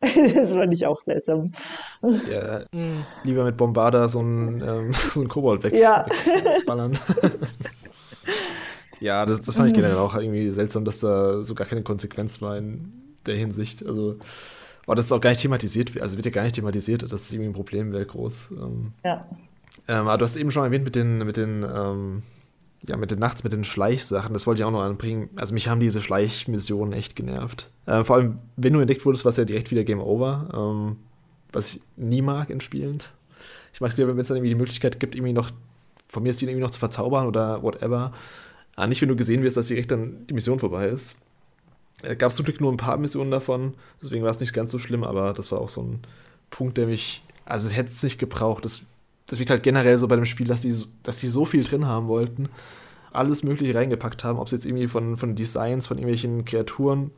[0.00, 1.52] das fand ich auch seltsam.
[2.30, 2.62] Ja,
[3.24, 6.06] lieber mit Bombarda so ein, ähm, so ein Kobold weg, ja.
[6.24, 6.98] wegballern.
[9.00, 12.42] Ja, das, das fand ich generell auch irgendwie seltsam, dass da so gar keine Konsequenz
[12.42, 12.92] war in
[13.26, 13.86] der Hinsicht.
[13.86, 14.16] Also,
[14.86, 17.32] aber das ist auch gar nicht thematisiert, also wird ja gar nicht thematisiert, dass es
[17.32, 18.52] irgendwie ein Problem wäre, groß.
[18.52, 19.26] Ähm, ja.
[19.86, 22.22] Ähm, aber du hast eben schon erwähnt mit den, mit den, ähm,
[22.88, 25.30] ja, mit den Nachts, mit den Schleichsachen, das wollte ich auch noch anbringen.
[25.36, 27.70] Also mich haben diese Schleichmissionen echt genervt.
[27.86, 30.48] Äh, vor allem, wenn du entdeckt wurdest, war es ja direkt wieder Game Over.
[30.52, 30.96] Ähm,
[31.52, 32.98] was ich nie mag in Spielen.
[33.72, 35.50] Ich mag es dir, wenn es dann irgendwie die Möglichkeit gibt, irgendwie noch,
[36.08, 38.12] von mir ist die irgendwie noch zu verzaubern oder whatever.
[38.76, 41.16] Ah, nicht, wenn du gesehen wirst, dass direkt dann die Mission vorbei ist.
[42.02, 44.70] Äh, Gab es zum Glück nur ein paar Missionen davon, deswegen war es nicht ganz
[44.70, 46.00] so schlimm, aber das war auch so ein
[46.50, 48.64] Punkt, der mich, also es hätte es nicht gebraucht.
[48.64, 48.82] Das,
[49.26, 51.86] das liegt halt generell so bei dem Spiel, dass die, dass die so viel drin
[51.86, 52.48] haben wollten,
[53.12, 57.10] alles Mögliche reingepackt haben, ob es jetzt irgendwie von, von Designs, von irgendwelchen Kreaturen,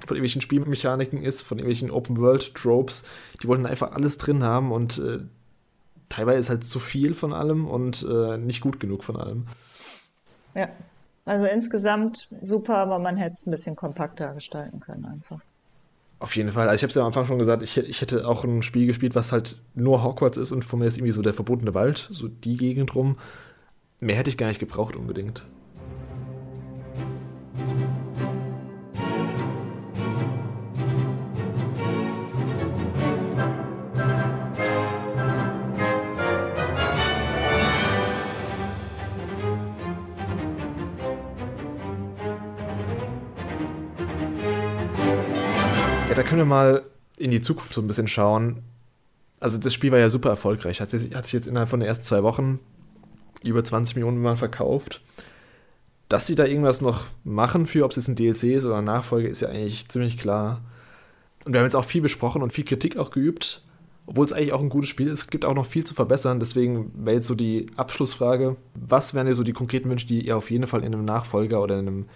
[0.00, 3.04] von irgendwelchen Spielmechaniken ist, von irgendwelchen Open-World-Tropes.
[3.42, 5.20] Die wollten einfach alles drin haben und äh,
[6.12, 9.46] teilweise ist halt zu viel von allem und äh, nicht gut genug von allem.
[10.54, 10.68] Ja,
[11.24, 15.40] also insgesamt super, aber man hätte es ein bisschen kompakter gestalten können einfach.
[16.18, 16.68] Auf jeden Fall.
[16.68, 18.86] Also ich habe es ja am Anfang schon gesagt, ich, ich, hätte auch ein Spiel
[18.86, 22.08] gespielt, was halt nur Hogwarts ist und von mir ist irgendwie so der verbotene Wald,
[22.12, 23.16] so die Gegend rum.
[23.98, 25.44] Mehr hätte ich gar nicht gebraucht unbedingt.
[46.32, 46.82] Können wir mal
[47.18, 48.62] in die Zukunft so ein bisschen schauen.
[49.38, 50.80] Also das Spiel war ja super erfolgreich.
[50.80, 52.58] Hat sich, hat sich jetzt innerhalb von den ersten zwei Wochen
[53.44, 55.02] über 20 Millionen Mal verkauft.
[56.08, 58.86] Dass sie da irgendwas noch machen für, ob es jetzt ein DLC ist oder eine
[58.86, 60.62] Nachfolge, ist ja eigentlich ziemlich klar.
[61.44, 63.62] Und wir haben jetzt auch viel besprochen und viel Kritik auch geübt.
[64.06, 66.40] obwohl es eigentlich auch ein gutes Spiel ist, gibt auch noch viel zu verbessern.
[66.40, 70.38] Deswegen wäre jetzt so die Abschlussfrage: Was wären dir so die konkreten Wünsche, die ihr
[70.38, 72.06] auf jeden Fall in einem Nachfolger oder in einem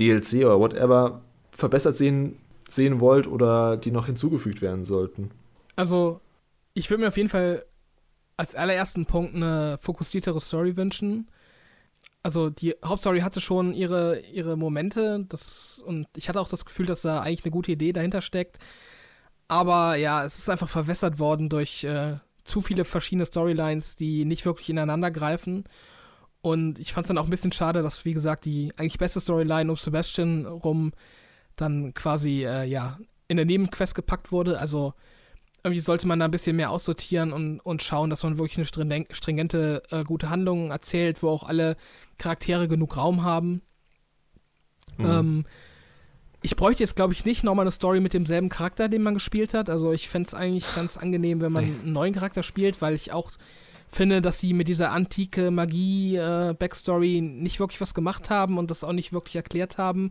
[0.00, 1.20] DLC oder whatever
[1.52, 2.36] verbessert sehen,
[2.70, 5.30] sehen wollt oder die noch hinzugefügt werden sollten?
[5.76, 6.20] Also,
[6.74, 7.64] ich würde mir auf jeden Fall
[8.36, 11.28] als allerersten Punkt eine fokussiertere Story wünschen.
[12.22, 16.86] Also die Hauptstory hatte schon ihre, ihre Momente das, und ich hatte auch das Gefühl,
[16.86, 18.58] dass da eigentlich eine gute Idee dahinter steckt.
[19.48, 24.44] Aber ja, es ist einfach verwässert worden durch äh, zu viele verschiedene Storylines, die nicht
[24.44, 25.64] wirklich ineinander greifen.
[26.40, 29.20] Und ich fand es dann auch ein bisschen schade, dass, wie gesagt, die eigentlich beste
[29.20, 30.92] Storyline um Sebastian rum
[31.60, 34.58] dann quasi, äh, ja, in der Nebenquest gepackt wurde.
[34.58, 34.94] Also
[35.64, 39.04] irgendwie sollte man da ein bisschen mehr aussortieren und, und schauen, dass man wirklich eine
[39.10, 41.76] stringente, äh, gute Handlung erzählt, wo auch alle
[42.16, 43.62] Charaktere genug Raum haben.
[44.96, 45.04] Mhm.
[45.04, 45.44] Ähm,
[46.40, 49.54] ich bräuchte jetzt, glaube ich, nicht nochmal eine Story mit demselben Charakter, den man gespielt
[49.54, 49.68] hat.
[49.68, 53.12] Also ich fände es eigentlich ganz angenehm, wenn man einen neuen Charakter spielt, weil ich
[53.12, 53.32] auch
[53.90, 58.84] finde, dass sie mit dieser antike Magie-Backstory äh, nicht wirklich was gemacht haben und das
[58.84, 60.10] auch nicht wirklich erklärt haben.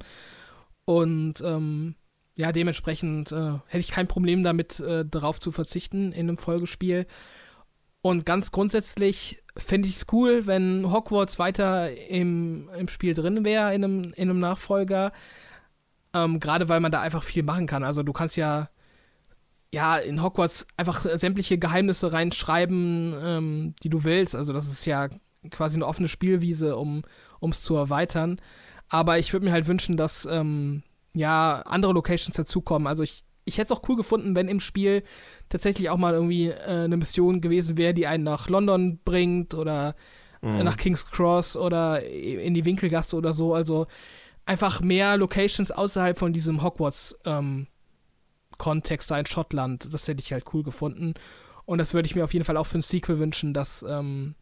[0.88, 1.95] Und ähm,
[2.35, 7.06] ja, dementsprechend äh, hätte ich kein Problem damit, äh, darauf zu verzichten in einem Folgespiel.
[8.01, 13.75] Und ganz grundsätzlich fände ich es cool, wenn Hogwarts weiter im, im Spiel drin wäre,
[13.75, 15.11] in einem, in einem Nachfolger.
[16.14, 17.83] Ähm, Gerade weil man da einfach viel machen kann.
[17.83, 18.69] Also du kannst ja
[19.74, 24.35] ja, in Hogwarts einfach sämtliche Geheimnisse reinschreiben, ähm, die du willst.
[24.35, 25.09] Also das ist ja
[25.51, 27.03] quasi eine offene Spielwiese, um
[27.41, 28.40] es zu erweitern.
[28.90, 30.83] Aber ich würde mir halt wünschen, dass ähm,
[31.14, 32.88] ja andere Locations dazukommen.
[32.88, 35.03] Also ich, ich hätte es auch cool gefunden, wenn im Spiel
[35.49, 39.95] tatsächlich auch mal irgendwie äh, eine Mission gewesen wäre, die einen nach London bringt oder
[40.41, 40.64] mhm.
[40.64, 43.53] nach King's Cross oder in die Winkelgasse oder so.
[43.53, 43.88] Also
[44.45, 47.67] einfach mehr Locations außerhalb von diesem Hogwarts ähm,
[48.57, 49.93] Kontext da in Schottland.
[49.93, 51.14] Das hätte ich halt cool gefunden.
[51.66, 54.35] Und das würde ich mir auf jeden Fall auch für ein Sequel wünschen, dass, ähm,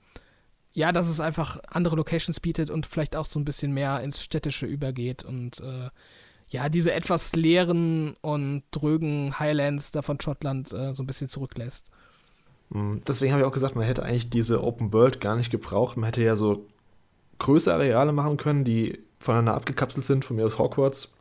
[0.76, 4.22] ja, dass es einfach andere Locations bietet und vielleicht auch so ein bisschen mehr ins
[4.22, 5.90] Städtische übergeht und äh,
[6.50, 11.90] ja, diese etwas leeren und drögen Highlands da von Schottland äh, so ein bisschen zurücklässt.
[12.70, 15.96] Mm, deswegen habe ich auch gesagt, man hätte eigentlich diese Open World gar nicht gebraucht.
[15.96, 16.68] Man hätte ja so
[17.40, 21.14] größere Areale machen können, die voneinander abgekapselt sind, von mir aus Hogwarts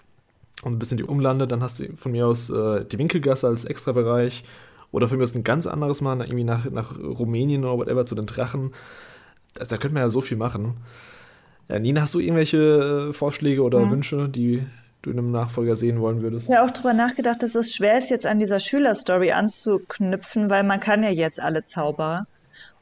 [0.63, 1.47] und ein bisschen die Umlande.
[1.47, 4.45] Dann hast du von mir aus äh, die Winkelgasse als Extrabereich.
[4.91, 8.15] Oder von mir aus ein ganz anderes Mal, irgendwie nach, nach Rumänien oder whatever zu
[8.15, 8.73] den Drachen.
[9.55, 10.77] Das, da könnte man ja so viel machen.
[11.69, 13.91] Ja, Nina, hast du irgendwelche äh, Vorschläge oder ja.
[13.91, 14.67] Wünsche, die
[15.03, 16.49] du in einem Nachfolger sehen wollen würdest?
[16.49, 20.81] Ja, auch darüber nachgedacht, dass es schwer ist, jetzt an dieser Schülerstory anzuknüpfen, weil man
[20.81, 22.27] kann ja jetzt alle Zauber.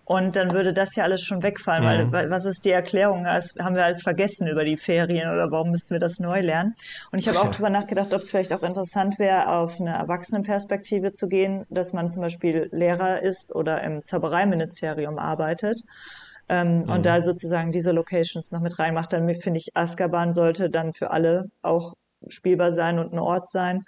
[0.05, 2.13] Und dann würde das ja alles schon wegfallen, mhm.
[2.13, 3.25] weil was ist die Erklärung?
[3.25, 6.75] Das haben wir alles vergessen über die Ferien oder warum müssten wir das neu lernen?
[7.13, 11.13] Und ich habe auch drüber nachgedacht, ob es vielleicht auch interessant wäre, auf eine Erwachsenenperspektive
[11.13, 15.85] zu gehen, dass man zum Beispiel Lehrer ist oder im Zaubereiministerium arbeitet.
[16.53, 16.91] Ähm, mhm.
[16.91, 21.11] Und da sozusagen diese Locations noch mit reinmacht, dann finde ich, Azkaban sollte dann für
[21.11, 21.95] alle auch
[22.29, 23.85] spielbar sein und ein Ort sein.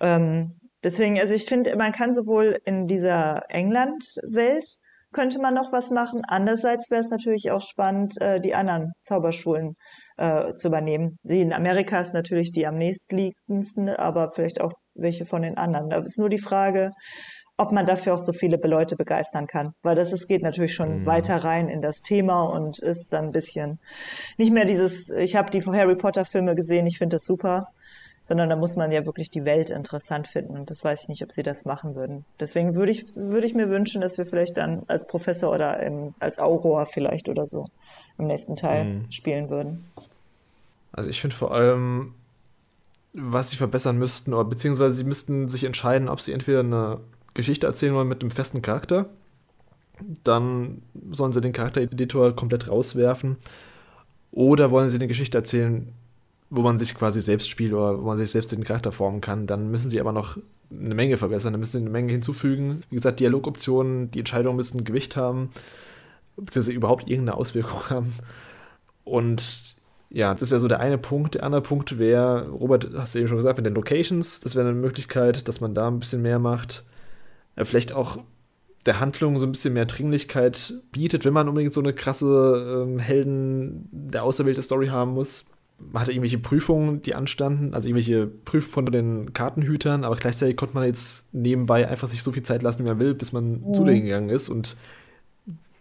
[0.00, 4.66] Ähm, deswegen, also ich finde, man kann sowohl in dieser England-Welt
[5.12, 6.22] könnte man noch was machen.
[6.26, 9.76] Andererseits wäre es natürlich auch spannend, äh, die anderen Zauberschulen
[10.16, 11.16] äh, zu übernehmen.
[11.22, 15.88] Die in Amerika ist natürlich die am nächstliegendsten, aber vielleicht auch welche von den anderen.
[15.88, 16.90] Da ist nur die Frage,
[17.58, 19.74] ob man dafür auch so viele Leute begeistern kann.
[19.82, 21.06] Weil das es geht natürlich schon mhm.
[21.06, 23.78] weiter rein in das Thema und ist dann ein bisschen
[24.36, 27.68] nicht mehr dieses, ich habe die Harry Potter Filme gesehen, ich finde das super,
[28.24, 30.58] sondern da muss man ja wirklich die Welt interessant finden.
[30.58, 32.24] Und das weiß ich nicht, ob sie das machen würden.
[32.40, 36.14] Deswegen würde ich, würde ich mir wünschen, dass wir vielleicht dann als Professor oder im,
[36.18, 37.66] als Aurora vielleicht oder so
[38.18, 39.10] im nächsten Teil mhm.
[39.10, 39.86] spielen würden.
[40.92, 42.14] Also ich finde vor allem,
[43.12, 46.98] was sie verbessern müssten, oder beziehungsweise sie müssten sich entscheiden, ob sie entweder eine
[47.36, 49.08] Geschichte erzählen wollen mit einem festen Charakter,
[50.24, 53.36] dann sollen sie den Charaktereditor komplett rauswerfen,
[54.32, 55.92] oder wollen sie eine Geschichte erzählen,
[56.50, 59.46] wo man sich quasi selbst spielt oder wo man sich selbst den Charakter formen kann,
[59.46, 60.36] dann müssen sie aber noch
[60.70, 62.82] eine Menge verbessern, dann müssen sie eine Menge hinzufügen.
[62.90, 65.50] Wie gesagt, Dialogoptionen, die Entscheidungen müssen Gewicht haben,
[66.36, 68.12] beziehungsweise überhaupt irgendeine Auswirkung haben.
[69.04, 69.76] Und
[70.10, 71.34] ja, das wäre so der eine Punkt.
[71.34, 74.68] Der andere Punkt wäre, Robert, hast du eben schon gesagt, mit den Locations, das wäre
[74.68, 76.84] eine Möglichkeit, dass man da ein bisschen mehr macht.
[77.64, 78.18] Vielleicht auch
[78.84, 82.98] der Handlung so ein bisschen mehr Dringlichkeit bietet, wenn man unbedingt so eine krasse ähm,
[82.98, 85.46] Helden der auserwählte Story haben muss
[85.78, 90.74] man hatte irgendwelche Prüfungen, die anstanden, also irgendwelche Prüfungen von den Kartenhütern, aber gleichzeitig konnte
[90.74, 93.74] man jetzt nebenbei einfach sich so viel Zeit lassen, wie man will, bis man mhm.
[93.74, 94.48] zu denen gegangen ist.
[94.48, 94.76] Und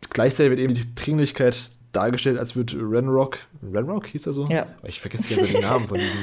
[0.10, 4.44] gleichzeitig wird eben die Dringlichkeit dargestellt, als würde Renrock, Renrock hieß er so?
[4.46, 4.68] Ja.
[4.84, 6.20] Ich vergesse jetzt den Namen von diesem,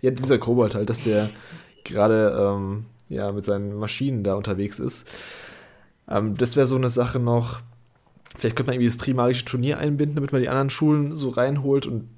[0.00, 1.30] ja, dieser Kobold halt, dass der
[1.84, 5.06] gerade ähm, ja, mit seinen Maschinen da unterwegs ist.
[6.08, 7.60] Ähm, das wäre so eine Sache noch.
[8.38, 11.86] Vielleicht könnte man irgendwie das Trimagische Turnier einbinden, damit man die anderen Schulen so reinholt
[11.86, 12.08] und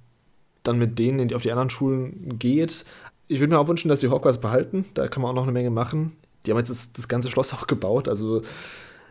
[0.63, 2.85] dann mit denen auf die anderen Schulen geht.
[3.27, 4.85] Ich würde mir auch wünschen, dass die Hogwarts behalten.
[4.95, 6.13] Da kann man auch noch eine Menge machen.
[6.45, 8.09] Die haben jetzt das, das ganze Schloss auch gebaut.
[8.09, 8.43] Also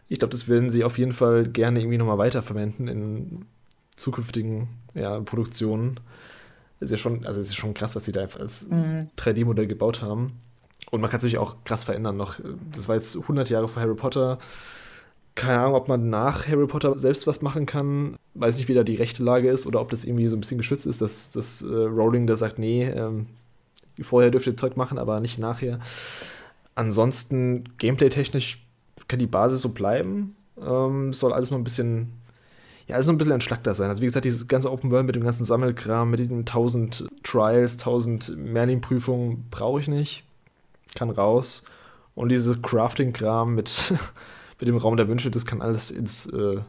[0.08, 3.46] ich glaube, das werden sie auf jeden Fall gerne irgendwie nochmal weiterverwenden in
[3.96, 6.00] zukünftigen ja, Produktionen.
[6.80, 9.10] Ist ja schon, also es ist schon krass, was sie da als mhm.
[9.18, 10.34] 3D-Modell gebaut haben.
[10.90, 12.40] Und man kann es natürlich auch krass verändern noch.
[12.74, 14.40] Das war jetzt 100 Jahre vor Harry Potter.
[15.36, 18.18] Keine Ahnung, ob man nach Harry Potter selbst was machen kann.
[18.34, 20.58] Weiß nicht, wie da die rechte Lage ist oder ob das irgendwie so ein bisschen
[20.58, 23.28] geschützt ist, dass, dass äh, Rowling da sagt, nee, ähm,
[24.02, 25.80] vorher dürft ihr Zeug machen, aber nicht nachher.
[26.76, 28.66] Ansonsten, gameplay-technisch
[29.08, 30.36] kann die Basis so bleiben.
[30.62, 32.22] Ähm, soll alles noch ein bisschen
[32.92, 33.90] ja, alles noch ein bisschen entschlackter sein.
[33.90, 37.74] Also wie gesagt, dieses ganze Open World mit dem ganzen Sammelkram, mit den 1000 Trials,
[37.74, 40.26] 1000 Merlin-Prüfungen brauche ich nicht.
[40.96, 41.64] Kann raus.
[42.16, 43.94] Und diese Crafting-Kram mit,
[44.60, 46.62] mit dem Raum der Wünsche, das kann alles ins, äh,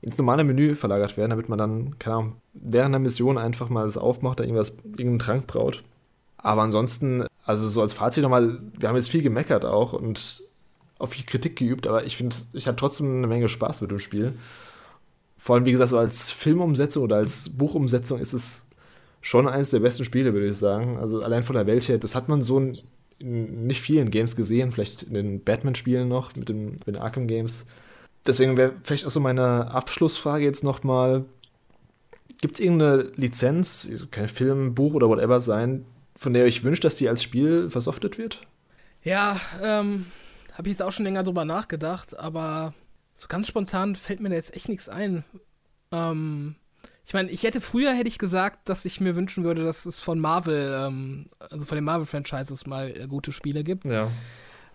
[0.00, 3.84] ins normale Menü verlagert werden, damit man dann, keine Ahnung, während der Mission einfach mal
[3.84, 5.82] das aufmacht, da irgendwas, irgendeinen Trank braut.
[6.36, 10.42] Aber ansonsten, also so als Fazit nochmal, wir haben jetzt viel gemeckert auch und
[10.98, 13.98] auch viel Kritik geübt, aber ich finde, ich habe trotzdem eine Menge Spaß mit dem
[13.98, 14.34] Spiel.
[15.36, 18.68] Vor allem, wie gesagt, so als Filmumsetzung oder als Buchumsetzung ist es
[19.20, 20.98] schon eines der besten Spiele, würde ich sagen.
[20.98, 22.60] Also allein von der Welt her, das hat man so
[23.22, 27.66] in nicht vielen Games gesehen, vielleicht in den Batman-Spielen noch, mit den, mit Arkham-Games.
[28.26, 31.24] Deswegen wäre vielleicht auch so meine Abschlussfrage jetzt nochmal:
[32.40, 35.84] Gibt es irgendeine Lizenz, kein Film, Buch oder whatever sein,
[36.16, 38.40] von der ich wünsche, dass die als Spiel versoftet wird?
[39.02, 40.06] Ja, ähm,
[40.52, 42.74] habe ich jetzt auch schon länger drüber nachgedacht, aber
[43.16, 45.24] so ganz spontan fällt mir da jetzt echt nichts ein.
[45.90, 46.54] Ähm,
[47.04, 49.98] ich meine, ich hätte früher hätte ich gesagt, dass ich mir wünschen würde, dass es
[49.98, 53.84] von Marvel, ähm, also von den Marvel-Franchises mal äh, gute Spiele gibt.
[53.86, 54.10] Ja.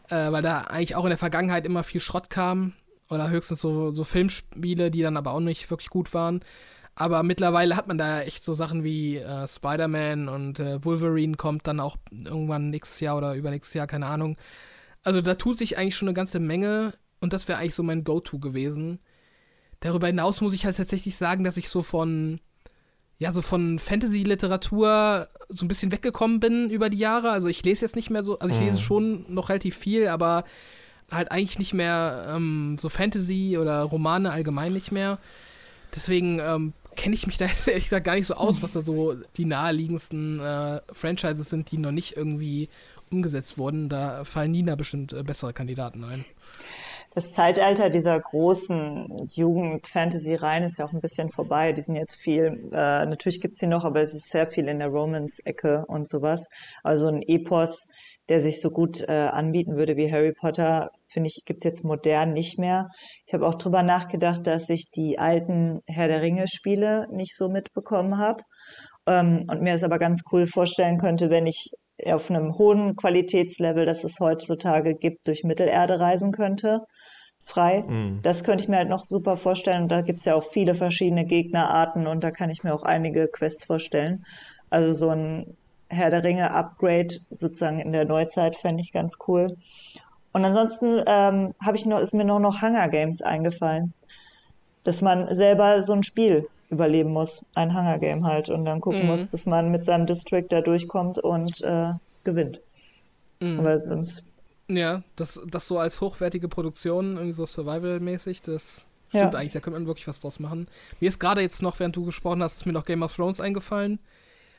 [0.10, 2.74] Äh, weil da eigentlich auch in der Vergangenheit immer viel Schrott kam.
[3.10, 6.42] Oder höchstens so, so Filmspiele, die dann aber auch nicht wirklich gut waren.
[6.96, 11.68] Aber mittlerweile hat man da echt so Sachen wie äh, Spider-Man und äh, Wolverine kommt
[11.68, 14.36] dann auch irgendwann nächstes Jahr oder übernächstes Jahr, keine Ahnung.
[15.04, 18.04] Also da tut sich eigentlich schon eine ganze Menge und das wäre eigentlich so mein
[18.04, 19.00] Go-To gewesen.
[19.80, 22.40] Darüber hinaus muss ich halt tatsächlich sagen, dass ich so von,
[23.20, 27.32] ja, so von Fantasy-Literatur so ein bisschen weggekommen bin über die Jahre.
[27.32, 28.84] Also ich lese jetzt nicht mehr so, also ich lese mhm.
[28.84, 30.44] schon noch relativ viel, aber
[31.12, 35.20] halt eigentlich nicht mehr ähm, so Fantasy oder Romane allgemein nicht mehr.
[35.96, 38.82] Deswegen ähm, kenne ich mich da jetzt ehrlich gesagt gar nicht so aus, was da
[38.82, 42.70] so die naheliegendsten äh, Franchises sind, die noch nicht irgendwie
[43.10, 43.88] umgesetzt wurden.
[43.88, 46.26] Da fallen Nina bestimmt äh, bessere Kandidaten ein
[47.18, 51.74] das Zeitalter dieser großen Jugend-Fantasy-Reihen ist ja auch ein bisschen vorbei.
[51.74, 54.78] Die sind jetzt viel, äh, natürlich gibt's die noch, aber es ist sehr viel in
[54.78, 56.48] der Romance-Ecke und sowas.
[56.84, 57.88] Also ein Epos,
[58.30, 62.34] der sich so gut äh, anbieten würde wie Harry Potter, finde ich, gibt's jetzt modern
[62.34, 62.88] nicht mehr.
[63.26, 68.20] Ich habe auch drüber nachgedacht, dass ich die alten Herr der Ringe-Spiele nicht so mitbekommen
[68.20, 68.44] habe.
[69.08, 71.72] Ähm, und mir es aber ganz cool vorstellen könnte, wenn ich
[72.06, 76.82] auf einem hohen Qualitätslevel, das es heutzutage gibt, durch Mittelerde reisen könnte
[77.48, 77.84] frei.
[77.88, 78.20] Mhm.
[78.24, 79.84] Das könnte ich mir halt noch super vorstellen.
[79.84, 83.28] Und da gibt's ja auch viele verschiedene Gegnerarten und da kann ich mir auch einige
[83.28, 84.26] Quests vorstellen.
[84.70, 85.56] Also so ein
[85.90, 89.56] Herr der Ringe Upgrade sozusagen in der Neuzeit fände ich ganz cool.
[90.34, 93.94] Und ansonsten ähm, habe ich noch, ist mir nur noch Hunger Games eingefallen.
[94.84, 99.04] Dass man selber so ein Spiel überleben muss, ein Hunger Game halt, und dann gucken
[99.04, 99.08] mhm.
[99.08, 101.94] muss, dass man mit seinem District da durchkommt und äh,
[102.26, 102.60] gewinnt.
[103.40, 103.60] Mhm.
[103.60, 104.26] Aber sonst
[104.70, 109.40] ja, das, das so als hochwertige Produktion, irgendwie so Survival-mäßig, das stimmt ja.
[109.40, 110.68] eigentlich, da könnte man wirklich was draus machen.
[111.00, 113.40] Mir ist gerade jetzt noch, während du gesprochen hast, ist mir noch Game of Thrones
[113.40, 114.00] eingefallen.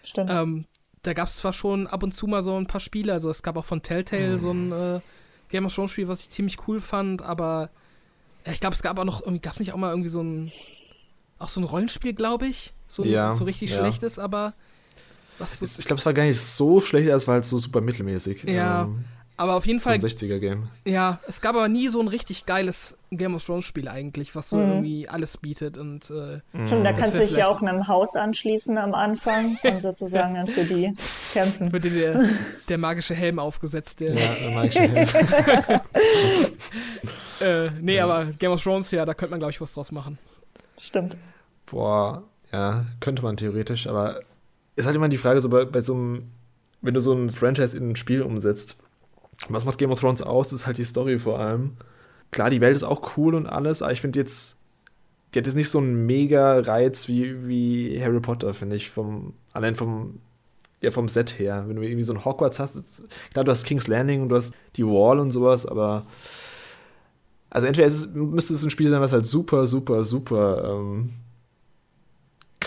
[0.03, 0.31] Stimmt.
[0.31, 0.65] Ähm,
[1.03, 3.43] da gab es zwar schon ab und zu mal so ein paar Spiele, also es
[3.43, 4.39] gab auch von Telltale mhm.
[4.39, 5.01] so ein äh,
[5.49, 7.71] Game of Thrones Spiel, was ich ziemlich cool fand, aber
[8.47, 10.23] ja, ich glaube, es gab auch noch, irgendwie, gab es nicht auch mal irgendwie so
[10.23, 10.51] ein,
[11.39, 13.79] auch so ein Rollenspiel, glaube ich, so, ja, so richtig ja.
[13.79, 14.55] schlechtes, aber
[15.39, 18.43] was ich glaube, es war gar nicht so schlecht, es war halt so super mittelmäßig.
[18.45, 19.05] Ja, ähm,
[19.39, 20.01] aber auf jeden Fall.
[20.01, 20.69] So ein 60er-Game.
[20.85, 24.57] Ja, es gab aber nie so ein richtig geiles Game of Thrones-Spiel eigentlich, was so
[24.57, 24.69] mhm.
[24.69, 25.79] irgendwie alles bietet.
[25.79, 29.81] Und, äh, Stimmt, da kannst du dich ja auch einem Haus anschließen am Anfang und
[29.81, 30.93] sozusagen dann für die
[31.33, 31.73] kämpfen.
[31.73, 32.25] Wird dir der,
[32.69, 34.01] der magische Helm aufgesetzt.
[34.01, 35.81] Der ja, der magische Helm.
[37.41, 38.05] äh, nee, ja.
[38.05, 40.19] aber Game of Thrones, ja, da könnte man, glaube ich, was draus machen.
[40.79, 41.17] Stimmt.
[41.67, 44.21] Boah, ja, könnte man theoretisch, aber
[44.75, 46.33] ist halt immer die Frage, so bei, bei so einem,
[46.83, 48.79] wenn du so ein Franchise in ein Spiel umsetzt,
[49.49, 50.51] was macht Game of Thrones aus?
[50.51, 51.77] Das ist halt die Story vor allem.
[52.31, 54.59] Klar, die Welt ist auch cool und alles, aber ich finde jetzt,
[55.33, 58.91] die hat jetzt nicht so einen mega Reiz wie, wie Harry Potter, finde ich.
[58.91, 60.21] Vom, allein vom
[60.81, 61.65] ja, vom Set her.
[61.67, 63.03] Wenn du irgendwie so ein Hogwarts hast,
[63.33, 66.07] klar, du hast King's Landing und du hast die Wall und sowas, aber
[67.51, 71.11] also entweder es, müsste es ein Spiel sein, was halt super, super, super ähm,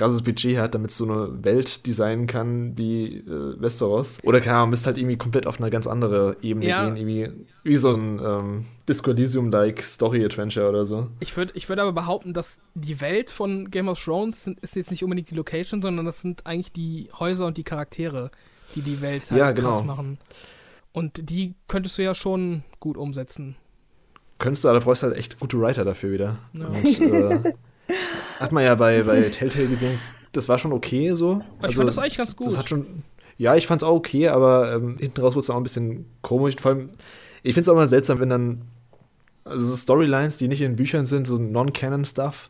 [0.02, 4.20] krasses Budget hat, damit es so eine Welt designen kann wie äh, Westeros.
[4.24, 6.86] Oder keine Ahnung, müsste halt irgendwie komplett auf eine ganz andere Ebene Ja.
[6.90, 11.08] gehen, irgendwie wie so ein ähm, Disco Elysium-like Story-Adventure oder so.
[11.20, 14.76] Ich würde ich würd aber behaupten, dass die Welt von Game of Thrones sind, ist
[14.76, 18.32] jetzt nicht unbedingt die Location, sondern das sind eigentlich die Häuser und die Charaktere,
[18.76, 19.94] die die Welt halt Ja, krass genau.
[19.94, 20.18] machen.
[20.94, 23.56] Und die könntest du ja schon gut umsetzen.
[24.40, 26.40] Könntest du, aber brauchst halt echt gute Writer dafür wieder.
[26.54, 26.66] Ja.
[26.66, 27.54] Und, äh,
[28.40, 30.00] hat man ja bei, bei Telltale gesehen,
[30.32, 31.42] das war schon okay so.
[31.60, 32.48] Aber ich fand das eigentlich ganz gut.
[32.48, 33.03] Das hat schon,
[33.38, 36.56] ja, ich fand's auch okay, aber ähm, hinten raus wurde es auch ein bisschen komisch.
[36.60, 36.90] Vor allem,
[37.44, 38.61] ich find's auch immer seltsam, wenn dann,
[39.44, 42.50] also so Storylines, die nicht in Büchern sind, so Non-Canon-Stuff,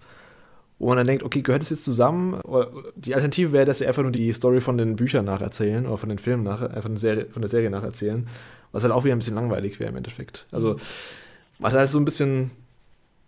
[0.79, 2.33] wo man dann denkt, okay, gehört das jetzt zusammen?
[2.41, 5.97] Oder die Alternative wäre, dass sie einfach nur die Story von den Büchern nacherzählen oder
[5.97, 8.27] von den Filmen nach, einfach eine Serie, von der Serie nacherzählen,
[8.71, 10.47] was halt auch wieder ein bisschen langweilig wäre im Endeffekt.
[10.51, 10.77] Also,
[11.59, 12.51] man hat halt so ein bisschen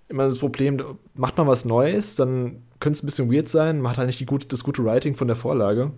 [0.10, 0.82] immer das Problem,
[1.14, 4.20] macht man was Neues, dann könnte es ein bisschen weird sein, man hat halt nicht
[4.20, 5.92] die gute, das gute Writing von der Vorlage.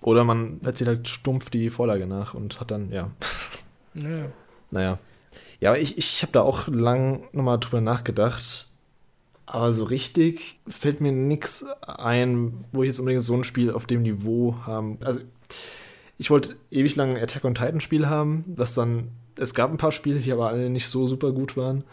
[0.00, 3.10] Oder man erzählt halt stumpf die Vorlage nach und hat dann, ja,
[3.94, 4.26] Ja.
[4.70, 4.98] naja.
[5.60, 8.68] Ja, aber ich, ich habe da auch lang nochmal drüber nachgedacht.
[9.46, 13.86] Aber so richtig fällt mir nichts ein, wo ich jetzt unbedingt so ein Spiel auf
[13.86, 14.98] dem Niveau haben.
[15.02, 15.20] Also,
[16.18, 19.08] ich wollte ewig lang ein Attack on Titan Spiel haben, das dann.
[19.36, 21.84] Es gab ein paar Spiele, die aber alle nicht so super gut waren.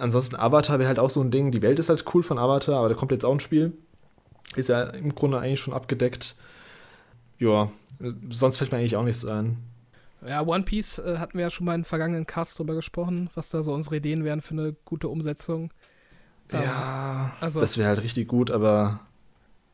[0.00, 1.50] Ansonsten Avatar wäre halt auch so ein Ding.
[1.52, 3.72] Die Welt ist halt cool von Avatar, aber da kommt jetzt auch ein Spiel.
[4.56, 6.34] Ist ja im Grunde eigentlich schon abgedeckt.
[7.38, 7.70] Ja,
[8.30, 9.58] sonst fällt mir eigentlich auch nichts ein.
[10.26, 13.48] Ja, One Piece äh, hatten wir ja schon mal in vergangenen Cast drüber gesprochen, was
[13.50, 15.70] da so unsere Ideen wären für eine gute Umsetzung.
[16.52, 19.00] Ähm, Ja, also- das wäre halt richtig gut, aber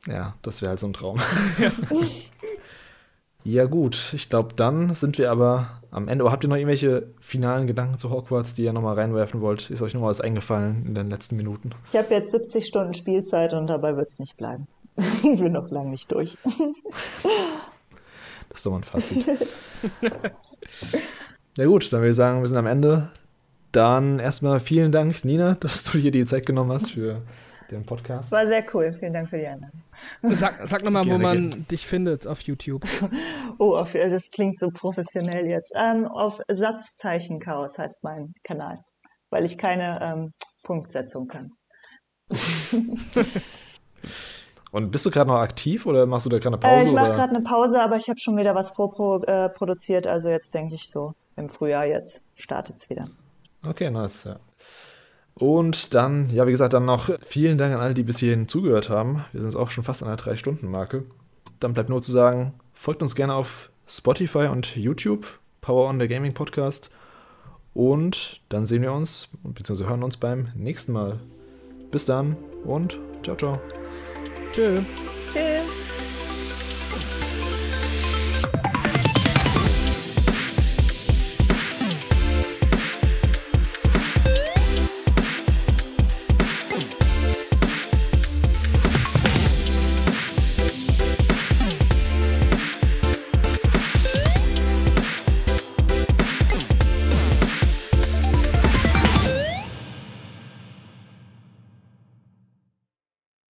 [0.07, 1.19] ja, das wäre halt so ein Traum.
[3.45, 6.25] ja, gut, ich glaube, dann sind wir aber am Ende.
[6.25, 9.71] Aber habt ihr noch irgendwelche finalen Gedanken zu Hogwarts, die ihr nochmal reinwerfen wollt?
[9.71, 11.71] Ist euch noch was eingefallen in den letzten Minuten?
[11.91, 14.67] Ich habe jetzt 70 Stunden Spielzeit und dabei wird es nicht bleiben.
[14.97, 16.37] ich bin noch lange nicht durch.
[18.49, 19.27] Das ist doch mal ein Fazit.
[21.57, 23.11] ja, gut, dann würde ich sagen, wir sind am Ende.
[23.73, 27.23] Dann erstmal vielen Dank, Nina, dass du dir die Zeit genommen hast für
[27.71, 28.33] den Podcast.
[28.33, 28.93] War sehr cool.
[28.99, 29.83] Vielen Dank für die Einladung.
[30.31, 31.63] Sag, sag nochmal, wo man gerne.
[31.65, 32.85] dich findet auf YouTube.
[33.59, 35.73] Oh, auf, das klingt so professionell jetzt.
[35.75, 38.79] Ähm, auf Satzzeichen-Chaos heißt mein Kanal,
[39.31, 40.33] weil ich keine ähm,
[40.65, 41.53] Punktsetzung kann.
[44.73, 46.89] Und bist du gerade noch aktiv oder machst du da gerade eine Äh, Pause?
[46.89, 50.05] ich mache gerade eine Pause, aber ich habe schon wieder was vorproduziert.
[50.05, 53.09] Äh, also jetzt denke ich so, im Frühjahr jetzt startet es wieder.
[53.67, 54.37] Okay, nice, ja.
[55.39, 58.89] Und dann, ja, wie gesagt, dann noch vielen Dank an alle, die bis hierhin zugehört
[58.89, 59.25] haben.
[59.33, 61.05] Wir sind jetzt auch schon fast an der 3-Stunden-Marke.
[61.61, 65.27] Dann bleibt nur zu sagen, folgt uns gerne auf Spotify und YouTube,
[65.61, 66.91] Power on the Gaming Podcast.
[67.75, 71.21] Und dann sehen wir uns, beziehungsweise hören uns beim nächsten Mal.
[71.91, 73.61] Bis dann und ciao, ciao.
[74.53, 74.81] Tschö.
[75.33, 75.86] Tschüss.